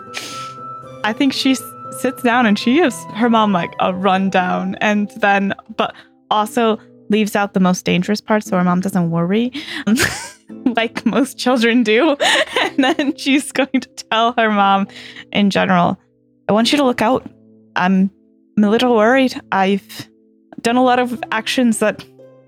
I 1.05 1.13
think 1.13 1.33
she 1.33 1.53
s- 1.53 1.63
sits 2.01 2.21
down 2.25 2.47
and 2.47 2.59
she 2.59 2.75
gives 2.75 2.97
her 3.15 3.31
mom 3.31 3.53
like 3.53 3.71
a 3.79 3.95
rundown, 3.95 4.75
and 4.81 5.09
then 5.19 5.55
but 5.77 5.95
also 6.33 6.81
leaves 7.11 7.37
out 7.37 7.55
the 7.55 7.61
most 7.61 7.85
dangerous 7.85 8.21
part 8.21 8.43
so 8.43 8.57
her 8.57 8.65
mom 8.65 8.81
doesn't 8.81 9.09
worry. 9.13 9.53
like 10.77 11.05
most 11.07 11.39
children 11.39 11.83
do. 11.83 12.17
And 12.61 12.85
then 12.85 13.17
she's 13.17 13.53
going 13.53 13.81
to 13.81 13.89
tell 14.11 14.35
her 14.37 14.51
mom 14.51 14.89
in 15.33 15.51
general, 15.51 15.99
I 16.49 16.53
want 16.53 16.73
you 16.73 16.79
to 16.79 16.85
look 16.85 17.01
out. 17.01 17.27
I'm, 17.75 18.11
I'm 18.57 18.65
a 18.65 18.71
little 18.71 18.95
worried. 18.95 19.41
I've 19.53 20.09
done 20.61 20.77
a 20.77 20.83
lot 20.83 20.99
of 20.99 21.23
actions 21.33 21.79
that 21.79 22.05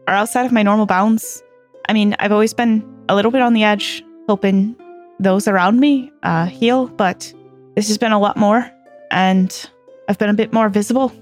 are 0.07 0.15
outside 0.15 0.45
of 0.45 0.53
my 0.53 0.63
normal 0.63 0.87
bounds. 0.87 1.43
I 1.89 1.93
mean, 1.93 2.15
I've 2.19 2.33
always 2.33 2.53
been 2.53 2.85
a 3.09 3.15
little 3.15 3.31
bit 3.31 3.41
on 3.41 3.55
the 3.55 3.65
edge, 3.65 4.05
helping 4.27 4.77
those 5.19 5.49
around 5.49 5.81
me 5.81 6.13
uh, 6.23 6.47
heal, 6.47 6.89
but 6.89 7.33
this 7.77 7.89
has 7.89 7.97
been 7.97 8.13
a 8.13 8.19
lot 8.19 8.37
more. 8.37 8.71
And 9.11 9.71
I've 10.09 10.19
been 10.19 10.31
a 10.31 10.35
bit 10.35 10.53
more 10.53 10.69
visible. 10.69 11.13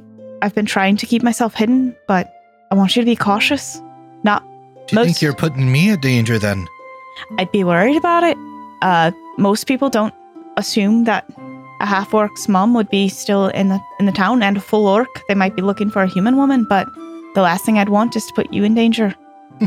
I've 0.43 0.55
been 0.55 0.67
trying 0.67 0.97
to 0.97 1.07
keep 1.07 1.23
myself 1.23 1.55
hidden, 1.55 1.97
but 2.09 2.33
I 2.71 2.75
want 2.75 2.97
you 2.97 3.03
to 3.03 3.07
be 3.07 3.17
cautious. 3.17 3.81
Not 4.23 4.43
Do 4.89 4.97
you 4.97 5.05
think 5.05 5.23
you're 5.23 5.35
putting 5.35 5.71
me 5.71 5.91
at 5.91 6.03
danger 6.03 6.39
then? 6.39 6.67
I'd 7.39 7.51
be 7.53 7.65
worried 7.65 7.97
about 7.97 8.23
it. 8.25 8.37
Uh, 8.83 9.11
most 9.39 9.67
people 9.67 9.91
don't 9.91 10.15
assume 10.57 11.05
that 11.05 11.29
a 11.81 11.87
half 11.87 12.15
orc's 12.15 12.49
mom 12.49 12.75
would 12.75 12.89
be 12.89 13.09
still 13.09 13.49
in 13.49 13.69
the 13.69 13.81
in 14.01 14.07
the 14.07 14.13
town 14.13 14.43
and 14.43 14.57
a 14.57 14.61
full 14.61 14.87
orc. 14.87 15.09
They 15.29 15.35
might 15.35 15.57
be 15.57 15.63
looking 15.63 15.91
for 15.91 16.03
a 16.03 16.07
human 16.07 16.37
woman, 16.37 16.67
but 16.69 16.87
the 17.35 17.43
last 17.43 17.65
thing 17.65 17.79
I'd 17.79 17.91
want 17.91 18.17
is 18.17 18.25
to 18.27 18.33
put 18.35 18.53
you 18.53 18.65
in 18.65 18.75
danger. 18.75 19.15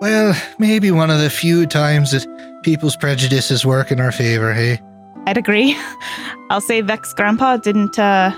Well, 0.00 0.34
maybe 0.58 0.90
one 0.90 1.10
of 1.10 1.20
the 1.20 1.28
few 1.28 1.66
times 1.66 2.12
that 2.12 2.26
people's 2.62 2.96
prejudices 2.96 3.66
work 3.66 3.92
in 3.92 4.00
our 4.00 4.10
favor, 4.10 4.54
hey? 4.54 4.80
I'd 5.26 5.36
agree. 5.36 5.76
I'll 6.50 6.62
say 6.62 6.80
Vec's 6.80 7.12
Grandpa 7.12 7.58
didn't 7.58 7.98
uh, 7.98 8.30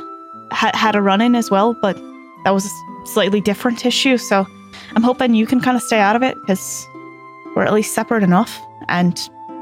ha- 0.51 0.73
had 0.75 0.97
a 0.97 1.01
run 1.01 1.21
in 1.21 1.37
as 1.37 1.53
well, 1.53 1.73
but 1.75 1.95
that 2.45 2.51
was 2.51 2.67
a 2.67 3.07
slightly 3.07 3.41
different 3.41 3.87
issue. 3.87 4.19
So 4.19 4.45
I'm 4.97 5.05
hoping 5.05 5.35
you 5.35 5.47
can 5.47 5.61
kind 5.61 5.77
of 5.77 5.85
stay 5.85 6.01
out 6.01 6.17
of 6.17 6.25
it 6.25 6.37
because 6.41 6.85
we're 7.55 7.65
at 7.65 7.73
least 7.73 7.95
separate 7.95 8.23
enough, 8.23 8.61
and 8.89 9.19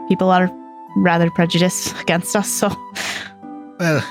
people 0.08 0.30
are 0.30 0.50
rather 0.96 1.30
prejudiced 1.30 1.98
against 2.00 2.34
us. 2.36 2.48
So 2.48 2.68
Well, 3.78 4.02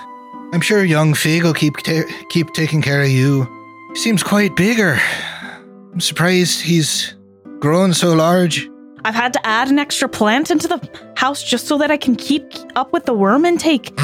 I'm 0.54 0.62
sure 0.62 0.84
young 0.84 1.14
Fig 1.14 1.44
will 1.44 1.54
keep 1.54 1.78
ta- 1.78 2.10
keep 2.30 2.54
taking 2.54 2.82
care 2.82 3.02
of 3.02 3.10
you. 3.10 3.48
He 3.94 3.96
seems 4.00 4.24
quite 4.24 4.56
bigger. 4.56 5.00
I'm 5.94 6.00
surprised 6.00 6.62
he's 6.62 7.16
grown 7.60 7.94
so 7.94 8.14
large. 8.14 8.70
I've 9.06 9.16
had 9.16 9.34
to 9.34 9.46
add 9.48 9.70
an 9.70 9.80
extra 9.80 10.08
plant 10.10 10.52
into 10.52 10.68
the 10.68 10.80
house 11.16 11.42
just 11.42 11.68
so 11.68 11.78
that 11.78 11.90
I 11.90 11.98
can 11.98 12.16
keep 12.16 12.44
up 12.76 12.92
with 12.94 13.06
the 13.06 13.14
worm 13.14 13.46
intake. 13.46 13.92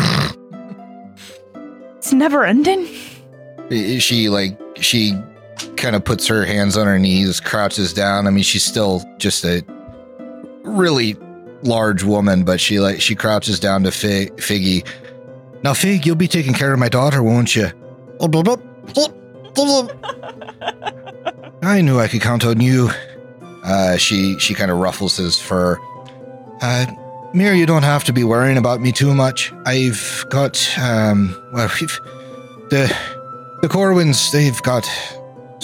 it's 1.97 2.13
never 2.13 2.45
ending. 2.45 2.87
I- 3.71 3.97
She 3.99 4.29
like 4.29 4.57
she 4.77 5.13
kind 5.77 5.95
of 5.95 6.03
puts 6.03 6.27
her 6.27 6.45
hands 6.45 6.77
on 6.77 6.87
her 6.87 6.99
knees, 6.99 7.39
crouches 7.39 7.93
down. 7.93 8.27
I 8.27 8.29
mean, 8.29 8.43
she's 8.43 8.63
still 8.63 9.03
just 9.17 9.43
a 9.43 9.63
really 10.63 11.15
large 11.63 12.03
woman, 12.03 12.43
but 12.43 12.59
she 12.59 12.79
like 12.79 13.01
she 13.01 13.15
crouches 13.15 13.59
down 13.59 13.83
to 13.83 13.91
Fig, 13.91 14.35
Figgy. 14.37 14.85
Now, 15.63 15.73
Fig, 15.73 16.05
you'll 16.05 16.15
be 16.15 16.27
taking 16.27 16.53
care 16.53 16.73
of 16.73 16.79
my 16.79 16.89
daughter, 16.89 17.23
won't 17.23 17.55
you? 17.55 17.69
I 21.63 21.81
knew 21.81 21.99
I 21.99 22.07
could 22.07 22.21
count 22.21 22.45
on 22.45 22.61
you. 22.61 22.89
Uh, 23.63 23.97
she 23.97 24.37
she 24.39 24.53
kind 24.53 24.69
of 24.69 24.77
ruffles 24.77 25.17
his 25.17 25.39
fur. 25.39 25.79
Uh, 26.61 26.85
Mir, 27.33 27.53
you 27.53 27.65
don't 27.65 27.83
have 27.83 28.03
to 28.05 28.13
be 28.13 28.23
worrying 28.23 28.57
about 28.57 28.79
me 28.79 28.91
too 28.91 29.13
much. 29.13 29.51
I've 29.65 30.25
got 30.29 30.55
um, 30.79 31.35
well, 31.51 31.69
we've, 31.81 31.99
the 32.69 32.95
the 33.61 33.67
Corwins. 33.67 34.31
They've 34.31 34.61
got 34.61 34.87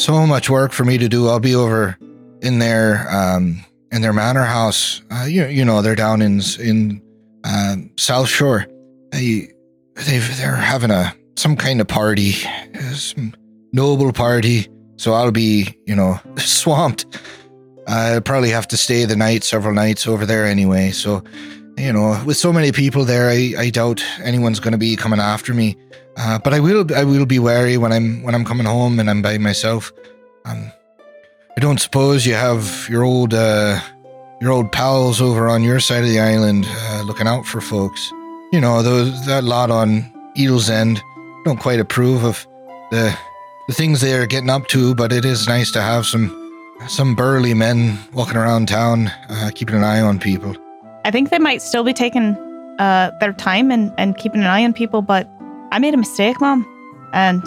so 0.01 0.25
much 0.25 0.49
work 0.49 0.71
for 0.71 0.83
me 0.83 0.97
to 0.97 1.07
do. 1.07 1.27
I'll 1.27 1.39
be 1.39 1.55
over 1.55 1.97
in 2.41 2.59
their 2.59 3.07
um 3.09 3.63
in 3.91 4.01
their 4.01 4.13
manor 4.13 4.43
house. 4.43 5.01
Uh, 5.11 5.25
you 5.25 5.45
you 5.45 5.63
know 5.63 5.81
they're 5.81 5.95
down 5.95 6.21
in 6.21 6.41
in 6.59 7.01
um, 7.43 7.91
South 7.97 8.27
Shore. 8.27 8.65
They 9.11 9.51
they've 9.95 10.37
they're 10.37 10.55
having 10.55 10.91
a 10.91 11.13
some 11.37 11.55
kind 11.55 11.81
of 11.81 11.87
party, 11.87 12.33
uh, 12.75 12.93
some 12.93 13.33
noble 13.73 14.11
party. 14.11 14.67
So 14.97 15.13
I'll 15.13 15.31
be 15.31 15.77
you 15.85 15.95
know 15.95 16.19
swamped. 16.37 17.05
I'll 17.87 18.21
probably 18.21 18.49
have 18.49 18.67
to 18.69 18.77
stay 18.77 19.05
the 19.05 19.15
night, 19.15 19.43
several 19.43 19.73
nights 19.73 20.07
over 20.07 20.25
there 20.25 20.45
anyway. 20.45 20.91
So 20.91 21.23
you 21.81 21.91
know, 21.91 22.21
with 22.25 22.37
so 22.37 22.53
many 22.53 22.71
people 22.71 23.05
there, 23.05 23.29
I, 23.29 23.53
I 23.57 23.69
doubt 23.71 24.03
anyone's 24.23 24.59
going 24.59 24.73
to 24.73 24.77
be 24.77 24.95
coming 24.95 25.19
after 25.19 25.51
me. 25.53 25.75
Uh, 26.15 26.37
but 26.37 26.53
I 26.53 26.59
will 26.59 26.85
I 26.93 27.03
will 27.03 27.25
be 27.25 27.39
wary 27.39 27.77
when 27.77 27.91
I'm 27.91 28.21
when 28.21 28.35
I'm 28.35 28.45
coming 28.45 28.67
home 28.67 28.99
and 28.99 29.09
I'm 29.09 29.21
by 29.21 29.37
myself. 29.39 29.91
Um, 30.45 30.71
I 31.57 31.59
don't 31.59 31.79
suppose 31.79 32.25
you 32.25 32.35
have 32.35 32.87
your 32.87 33.03
old 33.03 33.33
uh, 33.33 33.79
your 34.41 34.51
old 34.51 34.71
pals 34.71 35.21
over 35.21 35.47
on 35.47 35.63
your 35.63 35.79
side 35.79 36.03
of 36.03 36.09
the 36.09 36.19
island 36.19 36.65
uh, 36.67 37.03
looking 37.05 37.27
out 37.27 37.45
for 37.45 37.61
folks. 37.61 38.11
You 38.51 38.61
know 38.61 38.83
those 38.83 39.25
that 39.25 39.43
lot 39.43 39.71
on 39.71 40.11
Eel's 40.37 40.69
End 40.69 41.01
don't 41.45 41.59
quite 41.59 41.79
approve 41.79 42.23
of 42.23 42.45
the 42.91 43.17
the 43.67 43.73
things 43.73 44.01
they 44.01 44.13
are 44.13 44.27
getting 44.27 44.49
up 44.49 44.67
to, 44.67 44.93
but 44.93 45.11
it 45.11 45.25
is 45.25 45.47
nice 45.47 45.71
to 45.71 45.81
have 45.81 46.05
some 46.05 46.29
some 46.87 47.15
burly 47.15 47.53
men 47.55 47.97
walking 48.13 48.37
around 48.37 48.67
town, 48.67 49.07
uh, 49.29 49.49
keeping 49.55 49.75
an 49.75 49.83
eye 49.83 50.01
on 50.01 50.19
people. 50.19 50.55
I 51.03 51.11
think 51.11 51.29
they 51.29 51.39
might 51.39 51.61
still 51.61 51.83
be 51.83 51.93
taking 51.93 52.35
uh, 52.79 53.11
their 53.19 53.33
time 53.33 53.71
and, 53.71 53.93
and 53.97 54.17
keeping 54.17 54.41
an 54.41 54.47
eye 54.47 54.63
on 54.63 54.73
people, 54.73 55.01
but 55.01 55.29
I 55.71 55.79
made 55.79 55.93
a 55.93 55.97
mistake, 55.97 56.39
Mom. 56.39 56.67
And 57.13 57.43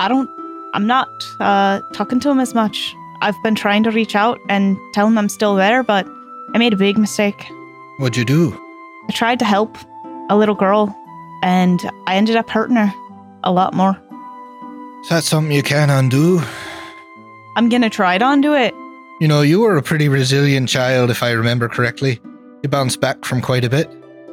I 0.00 0.08
don't, 0.08 0.30
I'm 0.74 0.86
not 0.86 1.08
uh, 1.40 1.80
talking 1.92 2.20
to 2.20 2.30
him 2.30 2.40
as 2.40 2.54
much. 2.54 2.94
I've 3.20 3.40
been 3.42 3.54
trying 3.54 3.82
to 3.84 3.90
reach 3.90 4.14
out 4.14 4.38
and 4.48 4.76
tell 4.92 5.06
him 5.06 5.18
I'm 5.18 5.28
still 5.28 5.54
there, 5.54 5.82
but 5.82 6.06
I 6.54 6.58
made 6.58 6.72
a 6.72 6.76
big 6.76 6.98
mistake. 6.98 7.46
What'd 7.98 8.16
you 8.16 8.24
do? 8.24 8.52
I 9.08 9.12
tried 9.12 9.38
to 9.40 9.44
help 9.44 9.76
a 10.30 10.36
little 10.36 10.54
girl, 10.54 10.94
and 11.42 11.80
I 12.06 12.16
ended 12.16 12.36
up 12.36 12.48
hurting 12.48 12.76
her 12.76 12.92
a 13.44 13.52
lot 13.52 13.74
more. 13.74 13.98
Is 15.02 15.08
that 15.10 15.24
something 15.24 15.52
you 15.52 15.62
can 15.62 15.90
undo? 15.90 16.40
I'm 17.56 17.68
gonna 17.68 17.90
try 17.90 18.18
to 18.18 18.28
undo 18.28 18.54
it. 18.54 18.74
You 19.20 19.28
know, 19.28 19.42
you 19.42 19.60
were 19.60 19.76
a 19.76 19.82
pretty 19.82 20.08
resilient 20.08 20.68
child, 20.68 21.10
if 21.10 21.22
I 21.22 21.32
remember 21.32 21.68
correctly. 21.68 22.20
You 22.64 22.68
bounced 22.70 22.98
back 22.98 23.26
from 23.26 23.42
quite 23.42 23.62
a 23.62 23.68
bit. 23.68 23.90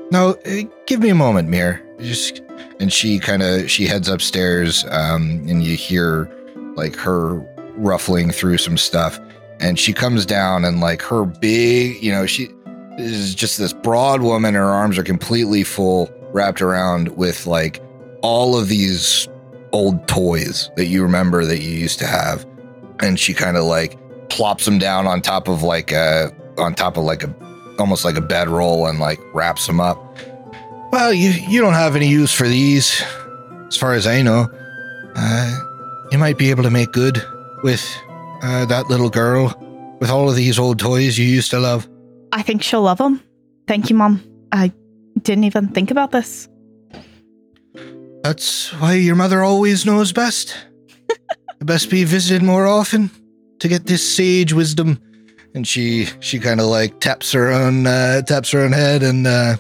Now, 0.10 0.30
uh, 0.30 0.62
give 0.88 1.02
me 1.02 1.10
a 1.10 1.16
moment, 1.16 1.50
Mir. 1.50 1.86
Just 2.00 2.42
and 2.80 2.92
she 2.92 3.20
kind 3.20 3.44
of 3.44 3.70
she 3.70 3.86
heads 3.86 4.08
upstairs, 4.08 4.86
um, 4.86 5.46
and 5.50 5.62
you 5.62 5.76
hear 5.76 6.32
like 6.78 6.96
her 6.96 7.46
ruffling 7.76 8.32
through 8.32 8.60
some 8.60 8.78
stuff, 8.78 9.20
and 9.60 9.78
she 9.78 9.92
comes 9.92 10.26
down 10.26 10.64
and 10.64 10.80
like 10.80 11.02
her 11.02 11.26
big, 11.26 12.02
you 12.02 12.10
know, 12.10 12.26
she 12.26 12.48
is 12.98 13.36
just 13.36 13.58
this 13.58 13.74
broad 13.74 14.22
woman. 14.22 14.54
Her 14.54 14.64
arms 14.64 14.98
are 14.98 15.04
completely 15.04 15.66
full, 15.66 16.10
wrapped 16.32 16.62
around 16.62 17.10
with 17.18 17.48
like 17.48 17.84
all 18.22 18.58
of 18.58 18.70
these 18.70 19.28
old 19.74 20.08
toys 20.08 20.72
that 20.78 20.86
you 20.86 21.04
remember 21.04 21.44
that 21.44 21.60
you 21.60 21.72
used 21.72 22.00
to 22.00 22.08
have, 22.08 22.46
and 23.02 23.20
she 23.20 23.34
kind 23.34 23.58
of 23.58 23.66
like 23.66 24.00
plops 24.30 24.64
them 24.64 24.80
down 24.80 25.06
on 25.06 25.22
top 25.22 25.50
of 25.50 25.64
like 25.64 25.92
a 25.92 26.32
on 26.58 26.74
top 26.74 26.96
of 26.96 27.04
like 27.04 27.24
a 27.24 27.51
almost 27.82 28.06
like 28.06 28.16
a 28.16 28.22
bedroll 28.22 28.88
and 28.88 29.00
like 29.00 29.20
wraps 29.34 29.68
them 29.68 29.82
up. 29.82 29.98
Well, 30.92 31.14
you 31.14 31.32
you 31.32 31.60
don't 31.62 31.74
have 31.74 31.96
any 31.96 32.08
use 32.08 32.34
for 32.34 32.48
these, 32.48 33.04
as 33.68 33.76
far 33.76 33.94
as 33.94 34.08
I 34.08 34.22
know. 34.22 34.50
Uh, 35.16 35.60
you 36.12 36.18
might 36.18 36.38
be 36.38 36.50
able 36.50 36.64
to 36.64 36.70
make 36.70 36.92
good 36.92 37.22
with 37.64 37.84
uh, 38.44 38.66
that 38.66 38.88
little 38.88 39.10
girl 39.10 39.56
with 40.00 40.10
all 40.10 40.30
of 40.30 40.36
these 40.36 40.58
old 40.60 40.80
toys 40.80 41.18
you 41.18 41.26
used 41.26 41.52
to 41.52 41.60
love. 41.60 41.88
I 42.32 42.42
think 42.42 42.64
she'll 42.64 42.84
love 42.84 42.98
them. 42.98 43.22
Thank 43.68 43.90
you, 43.90 43.96
Mom. 43.96 44.24
I 44.52 44.72
didn't 45.22 45.44
even 45.44 45.68
think 45.70 45.92
about 45.92 46.12
this. 46.12 46.48
That's 48.24 48.70
why 48.80 48.96
your 48.96 49.16
mother 49.16 49.42
always 49.42 49.86
knows 49.86 50.12
best. 50.12 50.56
best 51.60 51.90
be 51.90 52.04
visited 52.04 52.44
more 52.44 52.68
often 52.68 53.10
to 53.60 53.68
get 53.68 53.86
this 53.86 54.16
sage 54.16 54.54
wisdom. 54.54 55.00
And 55.54 55.68
she 55.68 56.08
she 56.20 56.40
kind 56.40 56.60
of 56.60 56.68
like 56.68 57.00
taps 57.00 57.32
her 57.34 57.52
own 57.52 57.86
uh, 57.86 58.22
taps 58.22 58.52
her 58.52 58.62
own 58.62 58.72
head 58.72 59.04
and 59.04 59.28
uh, 59.28 59.58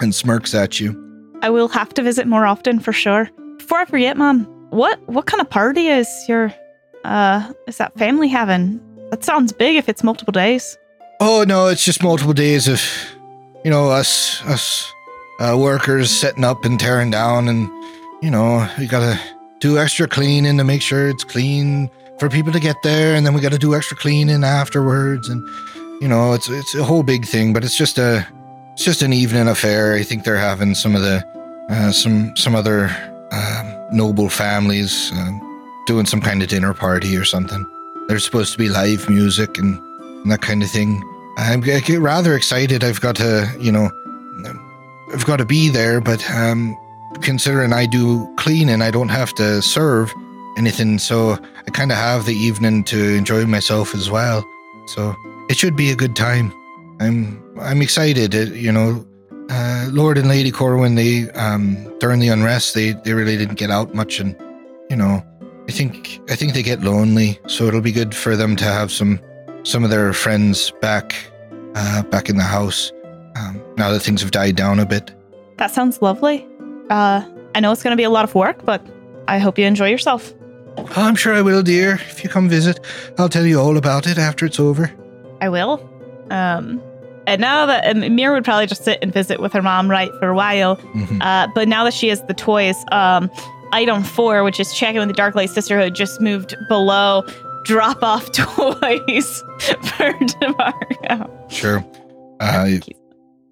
and 0.00 0.14
smirks 0.14 0.54
at 0.54 0.80
you. 0.80 0.96
I 1.42 1.50
will 1.50 1.68
have 1.68 1.94
to 1.94 2.02
visit 2.02 2.26
more 2.26 2.44
often 2.46 2.80
for 2.80 2.92
sure. 2.92 3.30
Before 3.58 3.78
I 3.78 3.84
forget, 3.84 4.16
Mom, 4.16 4.44
what 4.70 5.00
what 5.08 5.26
kind 5.26 5.40
of 5.40 5.48
party 5.48 5.86
is 5.88 6.08
your 6.28 6.52
uh 7.04 7.52
is 7.66 7.76
that 7.78 7.96
family 7.96 8.28
having? 8.28 8.80
That 9.10 9.24
sounds 9.24 9.52
big 9.52 9.76
if 9.76 9.88
it's 9.88 10.02
multiple 10.02 10.32
days. 10.32 10.76
Oh 11.20 11.44
no, 11.46 11.68
it's 11.68 11.84
just 11.84 12.02
multiple 12.02 12.34
days 12.34 12.68
of 12.68 12.82
you 13.64 13.70
know 13.70 13.90
us 13.90 14.42
us 14.46 14.92
uh, 15.40 15.56
workers 15.58 16.10
setting 16.10 16.44
up 16.44 16.64
and 16.64 16.78
tearing 16.80 17.10
down, 17.10 17.48
and 17.48 17.68
you 18.22 18.30
know 18.30 18.68
we 18.78 18.86
gotta 18.86 19.20
do 19.60 19.78
extra 19.78 20.06
cleaning 20.08 20.58
to 20.58 20.64
make 20.64 20.82
sure 20.82 21.08
it's 21.08 21.24
clean 21.24 21.90
for 22.18 22.28
people 22.28 22.52
to 22.52 22.60
get 22.60 22.82
there, 22.82 23.14
and 23.14 23.24
then 23.24 23.34
we 23.34 23.40
gotta 23.40 23.58
do 23.58 23.74
extra 23.74 23.96
cleaning 23.96 24.44
afterwards, 24.44 25.28
and 25.28 25.42
you 26.00 26.08
know 26.08 26.32
it's 26.32 26.48
it's 26.48 26.74
a 26.74 26.84
whole 26.84 27.02
big 27.02 27.26
thing, 27.26 27.52
but 27.52 27.64
it's 27.64 27.76
just 27.76 27.98
a 27.98 28.26
it's 28.72 28.84
just 28.84 29.02
an 29.02 29.12
evening 29.12 29.48
affair. 29.48 29.94
I 29.94 30.02
think 30.02 30.24
they're 30.24 30.36
having 30.36 30.74
some 30.74 30.94
of 30.94 31.02
the 31.02 31.24
uh, 31.70 31.92
some 31.92 32.36
some 32.36 32.54
other 32.54 32.90
uh, 33.30 33.88
noble 33.92 34.28
families 34.28 35.12
uh, 35.14 35.30
doing 35.86 36.06
some 36.06 36.20
kind 36.20 36.42
of 36.42 36.48
dinner 36.48 36.74
party 36.74 37.16
or 37.16 37.24
something. 37.24 37.64
There's 38.08 38.24
supposed 38.24 38.52
to 38.52 38.58
be 38.58 38.68
live 38.68 39.08
music 39.08 39.58
and, 39.58 39.78
and 40.22 40.30
that 40.30 40.40
kind 40.40 40.62
of 40.62 40.70
thing. 40.70 41.02
I'm, 41.36 41.62
I 41.62 41.80
get 41.80 42.00
rather 42.00 42.34
excited. 42.34 42.82
I've 42.82 43.00
got 43.00 43.16
to, 43.16 43.54
you 43.60 43.70
know, 43.70 43.90
I've 45.12 45.24
got 45.24 45.36
to 45.36 45.44
be 45.44 45.68
there, 45.68 46.00
but 46.00 46.28
um, 46.30 46.76
considering 47.20 47.72
I 47.72 47.86
do 47.86 48.32
cleaning, 48.36 48.82
I 48.82 48.90
don't 48.90 49.08
have 49.08 49.34
to 49.34 49.62
serve 49.62 50.12
anything, 50.56 50.98
so 50.98 51.38
I 51.68 51.70
kind 51.70 51.92
of 51.92 51.98
have 51.98 52.24
the 52.24 52.32
evening 52.32 52.82
to 52.84 52.98
enjoy 53.14 53.44
myself 53.44 53.94
as 53.94 54.08
well. 54.08 54.42
So 54.86 55.14
it 55.50 55.58
should 55.58 55.76
be 55.76 55.90
a 55.90 55.94
good 55.94 56.16
time. 56.16 56.50
I'm 56.98 57.44
I'm 57.60 57.82
excited. 57.82 58.32
It, 58.32 58.54
you 58.54 58.72
know, 58.72 59.06
uh, 59.50 59.90
Lord 59.92 60.16
and 60.16 60.30
Lady 60.30 60.50
Corwin, 60.50 60.94
they 60.94 61.28
um, 61.32 61.94
during 61.98 62.20
the 62.20 62.28
unrest, 62.28 62.72
they 62.72 62.92
they 62.92 63.12
really 63.12 63.36
didn't 63.36 63.56
get 63.56 63.70
out 63.70 63.94
much, 63.94 64.18
and 64.18 64.34
you 64.88 64.96
know, 64.96 65.22
I 65.68 65.72
think 65.72 66.20
I 66.30 66.36
think 66.36 66.54
they 66.54 66.62
get 66.62 66.80
lonely. 66.80 67.38
So 67.48 67.66
it'll 67.66 67.82
be 67.82 67.92
good 67.92 68.14
for 68.14 68.34
them 68.34 68.56
to 68.56 68.64
have 68.64 68.90
some 68.90 69.20
some 69.62 69.84
of 69.84 69.90
their 69.90 70.14
friends 70.14 70.72
back 70.80 71.14
uh, 71.74 72.02
back 72.04 72.30
in 72.30 72.38
the 72.38 72.44
house 72.44 72.92
um, 73.36 73.62
now 73.76 73.90
that 73.90 74.00
things 74.00 74.22
have 74.22 74.30
died 74.30 74.56
down 74.56 74.80
a 74.80 74.86
bit. 74.86 75.12
That 75.58 75.70
sounds 75.70 76.00
lovely. 76.00 76.48
Uh, 76.88 77.28
I 77.54 77.60
know 77.60 77.72
it's 77.72 77.82
going 77.82 77.92
to 77.92 78.00
be 78.00 78.08
a 78.08 78.10
lot 78.10 78.24
of 78.24 78.34
work, 78.34 78.64
but 78.64 78.80
I 79.28 79.38
hope 79.38 79.58
you 79.58 79.66
enjoy 79.66 79.90
yourself. 79.90 80.32
I'm 80.96 81.14
sure 81.14 81.34
I 81.34 81.42
will, 81.42 81.62
dear. 81.62 81.94
If 81.94 82.22
you 82.24 82.30
come 82.30 82.48
visit, 82.48 82.80
I'll 83.18 83.28
tell 83.28 83.46
you 83.46 83.60
all 83.60 83.76
about 83.76 84.06
it 84.06 84.18
after 84.18 84.46
it's 84.46 84.58
over. 84.60 84.90
I 85.40 85.48
will. 85.48 85.80
Um, 86.30 86.82
and 87.26 87.40
now 87.40 87.66
that 87.66 87.86
um, 87.86 88.14
Mir 88.14 88.32
would 88.32 88.44
probably 88.44 88.66
just 88.66 88.84
sit 88.84 88.98
and 89.02 89.12
visit 89.12 89.40
with 89.40 89.52
her 89.52 89.62
mom, 89.62 89.90
right, 89.90 90.10
for 90.18 90.28
a 90.28 90.34
while. 90.34 90.76
Mhm. 90.76 91.18
Uh, 91.22 91.48
but 91.54 91.68
now 91.68 91.84
that 91.84 91.94
she 91.94 92.08
has 92.08 92.22
the 92.24 92.34
toys, 92.34 92.76
um, 92.92 93.30
item 93.72 94.02
four, 94.02 94.42
which 94.44 94.58
is 94.60 94.72
checking 94.74 94.98
with 94.98 95.08
the 95.08 95.14
Darklight 95.14 95.48
Sisterhood, 95.50 95.94
just 95.94 96.20
moved 96.20 96.54
below 96.68 97.22
drop 97.64 98.02
off 98.02 98.30
toys 98.32 99.42
for 99.82 100.12
tomorrow. 100.40 101.46
Sure. 101.50 101.84
Uh, 102.40 102.68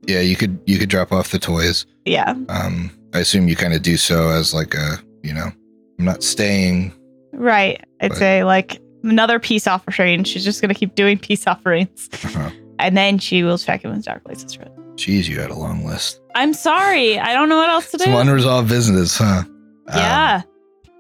yeah, 0.07 0.21
you 0.21 0.37
could 0.37 0.59
you 0.67 0.79
could 0.79 0.89
drop 0.89 1.13
off 1.13 1.31
the 1.31 1.39
toys. 1.39 1.85
yeah, 2.05 2.35
Um, 2.49 2.91
I 3.13 3.19
assume 3.19 3.49
you 3.49 3.57
kind 3.57 3.75
of 3.75 3.83
do 3.83 3.97
so 3.97 4.31
as 4.31 4.55
like 4.55 4.75
a 4.75 4.99
you 5.23 5.35
know, 5.35 5.51
I'm 5.99 6.05
not 6.05 6.23
staying. 6.23 6.93
Right. 7.37 7.83
I'd 8.01 8.11
But- 8.11 8.19
say 8.19 8.45
like 8.45 8.81
another 9.03 9.39
peace 9.39 9.67
offering. 9.67 10.25
She's 10.25 10.45
just 10.45 10.61
gonna 10.61 10.75
keep 10.75 10.95
doing 10.95 11.19
peace 11.29 11.47
offerings, 11.47 12.09
Uh-huh. 12.25 12.51
and 12.79 12.97
then 12.97 13.19
she 13.19 13.43
will 13.43 13.59
check 13.59 13.85
in 13.85 13.91
with 13.91 14.05
Darklight 14.05 14.41
Sisterhood. 14.41 14.73
Jeez, 14.97 15.29
you 15.29 15.39
had 15.41 15.51
a 15.51 15.55
long 15.55 15.85
list. 15.87 16.21
I'm 16.35 16.55
sorry, 16.55 17.19
I 17.19 17.33
don't 17.35 17.49
know 17.49 17.57
what 17.59 17.69
else 17.69 17.91
to 17.91 17.99
do. 17.99 18.05
Some 18.05 18.15
unresolved 18.15 18.69
business, 18.69 19.19
huh? 19.19 19.43
Um, 19.45 19.53
yeah, 19.95 20.43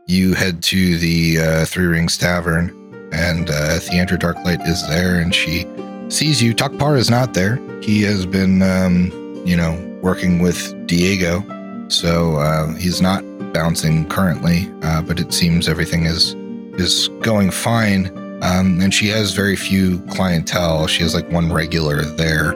you 0.06 0.34
head 0.34 0.62
to 0.64 0.98
the 0.98 1.38
uh, 1.40 1.64
Three 1.64 1.86
Rings 1.86 2.16
Tavern, 2.18 2.68
and 3.12 3.48
uh, 3.50 3.78
Theandra 3.80 4.18
Darklight 4.18 4.66
is 4.68 4.86
there, 4.88 5.18
and 5.18 5.34
she 5.34 5.66
sees 6.08 6.42
you. 6.42 6.54
Takpar 6.54 6.96
is 6.98 7.10
not 7.10 7.34
there. 7.34 7.56
He 7.82 8.02
has 8.02 8.26
been, 8.26 8.62
um, 8.62 9.10
you 9.46 9.56
know, 9.56 9.72
working 10.02 10.38
with 10.40 10.74
Diego, 10.86 11.42
so 11.88 12.36
uh, 12.36 12.74
he's 12.74 13.00
not 13.00 13.24
bouncing 13.56 14.06
currently. 14.10 14.70
Uh, 14.82 15.00
but 15.00 15.18
it 15.18 15.32
seems 15.32 15.66
everything 15.66 16.04
is 16.04 16.34
is 16.78 17.08
going 17.22 17.50
fine. 17.50 18.06
Um, 18.42 18.78
and 18.82 18.92
she 18.92 19.08
has 19.08 19.32
very 19.32 19.56
few 19.56 19.98
clientele. 20.10 20.86
She 20.86 21.02
has 21.02 21.14
like 21.14 21.26
one 21.30 21.50
regular 21.50 22.02
there, 22.02 22.50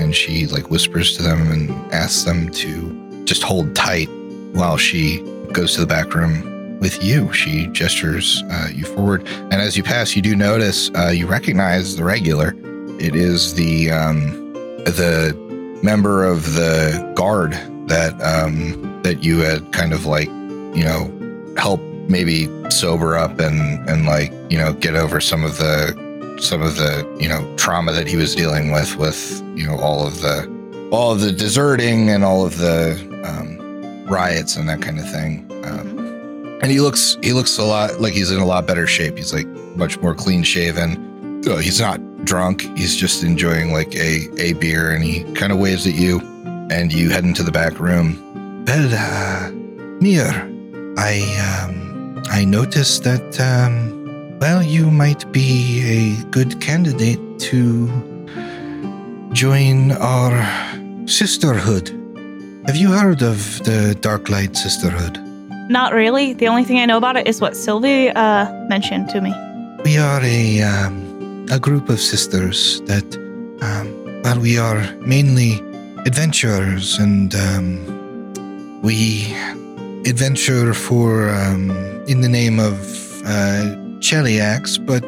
and 0.00 0.12
she 0.12 0.48
like 0.48 0.68
whispers 0.68 1.16
to 1.16 1.22
them 1.22 1.48
and 1.52 1.70
asks 1.92 2.24
them 2.24 2.50
to 2.62 3.24
just 3.24 3.44
hold 3.44 3.76
tight 3.76 4.08
while 4.52 4.76
she 4.76 5.22
goes 5.52 5.74
to 5.74 5.80
the 5.80 5.86
back 5.86 6.12
room 6.12 6.78
with 6.80 7.04
you. 7.04 7.32
She 7.32 7.68
gestures 7.68 8.42
uh, 8.50 8.68
you 8.74 8.84
forward, 8.84 9.24
and 9.52 9.54
as 9.54 9.76
you 9.76 9.84
pass, 9.84 10.16
you 10.16 10.22
do 10.22 10.34
notice 10.34 10.90
uh, 10.96 11.10
you 11.10 11.28
recognize 11.28 11.94
the 11.94 12.02
regular. 12.02 12.56
It 12.98 13.14
is 13.14 13.54
the 13.54 13.92
um, 13.92 14.52
the 14.86 15.36
member 15.84 16.24
of 16.24 16.54
the 16.54 17.12
guard 17.14 17.52
that 17.86 18.20
um, 18.20 18.91
that 19.02 19.22
you 19.22 19.40
had 19.40 19.72
kind 19.72 19.92
of 19.92 20.06
like 20.06 20.28
you 20.28 20.84
know 20.84 21.10
help 21.56 21.80
maybe 22.08 22.48
sober 22.70 23.16
up 23.16 23.38
and 23.38 23.88
and 23.88 24.06
like 24.06 24.32
you 24.50 24.58
know 24.58 24.72
get 24.72 24.94
over 24.94 25.20
some 25.20 25.44
of 25.44 25.58
the 25.58 26.36
some 26.40 26.62
of 26.62 26.76
the 26.76 27.06
you 27.20 27.28
know 27.28 27.56
trauma 27.56 27.92
that 27.92 28.06
he 28.06 28.16
was 28.16 28.34
dealing 28.34 28.72
with 28.72 28.96
with 28.96 29.42
you 29.54 29.66
know 29.66 29.76
all 29.78 30.06
of 30.06 30.20
the 30.20 30.50
all 30.90 31.12
of 31.12 31.20
the 31.20 31.32
deserting 31.32 32.10
and 32.10 32.22
all 32.22 32.44
of 32.44 32.58
the 32.58 32.92
um, 33.24 34.04
riots 34.06 34.56
and 34.56 34.68
that 34.68 34.82
kind 34.82 34.98
of 34.98 35.10
thing. 35.10 35.48
Um, 35.64 35.98
and 36.62 36.70
he 36.70 36.80
looks 36.80 37.16
he 37.22 37.32
looks 37.32 37.58
a 37.58 37.64
lot 37.64 38.00
like 38.00 38.12
he's 38.12 38.30
in 38.30 38.40
a 38.40 38.46
lot 38.46 38.66
better 38.66 38.86
shape. 38.86 39.16
He's 39.16 39.32
like 39.32 39.46
much 39.76 39.98
more 40.00 40.14
clean 40.14 40.42
shaven. 40.42 41.42
Uh, 41.48 41.56
he's 41.56 41.80
not 41.80 41.98
drunk. 42.24 42.62
He's 42.76 42.94
just 42.94 43.24
enjoying 43.24 43.72
like 43.72 43.94
a 43.94 44.28
a 44.38 44.52
beer, 44.54 44.92
and 44.92 45.02
he 45.02 45.24
kind 45.34 45.50
of 45.52 45.58
waves 45.58 45.86
at 45.86 45.94
you, 45.94 46.20
and 46.70 46.92
you 46.92 47.10
head 47.10 47.24
into 47.24 47.42
the 47.42 47.50
back 47.50 47.80
room. 47.80 48.31
Well, 48.66 48.88
uh, 48.92 49.50
Mir, 50.00 50.32
I 50.96 51.14
um, 51.50 52.22
I 52.30 52.44
noticed 52.44 53.04
that 53.04 53.40
um, 53.40 54.38
well, 54.40 54.62
you 54.62 54.90
might 54.90 55.30
be 55.32 55.82
a 55.84 56.24
good 56.30 56.60
candidate 56.60 57.20
to 57.50 57.88
join 59.32 59.92
our 59.92 60.32
sisterhood. 61.06 61.90
Have 62.66 62.76
you 62.76 62.90
heard 62.92 63.22
of 63.22 63.62
the 63.64 63.96
Darklight 64.00 64.56
Sisterhood? 64.56 65.18
not 65.68 65.92
really. 65.92 66.34
The 66.34 66.48
only 66.48 66.64
thing 66.64 66.78
I 66.78 66.86
know 66.86 66.98
about 66.98 67.16
it 67.16 67.26
is 67.26 67.40
what 67.40 67.56
Sylvie 67.56 68.10
uh, 68.10 68.52
mentioned 68.68 69.08
to 69.10 69.20
me. 69.20 69.32
We 69.84 69.98
are 69.98 70.20
a 70.22 70.62
um, 70.62 71.46
a 71.50 71.58
group 71.58 71.88
of 71.88 71.98
sisters 72.00 72.80
that, 72.82 73.08
um, 73.62 73.86
well, 74.22 74.38
we 74.38 74.58
are 74.58 74.80
mainly 75.00 75.60
adventurers, 76.06 76.98
and 76.98 77.34
um, 77.34 77.91
we 78.82 79.32
adventure 80.04 80.74
for 80.74 81.30
um, 81.30 81.70
in 82.08 82.20
the 82.20 82.28
name 82.28 82.58
of 82.58 82.74
uh, 83.22 83.76
Cheliax, 84.00 84.84
but 84.84 85.04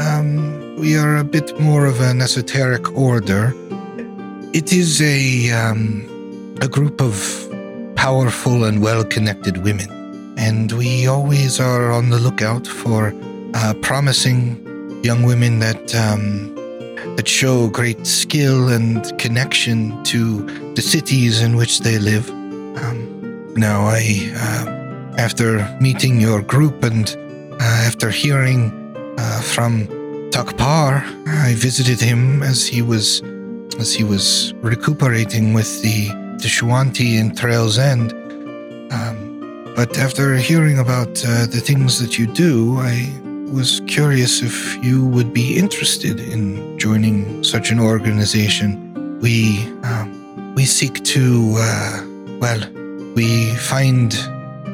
um, 0.00 0.76
we 0.76 0.96
are 0.96 1.18
a 1.18 1.24
bit 1.24 1.58
more 1.60 1.86
of 1.86 2.00
an 2.00 2.20
esoteric 2.20 2.96
order. 2.96 3.54
It 4.52 4.72
is 4.72 5.00
a 5.00 5.50
um, 5.52 6.08
a 6.60 6.68
group 6.68 7.00
of 7.00 7.14
powerful 7.94 8.64
and 8.64 8.82
well-connected 8.82 9.58
women, 9.58 10.34
and 10.36 10.72
we 10.72 11.06
always 11.06 11.60
are 11.60 11.92
on 11.92 12.10
the 12.10 12.18
lookout 12.18 12.66
for 12.66 13.14
uh, 13.54 13.74
promising 13.82 14.58
young 15.04 15.22
women 15.22 15.60
that 15.60 15.94
um, 15.94 16.52
that 17.16 17.28
show 17.28 17.68
great 17.68 18.04
skill 18.04 18.68
and 18.68 19.16
connection 19.18 20.02
to 20.04 20.42
the 20.74 20.82
cities 20.82 21.40
in 21.40 21.56
which 21.56 21.80
they 21.80 21.98
live. 21.98 22.28
Um, 22.30 23.11
now, 23.56 23.86
I, 23.86 24.32
uh, 24.34 25.16
after 25.18 25.76
meeting 25.80 26.20
your 26.20 26.40
group 26.40 26.82
and 26.82 27.08
uh, 27.60 27.86
after 27.86 28.08
hearing 28.08 28.72
uh, 29.18 29.42
from 29.42 29.86
Takpar, 30.30 31.04
I 31.26 31.54
visited 31.54 32.00
him 32.00 32.42
as 32.42 32.66
he 32.66 32.80
was 32.80 33.22
as 33.78 33.94
he 33.94 34.04
was 34.04 34.54
recuperating 34.62 35.52
with 35.52 35.82
the 35.82 36.08
the 36.38 36.48
Shoanti 36.48 37.18
in 37.18 37.34
Trail's 37.34 37.78
End. 37.78 38.12
Um, 38.92 39.72
but 39.76 39.98
after 39.98 40.34
hearing 40.36 40.78
about 40.78 41.22
uh, 41.24 41.46
the 41.46 41.60
things 41.60 41.98
that 42.00 42.18
you 42.18 42.26
do, 42.26 42.78
I 42.78 43.12
was 43.52 43.82
curious 43.86 44.42
if 44.42 44.82
you 44.82 45.04
would 45.06 45.34
be 45.34 45.58
interested 45.58 46.20
in 46.20 46.78
joining 46.78 47.44
such 47.44 47.70
an 47.70 47.78
organization. 47.78 49.18
We 49.20 49.68
um, 49.84 50.54
we 50.54 50.64
seek 50.64 51.04
to 51.04 51.54
uh, 51.58 52.06
well, 52.40 52.81
we 53.14 53.54
find 53.56 54.14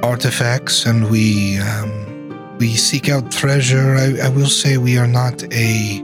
artifacts 0.02 0.86
and 0.86 1.10
we 1.10 1.59
um, 1.59 2.56
we 2.59 2.74
seek 2.74 3.09
out 3.09 3.31
treasure. 3.31 3.97
I, 3.97 4.27
I 4.27 4.28
will 4.28 4.48
say 4.48 4.77
we 4.78 4.98
are 4.98 5.06
not 5.06 5.43
a 5.52 6.01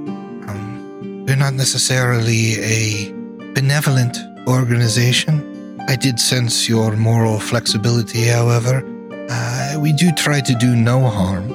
um, 0.48 1.24
we're 1.26 1.36
not 1.36 1.54
necessarily 1.54 2.54
a 2.60 3.12
benevolent 3.54 4.16
organization. 4.46 5.80
I 5.88 5.96
did 5.96 6.18
sense 6.18 6.68
your 6.68 6.96
moral 6.96 7.38
flexibility, 7.38 8.24
however. 8.24 8.82
Uh, 9.30 9.78
we 9.80 9.92
do 9.92 10.12
try 10.12 10.40
to 10.40 10.54
do 10.54 10.74
no 10.74 11.08
harm 11.08 11.50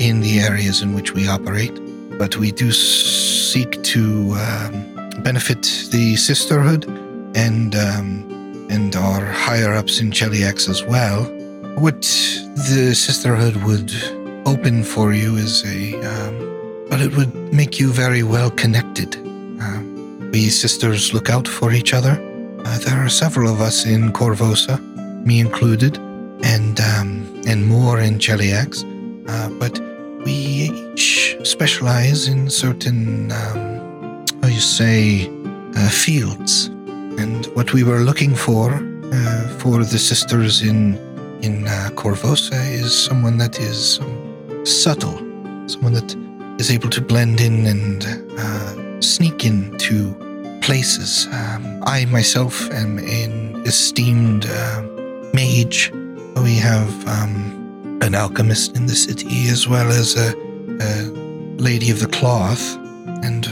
in 0.00 0.20
the 0.20 0.40
areas 0.40 0.82
in 0.82 0.94
which 0.94 1.12
we 1.12 1.28
operate, 1.28 1.78
but 2.18 2.36
we 2.36 2.50
do 2.52 2.72
seek 2.72 3.82
to 3.82 4.32
um, 4.34 5.22
benefit 5.22 5.62
the 5.90 6.16
sisterhood 6.16 6.86
and 7.34 7.74
um, 7.74 8.29
and 8.70 8.94
our 8.94 9.24
higher 9.24 9.74
ups 9.74 10.00
in 10.00 10.10
Cheliax 10.10 10.68
as 10.68 10.84
well. 10.84 11.24
What 11.76 12.02
the 12.68 12.94
sisterhood 12.94 13.56
would 13.64 13.92
open 14.46 14.84
for 14.84 15.12
you 15.12 15.36
is 15.36 15.64
a, 15.64 15.94
um, 16.12 16.86
but 16.88 17.00
it 17.00 17.16
would 17.16 17.34
make 17.52 17.80
you 17.80 17.92
very 17.92 18.22
well 18.22 18.50
connected. 18.50 19.16
Um, 19.60 20.30
we 20.32 20.48
sisters 20.48 21.12
look 21.12 21.28
out 21.28 21.48
for 21.48 21.72
each 21.72 21.92
other. 21.92 22.12
Uh, 22.64 22.78
there 22.78 22.98
are 23.04 23.08
several 23.08 23.52
of 23.52 23.60
us 23.60 23.86
in 23.86 24.12
Korvosa, 24.12 24.78
me 25.24 25.40
included, 25.40 25.98
and 26.42 26.80
um, 26.80 27.42
and 27.46 27.66
more 27.66 28.00
in 28.00 28.18
Cheliax. 28.18 28.84
Uh, 29.28 29.48
but 29.58 29.80
we 30.24 30.32
each 30.92 31.36
specialize 31.44 32.28
in 32.28 32.50
certain, 32.50 33.32
um, 33.32 34.26
how 34.42 34.48
you 34.48 34.60
say, 34.60 35.30
uh, 35.76 35.88
fields. 35.88 36.70
And 37.18 37.46
what 37.56 37.72
we 37.72 37.82
were 37.84 38.00
looking 38.00 38.34
for 38.34 38.72
uh, 39.12 39.48
for 39.58 39.78
the 39.84 39.98
sisters 39.98 40.62
in 40.62 40.98
in 41.42 41.66
uh, 41.66 41.90
Korvosa 41.94 42.70
is 42.70 43.04
someone 43.04 43.38
that 43.38 43.58
is 43.58 43.98
um, 44.00 44.66
subtle, 44.66 45.16
someone 45.66 45.94
that 45.94 46.14
is 46.60 46.70
able 46.70 46.90
to 46.90 47.00
blend 47.00 47.40
in 47.40 47.66
and 47.66 48.04
uh, 48.38 49.00
sneak 49.00 49.44
into 49.46 50.14
places. 50.60 51.26
Um, 51.32 51.82
I 51.84 52.04
myself 52.04 52.70
am 52.72 52.98
an 52.98 53.62
esteemed 53.66 54.46
uh, 54.46 54.82
mage. 55.32 55.90
We 56.36 56.56
have 56.56 57.08
um, 57.08 57.98
an 58.02 58.14
alchemist 58.14 58.76
in 58.76 58.86
the 58.86 58.94
city 58.94 59.48
as 59.48 59.66
well 59.66 59.88
as 59.88 60.16
a, 60.16 60.34
a 60.80 60.92
lady 61.56 61.90
of 61.90 62.00
the 62.00 62.08
cloth, 62.08 62.76
and 63.24 63.46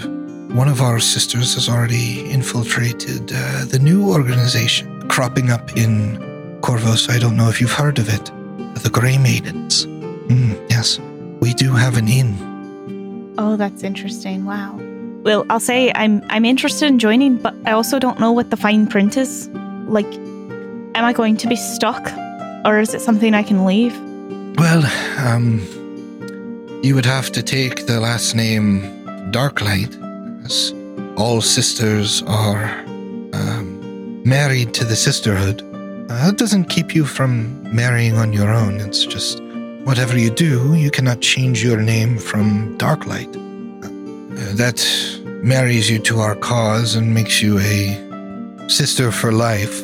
one 0.48 0.68
of 0.68 0.80
our 0.80 0.98
sisters 0.98 1.54
has 1.54 1.68
already 1.68 2.30
infiltrated 2.30 3.32
uh, 3.34 3.64
the 3.66 3.78
new 3.78 4.10
organization 4.10 5.08
cropping 5.08 5.50
up 5.50 5.76
in 5.76 6.18
Corvus. 6.62 7.08
I 7.08 7.18
don't 7.18 7.36
know 7.36 7.48
if 7.48 7.60
you've 7.60 7.72
heard 7.72 7.98
of 7.98 8.08
it. 8.08 8.26
The 8.82 8.90
Grey 8.90 9.18
Maidens. 9.18 9.86
Mm, 9.86 10.70
yes, 10.70 10.98
we 11.40 11.52
do 11.54 11.72
have 11.72 11.96
an 11.96 12.08
inn. 12.08 13.34
Oh, 13.38 13.56
that's 13.56 13.82
interesting. 13.82 14.44
Wow. 14.44 14.78
Well, 15.22 15.44
I'll 15.50 15.60
say 15.60 15.92
I'm 15.94 16.22
I'm 16.30 16.44
interested 16.44 16.86
in 16.86 16.98
joining, 16.98 17.36
but 17.36 17.54
I 17.66 17.72
also 17.72 17.98
don't 17.98 18.18
know 18.18 18.32
what 18.32 18.50
the 18.50 18.56
fine 18.56 18.86
print 18.86 19.16
is. 19.16 19.48
Like, 19.86 20.12
am 20.94 21.04
I 21.04 21.12
going 21.12 21.36
to 21.38 21.48
be 21.48 21.56
stuck, 21.56 22.10
or 22.64 22.78
is 22.78 22.94
it 22.94 23.00
something 23.00 23.34
I 23.34 23.42
can 23.42 23.64
leave? 23.64 23.98
Well, 24.58 24.84
um, 25.18 25.60
you 26.82 26.94
would 26.94 27.06
have 27.06 27.30
to 27.32 27.42
take 27.42 27.86
the 27.86 28.00
last 28.00 28.34
name 28.34 28.82
Darklight, 29.30 30.07
as 30.48 30.74
all 31.16 31.40
sisters 31.40 32.22
are 32.26 32.64
um, 33.34 34.22
married 34.24 34.72
to 34.74 34.84
the 34.84 34.96
sisterhood. 34.96 35.62
Uh, 36.10 36.26
that 36.26 36.38
doesn't 36.38 36.64
keep 36.64 36.94
you 36.94 37.04
from 37.04 37.62
marrying 37.74 38.16
on 38.16 38.32
your 38.32 38.50
own. 38.50 38.80
It's 38.80 39.04
just 39.04 39.42
whatever 39.84 40.18
you 40.18 40.30
do, 40.30 40.74
you 40.74 40.90
cannot 40.90 41.20
change 41.20 41.62
your 41.62 41.80
name 41.80 42.18
from 42.18 42.76
Darklight. 42.78 43.32
Uh, 43.36 44.56
that 44.56 44.78
marries 45.44 45.90
you 45.90 45.98
to 45.98 46.20
our 46.20 46.36
cause 46.36 46.94
and 46.94 47.12
makes 47.12 47.42
you 47.42 47.58
a 47.58 48.68
sister 48.68 49.12
for 49.12 49.32
life. 49.32 49.82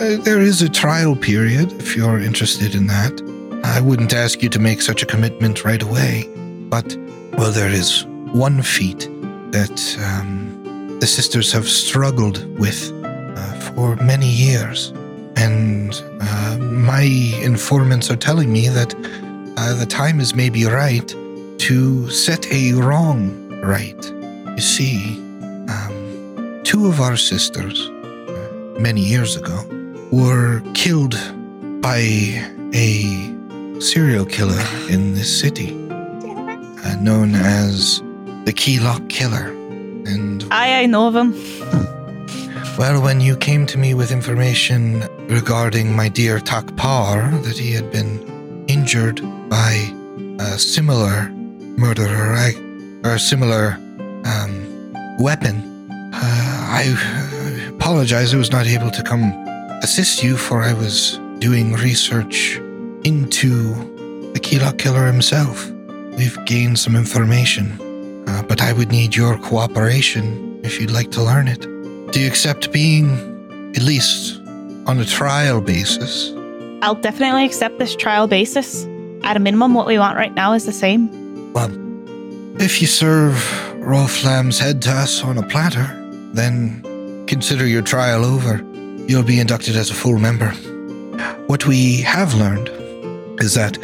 Uh, 0.00 0.16
there 0.28 0.40
is 0.40 0.62
a 0.62 0.68
trial 0.68 1.14
period 1.16 1.72
if 1.72 1.96
you're 1.96 2.20
interested 2.20 2.74
in 2.74 2.86
that. 2.86 3.14
I 3.64 3.80
wouldn't 3.80 4.14
ask 4.14 4.42
you 4.42 4.48
to 4.50 4.58
make 4.58 4.80
such 4.80 5.02
a 5.02 5.06
commitment 5.06 5.64
right 5.64 5.82
away, 5.82 6.28
but, 6.70 6.96
well, 7.32 7.50
there 7.50 7.70
is 7.70 8.04
one 8.32 8.62
feat 8.62 9.08
that 9.56 9.96
um, 10.04 10.98
the 11.00 11.06
sisters 11.06 11.50
have 11.50 11.66
struggled 11.66 12.38
with 12.58 12.92
uh, 13.02 13.52
for 13.66 13.96
many 13.96 14.28
years. 14.28 14.92
And 15.36 15.94
uh, 16.20 16.58
my 16.58 17.04
informants 17.42 18.10
are 18.10 18.16
telling 18.16 18.52
me 18.52 18.68
that 18.68 18.94
uh, 19.56 19.72
the 19.74 19.86
time 19.86 20.20
is 20.20 20.34
maybe 20.34 20.66
right 20.66 21.08
to 21.58 22.10
set 22.10 22.46
a 22.52 22.74
wrong 22.74 23.18
right. 23.62 24.02
You 24.56 24.60
see, 24.76 25.18
um, 25.70 26.60
two 26.62 26.86
of 26.86 27.00
our 27.00 27.16
sisters, 27.16 27.88
uh, 27.88 28.78
many 28.78 29.00
years 29.00 29.36
ago, 29.36 29.58
were 30.12 30.60
killed 30.74 31.16
by 31.80 32.00
a 32.74 32.90
serial 33.80 34.26
killer 34.26 34.64
in 34.90 35.14
this 35.14 35.40
city, 35.40 35.70
uh, 35.90 36.96
known 37.00 37.34
as 37.34 38.02
the 38.46 38.52
Key 38.52 38.78
Lock 38.80 39.08
Killer. 39.08 39.48
And 40.06 40.46
I 40.52 40.82
I 40.82 40.86
know 40.86 41.08
of 41.08 41.16
him. 41.16 41.32
well, 42.78 43.02
when 43.02 43.20
you 43.20 43.36
came 43.36 43.66
to 43.66 43.76
me 43.76 43.92
with 43.92 44.10
information 44.12 45.00
regarding 45.28 45.94
my 45.94 46.08
dear 46.08 46.38
Takpar, 46.38 47.42
that 47.42 47.58
he 47.58 47.72
had 47.72 47.90
been 47.90 48.64
injured 48.68 49.20
by 49.50 49.72
a 50.38 50.58
similar 50.58 51.28
murderer, 51.76 52.34
I, 52.34 52.54
or 53.04 53.14
a 53.14 53.18
similar 53.18 53.76
um, 54.24 54.52
weapon, 55.18 55.56
uh, 56.14 56.20
I 56.22 57.68
apologize 57.68 58.32
I 58.32 58.38
was 58.38 58.52
not 58.52 58.66
able 58.66 58.90
to 58.92 59.02
come 59.02 59.32
assist 59.82 60.22
you, 60.22 60.36
for 60.36 60.62
I 60.62 60.72
was 60.72 61.18
doing 61.40 61.74
research 61.74 62.56
into 63.02 63.74
the 64.32 64.40
Key 64.40 64.60
Lock 64.60 64.78
Killer 64.78 65.06
himself. 65.06 65.68
We've 66.16 66.38
gained 66.46 66.78
some 66.78 66.94
information, 66.96 67.78
uh, 68.26 68.42
but 68.42 68.60
I 68.60 68.72
would 68.72 68.90
need 68.90 69.14
your 69.14 69.38
cooperation 69.38 70.60
if 70.64 70.80
you'd 70.80 70.90
like 70.90 71.10
to 71.12 71.22
learn 71.22 71.48
it. 71.48 71.60
Do 72.12 72.20
you 72.20 72.26
accept 72.26 72.72
being, 72.72 73.72
at 73.76 73.82
least 73.82 74.40
on 74.86 74.98
a 75.00 75.04
trial 75.04 75.60
basis, 75.60 76.32
I'll 76.82 76.94
definitely 76.94 77.44
accept 77.44 77.78
this 77.78 77.96
trial 77.96 78.26
basis. 78.26 78.84
At 79.22 79.36
a 79.36 79.40
minimum, 79.40 79.74
what 79.74 79.86
we 79.86 79.98
want 79.98 80.16
right 80.16 80.34
now 80.34 80.52
is 80.52 80.66
the 80.66 80.72
same. 80.72 81.52
Well, 81.52 81.70
if 82.60 82.80
you 82.80 82.86
serve 82.86 83.34
Rolth 83.80 84.24
Lamm's 84.24 84.58
head 84.58 84.82
to 84.82 84.90
us 84.90 85.24
on 85.24 85.38
a 85.38 85.42
platter, 85.42 85.86
then 86.32 86.82
consider 87.26 87.66
your 87.66 87.82
trial 87.82 88.24
over. 88.24 88.64
You'll 89.08 89.22
be 89.22 89.40
inducted 89.40 89.76
as 89.76 89.90
a 89.90 89.94
full 89.94 90.18
member. 90.18 90.50
What 91.46 91.66
we 91.66 92.02
have 92.02 92.34
learned 92.34 92.68
is 93.40 93.54
that 93.54 93.78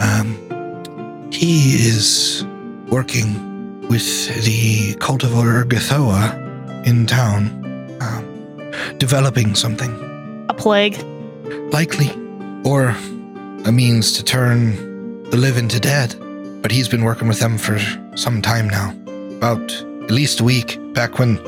um, 0.00 1.30
he 1.30 1.74
is 1.74 2.44
working 2.88 3.51
with 3.92 4.46
the 4.46 4.94
cult 5.00 5.22
of 5.22 5.32
Urgathoa 5.32 6.86
in 6.86 7.06
town, 7.06 7.42
um, 8.00 8.72
developing 8.96 9.54
something 9.54 9.92
A 10.48 10.54
plague. 10.54 10.96
likely, 11.74 12.10
or 12.64 12.96
a 13.66 13.70
means 13.70 14.14
to 14.14 14.24
turn 14.24 15.22
the 15.24 15.36
living 15.36 15.68
to 15.68 15.78
dead. 15.78 16.16
But 16.62 16.70
he's 16.70 16.88
been 16.88 17.04
working 17.04 17.28
with 17.28 17.38
them 17.38 17.58
for 17.58 17.78
some 18.16 18.40
time 18.40 18.66
now, 18.66 18.94
about 19.36 19.60
at 20.04 20.10
least 20.10 20.40
a 20.40 20.44
week. 20.44 20.78
Back 20.94 21.18
when 21.18 21.38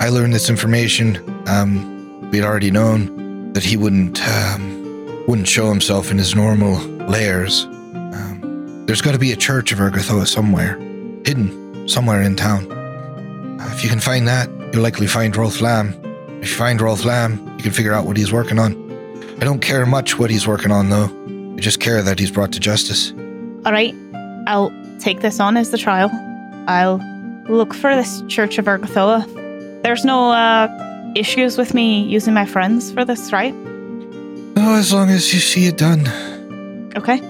I 0.00 0.08
learned 0.08 0.32
this 0.32 0.48
information, 0.48 1.18
um, 1.46 2.30
we'd 2.30 2.44
already 2.44 2.70
known 2.70 3.52
that 3.52 3.62
he 3.62 3.76
wouldn't 3.76 4.26
um, 4.26 5.26
wouldn't 5.28 5.48
show 5.48 5.68
himself 5.68 6.10
in 6.10 6.16
his 6.16 6.34
normal 6.34 6.78
lairs. 7.08 7.64
Um, 7.64 8.84
there's 8.86 9.02
got 9.02 9.12
to 9.12 9.18
be 9.18 9.32
a 9.32 9.36
church 9.36 9.70
of 9.70 9.80
Urgathoa 9.80 10.26
somewhere, 10.26 10.78
hidden 11.26 11.63
somewhere 11.86 12.22
in 12.22 12.36
town. 12.36 12.70
Uh, 13.60 13.70
if 13.72 13.82
you 13.82 13.88
can 13.88 14.00
find 14.00 14.26
that, 14.28 14.48
you'll 14.72 14.82
likely 14.82 15.06
find 15.06 15.34
Rolth 15.34 15.60
Lamm. 15.60 15.94
If 16.42 16.50
you 16.50 16.56
find 16.56 16.80
Rolth 16.80 17.04
Lamm, 17.04 17.56
you 17.56 17.62
can 17.62 17.72
figure 17.72 17.92
out 17.92 18.06
what 18.06 18.16
he's 18.16 18.32
working 18.32 18.58
on. 18.58 18.74
I 19.40 19.44
don't 19.44 19.60
care 19.60 19.84
much 19.86 20.18
what 20.18 20.30
he's 20.30 20.46
working 20.46 20.70
on, 20.70 20.90
though. 20.90 21.10
I 21.56 21.60
just 21.60 21.80
care 21.80 22.02
that 22.02 22.18
he's 22.18 22.30
brought 22.30 22.52
to 22.52 22.60
justice. 22.60 23.12
All 23.64 23.72
right, 23.72 23.94
I'll 24.46 24.72
take 24.98 25.20
this 25.20 25.40
on 25.40 25.56
as 25.56 25.70
the 25.70 25.78
trial. 25.78 26.10
I'll 26.66 26.98
look 27.48 27.74
for 27.74 27.94
this 27.94 28.22
Church 28.28 28.58
of 28.58 28.66
Urgathoa. 28.66 29.82
There's 29.82 30.04
no 30.04 30.32
uh, 30.32 31.12
issues 31.14 31.58
with 31.58 31.74
me 31.74 32.02
using 32.02 32.34
my 32.34 32.46
friends 32.46 32.90
for 32.92 33.04
this, 33.04 33.32
right? 33.32 33.54
Oh, 34.56 34.76
as 34.76 34.92
long 34.92 35.10
as 35.10 35.32
you 35.34 35.40
see 35.40 35.66
it 35.66 35.76
done. 35.76 36.06
Okay, 36.96 37.20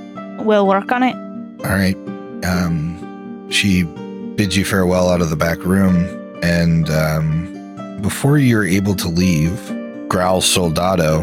we'll 0.42 0.66
work 0.66 0.92
on 0.92 1.02
it. 1.02 1.16
All 1.64 1.72
right. 1.72 1.96
Um, 2.44 3.50
she 3.50 3.84
bids 4.36 4.56
you 4.56 4.64
farewell 4.64 5.08
out 5.08 5.20
of 5.20 5.30
the 5.30 5.36
back 5.36 5.58
room, 5.64 6.06
and 6.42 6.88
um, 6.90 7.98
before 8.02 8.38
you're 8.38 8.66
able 8.66 8.94
to 8.96 9.08
leave, 9.08 9.58
Grau 10.08 10.40
Soldado, 10.40 11.22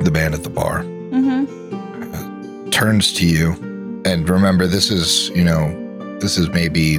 the 0.00 0.10
man 0.10 0.34
at 0.34 0.42
the 0.42 0.50
bar, 0.50 0.82
Mm-hmm. 0.82 2.70
turns 2.70 3.12
to 3.14 3.26
you, 3.26 3.52
and 4.04 4.28
remember, 4.28 4.66
this 4.66 4.90
is 4.90 5.28
you 5.30 5.44
know, 5.44 6.18
this 6.20 6.36
is 6.38 6.48
maybe 6.50 6.98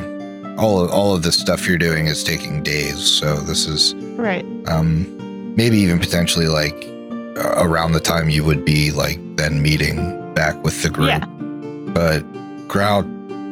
all 0.58 0.84
of 0.84 0.90
all 0.92 1.14
of 1.16 1.24
this 1.24 1.38
stuff 1.40 1.68
you're 1.68 1.78
doing 1.78 2.08
is 2.08 2.24
taking 2.24 2.64
days. 2.64 3.00
So 3.00 3.36
this 3.42 3.68
is 3.68 3.94
Right. 4.18 4.46
um, 4.68 5.56
maybe 5.56 5.78
even 5.78 6.00
potentially 6.00 6.48
like 6.48 6.74
uh, 7.38 7.56
around 7.58 7.92
the 7.92 8.00
time 8.00 8.30
you 8.30 8.44
would 8.44 8.66
be 8.66 8.92
like 8.92 9.20
then 9.36 9.62
meeting 9.62 10.34
back 10.34 10.62
with 10.64 10.82
the 10.82 10.90
group. 10.90 11.10
Yeah. 11.10 11.26
But 11.94 12.22
Grau 12.68 13.02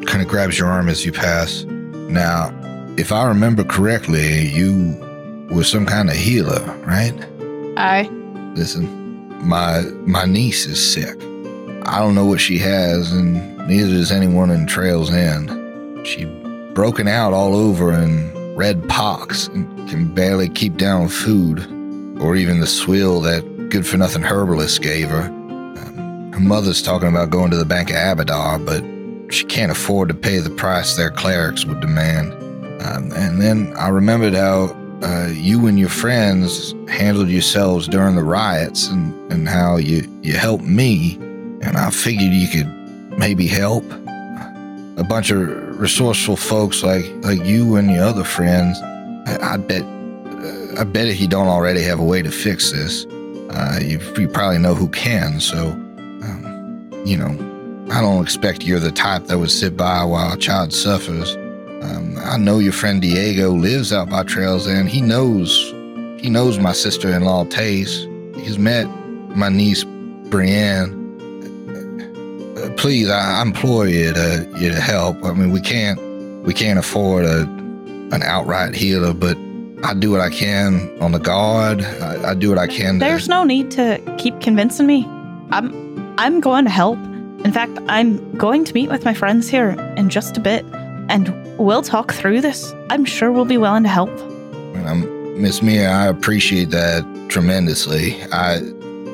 kind 0.08 0.22
of 0.22 0.28
grabs 0.28 0.58
your 0.58 0.68
arm 0.70 0.90
as 0.90 1.06
you 1.06 1.12
pass. 1.12 1.64
Now, 2.10 2.52
if 2.98 3.12
I 3.12 3.26
remember 3.26 3.64
correctly, 3.64 4.48
you 4.48 4.98
were 5.50 5.64
some 5.64 5.86
kind 5.86 6.10
of 6.10 6.16
healer, 6.16 6.62
right? 6.86 7.14
I. 7.78 8.04
Listen, 8.56 9.48
my 9.48 9.82
my 10.06 10.26
niece 10.26 10.66
is 10.66 10.94
sick. 10.94 11.16
I 11.88 12.00
don't 12.00 12.16
know 12.16 12.26
what 12.26 12.42
she 12.42 12.58
has, 12.60 13.12
and 13.12 13.58
neither 13.68 13.90
does 13.90 14.12
anyone 14.12 14.50
in 14.50 14.66
Trails 14.66 15.12
End. 15.12 16.08
She 16.08 16.26
broken 16.74 17.08
out 17.08 17.34
all 17.34 17.56
over 17.56 17.92
in 17.94 18.56
red 18.56 18.88
pox 18.88 19.48
and 19.48 19.90
can 19.90 20.14
barely 20.14 20.50
keep 20.50 20.78
down 20.78 21.10
food, 21.10 21.60
or 22.22 22.36
even 22.36 22.60
the 22.60 22.68
swill 22.68 23.20
that 23.22 23.44
good 23.70 23.86
for 23.86 23.98
nothing 23.98 24.24
herbalist 24.24 24.82
gave 24.82 25.10
her. 25.10 25.24
Um, 25.24 26.32
her 26.34 26.40
mother's 26.40 26.82
talking 26.82 27.10
about 27.10 27.30
going 27.30 27.52
to 27.52 27.58
the 27.58 27.66
Bank 27.66 27.90
of 27.90 27.98
Abadar, 27.98 28.66
but 28.66 28.84
she 29.30 29.46
can't 29.46 29.72
afford 29.72 30.10
to 30.10 30.16
pay 30.16 30.40
the 30.40 30.50
price 30.50 30.96
their 30.96 31.12
clerics 31.12 31.66
would 31.66 31.82
demand. 31.82 32.34
Um, 32.82 33.12
and 33.14 33.42
then 33.42 33.74
I 33.78 33.90
remembered 33.90 34.34
how 34.34 34.76
uh, 35.02 35.28
you 35.28 35.68
and 35.68 35.80
your 35.80 35.90
friends 35.90 36.74
handled 36.88 37.30
yourselves 37.30 37.88
during 37.88 38.16
the 38.16 38.24
riots 38.24 38.88
and, 38.88 39.32
and 39.32 39.48
how 39.48 39.78
you, 39.78 40.08
you 40.22 40.34
helped 40.34 40.64
me. 40.64 41.16
And 41.62 41.78
I 41.78 41.90
figured 41.90 42.32
you 42.32 42.48
could 42.48 43.20
maybe 43.20 43.48
help. 43.48 43.84
A 44.98 45.04
bunch 45.08 45.30
of 45.32 45.40
resourceful 45.80 46.38
folks 46.38 46.84
like, 46.84 47.06
like 47.24 47.44
you 47.44 47.76
and 47.76 47.92
your 47.92 48.06
other 48.06 48.24
friends. 48.24 48.80
I, 49.28 49.54
I 49.54 49.58
bet 49.58 49.82
uh, 49.84 50.82
I 50.82 50.84
bet 50.84 51.08
if 51.08 51.20
you 51.20 51.28
don't 51.28 51.48
already 51.48 51.82
have 51.82 52.00
a 52.00 52.04
way 52.04 52.22
to 52.22 52.32
fix 52.32 52.72
this, 52.72 53.06
uh, 53.50 53.80
you, 53.82 54.00
you 54.18 54.28
probably 54.28 54.60
know 54.60 54.76
who 54.76 54.88
can. 54.90 55.40
So, 55.40 55.70
um, 55.70 56.90
you 57.06 57.18
know, 57.18 57.55
I 57.92 58.02
don't 58.02 58.24
expect 58.24 58.64
you're 58.64 58.80
the 58.80 58.92
type 58.92 59.26
that 59.26 59.38
would 59.38 59.52
sit 59.52 59.78
by 59.78 60.04
while 60.04 60.34
a 60.34 60.38
child 60.38 60.74
suffers. 60.74 61.36
Um, 61.84 62.18
I 62.20 62.38
know 62.38 62.58
your 62.58 62.74
friend 62.74 63.02
Diego 63.02 63.52
lives 63.52 63.94
out 63.94 64.10
by 64.10 64.24
Trails 64.24 64.68
End. 64.68 64.90
He 64.90 65.02
knows 65.02 65.72
he 66.20 66.30
knows 66.30 66.58
my 66.58 66.74
sister-in-law 66.74 67.46
Tace. 67.46 68.08
He's 68.36 68.58
met 68.58 68.86
my 69.36 69.50
niece 69.50 69.84
Brienne. 70.30 71.04
Uh, 72.58 72.74
please, 72.76 73.10
I, 73.10 73.40
I 73.40 73.42
implore 73.44 73.88
you 73.88 74.14
to 74.14 74.50
you 74.58 74.70
to 74.70 74.82
help. 74.82 75.24
I 75.24 75.34
mean, 75.34 75.52
we 75.52 75.62
can't 75.62 76.00
we 76.44 76.54
can't 76.54 76.80
afford 76.80 77.26
a 77.26 77.42
an 78.12 78.24
outright 78.24 78.74
healer, 78.74 79.14
but 79.14 79.38
I 79.84 79.94
do 79.94 80.10
what 80.10 80.22
I 80.22 80.32
can 80.32 80.90
on 81.02 81.12
the 81.12 81.20
guard. 81.20 81.84
I, 81.84 82.32
I 82.32 82.34
do 82.34 82.50
what 82.50 82.58
I 82.58 82.66
can. 82.66 82.96
To, 82.96 83.00
There's 83.00 83.30
no 83.30 83.44
need 83.44 83.70
to 83.72 84.02
keep 84.18 84.42
convincing 84.42 84.88
me. 84.88 85.06
I'm 85.52 86.16
I'm 86.18 86.40
going 86.40 86.66
to 86.66 86.72
help. 86.72 86.98
In 87.46 87.52
fact, 87.52 87.78
I'm 87.88 88.36
going 88.36 88.66
to 88.66 88.74
meet 88.74 88.90
with 88.90 89.06
my 89.06 89.14
friends 89.14 89.48
here 89.48 89.70
in 89.98 90.10
just 90.10 90.36
a 90.36 90.40
bit, 90.40 90.66
and 91.10 91.32
we'll 91.60 91.84
talk 91.84 92.12
through 92.12 92.42
this. 92.42 92.74
I'm 92.90 93.06
sure 93.06 93.32
we'll 93.32 93.46
be 93.46 93.60
willing 93.60 93.84
to 93.84 93.90
help. 93.90 94.10
I'm, 94.84 95.40
Miss 95.40 95.62
Mia, 95.62 95.88
I 95.88 96.08
appreciate 96.08 96.72
that 96.72 97.06
tremendously. 97.30 98.20
I, 98.32 98.58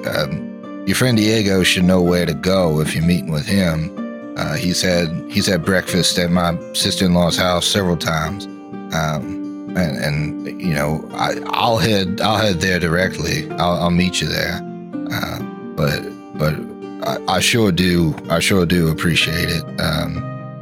um, 0.08 0.86
your 0.88 0.96
friend 0.96 1.18
Diego 1.18 1.62
should 1.64 1.84
know 1.84 2.02
where 2.02 2.26
to 2.26 2.34
go 2.34 2.80
if 2.80 2.96
you're 2.96 3.04
meeting 3.04 3.34
with 3.34 3.46
him. 3.46 3.94
Uh, 4.38 4.56
he's 4.56 4.82
had 4.82 5.10
he's 5.30 5.46
had 5.46 5.66
breakfast 5.66 6.18
at 6.18 6.32
my 6.32 6.58
sister-in-law's 6.72 7.36
house 7.36 7.68
several 7.68 7.98
times, 7.98 8.46
um, 8.96 9.76
and 9.76 9.98
and 9.98 10.62
you 10.62 10.74
know 10.74 11.06
I, 11.12 11.36
I'll 11.48 11.80
head 11.80 12.22
I'll 12.22 12.38
head 12.38 12.62
there 12.62 12.80
directly. 12.80 13.52
I'll, 13.52 13.74
I'll 13.74 13.92
meet 13.92 14.22
you 14.22 14.30
there. 14.30 14.62
Uh, 15.12 15.44
but 15.76 16.02
but 16.38 16.71
I, 17.04 17.18
I 17.28 17.40
sure 17.40 17.72
do 17.72 18.16
I 18.30 18.40
sure 18.40 18.66
do 18.66 18.90
appreciate 18.90 19.50
it. 19.50 19.64
Um, 19.82 20.16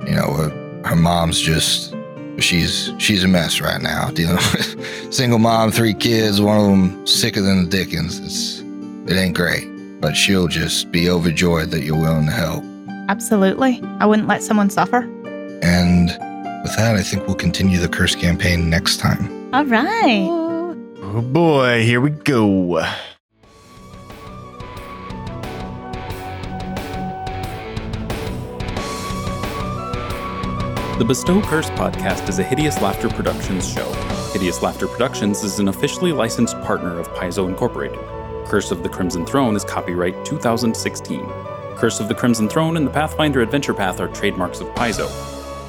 you 0.07 0.15
know 0.15 0.31
her, 0.33 0.81
her 0.85 0.95
mom's 0.95 1.39
just 1.39 1.95
she's 2.39 2.91
she's 2.97 3.23
a 3.23 3.27
mess 3.27 3.61
right 3.61 3.81
now 3.81 4.09
dealing 4.13 4.35
with 4.35 5.13
single 5.13 5.39
mom, 5.39 5.71
three 5.71 5.93
kids, 5.93 6.41
one 6.41 6.57
of 6.57 6.65
them 6.65 7.05
sicker 7.07 7.41
than 7.41 7.65
the 7.65 7.69
Dickens. 7.69 8.19
It's 8.19 8.59
it 9.11 9.17
ain't 9.17 9.35
great, 9.35 9.65
but 10.01 10.15
she'll 10.15 10.47
just 10.47 10.91
be 10.91 11.09
overjoyed 11.09 11.71
that 11.71 11.81
you're 11.83 11.99
willing 11.99 12.27
to 12.27 12.31
help. 12.31 12.63
Absolutely. 13.09 13.81
I 13.99 14.05
wouldn't 14.05 14.27
let 14.27 14.43
someone 14.43 14.69
suffer. 14.69 14.99
And 15.63 16.09
with 16.63 16.75
that, 16.77 16.95
I 16.95 17.01
think 17.01 17.25
we'll 17.25 17.35
continue 17.35 17.79
the 17.79 17.89
curse 17.89 18.15
campaign 18.15 18.69
next 18.69 18.97
time. 18.97 19.53
All 19.53 19.65
right. 19.65 20.27
Oh 21.01 21.21
boy, 21.21 21.83
here 21.83 22.01
we 22.01 22.11
go. 22.11 22.83
The 30.99 31.05
Bestow 31.05 31.41
Curse 31.41 31.69
podcast 31.69 32.27
is 32.27 32.39
a 32.39 32.43
Hideous 32.43 32.81
Laughter 32.81 33.07
Productions 33.07 33.65
show. 33.65 33.89
Hideous 34.33 34.61
Laughter 34.61 34.85
Productions 34.85 35.45
is 35.45 35.57
an 35.57 35.69
officially 35.69 36.11
licensed 36.11 36.59
partner 36.59 36.99
of 36.99 37.07
Paizo 37.13 37.47
Incorporated. 37.47 37.97
Curse 38.45 38.71
of 38.71 38.83
the 38.83 38.89
Crimson 38.89 39.25
Throne 39.25 39.55
is 39.55 39.63
copyright 39.63 40.25
2016. 40.25 41.25
Curse 41.77 42.01
of 42.01 42.09
the 42.09 42.15
Crimson 42.15 42.49
Throne 42.49 42.75
and 42.75 42.85
the 42.85 42.91
Pathfinder 42.91 43.39
Adventure 43.39 43.73
Path 43.73 44.01
are 44.01 44.09
trademarks 44.09 44.59
of 44.59 44.67
Paizo. 44.75 45.07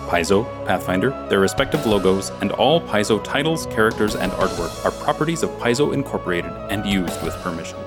Paizo, 0.09 0.45
Pathfinder, 0.67 1.11
their 1.29 1.39
respective 1.39 1.87
logos, 1.87 2.31
and 2.41 2.51
all 2.51 2.81
Paizo 2.81 3.23
titles, 3.23 3.67
characters, 3.67 4.17
and 4.17 4.33
artwork 4.33 4.85
are 4.85 4.91
properties 5.05 5.45
of 5.45 5.51
Paizo 5.61 5.95
Incorporated 5.95 6.51
and 6.71 6.85
used 6.85 7.23
with 7.23 7.37
permission. 7.37 7.79